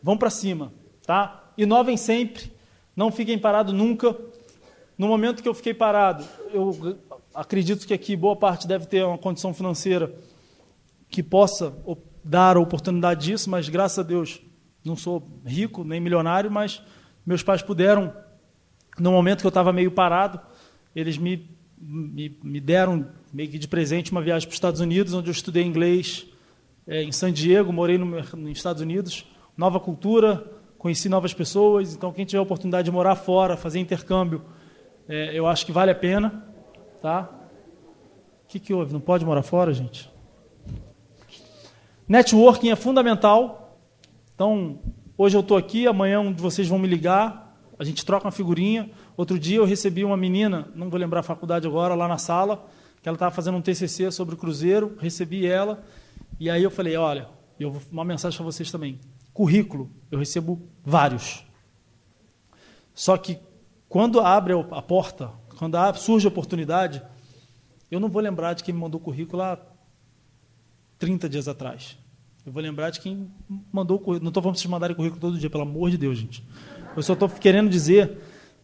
Vão 0.02 0.16
para 0.16 0.30
cima. 0.30 0.72
Tá? 1.06 1.50
Inovem 1.58 1.96
sempre. 1.96 2.52
Não 2.94 3.10
fiquem 3.10 3.38
parados 3.38 3.74
nunca. 3.74 4.16
No 4.96 5.08
momento 5.08 5.42
que 5.42 5.48
eu 5.48 5.54
fiquei 5.54 5.74
parado, 5.74 6.24
eu 6.52 6.98
acredito 7.34 7.86
que 7.86 7.92
aqui 7.92 8.14
boa 8.14 8.36
parte 8.36 8.68
deve 8.68 8.86
ter 8.86 9.04
uma 9.04 9.18
condição 9.18 9.52
financeira 9.52 10.14
que 11.10 11.22
possa 11.22 11.74
dar 12.22 12.56
a 12.56 12.60
oportunidade 12.60 13.26
disso, 13.26 13.50
mas 13.50 13.68
graças 13.68 13.98
a 13.98 14.02
Deus 14.02 14.40
não 14.84 14.94
sou 14.94 15.26
rico 15.44 15.82
nem 15.82 16.00
milionário, 16.00 16.50
mas 16.50 16.80
meus 17.26 17.42
pais 17.42 17.62
puderam, 17.62 18.14
no 18.98 19.10
momento 19.10 19.40
que 19.40 19.46
eu 19.46 19.50
estava 19.50 19.72
meio 19.72 19.90
parado, 19.90 20.40
eles 20.94 21.18
me, 21.18 21.50
me, 21.76 22.38
me, 22.42 22.60
deram 22.60 23.08
meio 23.34 23.50
que 23.50 23.58
de 23.58 23.66
presente 23.66 24.12
uma 24.12 24.22
viagem 24.22 24.46
para 24.46 24.52
os 24.52 24.56
Estados 24.56 24.80
Unidos, 24.80 25.12
onde 25.12 25.28
eu 25.28 25.32
estudei 25.32 25.64
inglês 25.64 26.24
é, 26.86 27.02
em 27.02 27.10
San 27.10 27.32
Diego, 27.32 27.72
morei 27.72 27.98
no, 27.98 28.06
nos 28.06 28.56
Estados 28.56 28.80
Unidos, 28.80 29.26
nova 29.56 29.80
cultura, 29.80 30.48
conheci 30.78 31.08
novas 31.08 31.34
pessoas. 31.34 31.96
Então, 31.96 32.12
quem 32.12 32.24
tiver 32.24 32.38
a 32.38 32.42
oportunidade 32.42 32.84
de 32.84 32.92
morar 32.92 33.16
fora, 33.16 33.56
fazer 33.56 33.80
intercâmbio, 33.80 34.40
é, 35.08 35.36
eu 35.36 35.48
acho 35.48 35.66
que 35.66 35.72
vale 35.72 35.90
a 35.90 35.94
pena. 35.96 36.48
Tá? 37.02 37.28
O 38.44 38.46
que, 38.46 38.60
que 38.60 38.72
houve? 38.72 38.92
Não 38.92 39.00
pode 39.00 39.24
morar 39.24 39.42
fora, 39.42 39.74
gente? 39.74 40.08
Networking 42.06 42.70
é 42.70 42.76
fundamental. 42.76 43.80
Então, 44.32 44.78
hoje 45.18 45.36
eu 45.36 45.40
estou 45.40 45.56
aqui, 45.56 45.88
amanhã 45.88 46.20
um 46.20 46.32
de 46.32 46.40
vocês 46.40 46.68
vão 46.68 46.78
me 46.78 46.86
ligar, 46.86 47.58
a 47.76 47.82
gente 47.82 48.06
troca 48.06 48.26
uma 48.26 48.32
figurinha. 48.32 48.90
Outro 49.16 49.40
dia 49.40 49.56
eu 49.56 49.64
recebi 49.64 50.04
uma 50.04 50.16
menina, 50.16 50.68
não 50.72 50.88
vou 50.88 51.00
lembrar 51.00 51.18
a 51.20 51.24
faculdade 51.24 51.66
agora, 51.66 51.96
lá 51.96 52.06
na 52.06 52.16
sala, 52.16 52.64
que 53.04 53.08
ela 53.10 53.16
estava 53.16 53.34
fazendo 53.34 53.58
um 53.58 53.60
TCC 53.60 54.10
sobre 54.10 54.34
o 54.34 54.38
Cruzeiro, 54.38 54.96
recebi 54.98 55.46
ela, 55.46 55.84
e 56.40 56.48
aí 56.48 56.62
eu 56.62 56.70
falei, 56.70 56.96
olha, 56.96 57.28
eu 57.60 57.70
vou 57.70 57.82
uma 57.92 58.02
mensagem 58.02 58.34
para 58.34 58.46
vocês 58.46 58.70
também. 58.70 58.98
Currículo, 59.30 59.90
eu 60.10 60.18
recebo 60.18 60.66
vários. 60.82 61.44
Só 62.94 63.18
que 63.18 63.38
quando 63.90 64.20
abre 64.20 64.54
a 64.54 64.80
porta, 64.80 65.30
quando 65.58 65.76
surge 65.98 66.26
a 66.26 66.30
oportunidade, 66.30 67.02
eu 67.90 68.00
não 68.00 68.08
vou 68.08 68.22
lembrar 68.22 68.54
de 68.54 68.64
quem 68.64 68.72
me 68.72 68.80
mandou 68.80 68.98
currículo 68.98 69.42
há 69.42 69.58
30 70.98 71.28
dias 71.28 71.46
atrás. 71.46 71.98
Eu 72.46 72.52
vou 72.52 72.62
lembrar 72.62 72.88
de 72.88 73.00
quem 73.00 73.30
mandou 73.70 73.98
o 73.98 74.00
currículo. 74.00 74.24
Não 74.24 74.30
estou 74.30 74.42
falando 74.42 74.54
para 74.54 74.62
vocês 74.62 74.70
mandarem 74.70 74.96
currículo 74.96 75.20
todo 75.20 75.38
dia, 75.38 75.50
pelo 75.50 75.64
amor 75.64 75.90
de 75.90 75.98
Deus, 75.98 76.16
gente. 76.16 76.42
Eu 76.96 77.02
só 77.02 77.12
estou 77.12 77.28
querendo 77.28 77.68
dizer 77.68 78.16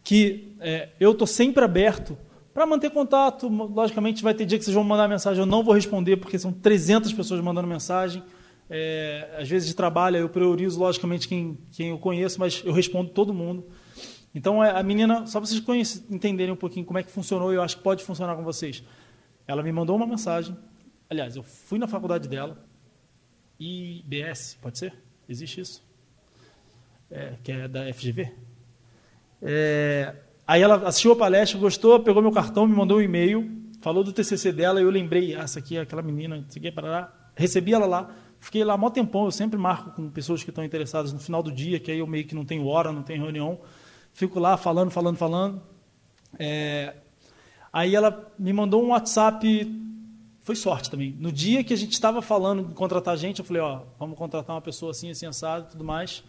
que 0.03 0.55
é, 0.59 0.89
eu 0.99 1.11
estou 1.11 1.27
sempre 1.27 1.63
aberto 1.63 2.17
para 2.53 2.65
manter 2.65 2.89
contato. 2.91 3.47
Logicamente, 3.47 4.23
vai 4.23 4.33
ter 4.33 4.45
dia 4.45 4.57
que 4.57 4.63
vocês 4.63 4.75
vão 4.75 4.83
mandar 4.83 5.07
mensagem, 5.07 5.39
eu 5.39 5.45
não 5.45 5.63
vou 5.63 5.73
responder, 5.73 6.17
porque 6.17 6.37
são 6.37 6.51
300 6.51 7.11
pessoas 7.13 7.41
mandando 7.41 7.67
mensagem. 7.67 8.23
É, 8.69 9.35
às 9.37 9.49
vezes 9.49 9.67
de 9.67 9.75
trabalho, 9.75 10.17
eu 10.17 10.29
priorizo, 10.29 10.79
logicamente, 10.79 11.27
quem, 11.27 11.57
quem 11.71 11.89
eu 11.89 11.97
conheço, 11.97 12.39
mas 12.39 12.61
eu 12.65 12.71
respondo 12.71 13.09
todo 13.09 13.33
mundo. 13.33 13.65
Então, 14.33 14.63
é, 14.63 14.71
a 14.71 14.81
menina, 14.81 15.27
só 15.27 15.39
para 15.41 15.49
vocês 15.49 16.05
entenderem 16.09 16.53
um 16.53 16.57
pouquinho 16.57 16.85
como 16.85 16.97
é 16.97 17.03
que 17.03 17.11
funcionou, 17.11 17.51
eu 17.51 17.61
acho 17.61 17.77
que 17.77 17.83
pode 17.83 18.03
funcionar 18.03 18.35
com 18.35 18.43
vocês. 18.43 18.83
Ela 19.45 19.61
me 19.61 19.71
mandou 19.71 19.95
uma 19.95 20.07
mensagem. 20.07 20.55
Aliás, 21.09 21.35
eu 21.35 21.43
fui 21.43 21.77
na 21.77 21.87
faculdade 21.87 22.29
dela, 22.29 22.65
IBS, 23.59 24.57
pode 24.61 24.77
ser? 24.79 24.93
Existe 25.27 25.59
isso? 25.59 25.83
É, 27.09 27.35
que 27.43 27.51
é 27.51 27.67
da 27.67 27.93
FGV. 27.93 28.31
É, 29.41 30.15
aí 30.51 30.61
ela 30.61 30.75
assistiu 30.85 31.13
a 31.13 31.15
palestra, 31.15 31.57
gostou, 31.57 31.97
pegou 32.01 32.21
meu 32.21 32.31
cartão, 32.31 32.67
me 32.67 32.75
mandou 32.75 32.97
um 32.97 33.01
e-mail, 33.01 33.49
falou 33.79 34.03
do 34.03 34.11
TCC 34.11 34.51
dela, 34.51 34.81
eu 34.81 34.89
lembrei, 34.89 35.33
ah, 35.33 35.43
essa 35.43 35.59
aqui 35.59 35.77
é 35.77 35.79
aquela 35.81 36.01
menina, 36.01 36.43
segui 36.49 36.69
para 36.69 36.89
lá, 36.89 37.31
recebi 37.37 37.73
ela 37.73 37.85
lá, 37.85 38.13
fiquei 38.37 38.61
lá 38.61 38.75
mó 38.75 38.89
tempão, 38.89 39.23
eu 39.23 39.31
sempre 39.31 39.57
marco 39.57 39.91
com 39.91 40.09
pessoas 40.09 40.43
que 40.43 40.49
estão 40.49 40.61
interessadas 40.61 41.13
no 41.13 41.19
final 41.19 41.41
do 41.41 41.53
dia, 41.53 41.79
que 41.79 41.89
aí 41.89 41.99
eu 41.99 42.07
meio 42.07 42.27
que 42.27 42.35
não 42.35 42.43
tenho 42.43 42.67
hora, 42.67 42.91
não 42.91 43.01
tenho 43.01 43.23
reunião, 43.23 43.61
fico 44.11 44.41
lá 44.41 44.57
falando, 44.57 44.91
falando, 44.91 45.15
falando. 45.15 45.61
É, 46.37 46.95
aí 47.71 47.95
ela 47.95 48.29
me 48.37 48.51
mandou 48.51 48.83
um 48.83 48.89
WhatsApp, 48.89 49.73
foi 50.41 50.55
sorte 50.57 50.91
também. 50.91 51.15
No 51.17 51.31
dia 51.31 51.63
que 51.63 51.73
a 51.73 51.77
gente 51.77 51.93
estava 51.93 52.21
falando 52.21 52.67
de 52.67 52.73
contratar 52.73 53.15
gente, 53.15 53.39
eu 53.39 53.45
falei, 53.45 53.61
ó, 53.61 53.83
vamos 53.97 54.17
contratar 54.17 54.53
uma 54.53 54.61
pessoa 54.61 54.91
assim, 54.91 55.11
assim, 55.11 55.25
assado 55.25 55.69
tudo 55.71 55.85
mais, 55.85 56.25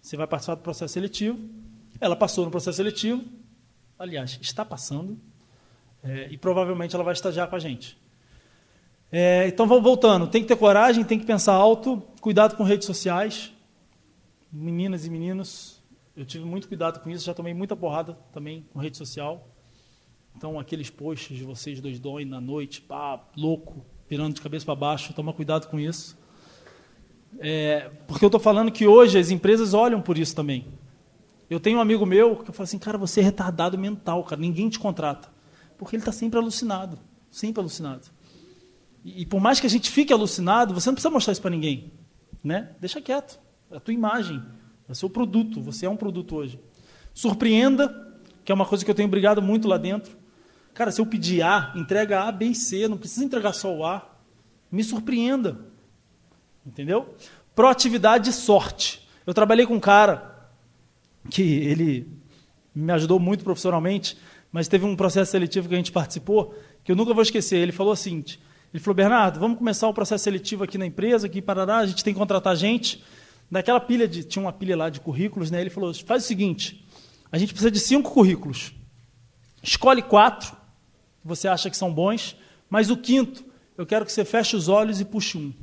você 0.00 0.16
vai 0.16 0.26
participar 0.26 0.54
do 0.54 0.62
processo 0.62 0.94
seletivo. 0.94 1.38
Ela 2.00 2.16
passou 2.16 2.46
no 2.46 2.50
processo 2.50 2.78
seletivo, 2.78 3.22
aliás, 3.98 4.38
está 4.40 4.64
passando, 4.64 5.18
é, 6.02 6.28
e 6.30 6.36
provavelmente 6.36 6.94
ela 6.94 7.04
vai 7.04 7.12
estagiar 7.12 7.48
com 7.48 7.56
a 7.56 7.58
gente. 7.58 7.98
É, 9.10 9.46
então, 9.46 9.66
vamos 9.66 9.84
voltando. 9.84 10.26
Tem 10.26 10.42
que 10.42 10.48
ter 10.48 10.56
coragem, 10.56 11.04
tem 11.04 11.18
que 11.18 11.26
pensar 11.26 11.54
alto, 11.54 12.02
cuidado 12.20 12.56
com 12.56 12.62
redes 12.62 12.86
sociais. 12.86 13.52
Meninas 14.52 15.04
e 15.06 15.10
meninos, 15.10 15.82
eu 16.16 16.24
tive 16.24 16.44
muito 16.44 16.68
cuidado 16.68 17.00
com 17.00 17.10
isso, 17.10 17.24
já 17.24 17.34
tomei 17.34 17.54
muita 17.54 17.76
porrada 17.76 18.14
também 18.32 18.66
com 18.72 18.78
rede 18.78 18.96
social. 18.96 19.48
Então, 20.36 20.58
aqueles 20.58 20.90
posts 20.90 21.36
de 21.36 21.44
vocês 21.44 21.80
dois 21.80 21.98
dói 21.98 22.24
na 22.24 22.40
noite, 22.40 22.80
pá, 22.80 23.22
louco, 23.36 23.84
virando 24.08 24.34
de 24.34 24.40
cabeça 24.40 24.64
para 24.64 24.74
baixo, 24.74 25.12
toma 25.14 25.32
cuidado 25.32 25.68
com 25.68 25.78
isso. 25.80 26.18
É, 27.38 27.90
porque 28.06 28.24
eu 28.24 28.28
estou 28.28 28.40
falando 28.40 28.70
que 28.70 28.86
hoje 28.86 29.18
as 29.18 29.30
empresas 29.30 29.74
olham 29.74 30.00
por 30.00 30.18
isso 30.18 30.34
também. 30.34 30.66
Eu 31.48 31.60
tenho 31.60 31.78
um 31.78 31.80
amigo 31.80 32.04
meu 32.04 32.36
que 32.36 32.50
eu 32.50 32.54
falo 32.54 32.64
assim, 32.64 32.78
cara, 32.78 32.98
você 32.98 33.20
é 33.20 33.22
retardado 33.22 33.78
mental, 33.78 34.24
cara, 34.24 34.40
ninguém 34.40 34.68
te 34.68 34.78
contrata. 34.78 35.28
Porque 35.78 35.94
ele 35.94 36.00
está 36.02 36.12
sempre 36.12 36.38
alucinado, 36.38 36.98
sempre 37.30 37.60
alucinado. 37.60 38.08
E, 39.04 39.22
e, 39.22 39.26
por 39.26 39.40
mais 39.40 39.60
que 39.60 39.66
a 39.66 39.70
gente 39.70 39.90
fique 39.90 40.12
alucinado, 40.12 40.74
você 40.74 40.88
não 40.88 40.94
precisa 40.94 41.10
mostrar 41.10 41.32
isso 41.32 41.42
para 41.42 41.50
ninguém. 41.50 41.92
Né? 42.42 42.74
Deixa 42.80 43.00
quieto, 43.00 43.38
é 43.70 43.76
a 43.76 43.80
tua 43.80 43.94
imagem, 43.94 44.42
é 44.88 44.92
o 44.92 44.94
seu 44.94 45.08
produto, 45.08 45.60
você 45.60 45.86
é 45.86 45.90
um 45.90 45.96
produto 45.96 46.34
hoje. 46.34 46.58
Surpreenda, 47.14 48.18
que 48.44 48.50
é 48.50 48.54
uma 48.54 48.66
coisa 48.66 48.84
que 48.84 48.90
eu 48.90 48.94
tenho 48.94 49.08
brigado 49.08 49.40
muito 49.40 49.68
lá 49.68 49.78
dentro. 49.78 50.16
Cara, 50.74 50.90
se 50.90 51.00
eu 51.00 51.06
pedir 51.06 51.42
A, 51.42 51.72
entrega 51.76 52.24
A, 52.24 52.32
B 52.32 52.46
e 52.46 52.54
C, 52.54 52.86
não 52.88 52.98
precisa 52.98 53.24
entregar 53.24 53.52
só 53.52 53.74
o 53.74 53.84
A. 53.84 54.06
Me 54.70 54.84
surpreenda. 54.84 55.58
Entendeu? 56.64 57.14
Proatividade 57.54 58.30
e 58.30 58.32
sorte. 58.32 59.08
Eu 59.24 59.32
trabalhei 59.32 59.66
com 59.66 59.74
um 59.74 59.80
cara 59.80 60.35
que 61.30 61.42
ele 61.42 62.06
me 62.74 62.92
ajudou 62.92 63.18
muito 63.18 63.42
profissionalmente, 63.42 64.16
mas 64.52 64.68
teve 64.68 64.84
um 64.84 64.94
processo 64.94 65.30
seletivo 65.32 65.68
que 65.68 65.74
a 65.74 65.78
gente 65.78 65.92
participou, 65.92 66.54
que 66.84 66.92
eu 66.92 66.96
nunca 66.96 67.12
vou 67.12 67.22
esquecer. 67.22 67.56
Ele 67.56 67.72
falou 67.72 67.92
assim: 67.92 68.22
ele 68.72 68.82
falou, 68.82 68.94
Bernardo, 68.94 69.40
vamos 69.40 69.58
começar 69.58 69.88
o 69.88 69.94
processo 69.94 70.24
seletivo 70.24 70.64
aqui 70.64 70.76
na 70.76 70.86
empresa, 70.86 71.26
aqui 71.26 71.38
em 71.38 71.42
Paraná, 71.42 71.78
a 71.78 71.86
gente 71.86 72.04
tem 72.04 72.12
que 72.12 72.18
contratar 72.18 72.54
gente. 72.56 73.02
Naquela 73.50 73.80
pilha 73.80 74.06
de. 74.08 74.24
Tinha 74.24 74.42
uma 74.42 74.52
pilha 74.52 74.76
lá 74.76 74.90
de 74.90 75.00
currículos, 75.00 75.50
né? 75.50 75.60
Ele 75.60 75.70
falou: 75.70 75.94
faz 75.94 76.24
o 76.24 76.26
seguinte, 76.26 76.84
a 77.30 77.38
gente 77.38 77.52
precisa 77.52 77.70
de 77.70 77.80
cinco 77.80 78.10
currículos. 78.10 78.74
Escolhe 79.62 80.02
quatro, 80.02 80.52
que 81.20 81.26
você 81.26 81.48
acha 81.48 81.70
que 81.70 81.76
são 81.76 81.92
bons, 81.92 82.36
mas 82.68 82.90
o 82.90 82.96
quinto, 82.96 83.44
eu 83.76 83.86
quero 83.86 84.04
que 84.04 84.12
você 84.12 84.24
feche 84.24 84.54
os 84.56 84.68
olhos 84.68 85.00
e 85.00 85.04
puxe 85.04 85.38
um. 85.38 85.48
Eu 85.48 85.54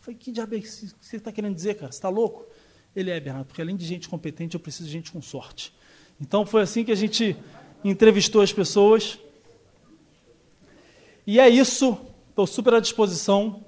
falei, 0.00 0.18
que 0.18 0.30
diabo 0.30 0.54
é 0.54 0.60
que 0.60 0.68
você 0.68 1.16
está 1.16 1.32
querendo 1.32 1.54
dizer, 1.54 1.74
cara? 1.74 1.90
Você 1.90 1.98
está 1.98 2.08
louco? 2.08 2.46
Ele 2.94 3.10
é, 3.10 3.18
Bernardo, 3.18 3.46
porque 3.46 3.60
além 3.60 3.76
de 3.76 3.84
gente 3.84 4.08
competente, 4.08 4.54
eu 4.54 4.60
preciso 4.60 4.86
de 4.86 4.92
gente 4.92 5.10
com 5.10 5.20
sorte. 5.20 5.74
Então 6.20 6.46
foi 6.46 6.62
assim 6.62 6.84
que 6.84 6.92
a 6.92 6.96
gente 6.96 7.36
entrevistou 7.82 8.40
as 8.40 8.52
pessoas. 8.52 9.18
E 11.26 11.40
é 11.40 11.48
isso. 11.48 11.98
Estou 12.30 12.46
super 12.46 12.74
à 12.74 12.80
disposição 12.80 13.64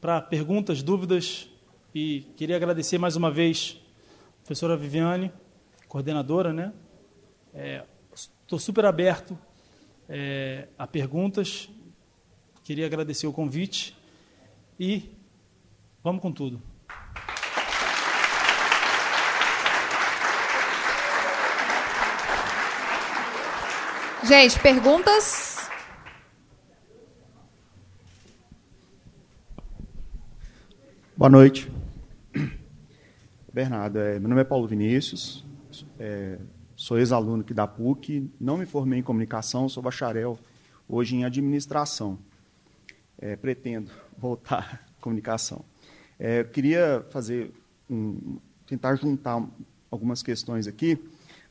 para 0.00 0.20
perguntas, 0.20 0.82
dúvidas. 0.82 1.48
E 1.94 2.22
queria 2.36 2.56
agradecer 2.56 2.98
mais 2.98 3.16
uma 3.16 3.30
vez 3.30 3.78
a 4.38 4.44
professora 4.44 4.76
Viviane, 4.76 5.32
coordenadora, 5.88 6.52
né? 6.52 6.72
Estou 8.14 8.58
é, 8.58 8.60
super 8.60 8.84
aberto 8.84 9.38
é, 10.08 10.68
a 10.78 10.86
perguntas. 10.86 11.68
Queria 12.64 12.86
agradecer 12.86 13.26
o 13.26 13.32
convite 13.32 13.96
e 14.78 15.10
vamos 16.02 16.22
com 16.22 16.32
tudo. 16.32 16.69
Gente, 24.22 24.60
perguntas? 24.60 25.70
Boa 31.16 31.30
noite. 31.30 31.72
Bernardo, 33.52 33.98
é, 33.98 34.18
meu 34.20 34.28
nome 34.28 34.42
é 34.42 34.44
Paulo 34.44 34.68
Vinícius, 34.68 35.44
é, 35.98 36.38
sou 36.76 36.98
ex-aluno 36.98 37.42
aqui 37.42 37.54
da 37.54 37.66
PUC, 37.66 38.30
não 38.38 38.58
me 38.58 38.66
formei 38.66 38.98
em 38.98 39.02
comunicação, 39.02 39.68
sou 39.70 39.82
bacharel 39.82 40.38
hoje 40.86 41.16
em 41.16 41.24
administração. 41.24 42.18
É, 43.18 43.36
pretendo 43.36 43.90
voltar 44.18 44.84
à 44.98 45.00
comunicação. 45.00 45.64
É, 46.18 46.40
eu 46.40 46.44
queria 46.44 47.06
fazer 47.10 47.52
um, 47.88 48.38
tentar 48.66 48.96
juntar 48.96 49.42
algumas 49.90 50.22
questões 50.22 50.66
aqui. 50.66 50.98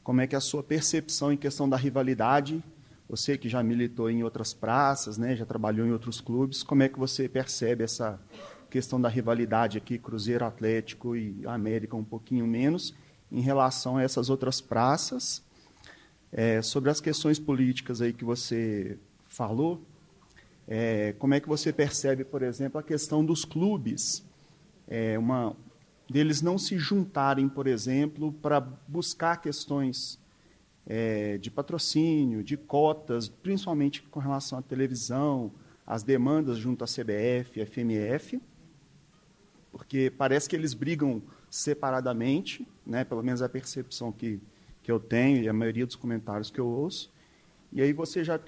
Como 0.09 0.21
é 0.21 0.25
que 0.25 0.33
é 0.33 0.39
a 0.39 0.41
sua 0.41 0.63
percepção 0.63 1.31
em 1.31 1.37
questão 1.37 1.69
da 1.69 1.77
rivalidade? 1.77 2.63
Você 3.07 3.37
que 3.37 3.47
já 3.47 3.61
militou 3.61 4.09
em 4.09 4.23
outras 4.23 4.55
praças, 4.55 5.19
né, 5.19 5.35
já 5.35 5.45
trabalhou 5.45 5.85
em 5.85 5.91
outros 5.91 6.19
clubes, 6.19 6.63
como 6.63 6.81
é 6.81 6.89
que 6.89 6.97
você 6.97 7.29
percebe 7.29 7.83
essa 7.83 8.19
questão 8.71 8.99
da 8.99 9.07
rivalidade 9.07 9.77
aqui, 9.77 9.99
Cruzeiro 9.99 10.43
Atlético 10.43 11.15
e 11.15 11.45
América 11.45 11.95
um 11.95 12.03
pouquinho 12.03 12.47
menos, 12.47 12.95
em 13.31 13.39
relação 13.39 13.97
a 13.97 14.01
essas 14.01 14.31
outras 14.31 14.59
praças. 14.59 15.43
É, 16.31 16.59
sobre 16.63 16.89
as 16.89 16.99
questões 16.99 17.37
políticas 17.37 18.01
aí 18.01 18.11
que 18.11 18.25
você 18.25 18.97
falou, 19.27 19.79
é, 20.67 21.13
como 21.19 21.35
é 21.35 21.39
que 21.39 21.47
você 21.47 21.71
percebe, 21.71 22.25
por 22.25 22.41
exemplo, 22.41 22.79
a 22.79 22.83
questão 22.83 23.23
dos 23.23 23.45
clubes, 23.45 24.25
é, 24.87 25.19
uma, 25.19 25.55
deles 26.09 26.41
não 26.41 26.57
se 26.57 26.77
juntarem, 26.77 27.47
por 27.47 27.67
exemplo, 27.67 28.31
para 28.33 28.59
buscar 28.59 29.37
questões 29.37 30.19
é, 30.85 31.37
de 31.37 31.51
patrocínio, 31.51 32.43
de 32.43 32.57
cotas, 32.57 33.29
principalmente 33.29 34.01
com 34.03 34.19
relação 34.19 34.57
à 34.57 34.61
televisão, 34.61 35.51
as 35.85 36.03
demandas 36.03 36.57
junto 36.57 36.83
à 36.83 36.87
CBF, 36.87 37.65
FMF, 37.65 38.41
porque 39.71 40.11
parece 40.17 40.49
que 40.49 40.55
eles 40.55 40.73
brigam 40.73 41.21
separadamente, 41.49 42.67
né, 42.85 43.03
pelo 43.03 43.23
menos 43.23 43.41
é 43.41 43.45
a 43.45 43.49
percepção 43.49 44.11
que, 44.11 44.39
que 44.83 44.91
eu 44.91 44.99
tenho 44.99 45.43
e 45.43 45.49
a 45.49 45.53
maioria 45.53 45.85
dos 45.85 45.95
comentários 45.95 46.49
que 46.49 46.59
eu 46.59 46.67
ouço. 46.67 47.11
E 47.71 47.81
aí 47.81 47.93
você 47.93 48.23
já 48.23 48.39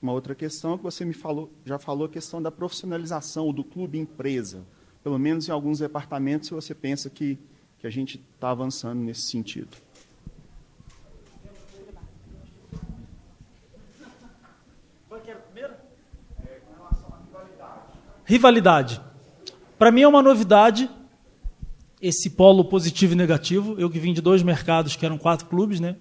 uma 0.00 0.12
outra 0.12 0.34
questão 0.34 0.76
que 0.76 0.84
você 0.84 1.04
me 1.04 1.14
falou, 1.14 1.50
já 1.64 1.78
falou 1.78 2.06
a 2.06 2.08
questão 2.08 2.40
da 2.40 2.50
profissionalização 2.50 3.52
do 3.52 3.64
clube 3.64 3.98
empresa. 3.98 4.64
Pelo 5.06 5.20
menos 5.20 5.48
em 5.48 5.52
alguns 5.52 5.78
departamentos 5.78 6.50
você 6.50 6.74
pensa 6.74 7.08
que, 7.08 7.38
que 7.78 7.86
a 7.86 7.90
gente 7.90 8.20
está 8.34 8.50
avançando 8.50 8.98
nesse 8.98 9.20
sentido. 9.20 9.68
É, 16.44 16.58
rivalidade. 17.30 17.92
Rivalidade. 18.24 19.00
Para 19.78 19.92
mim 19.92 20.02
é 20.02 20.08
uma 20.08 20.20
novidade 20.20 20.90
esse 22.02 22.30
polo 22.30 22.64
positivo 22.64 23.12
e 23.12 23.16
negativo. 23.16 23.76
Eu 23.78 23.88
que 23.88 24.00
vim 24.00 24.12
de 24.12 24.20
dois 24.20 24.42
mercados, 24.42 24.96
que 24.96 25.06
eram 25.06 25.18
quatro 25.18 25.46
clubes, 25.46 25.78
né? 25.78 25.94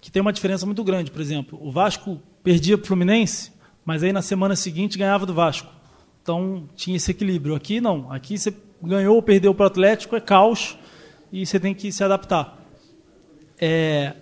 Que 0.00 0.08
tem 0.08 0.22
uma 0.22 0.32
diferença 0.32 0.64
muito 0.64 0.84
grande. 0.84 1.10
Por 1.10 1.20
exemplo, 1.20 1.58
o 1.60 1.72
Vasco 1.72 2.22
perdia 2.44 2.78
para 2.78 2.84
o 2.84 2.86
Fluminense, 2.86 3.50
mas 3.84 4.04
aí 4.04 4.12
na 4.12 4.22
semana 4.22 4.54
seguinte 4.54 4.96
ganhava 4.96 5.26
do 5.26 5.34
Vasco. 5.34 5.79
Então 6.22 6.68
tinha 6.74 6.96
esse 6.96 7.10
equilíbrio. 7.10 7.54
Aqui 7.54 7.80
não. 7.80 8.10
Aqui 8.12 8.38
você 8.38 8.54
ganhou 8.82 9.16
ou 9.16 9.22
perdeu 9.22 9.54
para 9.54 9.64
o 9.64 9.66
Atlético, 9.66 10.16
é 10.16 10.20
caos 10.20 10.76
e 11.32 11.44
você 11.44 11.60
tem 11.60 11.74
que 11.74 11.92
se 11.92 12.02
adaptar. 12.02 12.58
É, 13.58 14.14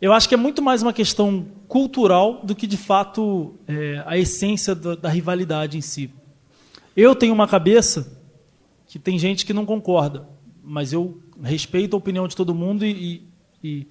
eu 0.00 0.12
acho 0.12 0.28
que 0.28 0.34
é 0.34 0.38
muito 0.38 0.60
mais 0.60 0.82
uma 0.82 0.92
questão 0.92 1.46
cultural 1.66 2.44
do 2.44 2.54
que 2.54 2.66
de 2.66 2.76
fato 2.76 3.54
é, 3.66 4.02
a 4.06 4.18
essência 4.18 4.74
da, 4.74 4.94
da 4.94 5.08
rivalidade 5.08 5.78
em 5.78 5.80
si. 5.80 6.10
Eu 6.96 7.14
tenho 7.14 7.32
uma 7.32 7.48
cabeça 7.48 8.20
que 8.86 8.98
tem 8.98 9.18
gente 9.18 9.44
que 9.44 9.52
não 9.52 9.64
concorda, 9.66 10.28
mas 10.62 10.92
eu 10.92 11.20
respeito 11.42 11.94
a 11.94 11.98
opinião 11.98 12.28
de 12.28 12.36
todo 12.36 12.54
mundo 12.54 12.84
e, 12.84 13.26
e, 13.62 13.86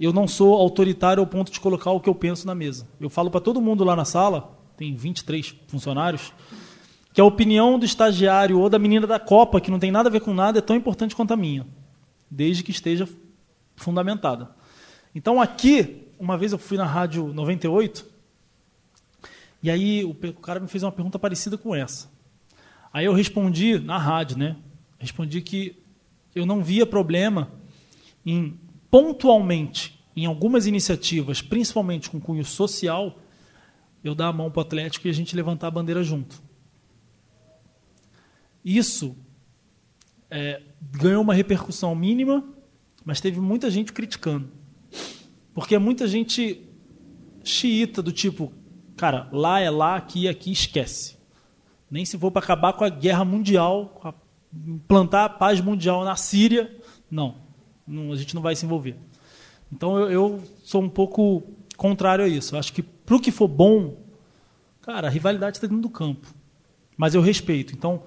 e 0.00 0.04
eu 0.04 0.12
não 0.12 0.26
sou 0.26 0.54
autoritário 0.54 1.20
ao 1.20 1.26
ponto 1.26 1.52
de 1.52 1.60
colocar 1.60 1.92
o 1.92 2.00
que 2.00 2.08
eu 2.08 2.14
penso 2.14 2.46
na 2.46 2.54
mesa. 2.54 2.88
Eu 2.98 3.10
falo 3.10 3.30
para 3.30 3.40
todo 3.40 3.60
mundo 3.60 3.84
lá 3.84 3.94
na 3.94 4.04
sala, 4.04 4.57
tem 4.78 4.94
23 4.94 5.56
funcionários, 5.66 6.32
que 7.12 7.20
a 7.20 7.24
opinião 7.24 7.78
do 7.78 7.84
estagiário 7.84 8.60
ou 8.60 8.70
da 8.70 8.78
menina 8.78 9.08
da 9.08 9.18
Copa, 9.18 9.60
que 9.60 9.72
não 9.72 9.78
tem 9.78 9.90
nada 9.90 10.08
a 10.08 10.12
ver 10.12 10.20
com 10.20 10.32
nada, 10.32 10.60
é 10.60 10.62
tão 10.62 10.76
importante 10.76 11.16
quanto 11.16 11.34
a 11.34 11.36
minha, 11.36 11.66
desde 12.30 12.62
que 12.62 12.70
esteja 12.70 13.08
fundamentada. 13.74 14.54
Então 15.12 15.40
aqui, 15.40 16.06
uma 16.16 16.38
vez 16.38 16.52
eu 16.52 16.58
fui 16.58 16.78
na 16.78 16.86
rádio 16.86 17.32
98, 17.34 18.06
e 19.60 19.68
aí 19.68 20.04
o 20.04 20.14
cara 20.14 20.60
me 20.60 20.68
fez 20.68 20.84
uma 20.84 20.92
pergunta 20.92 21.18
parecida 21.18 21.58
com 21.58 21.74
essa. 21.74 22.08
Aí 22.92 23.04
eu 23.04 23.12
respondi 23.12 23.80
na 23.80 23.98
rádio, 23.98 24.38
né? 24.38 24.56
Respondi 24.96 25.42
que 25.42 25.76
eu 26.36 26.46
não 26.46 26.62
via 26.62 26.86
problema 26.86 27.50
em 28.24 28.56
pontualmente 28.88 29.98
em 30.16 30.24
algumas 30.24 30.66
iniciativas, 30.66 31.42
principalmente 31.42 32.08
com 32.08 32.20
cunho 32.20 32.44
social, 32.44 33.18
eu 34.08 34.14
dar 34.14 34.28
a 34.28 34.32
mão 34.32 34.50
para 34.50 34.60
o 34.60 34.62
Atlético 34.62 35.06
e 35.06 35.10
a 35.10 35.14
gente 35.14 35.36
levantar 35.36 35.68
a 35.68 35.70
bandeira 35.70 36.02
junto. 36.02 36.42
Isso 38.64 39.16
é, 40.30 40.62
ganhou 40.80 41.22
uma 41.22 41.34
repercussão 41.34 41.94
mínima, 41.94 42.44
mas 43.04 43.20
teve 43.20 43.40
muita 43.40 43.70
gente 43.70 43.92
criticando. 43.92 44.50
Porque 45.54 45.74
é 45.74 45.78
muita 45.78 46.06
gente 46.06 46.64
xiita 47.42 48.02
do 48.02 48.12
tipo, 48.12 48.52
Cara, 48.98 49.28
lá 49.30 49.60
é 49.60 49.70
lá, 49.70 49.94
aqui 49.94 50.26
é 50.26 50.30
aqui, 50.30 50.50
esquece. 50.50 51.16
Nem 51.88 52.04
se 52.04 52.18
for 52.18 52.32
para 52.32 52.42
acabar 52.42 52.72
com 52.72 52.82
a 52.82 52.88
guerra 52.88 53.24
mundial, 53.24 54.16
implantar 54.52 55.24
a 55.24 55.28
paz 55.28 55.60
mundial 55.60 56.04
na 56.04 56.16
Síria, 56.16 56.76
não, 57.08 57.36
não, 57.86 58.12
a 58.12 58.16
gente 58.16 58.34
não 58.34 58.42
vai 58.42 58.56
se 58.56 58.66
envolver. 58.66 58.96
Então 59.72 59.96
eu, 59.96 60.10
eu 60.10 60.42
sou 60.64 60.82
um 60.82 60.88
pouco 60.88 61.44
contrário 61.76 62.24
a 62.24 62.28
isso. 62.28 62.56
Eu 62.56 62.58
acho 62.58 62.72
que 62.72 62.84
para 63.08 63.16
o 63.16 63.20
que 63.20 63.30
for 63.30 63.48
bom, 63.48 63.96
cara, 64.82 65.06
a 65.06 65.10
rivalidade 65.10 65.56
está 65.56 65.66
dentro 65.66 65.80
do 65.80 65.88
campo. 65.88 66.28
Mas 66.94 67.14
eu 67.14 67.22
respeito. 67.22 67.72
Então, 67.72 68.02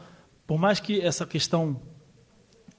por 0.45 0.59
mais 0.59 0.79
que 0.79 1.01
essa 1.01 1.25
questão 1.25 1.81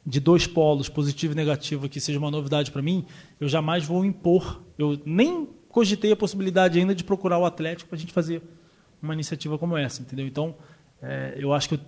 de 0.06 0.20
dois 0.20 0.46
polos, 0.46 0.88
positivo 0.88 1.32
e 1.32 1.36
negativo, 1.36 1.86
aqui 1.86 2.00
seja 2.00 2.20
uma 2.20 2.30
novidade 2.30 2.70
para 2.70 2.80
mim, 2.80 3.04
eu 3.40 3.48
jamais 3.48 3.84
vou 3.84 4.04
impor. 4.04 4.62
Eu 4.78 5.00
nem 5.04 5.48
cogitei 5.68 6.12
a 6.12 6.16
possibilidade 6.16 6.78
ainda 6.78 6.94
de 6.94 7.02
procurar 7.02 7.38
o 7.38 7.44
Atlético 7.44 7.88
para 7.88 7.96
a 7.96 7.98
gente 7.98 8.12
fazer 8.12 8.40
uma 9.02 9.14
iniciativa 9.14 9.58
como 9.58 9.76
essa, 9.76 10.00
entendeu? 10.00 10.24
Então, 10.24 10.54
é, 11.02 11.34
eu 11.36 11.52
acho 11.52 11.70
que 11.70 11.80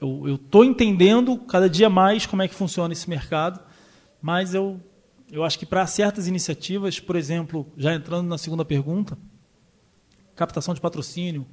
eu 0.00 0.34
estou 0.34 0.64
entendendo 0.64 1.36
cada 1.38 1.70
dia 1.70 1.88
mais 1.88 2.26
como 2.26 2.42
é 2.42 2.48
que 2.48 2.54
funciona 2.56 2.92
esse 2.92 3.08
mercado, 3.08 3.60
mas 4.20 4.54
eu, 4.54 4.80
eu 5.30 5.44
acho 5.44 5.56
que 5.56 5.64
para 5.64 5.86
certas 5.86 6.26
iniciativas, 6.26 6.98
por 6.98 7.14
exemplo, 7.14 7.64
já 7.76 7.94
entrando 7.94 8.26
na 8.26 8.36
segunda 8.36 8.64
pergunta, 8.64 9.16
captação 10.34 10.74
de 10.74 10.80
patrocínio, 10.80 11.46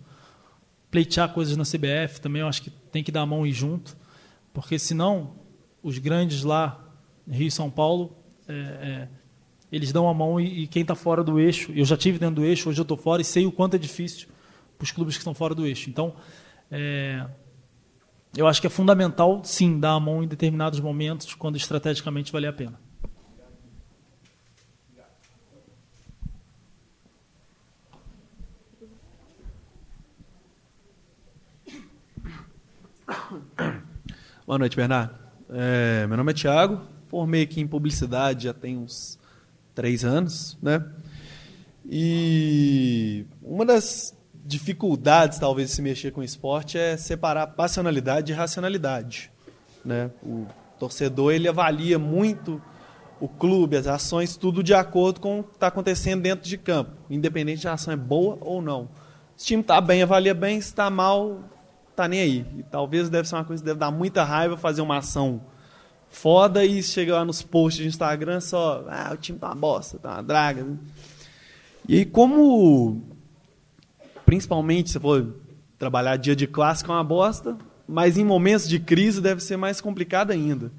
pleitear 0.89 1.33
coisas 1.33 1.55
na 1.55 1.63
CBF, 1.63 2.19
também 2.21 2.41
eu 2.41 2.47
acho 2.47 2.61
que 2.61 2.69
tem 2.69 3.03
que 3.03 3.11
dar 3.11 3.21
a 3.21 3.25
mão 3.25 3.45
e 3.45 3.51
junto, 3.51 3.95
porque 4.53 4.79
senão 4.79 5.35
os 5.83 5.97
grandes 5.97 6.43
lá, 6.43 6.83
Rio 7.29 7.47
e 7.47 7.51
São 7.51 7.69
Paulo, 7.69 8.15
é, 8.47 8.53
é, 8.53 9.07
eles 9.71 9.91
dão 9.91 10.09
a 10.09 10.13
mão 10.13 10.39
e, 10.39 10.63
e 10.63 10.67
quem 10.67 10.81
está 10.81 10.95
fora 10.95 11.23
do 11.23 11.39
eixo, 11.39 11.71
eu 11.73 11.85
já 11.85 11.95
tive 11.95 12.17
dentro 12.17 12.35
do 12.35 12.45
eixo, 12.45 12.69
hoje 12.69 12.79
eu 12.79 12.83
estou 12.83 12.97
fora 12.97 13.21
e 13.21 13.25
sei 13.25 13.45
o 13.45 13.51
quanto 13.51 13.75
é 13.75 13.77
difícil 13.77 14.27
para 14.77 14.85
os 14.85 14.91
clubes 14.91 15.15
que 15.15 15.21
estão 15.21 15.33
fora 15.33 15.53
do 15.53 15.65
eixo. 15.65 15.89
Então, 15.89 16.15
é, 16.71 17.25
eu 18.35 18.47
acho 18.47 18.61
que 18.61 18.67
é 18.67 18.69
fundamental, 18.69 19.41
sim, 19.43 19.79
dar 19.79 19.91
a 19.91 19.99
mão 19.99 20.23
em 20.23 20.27
determinados 20.27 20.79
momentos, 20.79 21.33
quando 21.35 21.57
estrategicamente 21.57 22.31
vale 22.31 22.47
a 22.47 22.53
pena. 22.53 22.79
Boa 34.45 34.59
noite, 34.59 34.75
Bernardo. 34.75 35.15
É, 35.49 36.05
meu 36.07 36.17
nome 36.17 36.31
é 36.31 36.35
Thiago, 36.35 36.81
formei 37.07 37.43
aqui 37.43 37.59
em 37.59 37.67
publicidade 37.67 38.43
já 38.45 38.53
tem 38.53 38.77
uns 38.77 39.17
três 39.73 40.05
anos, 40.05 40.57
né? 40.61 40.85
E 41.89 43.25
uma 43.41 43.65
das 43.65 44.15
dificuldades, 44.45 45.39
talvez, 45.39 45.69
de 45.69 45.75
se 45.75 45.81
mexer 45.81 46.11
com 46.11 46.21
esporte 46.21 46.77
é 46.77 46.97
separar 46.97 47.47
passionalidade 47.47 48.31
e 48.31 48.35
racionalidade, 48.35 49.31
né? 49.83 50.11
O 50.21 50.45
torcedor 50.77 51.33
ele 51.33 51.47
avalia 51.47 51.97
muito 51.97 52.61
o 53.19 53.27
clube, 53.27 53.75
as 53.75 53.87
ações, 53.87 54.37
tudo 54.37 54.63
de 54.63 54.73
acordo 54.73 55.19
com 55.19 55.39
o 55.39 55.43
que 55.43 55.55
está 55.55 55.67
acontecendo 55.67 56.21
dentro 56.21 56.47
de 56.47 56.57
campo, 56.57 56.91
independente 57.09 57.61
se 57.61 57.67
a 57.67 57.73
ação 57.73 57.93
é 57.93 57.97
boa 57.97 58.37
ou 58.39 58.61
não. 58.61 58.87
Se 59.35 59.45
o 59.45 59.47
time 59.47 59.61
está 59.61 59.81
bem, 59.81 60.03
avalia 60.03 60.33
bem, 60.33 60.61
se 60.61 60.67
está 60.67 60.89
mal, 60.89 61.39
tá 62.03 62.07
nem 62.07 62.21
aí. 62.21 62.45
E 62.57 62.63
talvez 62.63 63.09
deve 63.09 63.27
ser 63.27 63.35
uma 63.35 63.43
coisa 63.45 63.61
que 63.61 63.67
deve 63.67 63.79
dar 63.79 63.91
muita 63.91 64.23
raiva 64.23 64.57
fazer 64.57 64.81
uma 64.81 64.97
ação 64.97 65.41
foda 66.09 66.65
e 66.65 66.81
chegar 66.81 67.15
lá 67.15 67.25
nos 67.25 67.41
posts 67.41 67.83
de 67.83 67.87
Instagram 67.87 68.39
só, 68.41 68.85
ah, 68.89 69.11
o 69.13 69.17
time 69.17 69.37
tá 69.37 69.47
uma 69.47 69.55
bosta, 69.55 69.99
tá 69.99 70.13
uma 70.13 70.23
draga. 70.23 70.65
E 71.87 71.97
aí, 71.97 72.05
como 72.05 73.01
principalmente 74.25 74.91
se 74.91 74.99
for 74.99 75.35
trabalhar 75.77 76.15
dia 76.17 76.35
de 76.35 76.45
clássico 76.45 76.91
é 76.91 76.95
uma 76.95 77.03
bosta, 77.03 77.57
mas 77.87 78.17
em 78.17 78.23
momentos 78.23 78.67
de 78.67 78.79
crise 78.79 79.19
deve 79.21 79.41
ser 79.41 79.57
mais 79.57 79.81
complicado 79.81 80.31
ainda. 80.31 80.71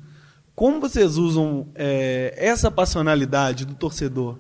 Como 0.55 0.81
vocês 0.81 1.17
usam 1.17 1.69
é, 1.75 2.35
essa 2.37 2.71
passionalidade 2.71 3.65
do 3.65 3.75
torcedor 3.75 4.39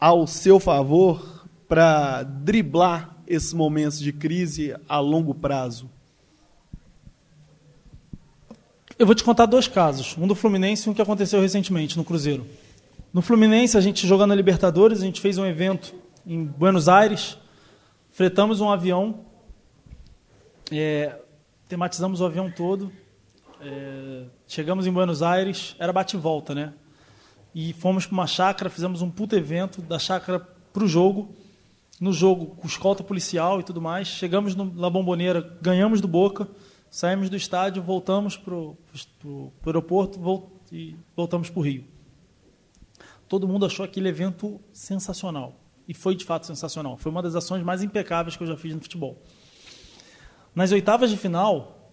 ao 0.00 0.26
seu 0.26 0.58
favor 0.58 1.46
para 1.68 2.22
driblar 2.22 3.16
esses 3.26 3.52
momentos 3.52 3.98
de 3.98 4.12
crise 4.12 4.74
a 4.88 4.98
longo 4.98 5.34
prazo? 5.34 5.90
Eu 8.98 9.06
vou 9.06 9.14
te 9.14 9.22
contar 9.22 9.46
dois 9.46 9.68
casos, 9.68 10.16
um 10.18 10.26
do 10.26 10.34
Fluminense 10.34 10.88
e 10.88 10.90
um 10.90 10.94
que 10.94 11.00
aconteceu 11.00 11.40
recentemente 11.40 11.96
no 11.96 12.02
Cruzeiro. 12.02 12.44
No 13.12 13.22
Fluminense, 13.22 13.78
a 13.78 13.80
gente 13.80 14.04
jogando 14.04 14.30
na 14.30 14.34
Libertadores, 14.34 15.00
a 15.00 15.04
gente 15.04 15.20
fez 15.20 15.38
um 15.38 15.46
evento 15.46 15.94
em 16.26 16.44
Buenos 16.44 16.88
Aires, 16.88 17.38
fretamos 18.10 18.60
um 18.60 18.68
avião, 18.68 19.20
é, 20.72 21.16
tematizamos 21.68 22.20
o 22.20 22.26
avião 22.26 22.50
todo, 22.50 22.90
é, 23.60 24.24
chegamos 24.48 24.84
em 24.84 24.90
Buenos 24.90 25.22
Aires, 25.22 25.76
era 25.78 25.92
bate 25.92 26.16
e 26.16 26.18
volta, 26.18 26.52
né? 26.52 26.72
E 27.54 27.72
fomos 27.74 28.04
para 28.04 28.14
uma 28.14 28.26
chácara, 28.26 28.68
fizemos 28.68 29.00
um 29.00 29.08
puto 29.08 29.36
evento 29.36 29.80
da 29.80 30.00
chácara 30.00 30.40
para 30.72 30.82
o 30.82 30.88
jogo. 30.88 31.32
No 32.00 32.12
jogo, 32.12 32.46
com 32.46 32.66
escolta 32.66 33.04
policial 33.04 33.60
e 33.60 33.62
tudo 33.62 33.80
mais. 33.80 34.08
Chegamos 34.08 34.56
no, 34.56 34.64
na 34.64 34.90
Bomboneira, 34.90 35.56
ganhamos 35.62 36.00
do 36.00 36.08
Boca, 36.08 36.48
saímos 36.90 37.28
do 37.28 37.36
estádio, 37.36 37.82
voltamos 37.82 38.36
para 38.36 38.54
o 38.54 39.52
aeroporto 39.64 40.18
volt, 40.18 40.58
e 40.72 40.96
voltamos 41.16 41.50
para 41.50 41.60
o 41.60 41.62
Rio. 41.62 41.84
Todo 43.28 43.46
mundo 43.46 43.66
achou 43.66 43.84
aquele 43.84 44.08
evento 44.08 44.60
sensacional. 44.72 45.60
E 45.86 45.94
foi 45.94 46.14
de 46.14 46.24
fato 46.24 46.46
sensacional. 46.46 46.96
Foi 46.96 47.10
uma 47.10 47.22
das 47.22 47.34
ações 47.34 47.62
mais 47.62 47.82
impecáveis 47.82 48.36
que 48.36 48.42
eu 48.42 48.46
já 48.46 48.56
fiz 48.56 48.74
no 48.74 48.80
futebol. 48.80 49.22
Nas 50.54 50.72
oitavas 50.72 51.10
de 51.10 51.16
final, 51.16 51.92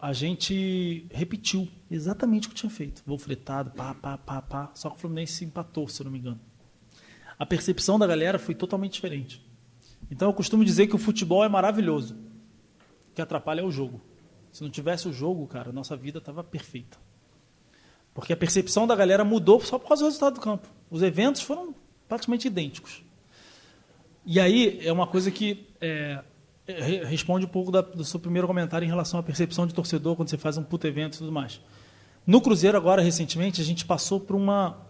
a 0.00 0.12
gente 0.12 1.06
repetiu 1.10 1.68
exatamente 1.90 2.46
o 2.46 2.50
que 2.50 2.56
tinha 2.56 2.70
feito. 2.70 3.02
Voo 3.06 3.18
fretado, 3.18 3.70
pá, 3.70 3.94
pá, 3.94 4.16
pá, 4.18 4.42
pá. 4.42 4.70
Só 4.74 4.90
que 4.90 4.96
o 4.96 4.98
Fluminense 4.98 5.44
empatou, 5.44 5.88
se 5.88 6.00
eu 6.00 6.04
não 6.04 6.12
me 6.12 6.18
engano. 6.18 6.40
A 7.38 7.44
percepção 7.44 7.98
da 7.98 8.06
galera 8.06 8.38
foi 8.38 8.54
totalmente 8.54 8.94
diferente. 8.94 9.44
Então 10.10 10.28
eu 10.28 10.34
costumo 10.34 10.64
dizer 10.64 10.86
que 10.86 10.94
o 10.94 10.98
futebol 10.98 11.44
é 11.44 11.48
maravilhoso. 11.48 12.14
O 13.10 13.14
que 13.14 13.22
atrapalha 13.22 13.60
é 13.60 13.64
o 13.64 13.70
jogo. 13.70 14.00
Se 14.54 14.62
não 14.62 14.70
tivesse 14.70 15.08
o 15.08 15.12
jogo, 15.12 15.48
cara, 15.48 15.72
nossa 15.72 15.96
vida 15.96 16.18
estava 16.18 16.44
perfeita. 16.44 16.96
Porque 18.14 18.32
a 18.32 18.36
percepção 18.36 18.86
da 18.86 18.94
galera 18.94 19.24
mudou 19.24 19.60
só 19.60 19.80
por 19.80 19.88
causa 19.88 20.04
do 20.04 20.06
resultado 20.06 20.34
do 20.34 20.40
campo. 20.40 20.68
Os 20.88 21.02
eventos 21.02 21.42
foram 21.42 21.74
praticamente 22.08 22.46
idênticos. 22.46 23.02
E 24.24 24.38
aí 24.38 24.78
é 24.86 24.92
uma 24.92 25.08
coisa 25.08 25.28
que 25.32 25.66
é, 25.80 26.22
é, 26.68 27.04
responde 27.04 27.46
um 27.46 27.48
pouco 27.48 27.72
da, 27.72 27.80
do 27.80 28.04
seu 28.04 28.20
primeiro 28.20 28.46
comentário 28.46 28.86
em 28.86 28.88
relação 28.88 29.18
à 29.18 29.24
percepção 29.24 29.66
de 29.66 29.74
torcedor 29.74 30.14
quando 30.14 30.28
você 30.28 30.38
faz 30.38 30.56
um 30.56 30.62
puto 30.62 30.86
evento 30.86 31.16
e 31.16 31.18
tudo 31.18 31.32
mais. 31.32 31.60
No 32.24 32.40
Cruzeiro, 32.40 32.78
agora, 32.78 33.02
recentemente, 33.02 33.60
a 33.60 33.64
gente 33.64 33.84
passou 33.84 34.20
por 34.20 34.36
uma. 34.36 34.86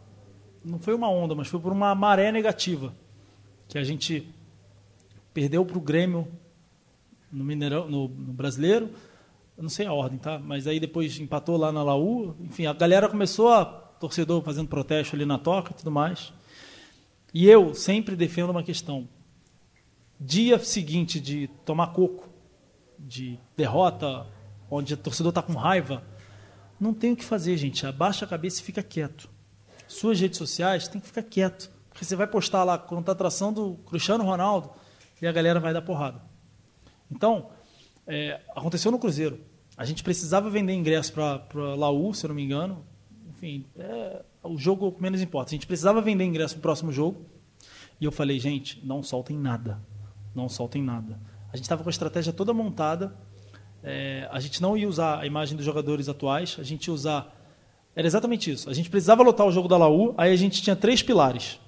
Não 0.63 0.79
foi 0.79 0.93
uma 0.93 1.09
onda, 1.09 1.35
mas 1.35 1.49
foi 1.49 1.59
por 1.59 1.73
uma 1.73 1.95
maré 1.95 2.31
negativa. 2.31 2.95
Que 3.67 3.79
a 3.79 3.83
gente 3.83 4.29
perdeu 5.33 5.65
para 5.65 5.79
o 5.79 5.81
Grêmio 5.81 6.29
no, 7.33 7.43
Mineirão, 7.43 7.89
no, 7.89 8.09
no 8.09 8.33
Brasileiro. 8.35 8.91
Eu 9.57 9.63
não 9.63 9.71
sei 9.71 9.87
a 9.87 9.93
ordem, 9.93 10.19
tá? 10.19 10.39
Mas 10.39 10.67
aí 10.67 10.81
depois 10.81 11.19
empatou 11.19 11.57
lá 11.57 11.71
na 11.71 11.83
Laú. 11.83 12.35
Enfim, 12.41 12.67
a 12.67 12.73
galera 12.73 13.09
começou 13.09 13.49
a. 13.49 13.65
torcedor 13.65 14.43
fazendo 14.43 14.69
protesto 14.69 15.15
ali 15.15 15.25
na 15.25 15.39
toca 15.39 15.71
e 15.73 15.75
tudo 15.75 15.91
mais. 15.91 16.33
E 17.33 17.49
eu 17.49 17.75
sempre 17.75 18.17
defendo 18.17 18.51
uma 18.51 18.63
questão 18.63 19.09
dia 20.19 20.59
seguinte 20.59 21.21
de 21.21 21.49
tomar 21.65 21.89
coco, 21.89 22.29
de 22.99 23.39
derrota, 23.57 24.27
onde 24.71 24.95
o 24.95 24.97
torcedor 24.97 25.31
está 25.31 25.43
com 25.43 25.53
raiva, 25.55 26.03
não 26.79 26.93
tem 26.93 27.13
o 27.13 27.17
que 27.17 27.25
fazer, 27.25 27.57
gente. 27.57 27.87
Abaixa 27.87 28.25
a 28.25 28.29
cabeça 28.29 28.61
e 28.61 28.65
fica 28.65 28.83
quieto. 28.83 29.29
Suas 29.87 30.21
redes 30.21 30.39
sociais 30.39 30.89
tem 30.89 31.01
que 31.01 31.07
ficar 31.07 31.23
quieto. 31.23 31.71
Porque 31.89 32.05
você 32.05 32.17
vai 32.17 32.27
postar 32.27 32.65
lá 32.65 32.77
contratação 32.77 33.53
do 33.53 33.75
Cristiano 33.87 34.25
Ronaldo 34.25 34.71
e 35.23 35.27
a 35.27 35.33
galera 35.33 35.61
vai 35.61 35.73
dar 35.73 35.83
porrada. 35.83 36.21
Então, 37.11 37.51
é, 38.07 38.41
aconteceu 38.55 38.91
no 38.91 38.99
Cruzeiro. 38.99 39.41
A 39.77 39.85
gente 39.85 40.03
precisava 40.03 40.49
vender 40.51 40.73
ingresso 40.73 41.13
para 41.13 41.75
Laú, 41.75 42.15
se 42.15 42.25
eu 42.25 42.29
não 42.29 42.35
me 42.35 42.45
engano. 42.45 42.85
Enfim, 43.31 43.67
é, 43.77 44.23
o 44.43 44.57
jogo 44.57 44.97
menos 45.01 45.21
importa. 45.21 45.51
A 45.51 45.55
gente 45.55 45.67
precisava 45.67 46.01
vender 46.01 46.25
ingresso 46.25 46.55
para 46.55 46.61
o 46.61 46.63
próximo 46.63 46.93
jogo. 46.93 47.27
E 48.01 48.05
eu 48.05 48.13
falei, 48.13 48.39
gente, 48.39 48.85
não 48.85 49.03
soltem 49.03 49.37
nada 49.37 49.81
não 50.35 50.49
soltem 50.49 50.83
nada. 50.83 51.19
A 51.53 51.57
gente 51.57 51.65
estava 51.65 51.83
com 51.83 51.89
a 51.89 51.91
estratégia 51.91 52.33
toda 52.33 52.53
montada. 52.53 53.15
É, 53.83 54.29
a 54.31 54.41
gente 54.41 54.61
não 54.61 54.77
ia 54.77 54.89
usar 54.89 55.21
a 55.21 55.27
imagem 55.27 55.57
dos 55.57 55.65
jogadores 55.65 56.09
atuais, 56.09 56.57
a 56.59 56.63
gente 56.63 56.89
ia 56.89 56.95
usar. 56.95 57.33
Era 57.95 58.07
exatamente 58.07 58.51
isso. 58.51 58.69
A 58.69 58.75
gente 58.75 58.91
precisava 58.91 59.23
lotar 59.23 59.47
o 59.47 59.53
jogo 59.53 59.69
da 59.69 59.77
Laú, 59.77 60.15
aí 60.17 60.33
a 60.33 60.37
gente 60.37 60.61
tinha 60.61 60.75
três 60.75 61.03
pilares 61.03 61.61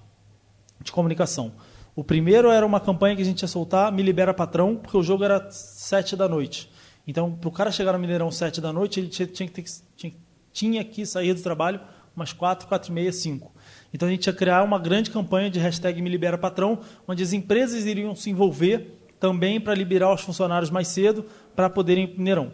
de 0.82 0.90
comunicação. 0.90 1.52
O 1.96 2.04
primeiro 2.04 2.50
era 2.50 2.66
uma 2.66 2.78
campanha 2.78 3.16
que 3.16 3.22
a 3.22 3.24
gente 3.24 3.40
ia 3.40 3.48
soltar, 3.48 3.90
Me 3.90 4.02
Libera 4.02 4.34
Patrão, 4.34 4.76
porque 4.76 4.98
o 4.98 5.02
jogo 5.02 5.24
era 5.24 5.50
sete 5.50 6.14
da 6.14 6.28
noite. 6.28 6.70
Então, 7.06 7.32
para 7.32 7.48
o 7.48 7.52
cara 7.52 7.70
chegar 7.70 7.94
no 7.94 7.98
Mineirão 7.98 8.30
sete 8.30 8.60
da 8.60 8.70
noite, 8.70 9.00
ele 9.00 9.08
tinha, 9.08 9.26
tinha, 9.26 9.48
que, 9.48 9.64
tinha, 9.96 10.14
tinha 10.52 10.84
que 10.84 11.06
sair 11.06 11.32
do 11.32 11.40
trabalho 11.40 11.80
umas 12.14 12.34
quatro, 12.34 12.68
quatro 12.68 12.90
e 12.90 12.94
meia, 12.94 13.12
cinco. 13.12 13.50
Então 13.94 14.08
a 14.08 14.10
gente 14.10 14.26
ia 14.26 14.32
criar 14.32 14.62
uma 14.62 14.78
grande 14.78 15.10
campanha 15.10 15.48
de 15.48 15.58
hashtag 15.58 16.02
Me 16.02 16.10
Libera 16.10 16.36
Patrão, 16.36 16.80
onde 17.08 17.22
as 17.22 17.32
empresas 17.32 17.86
iriam 17.86 18.14
se 18.14 18.28
envolver 18.28 18.94
também 19.18 19.58
para 19.58 19.74
liberar 19.74 20.12
os 20.12 20.20
funcionários 20.20 20.70
mais 20.70 20.88
cedo 20.88 21.24
para 21.54 21.70
poderem 21.70 22.04
ir 22.04 22.08
para 22.08 22.18
Mineirão. 22.18 22.52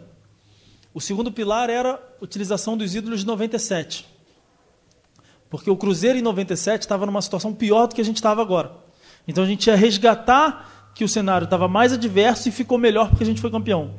O 0.93 1.01
segundo 1.01 1.31
pilar 1.31 1.69
era 1.69 1.95
a 1.95 2.23
utilização 2.23 2.77
dos 2.77 2.95
ídolos 2.95 3.21
de 3.21 3.25
97. 3.25 4.05
Porque 5.49 5.69
o 5.69 5.75
Cruzeiro 5.75 6.17
em 6.17 6.21
97 6.21 6.81
estava 6.81 7.05
numa 7.05 7.21
situação 7.21 7.53
pior 7.53 7.87
do 7.87 7.95
que 7.95 8.01
a 8.01 8.05
gente 8.05 8.17
estava 8.17 8.41
agora. 8.41 8.82
Então 9.27 9.43
a 9.43 9.47
gente 9.47 9.67
ia 9.67 9.75
resgatar 9.75 10.91
que 10.93 11.03
o 11.03 11.09
cenário 11.09 11.45
estava 11.45 11.67
mais 11.67 11.93
adverso 11.93 12.47
e 12.49 12.51
ficou 12.51 12.77
melhor 12.77 13.09
porque 13.09 13.23
a 13.23 13.27
gente 13.27 13.41
foi 13.41 13.49
campeão. 13.49 13.95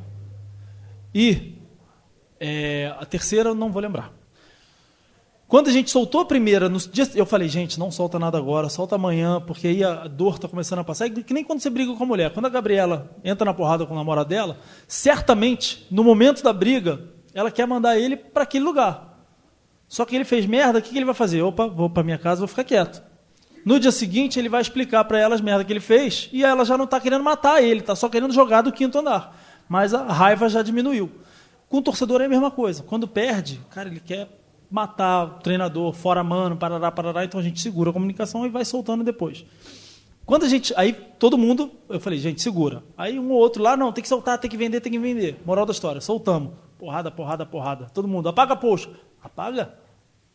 E 1.15 1.59
é, 2.39 2.95
a 2.99 3.07
terceira 3.07 3.55
não 3.55 3.71
vou 3.71 3.81
lembrar. 3.81 4.13
Quando 5.47 5.69
a 5.69 5.73
gente 5.73 5.91
soltou 5.91 6.23
a 6.23 6.25
primeira, 6.25 6.69
nos 6.69 6.89
dias, 6.91 7.15
eu 7.15 7.27
falei, 7.27 7.49
gente, 7.49 7.79
não 7.79 7.91
solta 7.91 8.19
nada 8.19 8.39
agora, 8.39 8.69
solta 8.69 8.97
amanhã, 8.97 9.41
porque 9.41 9.69
aí 9.69 9.85
a 9.85 10.09
dor 10.09 10.35
está 10.35 10.49
começando 10.49 10.81
a 10.81 10.85
passar. 10.85 11.07
É 11.07 11.11
que 11.11 11.35
nem 11.35 11.45
quando 11.45 11.61
você 11.61 11.71
briga 11.71 11.95
com 11.95 12.03
a 12.03 12.07
mulher. 12.07 12.33
Quando 12.33 12.47
a 12.47 12.49
Gabriela 12.49 13.15
entra 13.23 13.45
na 13.45 13.55
porrada 13.55 13.87
com 13.87 13.93
o 13.93 13.97
namorado 13.97 14.29
dela, 14.29 14.59
certamente, 14.89 15.87
no 15.91 16.03
momento 16.03 16.43
da 16.43 16.53
briga, 16.53 17.09
ela 17.33 17.51
quer 17.51 17.67
mandar 17.67 17.99
ele 17.99 18.17
para 18.17 18.43
aquele 18.43 18.65
lugar. 18.65 19.27
Só 19.87 20.05
que 20.05 20.17
ele 20.17 20.25
fez 20.25 20.47
merda, 20.47 20.79
o 20.79 20.83
que, 20.83 20.91
que 20.91 20.99
ele 20.99 21.05
vai 21.05 21.15
fazer? 21.15 21.43
Opa, 21.43 21.69
vou 21.69 21.89
para 21.89 22.03
minha 22.03 22.19
casa, 22.19 22.41
vou 22.41 22.49
ficar 22.49 22.65
quieto. 22.65 23.01
No 23.65 23.81
dia 23.81 23.91
seguinte, 23.91 24.39
ele 24.39 24.49
vai 24.49 24.61
explicar 24.61 25.03
para 25.05 25.19
ela 25.19 25.35
as 25.35 25.41
merdas 25.41 25.67
que 25.67 25.73
ele 25.73 25.81
fez 25.81 26.29
e 26.33 26.45
ela 26.45 26.65
já 26.65 26.77
não 26.77 26.85
está 26.85 27.01
querendo 27.01 27.25
matar 27.25 27.63
ele, 27.63 27.81
está 27.81 27.97
só 27.97 28.09
querendo 28.09 28.33
jogar 28.33 28.61
do 28.61 28.71
quinto 28.71 28.99
andar. 28.99 29.37
Mas 29.69 29.95
a 29.95 30.05
raiva 30.05 30.49
já 30.49 30.63
diminuiu. 30.63 31.11
Com 31.69 31.79
o 31.79 31.83
torcedor 31.83 32.21
é 32.21 32.27
a 32.27 32.29
mesma 32.29 32.51
coisa. 32.51 32.83
Quando 32.83 33.09
perde, 33.09 33.61
cara, 33.71 33.89
ele 33.89 34.01
quer 34.01 34.29
matar 34.71 35.25
o 35.25 35.29
treinador, 35.41 35.93
fora 35.95 36.23
mano, 36.23 36.57
parará, 36.57 36.91
parará, 36.91 37.25
então 37.25 37.41
a 37.41 37.43
gente 37.43 37.61
segura 37.61 37.91
a 37.91 37.93
comunicação 37.93 38.45
e 38.45 38.51
vai 38.51 38.65
soltando 38.65 39.03
depois. 39.03 39.45
Quando 40.27 40.45
a 40.45 40.49
gente. 40.49 40.73
Aí 40.77 40.93
todo 40.93 41.39
mundo. 41.39 41.71
Eu 41.89 42.01
falei, 42.01 42.19
gente, 42.19 42.43
segura. 42.43 42.83
Aí 42.97 43.19
um 43.19 43.31
ou 43.31 43.39
outro 43.39 43.63
lá, 43.63 43.77
não, 43.77 43.93
tem 43.93 44.03
que 44.03 44.09
soltar, 44.09 44.39
tem 44.39 44.51
que 44.51 44.57
vender, 44.57 44.81
tem 44.81 44.93
que 44.93 44.99
vender. 44.99 45.41
Moral 45.45 45.67
da 45.67 45.73
história, 45.73 46.01
soltamos. 46.01 46.53
Porrada, 46.79 47.11
porrada, 47.11 47.47
porrada. 47.47 47.87
Todo 47.93 48.09
mundo, 48.09 48.29
apaga 48.29 48.57
post. 48.57 48.91
Apaga? 49.23 49.75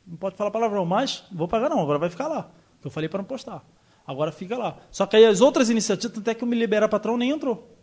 Não 0.05 0.17
pode 0.17 0.35
falar 0.35 0.51
palavrão, 0.51 0.85
mas 0.85 1.23
vou 1.31 1.47
pagar 1.47 1.69
não, 1.69 1.79
agora 1.79 1.99
vai 1.99 2.09
ficar 2.09 2.27
lá. 2.27 2.49
Eu 2.83 2.89
falei 2.89 3.09
para 3.09 3.19
não 3.19 3.25
postar. 3.25 3.63
Agora 4.05 4.31
fica 4.31 4.57
lá. 4.57 4.77
Só 4.89 5.05
que 5.05 5.15
aí 5.15 5.25
as 5.25 5.41
outras 5.41 5.69
iniciativas, 5.69 6.17
até 6.17 6.33
que 6.33 6.43
o 6.43 6.47
Me 6.47 6.55
Libera 6.55 6.89
Patrão 6.89 7.17
nem 7.17 7.29
entrou. 7.29 7.75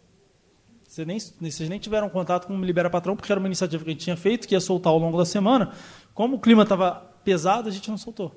Vocês 0.86 1.06
nem, 1.06 1.18
vocês 1.18 1.68
nem 1.68 1.78
tiveram 1.78 2.08
contato 2.08 2.46
com 2.46 2.56
o 2.56 2.64
Libera 2.64 2.88
Patrão, 2.88 3.16
porque 3.16 3.30
era 3.30 3.38
uma 3.38 3.48
iniciativa 3.48 3.84
que 3.84 3.90
a 3.90 3.92
gente 3.92 4.04
tinha 4.04 4.16
feito, 4.16 4.46
que 4.48 4.54
ia 4.54 4.60
soltar 4.60 4.92
ao 4.92 4.98
longo 4.98 5.18
da 5.18 5.24
semana. 5.24 5.72
Como 6.14 6.36
o 6.36 6.40
clima 6.40 6.62
estava 6.62 6.92
pesado, 7.24 7.68
a 7.68 7.72
gente 7.72 7.90
não 7.90 7.98
soltou. 7.98 8.34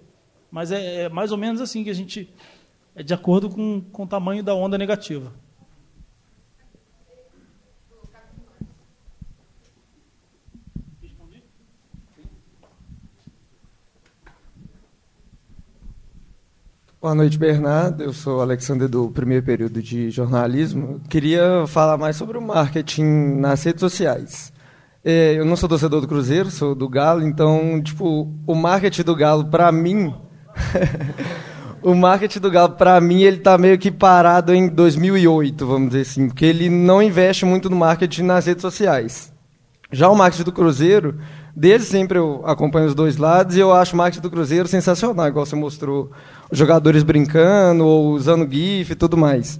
Mas 0.52 0.72
é, 0.72 1.04
é, 1.04 1.10
mais 1.10 1.32
ou 1.32 1.38
menos 1.38 1.62
assim 1.62 1.84
que 1.84 1.90
a 1.90 1.94
gente. 1.94 2.34
É 2.96 3.04
de 3.04 3.14
acordo 3.14 3.50
com, 3.50 3.82
com 3.82 4.04
o 4.04 4.08
tamanho 4.08 4.44
da 4.44 4.54
onda 4.54 4.78
negativa. 4.78 5.32
Boa 17.02 17.16
noite, 17.16 17.38
Bernardo. 17.38 18.04
Eu 18.04 18.12
sou 18.12 18.42
Alexander 18.42 18.90
do 18.90 19.10
primeiro 19.10 19.42
período 19.46 19.82
de 19.82 20.10
jornalismo. 20.10 21.00
Queria 21.10 21.64
falar 21.66 21.98
mais 21.98 22.18
sobre 22.18 22.38
o 22.38 22.42
marketing 22.42 23.38
nas 23.40 23.64
redes 23.64 23.80
sociais. 23.80 24.52
É, 25.02 25.36
eu 25.36 25.46
não 25.46 25.56
sou 25.56 25.70
torcedor 25.70 26.02
do 26.02 26.10
Cruzeiro, 26.10 26.52
sou 26.52 26.76
do 26.76 26.90
Galo, 26.90 27.26
então, 27.26 27.82
tipo, 27.82 28.30
o 28.46 28.54
marketing 28.54 29.04
do 29.04 29.16
Galo, 29.16 29.46
para 29.46 29.72
mim, 29.72 30.14
o 31.82 31.96
marketing 31.96 32.40
do 32.42 32.52
Galo, 32.52 32.74
para 32.74 33.00
mim, 33.00 33.22
ele 33.22 33.38
tá 33.38 33.58
meio 33.58 33.78
que 33.78 33.92
parado 33.92 34.54
em 34.54 34.68
2008, 34.68 35.66
vamos 35.66 35.92
dizer 35.92 36.02
assim, 36.02 36.28
porque 36.28 36.44
ele 36.44 36.70
não 36.70 37.02
investe 37.02 37.46
muito 37.46 37.70
no 37.70 37.78
marketing 37.78 38.24
nas 38.24 38.46
redes 38.46 38.62
sociais. 38.62 39.32
Já 39.90 40.10
o 40.10 40.16
marketing 40.16 40.44
do 40.44 40.52
Cruzeiro, 40.52 41.18
desde 41.56 41.88
sempre 41.88 42.20
eu 42.20 42.44
acompanho 42.46 42.88
os 42.88 42.94
dois 42.94 43.16
lados 43.16 43.56
e 43.56 43.60
eu 43.60 43.74
acho 43.74 43.94
o 43.94 43.98
marketing 43.98 44.22
do 44.22 44.30
Cruzeiro 44.30 44.68
sensacional, 44.68 45.30
igual 45.30 45.46
você 45.46 45.56
mostrou, 45.56 46.12
os 46.12 46.12
jogadores 46.52 47.04
brincando 47.04 47.86
ou 47.86 48.12
usando 48.12 48.52
GIF 48.52 48.92
e 48.92 48.96
tudo 48.96 49.18
mais. 49.18 49.60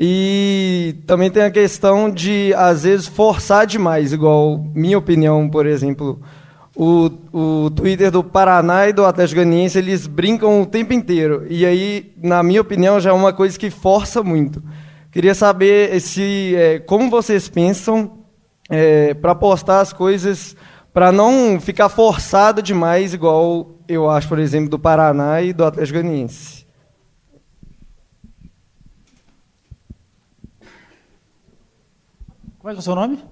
E 0.00 0.96
também 1.06 1.30
tem 1.30 1.42
a 1.42 1.50
questão 1.50 2.08
de, 2.08 2.54
às 2.54 2.84
vezes, 2.84 3.06
forçar 3.06 3.66
demais, 3.66 4.12
igual, 4.12 4.64
minha 4.72 4.96
opinião, 4.96 5.48
por 5.48 5.66
exemplo, 5.66 6.20
o, 6.76 7.10
o 7.32 7.70
Twitter 7.70 8.08
do 8.08 8.22
Paraná 8.22 8.88
e 8.88 8.92
do 8.92 9.04
Atlético 9.04 9.40
Ganiense, 9.40 9.78
eles 9.78 10.06
brincam 10.06 10.62
o 10.62 10.66
tempo 10.66 10.92
inteiro. 10.92 11.44
E 11.50 11.66
aí, 11.66 12.12
na 12.22 12.40
minha 12.44 12.60
opinião, 12.60 13.00
já 13.00 13.10
é 13.10 13.12
uma 13.12 13.32
coisa 13.32 13.58
que 13.58 13.70
força 13.70 14.22
muito. 14.22 14.62
Queria 15.10 15.34
saber 15.34 16.00
se 16.00 16.54
é, 16.54 16.78
como 16.78 17.10
vocês 17.10 17.48
pensam 17.48 18.18
é, 18.70 19.14
para 19.14 19.34
postar 19.34 19.80
as 19.80 19.92
coisas, 19.92 20.54
para 20.92 21.12
não 21.12 21.60
ficar 21.60 21.88
forçado 21.88 22.62
demais, 22.62 23.14
igual 23.14 23.76
eu 23.86 24.10
acho, 24.10 24.28
por 24.28 24.38
exemplo, 24.38 24.68
do 24.68 24.78
Paraná 24.78 25.42
e 25.42 25.52
do 25.52 25.64
Atlético 25.64 25.98
Ganiense. 25.98 26.66
Como 32.58 32.70
é 32.70 32.72
que 32.72 32.78
é 32.78 32.80
o 32.80 32.82
seu 32.82 32.94
nome? 32.94 33.24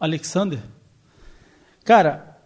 Alexander? 0.00 0.60
Cara, 1.84 2.36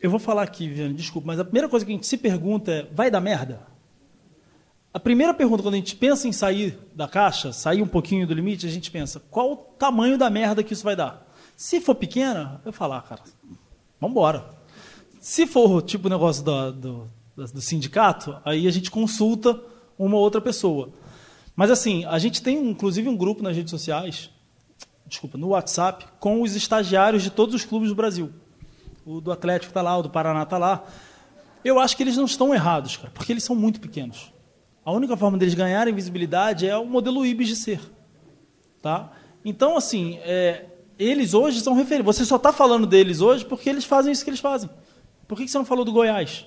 eu 0.00 0.10
vou 0.10 0.20
falar 0.20 0.42
aqui, 0.42 0.68
Viviane, 0.68 0.94
desculpa, 0.94 1.26
mas 1.26 1.40
a 1.40 1.44
primeira 1.44 1.68
coisa 1.68 1.84
que 1.84 1.90
a 1.90 1.94
gente 1.94 2.06
se 2.06 2.16
pergunta 2.16 2.70
é: 2.70 2.88
vai 2.92 3.10
dar 3.10 3.20
merda? 3.20 3.66
A 4.94 5.00
primeira 5.00 5.34
pergunta, 5.34 5.62
quando 5.62 5.74
a 5.74 5.78
gente 5.78 5.96
pensa 5.96 6.28
em 6.28 6.32
sair 6.32 6.78
da 6.94 7.08
caixa, 7.08 7.52
sair 7.52 7.82
um 7.82 7.88
pouquinho 7.88 8.26
do 8.26 8.32
limite, 8.32 8.66
a 8.66 8.70
gente 8.70 8.90
pensa: 8.90 9.20
qual 9.30 9.52
o 9.52 9.56
tamanho 9.56 10.16
da 10.16 10.30
merda 10.30 10.62
que 10.62 10.72
isso 10.72 10.84
vai 10.84 10.94
dar? 10.94 11.26
Se 11.56 11.80
for 11.80 11.94
pequena, 11.94 12.60
eu 12.64 12.72
falar, 12.72 13.02
cara, 13.02 13.22
vamos 14.00 14.14
embora. 14.14 14.44
Se 15.20 15.46
for 15.46 15.82
tipo 15.82 16.08
negócio 16.08 16.44
do, 16.44 16.72
do, 16.72 17.10
do 17.36 17.60
sindicato, 17.60 18.36
aí 18.44 18.66
a 18.66 18.70
gente 18.70 18.90
consulta 18.90 19.60
uma 19.98 20.16
outra 20.16 20.40
pessoa. 20.40 20.90
Mas 21.54 21.70
assim, 21.70 22.04
a 22.04 22.18
gente 22.18 22.42
tem 22.42 22.56
inclusive 22.56 23.08
um 23.08 23.16
grupo 23.16 23.42
nas 23.42 23.56
redes 23.56 23.70
sociais 23.70 24.30
desculpa, 25.06 25.38
no 25.38 25.48
WhatsApp 25.48 26.04
com 26.18 26.42
os 26.42 26.54
estagiários 26.56 27.22
de 27.22 27.30
todos 27.30 27.54
os 27.54 27.64
clubes 27.64 27.88
do 27.88 27.94
Brasil. 27.94 28.32
O 29.04 29.20
do 29.20 29.30
Atlético 29.30 29.70
está 29.70 29.82
lá, 29.82 29.96
o 29.96 30.02
do 30.02 30.10
Paraná 30.10 30.42
está 30.42 30.58
lá. 30.58 30.84
Eu 31.64 31.78
acho 31.78 31.96
que 31.96 32.02
eles 32.02 32.16
não 32.16 32.24
estão 32.24 32.54
errados, 32.54 32.96
cara, 32.96 33.10
porque 33.14 33.32
eles 33.32 33.44
são 33.44 33.54
muito 33.54 33.80
pequenos. 33.80 34.32
A 34.84 34.92
única 34.92 35.16
forma 35.16 35.38
deles 35.38 35.54
ganharem 35.54 35.94
visibilidade 35.94 36.66
é 36.66 36.76
o 36.76 36.84
modelo 36.84 37.24
IBIS 37.24 37.48
de 37.48 37.56
ser. 37.56 37.80
Tá? 38.82 39.12
Então, 39.44 39.76
assim, 39.76 40.18
é, 40.22 40.66
eles 40.98 41.34
hoje 41.34 41.60
são 41.60 41.74
referência. 41.74 42.04
Você 42.04 42.24
só 42.24 42.36
está 42.36 42.52
falando 42.52 42.86
deles 42.86 43.20
hoje 43.20 43.44
porque 43.44 43.68
eles 43.68 43.84
fazem 43.84 44.12
isso 44.12 44.24
que 44.24 44.30
eles 44.30 44.40
fazem. 44.40 44.68
Por 45.26 45.36
que 45.36 45.48
você 45.48 45.58
não 45.58 45.64
falou 45.64 45.84
do 45.84 45.92
Goiás? 45.92 46.46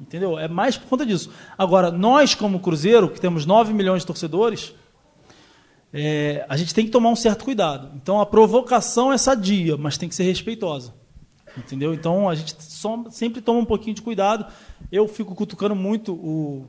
Entendeu? 0.00 0.38
É 0.38 0.48
mais 0.48 0.76
por 0.76 0.88
conta 0.88 1.06
disso. 1.06 1.30
Agora, 1.56 1.90
nós, 1.90 2.34
como 2.34 2.60
Cruzeiro, 2.60 3.08
que 3.08 3.20
temos 3.20 3.46
9 3.46 3.72
milhões 3.72 4.02
de 4.02 4.06
torcedores, 4.06 4.74
é, 5.92 6.44
a 6.48 6.56
gente 6.56 6.74
tem 6.74 6.84
que 6.84 6.90
tomar 6.90 7.10
um 7.10 7.16
certo 7.16 7.44
cuidado. 7.44 7.90
Então 7.94 8.20
a 8.20 8.26
provocação 8.26 9.12
é 9.12 9.18
sadia, 9.18 9.76
mas 9.76 9.98
tem 9.98 10.08
que 10.08 10.14
ser 10.14 10.24
respeitosa. 10.24 10.94
Entendeu? 11.56 11.92
Então 11.92 12.28
a 12.28 12.34
gente 12.34 12.56
só, 12.62 13.04
sempre 13.10 13.42
toma 13.42 13.60
um 13.60 13.64
pouquinho 13.64 13.94
de 13.94 14.02
cuidado. 14.02 14.46
Eu 14.90 15.06
fico 15.06 15.34
cutucando 15.34 15.76
muito 15.76 16.14
o, 16.14 16.66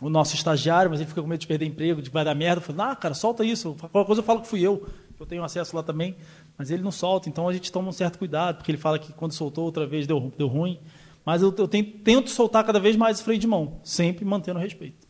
o 0.00 0.08
nosso 0.08 0.34
estagiário, 0.34 0.90
mas 0.90 1.00
ele 1.00 1.08
fica 1.08 1.20
com 1.20 1.28
medo 1.28 1.40
de 1.40 1.46
perder 1.46 1.66
emprego, 1.66 2.00
de 2.00 2.08
vai 2.08 2.24
dar 2.24 2.34
merda. 2.34 2.60
Eu 2.60 2.62
falo, 2.62 2.90
ah, 2.90 2.96
cara, 2.96 3.14
solta 3.14 3.44
isso. 3.44 3.76
Qualquer 3.78 4.06
coisa 4.06 4.20
eu 4.22 4.24
falo 4.24 4.40
que 4.40 4.48
fui 4.48 4.60
eu, 4.60 4.86
eu 5.18 5.26
tenho 5.26 5.44
acesso 5.44 5.76
lá 5.76 5.82
também. 5.82 6.16
Mas 6.56 6.70
ele 6.70 6.82
não 6.82 6.90
solta, 6.92 7.28
então 7.28 7.48
a 7.48 7.52
gente 7.52 7.70
toma 7.70 7.88
um 7.88 7.92
certo 7.92 8.18
cuidado, 8.18 8.56
porque 8.56 8.70
ele 8.70 8.78
fala 8.78 8.98
que 8.98 9.12
quando 9.12 9.32
soltou 9.32 9.64
outra 9.64 9.86
vez 9.86 10.06
deu, 10.06 10.32
deu 10.36 10.46
ruim. 10.46 10.78
Mas 11.24 11.42
eu, 11.42 11.54
eu 11.56 11.66
tento, 11.66 11.98
tento 11.98 12.30
soltar 12.30 12.64
cada 12.64 12.78
vez 12.78 12.96
mais 12.96 13.20
o 13.20 13.24
freio 13.24 13.40
de 13.40 13.46
mão, 13.46 13.80
sempre 13.82 14.24
mantendo 14.24 14.58
respeito. 14.58 15.04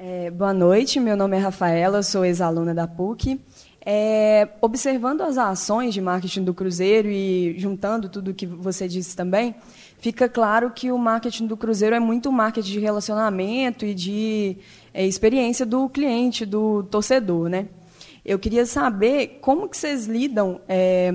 É, 0.00 0.30
boa 0.30 0.54
noite, 0.54 1.00
meu 1.00 1.16
nome 1.16 1.36
é 1.36 1.40
Rafaela, 1.40 2.04
sou 2.04 2.24
ex-aluna 2.24 2.72
da 2.72 2.86
PUC. 2.86 3.40
É, 3.84 4.48
observando 4.60 5.22
as 5.22 5.36
ações 5.36 5.92
de 5.92 6.00
marketing 6.00 6.44
do 6.44 6.54
Cruzeiro 6.54 7.08
e 7.08 7.58
juntando 7.58 8.08
tudo 8.08 8.30
o 8.30 8.34
que 8.34 8.46
você 8.46 8.86
disse 8.86 9.16
também, 9.16 9.56
fica 9.98 10.28
claro 10.28 10.70
que 10.70 10.90
o 10.90 10.98
marketing 10.98 11.46
do 11.46 11.56
Cruzeiro 11.56 11.94
é 11.94 12.00
muito 12.00 12.30
marketing 12.32 12.72
de 12.72 12.80
relacionamento 12.80 13.84
e 13.84 13.94
de 13.94 14.56
é, 14.94 15.06
experiência 15.06 15.66
do 15.66 15.88
cliente, 15.88 16.46
do 16.46 16.82
torcedor. 16.84 17.48
Né? 17.48 17.68
Eu 18.24 18.38
queria 18.38 18.64
saber 18.66 19.38
como 19.40 19.68
que 19.68 19.76
vocês 19.76 20.06
lidam 20.06 20.60
é, 20.68 21.12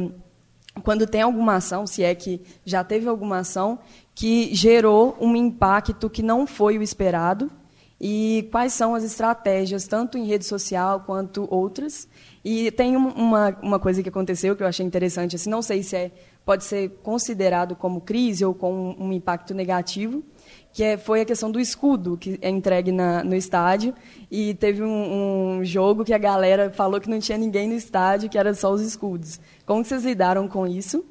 quando 0.83 1.05
tem 1.05 1.21
alguma 1.21 1.55
ação, 1.55 1.85
se 1.85 2.03
é 2.03 2.13
que 2.15 2.41
já 2.65 2.83
teve 2.83 3.07
alguma 3.07 3.39
ação, 3.39 3.79
que 4.15 4.53
gerou 4.53 5.17
um 5.19 5.35
impacto 5.35 6.09
que 6.09 6.21
não 6.21 6.45
foi 6.45 6.77
o 6.77 6.81
esperado 6.81 7.51
e 7.99 8.47
quais 8.51 8.73
são 8.73 8.95
as 8.95 9.03
estratégias, 9.03 9.87
tanto 9.87 10.17
em 10.17 10.25
rede 10.25 10.45
social 10.45 11.01
quanto 11.05 11.47
outras. 11.49 12.07
E 12.43 12.69
tem 12.71 12.97
uma, 12.97 13.57
uma 13.61 13.79
coisa 13.79 14.03
que 14.03 14.09
aconteceu 14.09 14.55
que 14.55 14.63
eu 14.63 14.67
achei 14.67 14.85
interessante, 14.85 15.35
assim, 15.35 15.49
não 15.49 15.61
sei 15.61 15.83
se 15.83 15.95
é, 15.95 16.11
pode 16.45 16.63
ser 16.63 16.89
considerado 17.01 17.75
como 17.75 18.01
crise 18.01 18.43
ou 18.43 18.53
com 18.53 18.95
um 18.99 19.13
impacto 19.13 19.53
negativo, 19.53 20.23
que 20.73 20.83
é, 20.83 20.97
foi 20.97 21.21
a 21.21 21.25
questão 21.25 21.51
do 21.51 21.59
escudo 21.59 22.17
que 22.17 22.37
é 22.41 22.49
entregue 22.49 22.91
na, 22.91 23.23
no 23.23 23.35
estádio. 23.35 23.93
E 24.29 24.53
teve 24.55 24.81
um, 24.83 25.59
um, 25.59 25.63
jogo 25.63 26.03
que 26.03 26.13
a 26.13 26.17
galera 26.17 26.71
falou 26.71 26.99
que 26.99 27.09
não 27.09 27.19
tinha 27.19 27.37
ninguém 27.37 27.67
no 27.67 27.75
estádio, 27.75 28.29
que 28.29 28.37
era 28.37 28.53
só 28.53 28.71
os 28.71 28.81
escudos. 28.81 29.39
Como 29.65 29.85
vocês 29.85 30.03
lidaram 30.03 30.47
com 30.47 30.65
isso? 30.65 31.05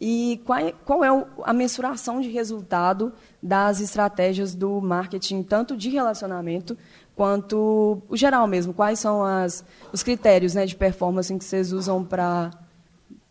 E 0.00 0.42
qual 0.44 0.58
é, 0.58 0.72
qual 0.84 1.04
é 1.04 1.26
a 1.44 1.52
mensuração 1.52 2.20
de 2.20 2.28
resultado 2.28 3.12
das 3.42 3.80
estratégias 3.80 4.54
do 4.54 4.80
marketing, 4.80 5.42
tanto 5.44 5.76
de 5.76 5.88
relacionamento 5.88 6.76
quanto 7.14 8.02
o 8.08 8.16
geral 8.16 8.46
mesmo? 8.48 8.74
Quais 8.74 8.98
são 8.98 9.22
as, 9.22 9.64
os 9.92 10.02
critérios 10.02 10.54
né, 10.54 10.66
de 10.66 10.74
performance 10.74 11.32
que 11.38 11.44
vocês 11.44 11.72
usam 11.72 12.04
para 12.04 12.50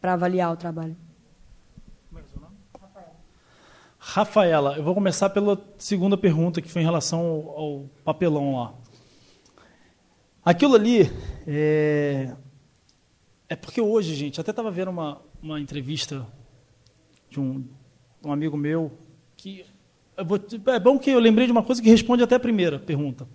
avaliar 0.01 0.53
o 0.53 0.55
trabalho? 0.55 0.95
Rafaela, 4.13 4.77
eu 4.77 4.83
vou 4.83 4.93
começar 4.93 5.27
pela 5.31 5.59
segunda 5.75 6.15
pergunta, 6.15 6.61
que 6.61 6.69
foi 6.69 6.83
em 6.83 6.85
relação 6.85 7.19
ao, 7.19 7.57
ao 7.57 7.89
papelão 8.03 8.57
lá. 8.57 8.75
Aquilo 10.45 10.75
ali 10.75 11.11
é, 11.47 12.35
é 13.49 13.55
porque 13.55 13.81
hoje, 13.81 14.13
gente, 14.13 14.39
até 14.39 14.51
estava 14.51 14.69
vendo 14.69 14.91
uma, 14.91 15.19
uma 15.41 15.59
entrevista 15.59 16.27
de 17.27 17.39
um, 17.39 17.67
um 18.23 18.31
amigo 18.31 18.55
meu 18.55 18.95
que 19.35 19.65
vou, 20.23 20.39
é 20.67 20.79
bom 20.79 20.99
que 20.99 21.09
eu 21.09 21.17
lembrei 21.17 21.47
de 21.47 21.51
uma 21.51 21.63
coisa 21.63 21.81
que 21.81 21.89
responde 21.89 22.21
até 22.21 22.35
a 22.35 22.39
primeira 22.39 22.77
pergunta. 22.77 23.27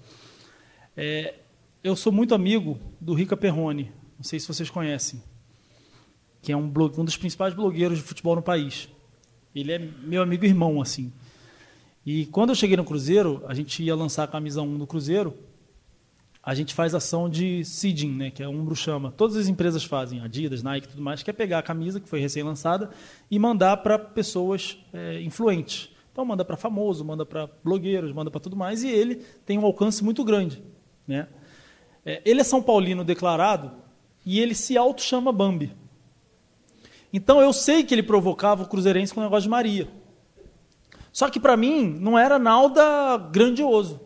É, 0.96 1.40
eu 1.82 1.96
sou 1.96 2.12
muito 2.12 2.36
amigo 2.36 2.78
do 3.00 3.14
Rica 3.14 3.36
Perrone, 3.36 3.90
não 4.16 4.22
sei 4.22 4.38
se 4.38 4.46
vocês 4.46 4.70
conhecem, 4.70 5.20
que 6.40 6.52
é 6.52 6.56
um, 6.56 6.70
blog, 6.70 7.00
um 7.00 7.04
dos 7.04 7.16
principais 7.16 7.52
blogueiros 7.52 7.98
de 7.98 8.04
futebol 8.04 8.36
no 8.36 8.42
país. 8.42 8.88
Ele 9.60 9.72
é 9.72 9.78
meu 9.78 10.22
amigo 10.22 10.44
irmão, 10.44 10.80
assim. 10.80 11.12
E 12.04 12.26
quando 12.26 12.50
eu 12.50 12.54
cheguei 12.54 12.76
no 12.76 12.84
Cruzeiro, 12.84 13.42
a 13.46 13.54
gente 13.54 13.82
ia 13.82 13.94
lançar 13.94 14.24
a 14.24 14.26
camisa 14.26 14.62
1 14.62 14.78
do 14.78 14.86
Cruzeiro, 14.86 15.34
a 16.42 16.54
gente 16.54 16.72
faz 16.72 16.94
ação 16.94 17.28
de 17.28 17.62
seeding, 17.64 18.10
né, 18.10 18.30
que 18.30 18.42
é 18.42 18.48
um 18.48 18.64
bruxama. 18.64 19.12
Todas 19.12 19.36
as 19.36 19.48
empresas 19.48 19.84
fazem, 19.84 20.20
Adidas, 20.22 20.62
Nike 20.62 20.88
tudo 20.88 21.02
mais, 21.02 21.22
que 21.22 21.28
é 21.28 21.32
pegar 21.32 21.58
a 21.58 21.62
camisa 21.62 22.00
que 22.00 22.08
foi 22.08 22.20
recém-lançada 22.20 22.88
e 23.30 23.38
mandar 23.38 23.76
para 23.78 23.98
pessoas 23.98 24.78
é, 24.92 25.20
influentes. 25.20 25.90
Então 26.10 26.24
manda 26.24 26.44
para 26.44 26.56
famoso, 26.56 27.04
manda 27.04 27.26
para 27.26 27.48
blogueiros, 27.62 28.12
manda 28.12 28.30
para 28.30 28.40
tudo 28.40 28.56
mais, 28.56 28.82
e 28.82 28.88
ele 28.88 29.16
tem 29.44 29.58
um 29.58 29.64
alcance 29.66 30.02
muito 30.02 30.24
grande. 30.24 30.62
Né? 31.06 31.28
É, 32.04 32.22
ele 32.24 32.40
é 32.40 32.44
São 32.44 32.62
Paulino 32.62 33.04
declarado 33.04 33.70
e 34.24 34.40
ele 34.40 34.54
se 34.54 34.76
auto-chama 34.78 35.30
Bambi. 35.30 35.70
Então 37.12 37.40
eu 37.40 37.52
sei 37.52 37.82
que 37.82 37.94
ele 37.94 38.02
provocava 38.02 38.62
o 38.62 38.68
Cruzeirense 38.68 39.14
com 39.14 39.20
o 39.20 39.22
negócio 39.22 39.44
de 39.44 39.48
Maria. 39.48 39.88
Só 41.12 41.28
que 41.30 41.40
para 41.40 41.56
mim 41.56 41.96
não 42.00 42.18
era 42.18 42.38
nada 42.38 43.16
grandioso. 43.16 44.00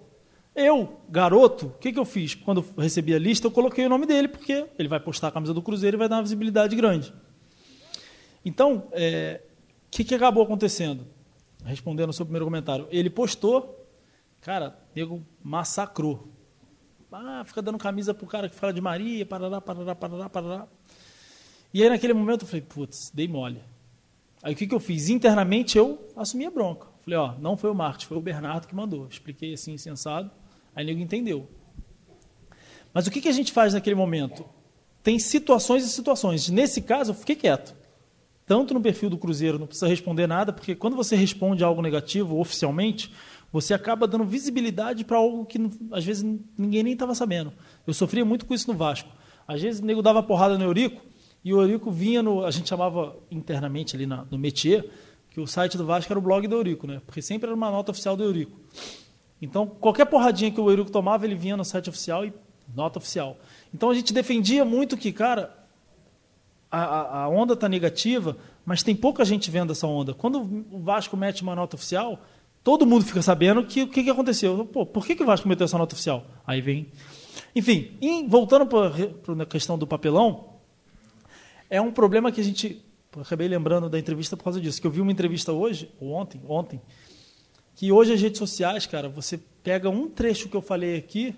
Eu, 0.55 1.01
garoto, 1.09 1.67
o 1.67 1.71
que, 1.79 1.93
que 1.93 1.99
eu 1.99 2.05
fiz? 2.05 2.35
Quando 2.35 2.59
eu 2.77 2.83
recebi 2.83 3.15
a 3.15 3.19
lista, 3.19 3.47
eu 3.47 3.51
coloquei 3.51 3.87
o 3.87 3.89
nome 3.89 4.05
dele, 4.05 4.29
porque 4.29 4.67
ele 4.79 4.89
vai 4.89 5.01
postar 5.01 5.29
a 5.29 5.31
camisa 5.33 5.55
do 5.55 5.63
Cruzeiro 5.63 5.97
e 5.97 5.99
vai 5.99 6.09
dar 6.09 6.17
uma 6.17 6.23
visibilidade 6.23 6.77
grande. 6.77 7.13
Então, 8.45 8.77
o 8.77 8.89
é, 8.93 9.41
que, 9.91 10.05
que 10.05 10.15
acabou 10.15 10.43
acontecendo? 10.43 11.07
Respondendo 11.65 12.09
ao 12.09 12.13
seu 12.13 12.27
primeiro 12.27 12.45
comentário. 12.45 12.87
Ele 12.91 13.09
postou, 13.09 13.87
cara, 14.43 14.77
nego 14.95 15.25
massacrou. 15.43 16.29
Ah, 17.11 17.43
fica 17.47 17.63
dando 17.63 17.79
camisa 17.79 18.13
pro 18.13 18.27
cara 18.27 18.49
que 18.49 18.55
fala 18.55 18.73
de 18.73 18.81
Maria, 18.81 19.25
parará, 19.25 19.61
parará, 19.61 19.95
parará, 19.95 20.29
parará. 20.29 20.69
E 21.75 21.83
aí, 21.83 21.89
naquele 21.89 22.13
momento, 22.13 22.43
eu 22.43 22.47
falei, 22.47 22.63
putz, 22.63 23.11
dei 23.15 23.27
mole. 23.27 23.61
Aí, 24.43 24.53
o 24.53 24.57
que, 24.57 24.67
que 24.67 24.75
eu 24.75 24.81
fiz? 24.81 25.09
Internamente, 25.09 25.79
eu 25.79 26.07
assumi 26.17 26.45
a 26.45 26.51
bronca. 26.51 26.87
Falei, 27.03 27.19
ó, 27.19 27.35
não 27.39 27.57
foi 27.57 27.71
o 27.71 27.75
Marcos, 27.75 28.05
foi 28.05 28.17
o 28.17 28.21
Bernardo 28.21 28.67
que 28.67 28.75
mandou. 28.75 29.07
Expliquei 29.09 29.55
assim, 29.55 29.77
sensado. 29.79 30.31
Aí, 30.75 30.85
nego 30.85 31.01
entendeu. 31.01 31.49
Mas 32.93 33.07
o 33.07 33.11
que, 33.11 33.21
que 33.21 33.29
a 33.29 33.33
gente 33.33 33.53
faz 33.53 33.73
naquele 33.73 33.97
momento? 33.97 34.45
Tem 35.03 35.19
situações 35.19 35.85
e 35.85 35.89
situações. 35.89 36.49
Nesse 36.51 36.83
caso, 36.83 37.13
eu 37.13 37.15
fiquei 37.15 37.37
quieto. 37.37 37.75
Tanto 38.45 38.75
no 38.75 38.81
perfil 38.81 39.09
do 39.09 39.17
Cruzeiro, 39.17 39.59
não 39.59 39.67
precisa 39.67 39.89
responder 39.89 40.27
nada, 40.27 40.53
porque 40.53 40.75
quando 40.75 40.95
você 40.95 41.17
responde 41.17 41.65
algo 41.65 41.81
negativo 41.81 42.39
oficialmente, 42.39 43.11
você 43.51 43.73
acaba 43.73 44.07
dando 44.07 44.25
visibilidade 44.25 45.05
para 45.05 45.17
algo 45.17 45.47
que 45.47 45.59
às 45.91 46.05
vezes 46.05 46.23
ninguém 46.59 46.83
nem 46.83 46.93
estava 46.93 47.15
sabendo. 47.15 47.53
Eu 47.87 47.95
sofria 47.95 48.25
muito 48.25 48.45
com 48.45 48.53
isso 48.53 48.71
no 48.71 48.77
Vasco. 48.77 49.09
Às 49.47 49.63
vezes 49.63 49.81
o 49.81 49.85
nego 49.85 50.03
dava 50.03 50.23
porrada 50.23 50.59
no 50.59 50.65
Eurico 50.65 51.12
e 51.45 51.53
o 51.53 51.61
Eurico 51.61 51.91
vinha 51.91 52.23
no. 52.23 52.45
A 52.45 52.51
gente 52.51 52.69
chamava 52.69 53.17
internamente 53.31 53.97
ali 53.97 54.07
na, 54.07 54.25
no 54.31 54.39
métier 54.39 54.89
que 55.31 55.41
o 55.41 55.47
site 55.47 55.79
do 55.79 55.87
Vasco 55.87 56.13
era 56.13 56.19
o 56.19 56.23
blog 56.23 56.47
do 56.47 56.57
Eurico, 56.57 56.87
né? 56.87 57.01
porque 57.07 57.23
sempre 57.23 57.47
era 57.47 57.57
uma 57.57 57.71
nota 57.71 57.91
oficial 57.91 58.17
do 58.17 58.23
Eurico. 58.23 58.53
Então, 59.41 59.67
qualquer 59.67 60.05
porradinha 60.05 60.51
que 60.51 60.61
o 60.61 60.71
Eurico 60.71 60.91
tomava, 60.91 61.25
ele 61.25 61.35
vinha 61.35 61.57
no 61.57 61.65
site 61.65 61.89
oficial 61.89 62.25
e 62.25 62.33
nota 62.75 62.99
oficial. 62.99 63.39
Então, 63.75 63.91
a 63.91 63.95
gente 63.95 64.13
defendia 64.13 64.65
muito 64.65 64.97
que, 64.97 65.11
cara, 65.11 65.57
a, 66.71 67.23
a 67.23 67.29
onda 67.29 67.55
está 67.55 67.69
negativa, 67.69 68.37
mas 68.65 68.83
tem 68.83 68.95
pouca 68.95 69.25
gente 69.25 69.51
vendo 69.51 69.73
essa 69.73 69.87
onda. 69.87 70.13
Quando 70.13 70.67
o 70.71 70.79
Vasco 70.81 71.17
mete 71.17 71.43
uma 71.43 71.57
nota 71.57 71.77
oficial, 71.77 72.21
todo 72.63 72.87
mundo 72.87 73.05
fica 73.05 73.23
sabendo 73.23 73.65
que 73.65 73.83
o 73.83 73.89
que, 73.89 74.05
que 74.05 74.11
aconteceu. 74.11 74.67
Pô, 74.67 74.85
por 74.85 75.05
que, 75.07 75.17
que 75.17 75.23
o 75.23 75.27
Vasco 75.27 75.49
meteu 75.49 75.65
essa 75.65 75.79
nota 75.79 75.95
oficial? 75.95 76.25
Aí 76.47 76.61
vem. 76.61 76.89
Enfim, 77.57 77.97
em, 78.01 78.29
voltando 78.29 78.67
para 78.67 79.43
a 79.43 79.47
questão 79.47 79.79
do 79.79 79.87
papelão, 79.87 80.52
é 81.73 81.81
um 81.81 81.91
problema 81.91 82.31
que 82.31 82.39
a 82.39 82.45
gente. 82.45 82.85
Acabei 83.19 83.49
lembrando 83.49 83.89
da 83.89 83.99
entrevista 83.99 84.37
por 84.37 84.45
causa 84.45 84.61
disso, 84.61 84.79
que 84.79 84.87
eu 84.87 84.91
vi 84.91 85.01
uma 85.01 85.11
entrevista 85.11 85.53
hoje, 85.53 85.91
ou 85.99 86.13
ontem, 86.13 86.41
ontem, 86.47 86.81
que 87.75 87.91
hoje 87.91 88.13
as 88.13 88.21
redes 88.21 88.39
sociais, 88.39 88.87
cara, 88.87 89.09
você 89.09 89.41
pega 89.63 89.89
um 89.89 90.09
trecho 90.09 90.51
que 90.51 90.57
eu 90.57 90.61
falei 90.63 90.97
aqui, 90.97 91.35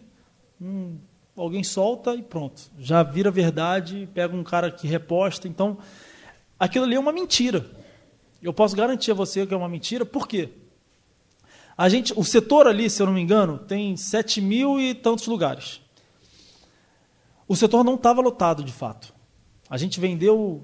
um, 0.61 0.99
alguém 1.37 1.63
solta 1.63 2.17
e 2.17 2.23
pronto. 2.23 2.63
Já 2.79 3.03
vira 3.05 3.31
verdade, 3.31 4.09
pega 4.13 4.35
um 4.35 4.43
cara 4.43 4.73
que 4.73 4.89
reposta. 4.89 5.47
Então, 5.47 5.79
aquilo 6.59 6.85
ali 6.85 6.97
é 6.97 7.01
uma 7.01 7.13
mentira. 7.13 7.65
Eu 8.43 8.53
posso 8.53 8.75
garantir 8.75 9.13
a 9.13 9.15
você 9.15 9.47
que 9.47 9.55
é 9.55 9.57
uma 9.57 9.69
mentira, 9.69 10.05
por 10.05 10.27
quê? 10.27 10.49
A 11.77 11.89
gente, 11.89 12.13
o 12.17 12.25
setor 12.25 12.67
ali, 12.67 12.91
se 12.91 13.01
eu 13.01 13.07
não 13.07 13.15
me 13.15 13.21
engano, 13.21 13.59
tem 13.59 13.97
sete 13.97 14.41
mil 14.41 14.81
e 14.81 14.95
tantos 14.95 15.29
lugares. 15.29 15.81
O 17.47 17.55
setor 17.55 17.85
não 17.85 17.95
estava 17.95 18.21
lotado 18.21 18.65
de 18.65 18.73
fato. 18.73 19.14
A 19.75 19.77
gente 19.77 19.99
vendeu. 19.99 20.63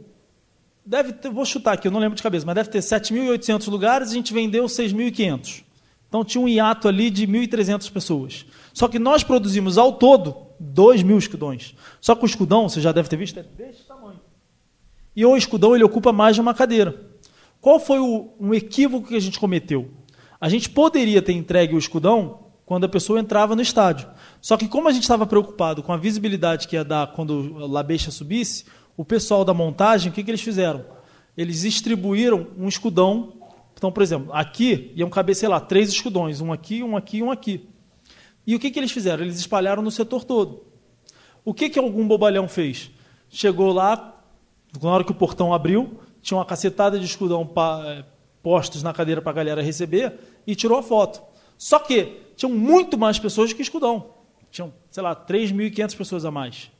Deve 0.87 1.13
ter, 1.13 1.31
vou 1.31 1.45
chutar 1.45 1.73
aqui, 1.73 1.89
eu 1.89 1.91
não 1.91 1.99
lembro 1.99 2.15
de 2.15 2.23
cabeça, 2.23 2.47
mas 2.47 2.55
deve 2.55 2.71
ter 2.71 2.79
7.800 2.79 3.69
lugares 3.69 4.11
e 4.11 4.13
a 4.13 4.15
gente 4.15 4.33
vendeu 4.33 4.67
6.500. 4.67 5.65
Então 6.09 6.25
tinha 6.25 6.41
um 6.41 6.47
hiato 6.47 6.87
ali 6.87 7.11
de 7.11 7.27
1.300 7.27 7.91
pessoas. 7.91 8.47
Só 8.73 8.87
que 8.87 9.01
nós 9.01 9.25
produzimos 9.25 9.79
ao 9.79 9.95
todo 9.95 10.47
2 10.61 11.03
mil 11.03 11.19
escudões. 11.19 11.75
Só 12.01 12.15
que 12.15 12.23
o 12.23 12.25
escudão, 12.25 12.69
você 12.69 12.81
já 12.81 12.93
deve 12.93 13.09
ter 13.09 13.17
visto, 13.17 13.41
é 13.41 13.43
desse 13.43 13.83
tamanho. 13.83 14.21
E 15.17 15.27
o 15.27 15.37
escudão 15.37 15.75
ele 15.75 15.83
ocupa 15.83 16.13
mais 16.13 16.37
de 16.37 16.41
uma 16.41 16.55
cadeira. 16.55 16.95
Qual 17.61 17.81
foi 17.81 17.99
o, 17.99 18.33
um 18.39 18.55
equívoco 18.55 19.09
que 19.09 19.17
a 19.17 19.21
gente 19.21 19.41
cometeu? 19.41 19.91
A 20.41 20.49
gente 20.49 20.71
poderia 20.71 21.21
ter 21.21 21.33
entregue 21.33 21.75
o 21.75 21.79
escudão 21.79 22.51
quando 22.65 22.85
a 22.85 22.89
pessoa 22.89 23.19
entrava 23.19 23.57
no 23.57 23.63
estádio. 23.63 24.09
Só 24.41 24.57
que 24.57 24.69
como 24.69 24.87
a 24.87 24.93
gente 24.93 25.03
estava 25.03 25.27
preocupado 25.27 25.83
com 25.83 25.93
a 25.93 25.97
visibilidade 25.97 26.69
que 26.69 26.77
ia 26.77 26.85
dar 26.85 27.09
quando 27.09 27.57
a 27.59 27.67
Labeixa 27.67 28.13
subisse, 28.13 28.65
o 28.97 29.05
pessoal 29.05 29.45
da 29.45 29.55
montagem, 29.55 30.11
o 30.11 30.15
que, 30.15 30.23
que 30.23 30.31
eles 30.31 30.43
fizeram? 30.43 30.85
Eles 31.37 31.63
distribuíram 31.63 32.49
um 32.59 32.69
escudão. 32.69 33.33
Então, 33.75 33.91
por 33.91 34.03
exemplo, 34.03 34.33
aqui 34.33 34.93
iam 34.95 35.09
caber, 35.09 35.35
sei 35.35 35.49
lá, 35.49 35.61
três 35.61 35.89
escudões, 35.89 36.41
um 36.41 36.53
aqui, 36.53 36.83
um 36.83 36.97
aqui 36.97 37.23
um 37.23 37.31
aqui. 37.31 37.69
E 38.47 38.55
o 38.55 38.59
que, 38.59 38.71
que 38.71 38.79
eles 38.79 38.91
fizeram? 38.91 39.23
Eles 39.23 39.39
espalharam 39.39 39.83
no 39.83 39.91
setor 39.91 40.25
todo. 40.25 40.65
O 41.45 41.55
que, 41.55 41.71
que 41.71 41.79
algum 41.79 42.07
bobalhão 42.07 42.49
fez? 42.49 42.91
Chegou 43.29 43.73
lá, 43.73 44.23
na 44.83 44.91
hora 44.91 45.05
que 45.05 45.13
o 45.13 45.15
portão 45.15 45.55
abriu, 45.55 46.01
tinha 46.21 46.37
uma 46.37 46.45
cacetada 46.45 46.99
de 46.99 47.05
escudão 47.05 47.49
eh, 47.87 48.05
postos 48.43 48.83
na 48.83 48.93
cadeira 48.93 49.23
para 49.23 49.31
a 49.31 49.35
galera 49.35 49.63
receber 49.63 50.15
e 50.47 50.55
tirou 50.55 50.79
a 50.79 50.83
foto. 50.83 51.23
Só 51.57 51.79
que 51.79 52.21
tinham 52.37 52.55
muito 52.55 52.99
mais 52.99 53.19
pessoas 53.19 53.53
que 53.53 53.63
escudão. 53.63 54.15
Tinham, 54.51 54.73
sei 54.91 55.03
lá, 55.03 55.15
3.500 55.15 55.97
pessoas 55.97 56.25
a 56.25 56.31
mais. 56.31 56.71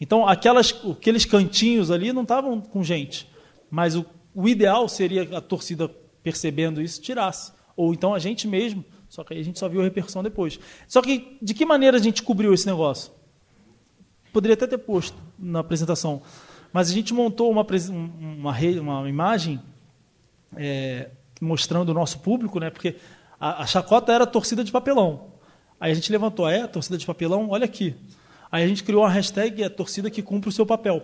Então, 0.00 0.26
aquelas, 0.26 0.74
aqueles 0.90 1.24
cantinhos 1.24 1.90
ali 1.90 2.12
não 2.12 2.22
estavam 2.22 2.60
com 2.60 2.82
gente. 2.84 3.28
Mas 3.70 3.96
o, 3.96 4.04
o 4.34 4.48
ideal 4.48 4.88
seria 4.88 5.36
a 5.36 5.40
torcida, 5.40 5.88
percebendo 6.22 6.82
isso, 6.82 7.00
tirasse. 7.00 7.52
Ou 7.76 7.92
então 7.92 8.14
a 8.14 8.18
gente 8.18 8.48
mesmo, 8.48 8.84
só 9.08 9.22
que 9.22 9.34
aí 9.34 9.40
a 9.40 9.44
gente 9.44 9.58
só 9.58 9.68
viu 9.68 9.80
a 9.80 9.84
repercussão 9.84 10.22
depois. 10.22 10.58
Só 10.88 11.02
que 11.02 11.38
de 11.40 11.54
que 11.54 11.64
maneira 11.64 11.96
a 11.96 12.00
gente 12.00 12.22
cobriu 12.22 12.52
esse 12.52 12.66
negócio? 12.66 13.12
Poderia 14.32 14.54
até 14.54 14.66
ter 14.66 14.78
posto 14.78 15.16
na 15.38 15.60
apresentação. 15.60 16.22
Mas 16.72 16.90
a 16.90 16.92
gente 16.92 17.14
montou 17.14 17.50
uma, 17.50 17.66
uma, 17.90 18.58
uma 18.80 19.08
imagem 19.08 19.60
é, 20.56 21.10
mostrando 21.40 21.90
o 21.90 21.94
nosso 21.94 22.18
público, 22.18 22.58
né? 22.58 22.70
porque 22.70 22.96
a, 23.40 23.62
a 23.62 23.66
chacota 23.66 24.12
era 24.12 24.24
a 24.24 24.26
torcida 24.26 24.64
de 24.64 24.72
papelão. 24.72 25.32
Aí 25.78 25.92
a 25.92 25.94
gente 25.94 26.10
levantou, 26.10 26.48
é, 26.48 26.66
torcida 26.66 26.96
de 26.96 27.06
papelão, 27.06 27.48
olha 27.50 27.64
aqui. 27.64 27.94
Aí 28.50 28.64
a 28.64 28.68
gente 28.68 28.84
criou 28.84 29.02
uma 29.02 29.10
hashtag, 29.10 29.62
é 29.62 29.68
torcida 29.68 30.10
que 30.10 30.22
cumpre 30.22 30.48
o 30.48 30.52
seu 30.52 30.64
papel. 30.64 31.02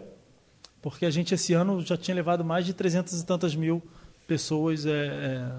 Porque 0.81 1.07
a 1.07 1.11
gente, 1.11 1.35
esse 1.35 1.53
ano, 1.53 1.81
já 1.81 1.97
tinha 1.97 2.15
levado 2.15 2.45
mais 2.45 2.67
de 2.67 2.73
300 2.73 3.21
e 3.21 3.27
tantas 3.27 3.55
mil 3.55 3.83
pessoas. 4.27 4.87
É, 4.87 4.91
é... 4.91 5.53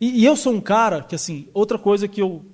E, 0.00 0.22
e, 0.22 0.24
eu 0.24 0.36
sou 0.36 0.52
um 0.52 0.60
cara 0.60 1.02
que, 1.02 1.14
assim, 1.14 1.48
outra 1.54 1.78
coisa 1.78 2.08
que 2.08 2.20
eu 2.20 2.44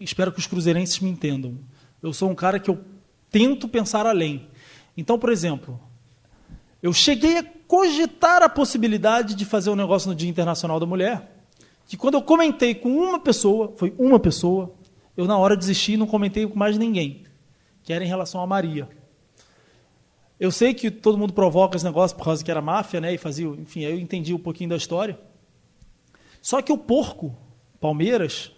espero 0.00 0.32
que 0.32 0.38
os 0.38 0.46
cruzeirenses 0.46 0.98
me 1.00 1.10
entendam. 1.10 1.58
Eu 2.02 2.12
sou 2.12 2.30
um 2.30 2.34
cara 2.34 2.58
que 2.58 2.70
eu 2.70 2.82
tento 3.30 3.68
pensar 3.68 4.06
além. 4.06 4.48
Então, 4.96 5.18
por 5.18 5.30
exemplo, 5.30 5.80
eu 6.82 6.92
cheguei 6.92 7.38
a 7.38 7.44
cogitar 7.66 8.42
a 8.42 8.48
possibilidade 8.48 9.34
de 9.34 9.44
fazer 9.44 9.70
um 9.70 9.76
negócio 9.76 10.08
no 10.08 10.14
Dia 10.14 10.28
Internacional 10.28 10.78
da 10.78 10.86
Mulher, 10.86 11.36
que 11.86 11.96
quando 11.96 12.14
eu 12.14 12.22
comentei 12.22 12.74
com 12.74 12.88
uma 12.88 13.18
pessoa, 13.18 13.72
foi 13.76 13.94
uma 13.98 14.18
pessoa, 14.18 14.72
eu 15.16 15.26
na 15.26 15.38
hora 15.38 15.56
desisti 15.56 15.92
e 15.92 15.96
não 15.96 16.06
comentei 16.06 16.46
com 16.46 16.58
mais 16.58 16.76
ninguém, 16.76 17.24
que 17.82 17.92
era 17.92 18.04
em 18.04 18.08
relação 18.08 18.40
a 18.40 18.46
Maria. 18.46 18.88
Eu 20.38 20.50
sei 20.52 20.74
que 20.74 20.90
todo 20.90 21.16
mundo 21.16 21.32
provoca 21.32 21.76
esse 21.76 21.84
negócio 21.84 22.16
por 22.16 22.24
causa 22.24 22.44
que 22.44 22.50
era 22.50 22.60
máfia, 22.60 23.00
né? 23.00 23.14
E 23.14 23.18
fazia, 23.18 23.46
enfim, 23.46 23.84
aí 23.84 23.92
eu 23.92 23.98
entendi 23.98 24.34
um 24.34 24.38
pouquinho 24.38 24.68
da 24.68 24.76
história. 24.76 25.18
Só 26.42 26.60
que 26.60 26.70
o 26.70 26.76
porco, 26.76 27.34
Palmeiras, 27.80 28.52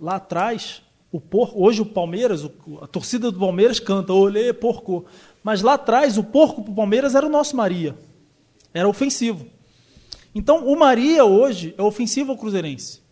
lá 0.00 0.16
atrás, 0.16 0.82
o 1.12 1.20
porco, 1.20 1.62
hoje 1.62 1.82
o 1.82 1.86
Palmeiras, 1.86 2.44
a 2.80 2.86
torcida 2.86 3.30
do 3.30 3.38
Palmeiras 3.38 3.78
canta, 3.78 4.12
olê, 4.12 4.52
porco. 4.54 5.04
Mas 5.42 5.60
lá 5.60 5.74
atrás, 5.74 6.16
o 6.16 6.24
porco 6.24 6.62
para 6.62 6.72
o 6.72 6.74
Palmeiras 6.74 7.14
era 7.14 7.26
o 7.26 7.30
nosso 7.30 7.54
Maria. 7.54 7.94
Era 8.72 8.88
ofensivo. 8.88 9.46
Então, 10.34 10.66
o 10.66 10.78
Maria 10.78 11.24
hoje 11.24 11.74
é 11.76 11.82
ofensivo 11.82 12.32
ao 12.32 12.38
Cruzeirense. 12.38 13.02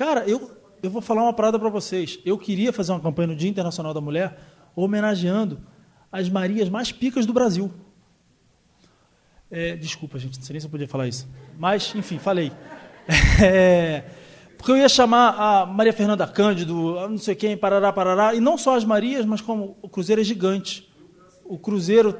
Cara, 0.00 0.26
eu, 0.26 0.50
eu 0.82 0.88
vou 0.88 1.02
falar 1.02 1.24
uma 1.24 1.32
parada 1.34 1.58
para 1.58 1.68
vocês. 1.68 2.18
Eu 2.24 2.38
queria 2.38 2.72
fazer 2.72 2.90
uma 2.90 3.00
campanha 3.00 3.26
no 3.26 3.36
Dia 3.36 3.50
Internacional 3.50 3.92
da 3.92 4.00
Mulher 4.00 4.34
homenageando 4.74 5.60
as 6.10 6.26
Marias 6.30 6.70
mais 6.70 6.90
picas 6.90 7.26
do 7.26 7.34
Brasil. 7.34 7.70
É, 9.50 9.76
desculpa, 9.76 10.18
gente, 10.18 10.38
não 10.38 10.42
sei 10.42 10.54
nem 10.54 10.60
se 10.60 10.66
eu 10.66 10.70
podia 10.70 10.88
falar 10.88 11.06
isso. 11.06 11.28
Mas, 11.58 11.94
enfim, 11.94 12.18
falei. 12.18 12.50
É, 13.44 14.04
porque 14.56 14.72
eu 14.72 14.76
ia 14.78 14.88
chamar 14.88 15.34
a 15.38 15.66
Maria 15.66 15.92
Fernanda 15.92 16.26
Cândido, 16.26 16.94
não 17.08 17.18
sei 17.18 17.34
quem, 17.34 17.54
parará, 17.54 17.92
parará, 17.92 18.34
e 18.34 18.40
não 18.40 18.56
só 18.56 18.76
as 18.76 18.84
Marias, 18.84 19.26
mas 19.26 19.42
como 19.42 19.76
o 19.82 19.88
Cruzeiro 19.88 20.22
é 20.22 20.24
gigante. 20.24 20.90
O 21.44 21.58
Cruzeiro 21.58 22.18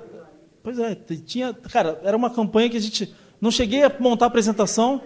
Pois 0.63 0.79
é, 0.79 0.95
tinha. 0.95 1.55
Cara, 1.55 1.99
era 2.05 2.15
uma 2.15 2.29
campanha 2.29 2.69
que 2.69 2.77
a 2.77 2.81
gente. 2.81 3.15
Não 3.41 3.51
cheguei 3.51 3.83
a 3.83 3.93
montar 3.99 4.27
a 4.27 4.29
apresentação. 4.29 5.01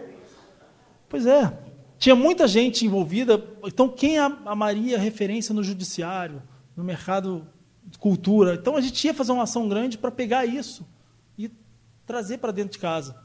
Pois 1.09 1.25
é. 1.25 1.64
Tinha 1.99 2.15
muita 2.15 2.47
gente 2.47 2.85
envolvida. 2.85 3.43
Então, 3.65 3.89
quem 3.89 4.19
amaria 4.19 4.99
referência 4.99 5.55
no 5.55 5.63
judiciário, 5.63 6.43
no 6.77 6.85
mercado 6.85 7.47
de 7.85 7.99
cultura? 7.99 8.55
Então, 8.55 8.77
a 8.77 8.81
gente 8.81 9.05
ia 9.07 9.15
fazer 9.15 9.33
uma 9.33 9.45
ação 9.45 9.69
grande 9.69 9.97
para 9.97 10.11
pegar 10.11 10.45
isso 10.45 10.87
e 11.39 11.51
trazer 12.07 12.39
para 12.39 12.53
dentro 12.53 12.73
de 12.73 12.79
casa. 12.79 13.25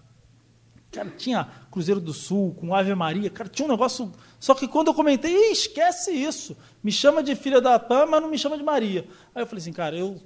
Cara, 0.92 1.12
tinha 1.12 1.48
Cruzeiro 1.70 2.02
do 2.02 2.14
Sul, 2.14 2.56
com 2.56 2.74
Ave 2.74 2.96
Maria, 2.96 3.30
cara, 3.30 3.48
tinha 3.48 3.68
um 3.68 3.72
negócio. 3.72 4.12
Só 4.40 4.56
que 4.56 4.68
quando 4.68 4.88
eu 4.88 4.94
comentei, 4.94 5.52
esquece 5.52 6.12
isso. 6.12 6.58
Me 6.84 6.92
chama 6.92 7.22
de 7.22 7.36
filha 7.36 7.62
da 7.62 7.78
Pã, 7.78 8.08
mas 8.08 8.22
não 8.22 8.30
me 8.30 8.38
chama 8.40 8.58
de 8.58 8.64
Maria. 8.64 9.08
Aí 9.36 9.44
eu 9.44 9.48
falei 9.48 9.62
assim, 9.62 9.74
cara, 9.74 9.96
eu, 9.96 10.20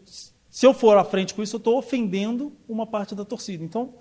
se 0.50 0.66
eu 0.66 0.74
for 0.74 0.98
à 0.98 1.04
frente 1.04 1.34
com 1.34 1.44
isso, 1.44 1.56
eu 1.56 1.58
estou 1.58 1.78
ofendendo 1.78 2.54
uma 2.68 2.88
parte 2.88 3.14
da 3.14 3.26
torcida. 3.26 3.62
Então, 3.62 3.96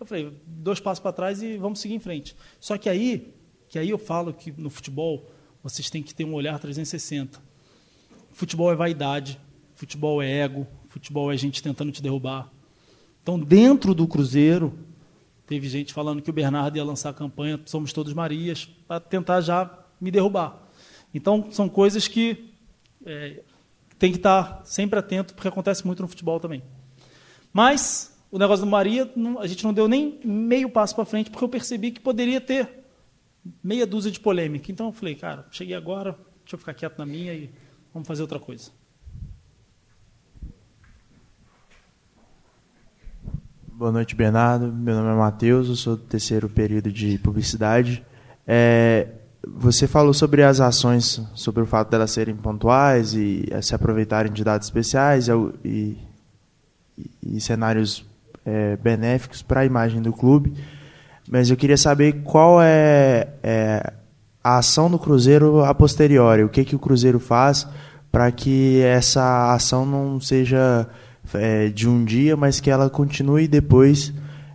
eu 0.00 0.06
falei, 0.06 0.32
dois 0.44 0.80
passos 0.80 1.00
para 1.00 1.12
trás 1.12 1.40
e 1.40 1.56
vamos 1.56 1.78
seguir 1.78 1.94
em 1.94 2.00
frente. 2.00 2.34
Só 2.58 2.76
que 2.76 2.88
aí, 2.88 3.32
que 3.68 3.78
aí 3.78 3.90
eu 3.90 3.98
falo 3.98 4.32
que 4.32 4.52
no 4.56 4.70
futebol 4.70 5.30
vocês 5.62 5.90
têm 5.90 6.02
que 6.02 6.14
ter 6.14 6.24
um 6.24 6.34
olhar 6.34 6.58
360. 6.58 7.40
Futebol 8.32 8.72
é 8.72 8.74
vaidade, 8.74 9.40
futebol 9.74 10.22
é 10.22 10.30
ego, 10.30 10.66
futebol 10.88 11.32
é 11.32 11.36
gente 11.36 11.62
tentando 11.62 11.92
te 11.92 12.02
derrubar. 12.02 12.50
Então, 13.22 13.38
dentro 13.38 13.94
do 13.94 14.06
Cruzeiro, 14.06 14.72
Teve 15.48 15.66
gente 15.66 15.94
falando 15.94 16.20
que 16.20 16.28
o 16.28 16.32
Bernardo 16.32 16.76
ia 16.76 16.84
lançar 16.84 17.08
a 17.08 17.14
campanha 17.14 17.58
Somos 17.64 17.90
Todos 17.90 18.12
Marias, 18.12 18.68
para 18.86 19.00
tentar 19.00 19.40
já 19.40 19.78
me 19.98 20.10
derrubar. 20.10 20.68
Então, 21.14 21.48
são 21.50 21.70
coisas 21.70 22.06
que 22.06 22.52
é, 23.06 23.40
tem 23.98 24.12
que 24.12 24.18
estar 24.18 24.60
sempre 24.66 24.98
atento, 24.98 25.32
porque 25.32 25.48
acontece 25.48 25.86
muito 25.86 26.02
no 26.02 26.08
futebol 26.08 26.38
também. 26.38 26.62
Mas, 27.50 28.14
o 28.30 28.38
negócio 28.38 28.62
do 28.62 28.70
Maria, 28.70 29.10
a 29.40 29.46
gente 29.46 29.64
não 29.64 29.72
deu 29.72 29.88
nem 29.88 30.20
meio 30.22 30.68
passo 30.68 30.94
para 30.94 31.06
frente, 31.06 31.30
porque 31.30 31.42
eu 31.42 31.48
percebi 31.48 31.92
que 31.92 32.00
poderia 32.00 32.42
ter 32.42 32.84
meia 33.62 33.86
dúzia 33.86 34.10
de 34.10 34.20
polêmica. 34.20 34.70
Então, 34.70 34.86
eu 34.86 34.92
falei, 34.92 35.14
cara, 35.14 35.46
cheguei 35.50 35.74
agora, 35.74 36.12
deixa 36.40 36.54
eu 36.54 36.58
ficar 36.58 36.74
quieto 36.74 36.98
na 36.98 37.06
minha 37.06 37.32
e 37.34 37.50
vamos 37.92 38.06
fazer 38.06 38.22
outra 38.22 38.38
coisa. 38.38 38.70
Boa 43.66 43.92
noite, 43.92 44.16
Bernardo. 44.16 44.72
Meu 44.72 44.96
nome 44.96 45.08
é 45.10 45.14
Matheus, 45.14 45.68
eu 45.68 45.76
sou 45.76 45.96
do 45.96 46.02
terceiro 46.02 46.48
período 46.48 46.90
de 46.90 47.16
publicidade. 47.18 48.04
É, 48.44 49.06
você 49.46 49.86
falou 49.86 50.12
sobre 50.12 50.42
as 50.42 50.58
ações, 50.60 51.22
sobre 51.34 51.62
o 51.62 51.66
fato 51.66 51.88
delas 51.88 52.10
serem 52.10 52.34
pontuais 52.34 53.14
e 53.14 53.46
é, 53.50 53.62
se 53.62 53.74
aproveitarem 53.74 54.32
de 54.32 54.42
dados 54.42 54.66
especiais 54.66 55.28
e, 55.28 55.32
e, 55.64 55.96
e 57.22 57.40
cenários 57.40 58.04
é, 58.44 58.76
benéficos 58.76 59.42
para 59.42 59.60
a 59.60 59.64
imagem 59.64 60.02
do 60.02 60.12
clube. 60.12 60.54
Mas 61.30 61.50
eu 61.50 61.56
queria 61.56 61.76
saber 61.76 62.22
qual 62.24 62.60
é, 62.62 63.28
é, 63.42 63.92
a 64.42 64.58
ação 64.58 64.90
do 64.90 64.98
Cruzeiro 64.98 65.62
a 65.64 65.74
posteriori, 65.74 66.42
o 66.42 66.48
que, 66.48 66.64
que 66.64 66.74
o 66.74 66.78
Cruzeiro 66.78 67.20
faz 67.20 67.66
para 68.10 68.32
que 68.32 68.80
essa 68.80 69.52
ação 69.52 69.84
não 69.84 70.18
seja 70.20 70.88
é, 71.34 71.68
de 71.68 71.88
um 71.88 72.04
dia, 72.04 72.36
mas 72.36 72.60
que 72.60 72.70
ela 72.70 72.88
continue 72.88 73.46
depois 73.46 74.12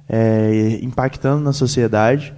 é, 0.10 0.80
impactando 0.82 1.44
na 1.44 1.54
sociedade. 1.54 2.34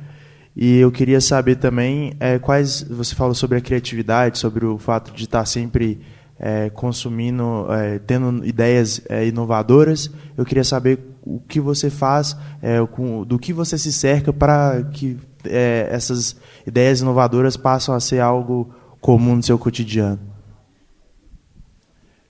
E 0.55 0.77
eu 0.77 0.91
queria 0.91 1.19
saber 1.19 1.55
também 1.55 2.13
é, 2.19 2.39
quais. 2.39 2.83
Você 2.89 3.13
falou 3.15 3.35
sobre 3.35 3.57
a 3.57 3.61
criatividade, 3.61 4.37
sobre 4.37 4.65
o 4.65 4.77
fato 4.77 5.11
de 5.13 5.23
estar 5.23 5.45
sempre 5.45 5.99
é, 6.39 6.69
consumindo, 6.69 7.67
é, 7.71 7.99
tendo 7.99 8.45
ideias 8.45 9.01
é, 9.09 9.25
inovadoras. 9.27 10.09
Eu 10.37 10.45
queria 10.45 10.63
saber 10.63 10.99
o 11.23 11.39
que 11.39 11.59
você 11.59 11.89
faz, 11.89 12.37
é, 12.61 12.85
com, 12.85 13.23
do 13.23 13.39
que 13.39 13.53
você 13.53 13.77
se 13.77 13.91
cerca 13.91 14.31
para 14.31 14.83
que 14.83 15.17
é, 15.45 15.87
essas 15.89 16.35
ideias 16.65 17.01
inovadoras 17.01 17.57
passem 17.57 17.93
a 17.93 17.99
ser 17.99 18.19
algo 18.19 18.73
comum 18.99 19.35
no 19.35 19.43
seu 19.43 19.57
cotidiano. 19.57 20.19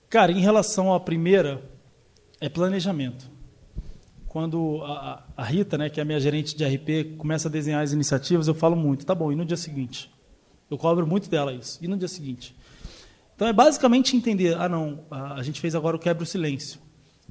Cara, 0.10 0.32
em 0.32 0.40
relação 0.40 0.94
à 0.94 0.99
primeira, 0.99 1.61
é 2.40 2.48
planejamento. 2.48 3.30
Quando 4.27 4.82
a, 4.84 5.23
a, 5.36 5.44
Rita, 5.44 5.77
né, 5.77 5.90
que 5.90 5.99
é 5.99 6.03
a 6.03 6.06
minha 6.06 6.19
gerente 6.19 6.56
de 6.56 6.65
RP, 6.65 7.18
começa 7.18 7.48
a 7.48 7.52
desenhar 7.52 7.82
as 7.82 7.94
iniciativas, 7.94 8.48
eu 8.48 8.53
falo 8.53 8.76
muito, 8.76 9.06
tá 9.06 9.15
bom, 9.15 9.32
e 9.32 9.36
no 9.36 9.45
dia 9.45 9.57
seguinte? 9.57 10.14
Eu 10.69 10.77
cobro 10.77 11.06
muito 11.06 11.30
dela 11.30 11.53
isso. 11.53 11.80
E 11.82 11.88
no 11.88 11.98
dia 11.98 12.07
seguinte? 12.07 12.56
Então 13.36 13.48
é 13.48 13.53
basicamente 13.53 14.16
entender, 14.16 14.56
ah 14.57 14.70
não, 14.70 14.99
a, 15.12 15.44
gente 15.44 15.60
fez 15.60 15.76
agora 15.76 15.95
o 15.95 15.99
quebra 15.99 16.24
o 16.24 16.26
silêncio. 16.26 16.80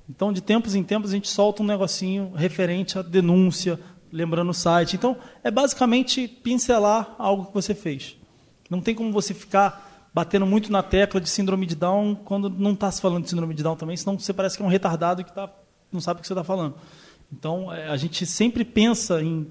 Então 0.08 0.32
de 0.32 0.42
tempos 0.42 0.74
em 0.74 0.82
tempos 0.82 1.10
a 1.10 1.14
gente 1.14 1.28
solta 1.28 1.62
um 1.62 1.66
negocinho 1.66 2.32
referente 2.34 2.98
à 2.98 3.02
denúncia, 3.02 3.80
lembrando 4.12 4.50
o 4.50 4.54
site. 4.54 4.96
Então 4.96 5.16
é 5.42 5.50
basicamente 5.50 6.28
pincelar 6.28 7.14
algo 7.18 7.46
que 7.46 7.54
você 7.54 7.74
fez. 7.74 8.16
Não 8.68 8.80
tem 8.80 8.94
como 8.94 9.10
você 9.12 9.32
ficar 9.32 10.08
batendo 10.12 10.46
muito 10.46 10.70
na 10.70 10.82
tecla 10.82 11.20
de 11.20 11.28
síndrome 11.28 11.66
de 11.66 11.74
Down 11.74 12.14
quando 12.14 12.48
não 12.48 12.72
está 12.72 12.90
se 12.90 13.00
falando 13.00 13.24
de 13.24 13.30
síndrome 13.30 13.54
de 13.54 13.62
Down 13.62 13.74
também, 13.74 13.96
senão 13.96 14.18
você 14.18 14.32
parece 14.32 14.56
que 14.56 14.62
é 14.62 14.66
um 14.66 14.68
retardado 14.68 15.24
que 15.24 15.32
tá, 15.32 15.50
não 15.90 16.00
sabe 16.00 16.18
o 16.18 16.20
que 16.20 16.28
você 16.28 16.34
está 16.34 16.44
falando. 16.44 16.76
Então, 17.32 17.72
é, 17.72 17.88
a 17.88 17.96
gente 17.96 18.24
sempre 18.24 18.64
pensa 18.64 19.20
em 19.20 19.46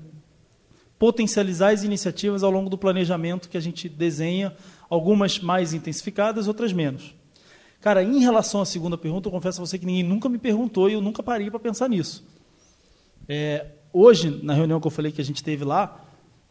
potencializar 0.97 1.73
as 1.73 1.83
iniciativas 1.83 2.43
ao 2.43 2.51
longo 2.51 2.69
do 2.69 2.77
planejamento 2.77 3.49
que 3.49 3.57
a 3.57 3.59
gente 3.59 3.89
desenha, 3.89 4.55
algumas 4.93 5.39
mais 5.39 5.73
intensificadas, 5.73 6.47
outras 6.47 6.71
menos. 6.71 7.15
Cara, 7.81 8.03
em 8.03 8.19
relação 8.19 8.61
à 8.61 8.65
segunda 8.65 8.97
pergunta, 8.97 9.27
eu 9.27 9.31
confesso 9.31 9.59
a 9.59 9.65
você 9.65 9.79
que 9.79 9.85
ninguém 9.85 10.03
nunca 10.03 10.29
me 10.29 10.37
perguntou 10.37 10.87
e 10.89 10.93
eu 10.93 11.01
nunca 11.01 11.23
parei 11.23 11.49
para 11.49 11.59
pensar 11.59 11.89
nisso. 11.89 12.23
É, 13.27 13.71
hoje, 13.91 14.39
na 14.43 14.53
reunião 14.53 14.79
que 14.79 14.85
eu 14.85 14.91
falei 14.91 15.11
que 15.11 15.19
a 15.19 15.25
gente 15.25 15.43
teve 15.43 15.65
lá, 15.65 15.99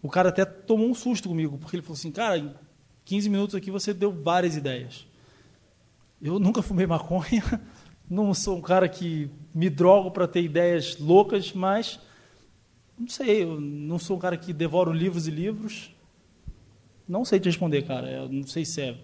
o 0.03 0.09
cara 0.09 0.31
até 0.31 0.45
tomou 0.45 0.89
um 0.89 0.95
susto 0.95 1.29
comigo, 1.29 1.57
porque 1.57 1.77
ele 1.77 1.83
falou 1.83 1.97
assim, 1.97 2.11
cara, 2.11 2.55
15 3.05 3.31
minutos 3.31 3.55
aqui 3.55 3.71
você 3.71 3.95
deu 3.95 4.11
várias 4.13 4.57
ideias. 4.57 5.07
Eu 6.21 6.41
nunca 6.41 6.63
fumei 6.63 6.87
maconha, 6.87 7.45
não 8.11 8.35
sou 8.35 8.59
um 8.59 8.61
cara 8.61 8.89
que 8.89 9.31
me 9.55 9.71
drogo 9.71 10.11
para 10.11 10.27
ter 10.27 10.43
ideias 10.43 10.99
loucas, 10.99 11.53
mas 11.53 12.01
não 12.99 13.09
sei, 13.09 13.45
eu 13.45 13.61
não 13.61 14.01
sou 14.01 14.17
um 14.17 14.21
cara 14.21 14.37
que 14.37 14.53
devoro 14.53 14.93
livros 14.93 15.29
e 15.29 15.31
livros. 15.31 15.95
Não 17.13 17.27
sei 17.27 17.39
te 17.39 17.45
responder, 17.45 17.83
cara. 17.83 18.11
Eu 18.11 18.27
não 18.27 18.43
sei 18.45 18.65
se 18.65 18.81
é 18.81 18.97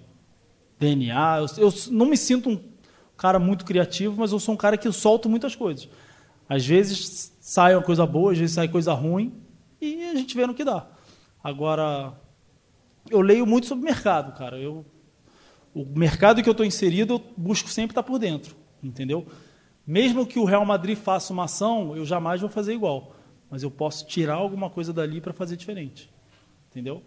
DNA. 0.81 1.41
Eu, 1.41 1.67
eu 1.67 1.75
não 1.91 2.07
me 2.07 2.17
sinto 2.17 2.49
um 2.49 2.59
cara 3.19 3.39
muito 3.39 3.67
criativo, 3.67 4.17
mas 4.19 4.33
eu 4.33 4.41
sou 4.41 4.55
um 4.55 4.57
cara 4.57 4.79
que 4.79 4.91
solto 4.91 5.29
muitas 5.29 5.55
coisas. 5.55 5.91
Às 6.49 6.65
vezes 6.65 7.37
sai 7.39 7.75
uma 7.75 7.83
coisa 7.83 8.07
boa, 8.07 8.33
às 8.33 8.39
vezes 8.39 8.55
sai 8.55 8.67
coisa 8.67 8.95
ruim, 8.95 9.35
e 9.79 10.05
a 10.05 10.15
gente 10.15 10.35
vê 10.35 10.47
no 10.47 10.55
que 10.55 10.65
dá. 10.65 10.89
Agora, 11.45 12.19
eu 13.11 13.21
leio 13.21 13.45
muito 13.45 13.67
sobre 13.67 13.85
mercado, 13.85 14.33
cara. 14.39 14.59
Eu, 14.59 14.87
o 15.75 15.85
mercado 15.85 16.43
que 16.43 16.49
eu 16.49 16.53
estou 16.53 16.65
inserido, 16.65 17.13
eu 17.13 17.23
busco 17.37 17.69
sempre 17.69 17.93
estar 17.93 18.03
por 18.03 18.19
dentro, 18.19 18.57
entendeu? 18.83 19.27
Mesmo 19.87 20.27
que 20.27 20.39
o 20.39 20.47
Real 20.47 20.65
Madrid 20.65 20.97
faça 20.97 21.31
uma 21.31 21.45
ação, 21.45 21.95
eu 21.95 22.07
jamais 22.07 22.41
vou 22.41 22.49
fazer 22.49 22.73
igual. 22.73 23.15
Mas 23.51 23.63
eu 23.63 23.71
posso 23.71 24.07
tirar 24.07 24.37
alguma 24.37 24.71
coisa 24.71 24.95
dali 24.95 25.21
para 25.21 25.35
fazer 25.35 25.57
diferente, 25.57 26.11
entendeu? 26.71 27.03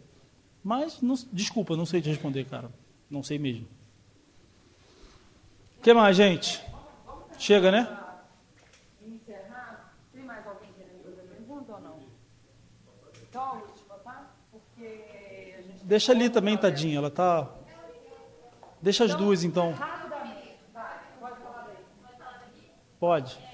Mas, 0.63 1.01
não, 1.01 1.15
desculpa, 1.31 1.75
não 1.75 1.85
sei 1.85 2.01
te 2.01 2.09
responder, 2.09 2.45
cara. 2.45 2.71
Não 3.09 3.23
sei 3.23 3.39
mesmo. 3.39 3.67
O 5.77 5.81
que 5.81 5.93
mais, 5.93 6.15
gente? 6.15 6.63
Chega, 7.38 7.71
né? 7.71 7.97
Não? 11.81 11.99
Então, 13.29 13.63
Deixa 15.83 16.11
ali 16.11 16.29
também, 16.29 16.57
tadinha. 16.57 16.97
Ela 16.97 17.09
tá. 17.09 17.49
Deixa 18.81 19.03
as 19.03 19.15
duas, 19.15 19.43
então. 19.43 19.73
Pode. 22.99 23.50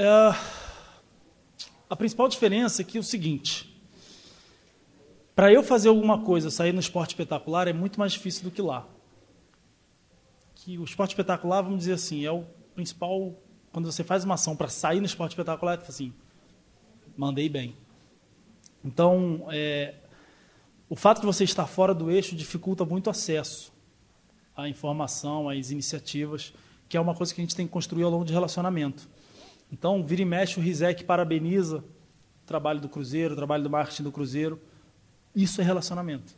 É, 0.00 0.32
a 1.90 1.96
principal 1.96 2.28
diferença 2.28 2.82
é 2.82 2.84
que 2.84 2.98
é 2.98 3.00
o 3.00 3.04
seguinte: 3.04 3.82
para 5.34 5.52
eu 5.52 5.60
fazer 5.60 5.88
alguma 5.88 6.22
coisa, 6.22 6.52
sair 6.52 6.72
no 6.72 6.78
esporte 6.78 7.10
espetacular, 7.10 7.66
é 7.66 7.72
muito 7.72 7.98
mais 7.98 8.12
difícil 8.12 8.44
do 8.44 8.52
que 8.52 8.62
lá. 8.62 8.86
Que 10.54 10.78
o 10.78 10.84
esporte 10.84 11.10
espetacular, 11.10 11.62
vamos 11.62 11.80
dizer 11.80 11.94
assim, 11.94 12.24
é 12.24 12.30
o 12.30 12.44
principal. 12.76 13.34
Quando 13.72 13.90
você 13.90 14.04
faz 14.04 14.24
uma 14.24 14.34
ação 14.34 14.54
para 14.54 14.68
sair 14.68 15.00
no 15.00 15.06
esporte 15.06 15.32
espetacular, 15.32 15.80
é 15.82 15.88
assim, 15.88 16.12
mandei 17.16 17.48
bem. 17.48 17.74
Então, 18.84 19.48
é, 19.50 19.96
o 20.88 20.94
fato 20.94 21.22
de 21.22 21.26
você 21.26 21.42
estar 21.42 21.66
fora 21.66 21.92
do 21.92 22.08
eixo 22.08 22.36
dificulta 22.36 22.84
muito 22.84 23.08
o 23.08 23.10
acesso 23.10 23.72
à 24.56 24.68
informação, 24.68 25.48
às 25.48 25.72
iniciativas, 25.72 26.54
que 26.88 26.96
é 26.96 27.00
uma 27.00 27.16
coisa 27.16 27.34
que 27.34 27.40
a 27.40 27.44
gente 27.44 27.56
tem 27.56 27.66
que 27.66 27.72
construir 27.72 28.04
ao 28.04 28.10
longo 28.10 28.24
de 28.24 28.32
relacionamento. 28.32 29.08
Então, 29.70 30.04
vira 30.04 30.22
e 30.22 30.24
mexe, 30.24 30.58
o 30.58 30.62
Rizek 30.62 31.04
parabeniza 31.04 31.78
o 31.78 32.46
trabalho 32.46 32.80
do 32.80 32.88
Cruzeiro, 32.88 33.34
o 33.34 33.36
trabalho 33.36 33.62
do 33.62 33.70
marketing 33.70 34.02
do 34.02 34.12
Cruzeiro. 34.12 34.60
Isso 35.34 35.60
é 35.60 35.64
relacionamento. 35.64 36.34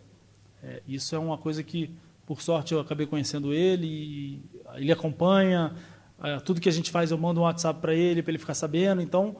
É, 0.62 0.82
isso 0.86 1.14
é 1.14 1.18
uma 1.18 1.38
coisa 1.38 1.62
que, 1.62 1.94
por 2.26 2.42
sorte, 2.42 2.74
eu 2.74 2.80
acabei 2.80 3.06
conhecendo 3.06 3.52
ele, 3.54 4.42
ele 4.74 4.92
acompanha, 4.92 5.74
é, 6.22 6.38
tudo 6.40 6.60
que 6.60 6.68
a 6.68 6.72
gente 6.72 6.90
faz 6.90 7.10
eu 7.10 7.18
mando 7.18 7.40
um 7.40 7.44
WhatsApp 7.44 7.80
para 7.80 7.94
ele, 7.94 8.22
para 8.22 8.32
ele 8.32 8.38
ficar 8.38 8.54
sabendo. 8.54 9.00
Então, 9.00 9.36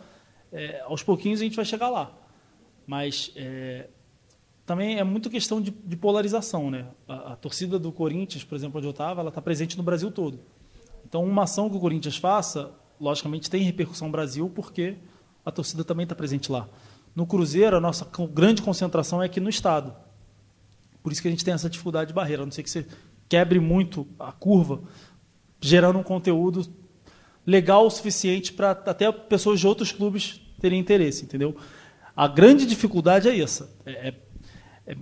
é, 0.52 0.80
aos 0.80 1.02
pouquinhos 1.02 1.40
a 1.40 1.44
gente 1.44 1.56
vai 1.56 1.64
chegar 1.64 1.90
lá. 1.90 2.12
Mas 2.86 3.32
é, 3.36 3.88
também 4.64 4.98
é 4.98 5.04
muito 5.04 5.28
questão 5.28 5.60
de, 5.60 5.70
de 5.70 5.96
polarização. 5.96 6.70
Né? 6.70 6.86
A, 7.06 7.32
a, 7.32 7.36
torcida 7.36 7.78
do 7.78 7.92
Corinthians, 7.92 8.44
por 8.44 8.54
exemplo, 8.54 8.78
onde 8.78 8.86
eu 8.86 8.92
estava, 8.92 9.20
ela 9.20 9.28
está 9.28 9.42
presente 9.42 9.76
no 9.76 9.82
Brasil 9.82 10.10
todo. 10.10 10.40
Então, 11.04 11.24
uma 11.24 11.42
ação 11.42 11.68
que 11.68 11.76
o 11.76 11.80
Corinthians 11.80 12.16
faça, 12.16 12.72
logicamente 13.00 13.48
tem 13.48 13.62
repercussão 13.62 14.08
no 14.08 14.12
Brasil, 14.12 14.50
porque 14.54 14.96
a 15.44 15.50
torcida 15.50 15.82
também 15.82 16.04
está 16.04 16.14
presente 16.14 16.52
lá. 16.52 16.68
No 17.16 17.26
Cruzeiro, 17.26 17.76
a 17.76 17.80
nossa 17.80 18.06
grande 18.32 18.62
concentração 18.62 19.22
é 19.22 19.26
aqui 19.26 19.40
no 19.40 19.48
Estado. 19.48 19.94
Por 21.02 21.10
isso 21.10 21.22
que 21.22 21.28
a 21.28 21.30
gente 21.30 21.44
tem 21.44 21.54
essa 21.54 21.68
dificuldade 21.68 22.08
de 22.08 22.14
barreira. 22.14 22.42
A 22.42 22.46
não 22.46 22.52
ser 22.52 22.62
que 22.62 22.70
você 22.70 22.86
quebre 23.28 23.58
muito 23.58 24.06
a 24.18 24.30
curva, 24.30 24.82
gerando 25.60 25.98
um 25.98 26.02
conteúdo 26.02 26.66
legal 27.46 27.86
o 27.86 27.90
suficiente 27.90 28.52
para 28.52 28.72
até 28.72 29.10
pessoas 29.10 29.58
de 29.58 29.66
outros 29.66 29.92
clubes 29.92 30.40
terem 30.60 30.78
interesse, 30.78 31.24
entendeu? 31.24 31.56
A 32.14 32.28
grande 32.28 32.66
dificuldade 32.66 33.28
é 33.28 33.40
essa. 33.40 33.74
É, 33.86 34.08
é, 34.08 34.14
é 34.86 34.96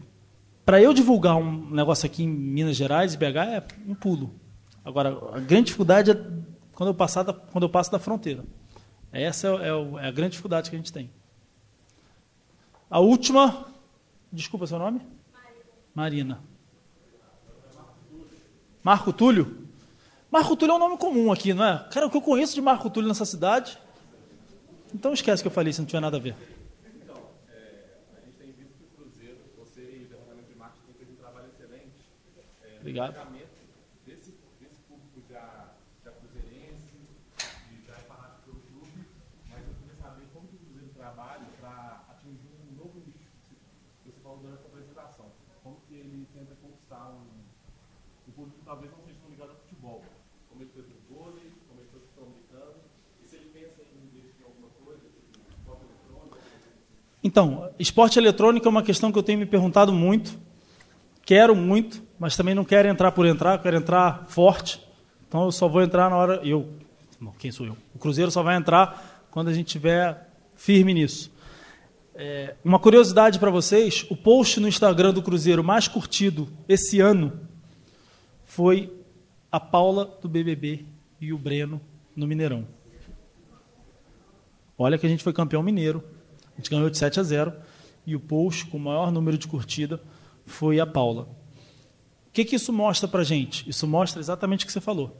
para 0.64 0.80
eu 0.80 0.94
divulgar 0.94 1.36
um 1.36 1.70
negócio 1.70 2.06
aqui 2.06 2.22
em 2.22 2.28
Minas 2.28 2.76
Gerais, 2.76 3.16
BH, 3.16 3.24
é 3.24 3.64
um 3.86 3.94
pulo. 3.94 4.34
Agora, 4.84 5.10
a 5.32 5.40
grande 5.40 5.66
dificuldade 5.66 6.10
é 6.10 6.14
quando 6.78 6.90
eu, 6.90 6.94
passar 6.94 7.24
da, 7.24 7.32
quando 7.32 7.64
eu 7.64 7.68
passo 7.68 7.90
da 7.90 7.98
fronteira. 7.98 8.44
Essa 9.10 9.48
é, 9.48 9.50
é, 9.50 10.04
é 10.04 10.06
a 10.06 10.12
grande 10.12 10.30
dificuldade 10.30 10.70
que 10.70 10.76
a 10.76 10.78
gente 10.78 10.92
tem. 10.92 11.10
A 12.88 13.00
última, 13.00 13.66
desculpa 14.32 14.64
seu 14.64 14.78
nome? 14.78 15.02
Marina. 15.92 16.40
Marco 18.80 19.12
Túlio? 19.12 19.66
Marco 20.30 20.54
Túlio 20.54 20.74
é 20.74 20.76
um 20.76 20.78
nome 20.78 20.96
comum 20.98 21.32
aqui, 21.32 21.52
não 21.52 21.64
é? 21.64 21.88
Cara, 21.90 22.06
o 22.06 22.10
que 22.10 22.16
eu 22.16 22.22
conheço 22.22 22.54
de 22.54 22.60
Marco 22.60 22.88
Túlio 22.88 23.08
nessa 23.08 23.24
cidade. 23.24 23.76
Então 24.94 25.12
esquece 25.12 25.42
que 25.42 25.48
eu 25.48 25.52
falei 25.52 25.72
se 25.72 25.80
não 25.80 25.86
tiver 25.86 25.98
nada 25.98 26.16
a 26.16 26.20
ver. 26.20 26.36
Então, 27.02 27.16
é, 27.48 27.86
a 28.16 28.20
gente 28.24 28.36
tem 28.38 28.52
visto 28.52 28.74
que 28.78 28.84
o 28.84 29.02
Cruzeiro, 29.02 29.40
você 29.58 29.80
e 29.80 30.04
o 30.04 30.08
departamento 30.10 30.46
de 30.48 30.54
marketing 30.56 30.86
tem 30.86 30.94
feito 30.94 31.12
um 31.12 31.16
trabalho 31.16 31.48
excelente. 31.48 32.06
É, 32.62 32.78
Obrigado. 32.78 33.38
Então, 57.22 57.70
esporte 57.78 58.18
eletrônico 58.18 58.66
é 58.66 58.70
uma 58.70 58.82
questão 58.82 59.10
que 59.10 59.18
eu 59.18 59.22
tenho 59.22 59.38
me 59.38 59.46
perguntado 59.46 59.92
muito. 59.92 60.38
Quero 61.22 61.54
muito, 61.54 62.02
mas 62.18 62.36
também 62.36 62.54
não 62.54 62.64
quero 62.64 62.88
entrar 62.88 63.12
por 63.12 63.26
entrar, 63.26 63.60
quero 63.60 63.76
entrar 63.76 64.24
forte. 64.28 64.80
Então 65.26 65.44
eu 65.44 65.52
só 65.52 65.68
vou 65.68 65.82
entrar 65.82 66.08
na 66.08 66.16
hora. 66.16 66.40
Eu. 66.42 66.72
Não, 67.20 67.32
quem 67.32 67.50
sou 67.50 67.66
eu? 67.66 67.76
O 67.94 67.98
Cruzeiro 67.98 68.30
só 68.30 68.42
vai 68.42 68.56
entrar 68.56 69.26
quando 69.30 69.48
a 69.48 69.52
gente 69.52 69.66
estiver 69.66 70.26
firme 70.56 70.94
nisso. 70.94 71.30
É, 72.14 72.54
uma 72.64 72.78
curiosidade 72.78 73.38
para 73.38 73.50
vocês: 73.50 74.06
o 74.08 74.16
post 74.16 74.58
no 74.58 74.68
Instagram 74.68 75.12
do 75.12 75.22
Cruzeiro 75.22 75.62
mais 75.62 75.86
curtido 75.86 76.48
esse 76.66 77.00
ano 77.00 77.40
foi 78.46 78.90
a 79.52 79.60
Paula 79.60 80.18
do 80.22 80.28
BBB 80.28 80.86
e 81.20 81.32
o 81.32 81.38
Breno 81.38 81.80
no 82.16 82.26
Mineirão. 82.26 82.66
Olha 84.78 84.96
que 84.96 85.04
a 85.04 85.08
gente 85.08 85.24
foi 85.24 85.32
campeão 85.32 85.62
mineiro 85.62 86.02
a 86.58 86.60
gente 86.60 86.70
ganhou 86.70 86.90
de 86.90 86.98
7 86.98 87.20
a 87.20 87.22
0 87.22 87.52
e 88.04 88.16
o 88.16 88.20
post 88.20 88.66
com 88.66 88.76
o 88.76 88.80
maior 88.80 89.12
número 89.12 89.38
de 89.38 89.46
curtida 89.46 90.00
foi 90.44 90.80
a 90.80 90.86
Paula. 90.86 91.22
O 91.22 92.32
que, 92.32 92.44
que 92.44 92.56
isso 92.56 92.72
mostra 92.72 93.08
para 93.08 93.20
a 93.20 93.24
gente? 93.24 93.68
Isso 93.68 93.86
mostra 93.86 94.20
exatamente 94.20 94.64
o 94.64 94.66
que 94.66 94.72
você 94.72 94.80
falou. 94.80 95.16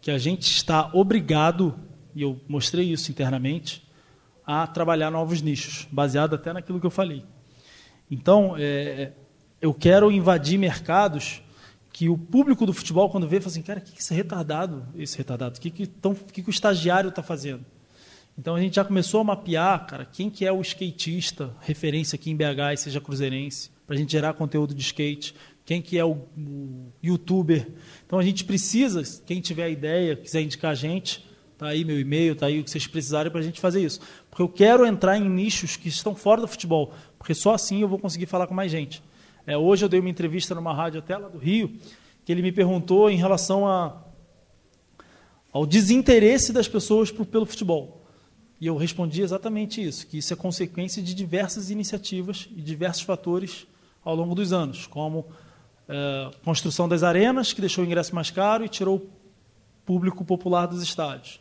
Que 0.00 0.10
a 0.10 0.18
gente 0.18 0.48
está 0.48 0.88
obrigado, 0.92 1.76
e 2.14 2.22
eu 2.22 2.40
mostrei 2.48 2.92
isso 2.92 3.10
internamente, 3.10 3.84
a 4.46 4.68
trabalhar 4.68 5.10
novos 5.10 5.42
nichos, 5.42 5.88
baseado 5.90 6.34
até 6.34 6.52
naquilo 6.52 6.78
que 6.78 6.86
eu 6.86 6.90
falei. 6.90 7.24
Então, 8.08 8.54
é, 8.56 9.12
eu 9.60 9.74
quero 9.74 10.12
invadir 10.12 10.58
mercados 10.58 11.42
que 11.92 12.08
o 12.08 12.16
público 12.16 12.64
do 12.64 12.72
futebol, 12.72 13.10
quando 13.10 13.26
vê, 13.26 13.40
fala 13.40 13.50
assim, 13.50 13.62
cara, 13.62 13.80
o 13.80 13.82
que, 13.82 13.92
que 13.92 14.00
esse 14.00 14.14
retardado, 14.14 14.86
esse 14.96 15.18
retardado, 15.18 15.56
o 15.56 15.60
que, 15.60 15.70
que, 15.70 15.86
que, 15.86 16.42
que 16.42 16.48
o 16.48 16.50
estagiário 16.50 17.08
está 17.08 17.22
fazendo? 17.22 17.64
Então 18.38 18.54
a 18.54 18.60
gente 18.60 18.76
já 18.76 18.84
começou 18.84 19.20
a 19.20 19.24
mapear, 19.24 19.84
cara, 19.84 20.04
quem 20.04 20.30
que 20.30 20.46
é 20.46 20.52
o 20.52 20.60
skatista, 20.60 21.56
referência 21.60 22.14
aqui 22.14 22.30
em 22.30 22.36
BH 22.36 22.72
e 22.72 22.76
seja 22.76 23.00
cruzeirense, 23.00 23.68
para 23.84 23.96
a 23.96 23.98
gente 23.98 24.12
gerar 24.12 24.32
conteúdo 24.34 24.72
de 24.72 24.80
skate, 24.80 25.34
quem 25.64 25.82
que 25.82 25.98
é 25.98 26.04
o, 26.04 26.12
o, 26.12 26.92
youtuber. 27.02 27.66
Então 28.06 28.16
a 28.16 28.22
gente 28.22 28.44
precisa, 28.44 29.02
quem 29.26 29.40
tiver 29.40 29.68
ideia, 29.70 30.14
quiser 30.14 30.40
indicar 30.40 30.70
a 30.70 30.74
gente, 30.76 31.26
tá 31.58 31.66
aí 31.66 31.84
meu 31.84 31.98
e-mail, 31.98 32.36
tá 32.36 32.46
aí 32.46 32.60
o 32.60 32.64
que 32.64 32.70
vocês 32.70 32.86
precisarem 32.86 33.32
para 33.32 33.40
a 33.40 33.42
gente 33.42 33.60
fazer 33.60 33.82
isso. 33.82 34.00
Porque 34.30 34.42
eu 34.42 34.48
quero 34.48 34.86
entrar 34.86 35.18
em 35.18 35.28
nichos 35.28 35.76
que 35.76 35.88
estão 35.88 36.14
fora 36.14 36.40
do 36.40 36.46
futebol, 36.46 36.94
porque 37.18 37.34
só 37.34 37.54
assim 37.54 37.82
eu 37.82 37.88
vou 37.88 37.98
conseguir 37.98 38.26
falar 38.26 38.46
com 38.46 38.54
mais 38.54 38.70
gente. 38.70 39.02
É, 39.44 39.58
hoje 39.58 39.84
eu 39.84 39.88
dei 39.88 39.98
uma 39.98 40.10
entrevista 40.10 40.54
numa 40.54 40.72
rádio 40.72 41.00
até 41.00 41.16
lá 41.16 41.28
do 41.28 41.38
Rio, 41.38 41.76
que 42.24 42.30
ele 42.30 42.42
me 42.42 42.52
perguntou 42.52 43.10
em 43.10 43.16
relação 43.16 43.66
a, 43.66 44.00
ao 45.52 45.66
desinteresse 45.66 46.52
das 46.52 46.68
pessoas 46.68 47.10
por, 47.10 47.26
pelo 47.26 47.44
futebol. 47.44 47.97
E 48.60 48.66
eu 48.66 48.76
respondi 48.76 49.22
exatamente 49.22 49.82
isso, 49.82 50.06
que 50.06 50.18
isso 50.18 50.32
é 50.32 50.36
consequência 50.36 51.02
de 51.02 51.14
diversas 51.14 51.70
iniciativas 51.70 52.48
e 52.56 52.60
diversos 52.60 53.02
fatores 53.02 53.66
ao 54.04 54.16
longo 54.16 54.34
dos 54.34 54.52
anos, 54.52 54.86
como 54.86 55.26
é, 55.88 56.30
construção 56.44 56.88
das 56.88 57.02
arenas, 57.02 57.52
que 57.52 57.60
deixou 57.60 57.84
o 57.84 57.86
ingresso 57.86 58.14
mais 58.14 58.30
caro 58.30 58.64
e 58.64 58.68
tirou 58.68 58.96
o 58.96 59.08
público 59.86 60.24
popular 60.24 60.66
dos 60.66 60.82
estádios. 60.82 61.40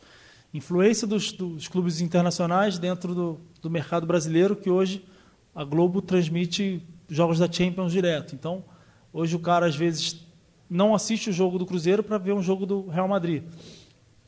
Influência 0.53 1.07
dos, 1.07 1.31
dos 1.31 1.68
clubes 1.68 2.02
internacionais 2.02 2.77
dentro 2.77 3.14
do, 3.14 3.41
do, 3.61 3.69
mercado 3.69 4.06
brasileiro, 4.06 4.56
que 4.56 4.69
hoje 4.69 5.03
a 5.53 5.64
Globo 5.64 6.02
transmite 6.02 6.81
jogos 7.10 7.39
da 7.39 7.52
Champions 7.52 7.91
direto. 7.91 8.35
Então, 8.35 8.64
hoje 9.11 9.35
o 9.35 9.39
cara, 9.39 9.65
às 9.65 9.76
vezes, 9.76 10.26
não 10.69 10.95
assiste 10.95 11.30
o 11.30 11.34
jogo 11.34 11.57
do 11.57 11.65
Cruzeiro 11.65 12.03
para 12.03 12.18
ver 12.18 12.34
um 12.34 12.41
jogo 12.41 12.65
do 12.65 12.88
Real 12.88 13.07
Madrid. 13.07 13.44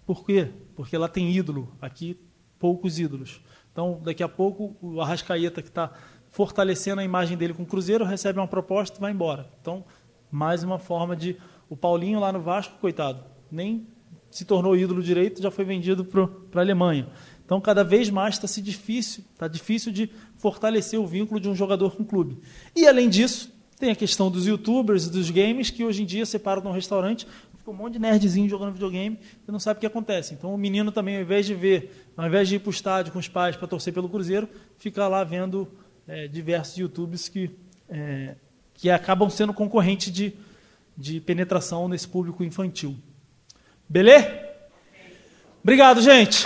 Por 0.06 0.26
quê? 0.26 0.50
Porque 0.76 0.98
lá 0.98 1.08
tem 1.08 1.32
ídolo. 1.32 1.72
Aqui 1.80 2.20
poucos 2.60 3.00
ídolos. 3.00 3.42
Então, 3.72 4.00
daqui 4.04 4.22
a 4.22 4.28
pouco, 4.28 4.76
o 4.82 5.02
Arrascaeta, 5.02 5.62
que 5.62 5.70
está 5.70 5.92
fortalecendo 6.30 7.02
a 7.02 7.04
imagem 7.04 7.38
dele 7.38 7.54
com 7.54 7.64
o 7.64 7.66
Cruzeiro, 7.66 8.06
recebe 8.06 8.40
uma 8.40 8.48
proposta 8.48 8.98
e 8.98 9.02
vai 9.02 9.12
embora. 9.12 9.50
Então, 9.62 9.86
mais 10.30 10.64
uma 10.64 10.78
forma 10.78 11.16
de. 11.16 11.38
O 11.70 11.78
Paulinho 11.78 12.20
lá 12.20 12.32
no 12.32 12.42
Vasco, 12.42 12.78
coitado, 12.80 13.24
nem 13.52 13.88
se 14.32 14.44
tornou 14.44 14.76
ídolo 14.76 15.02
direito, 15.02 15.42
já 15.42 15.52
foi 15.52 15.64
vendido 15.64 16.04
para 16.04 16.28
a 16.56 16.60
Alemanha. 16.60 17.08
Então, 17.46 17.60
cada 17.60 17.84
vez 17.84 18.10
mais 18.10 18.36
está 18.36 18.48
se 18.48 18.62
difícil, 18.62 19.24
está 19.34 19.48
difícil 19.48 19.92
de 19.92 20.10
fortalecer 20.38 21.00
o 21.00 21.08
vínculo 21.08 21.40
de 21.40 21.50
um 21.50 21.56
jogador 21.56 21.96
com 21.96 22.04
o 22.04 22.06
clube. 22.06 22.40
E 22.76 22.88
além 22.88 23.10
disso, 23.10 23.52
tem 23.80 23.92
a 23.92 23.96
questão 23.96 24.30
dos 24.30 24.46
youtubers 24.46 25.10
dos 25.10 25.32
games, 25.32 25.70
que 25.70 25.84
hoje 25.84 26.04
em 26.04 26.06
dia 26.06 26.26
separam 26.26 26.62
num 26.62 26.72
restaurante, 26.72 27.26
fica 27.70 27.72
um 27.72 27.74
monte 27.74 27.94
de 27.94 28.00
nerdzinho 28.00 28.50
jogando 28.50 28.74
videogame 28.74 29.20
e 29.48 29.52
não 29.52 29.60
sabe 29.60 29.78
o 29.78 29.82
que 29.82 29.86
acontece. 29.86 30.34
Então 30.34 30.54
o 30.54 30.58
menino 30.58 30.92
também, 30.92 31.16
ao 31.18 31.22
invés 31.22 31.46
de 31.46 31.54
ver, 31.54 32.10
ao 32.18 32.26
invés 32.26 32.48
de 32.48 32.56
ir 32.56 32.60
para 32.60 32.70
o 32.70 32.72
estádio 32.72 33.14
com 33.14 33.20
os 33.20 33.28
pais 33.28 33.56
para 33.56 33.68
torcer 33.68 33.94
pelo 33.94 34.10
Cruzeiro, 34.10 34.50
fica 34.78 35.08
lá 35.08 35.24
vendo 35.24 35.68
é, 36.08 36.28
diversos 36.28 36.78
youtubers 36.78 37.30
que, 37.30 37.52
é, 37.90 38.36
que 38.74 38.90
acabam 38.90 39.30
sendo 39.30 39.54
concorrente 39.54 40.12
de, 40.12 40.34
de 40.98 41.20
penetração 41.20 41.88
nesse 41.88 42.08
público 42.08 42.44
infantil. 42.44 42.96
Beleza? 43.88 44.48
Obrigado, 45.64 46.02
gente! 46.02 46.46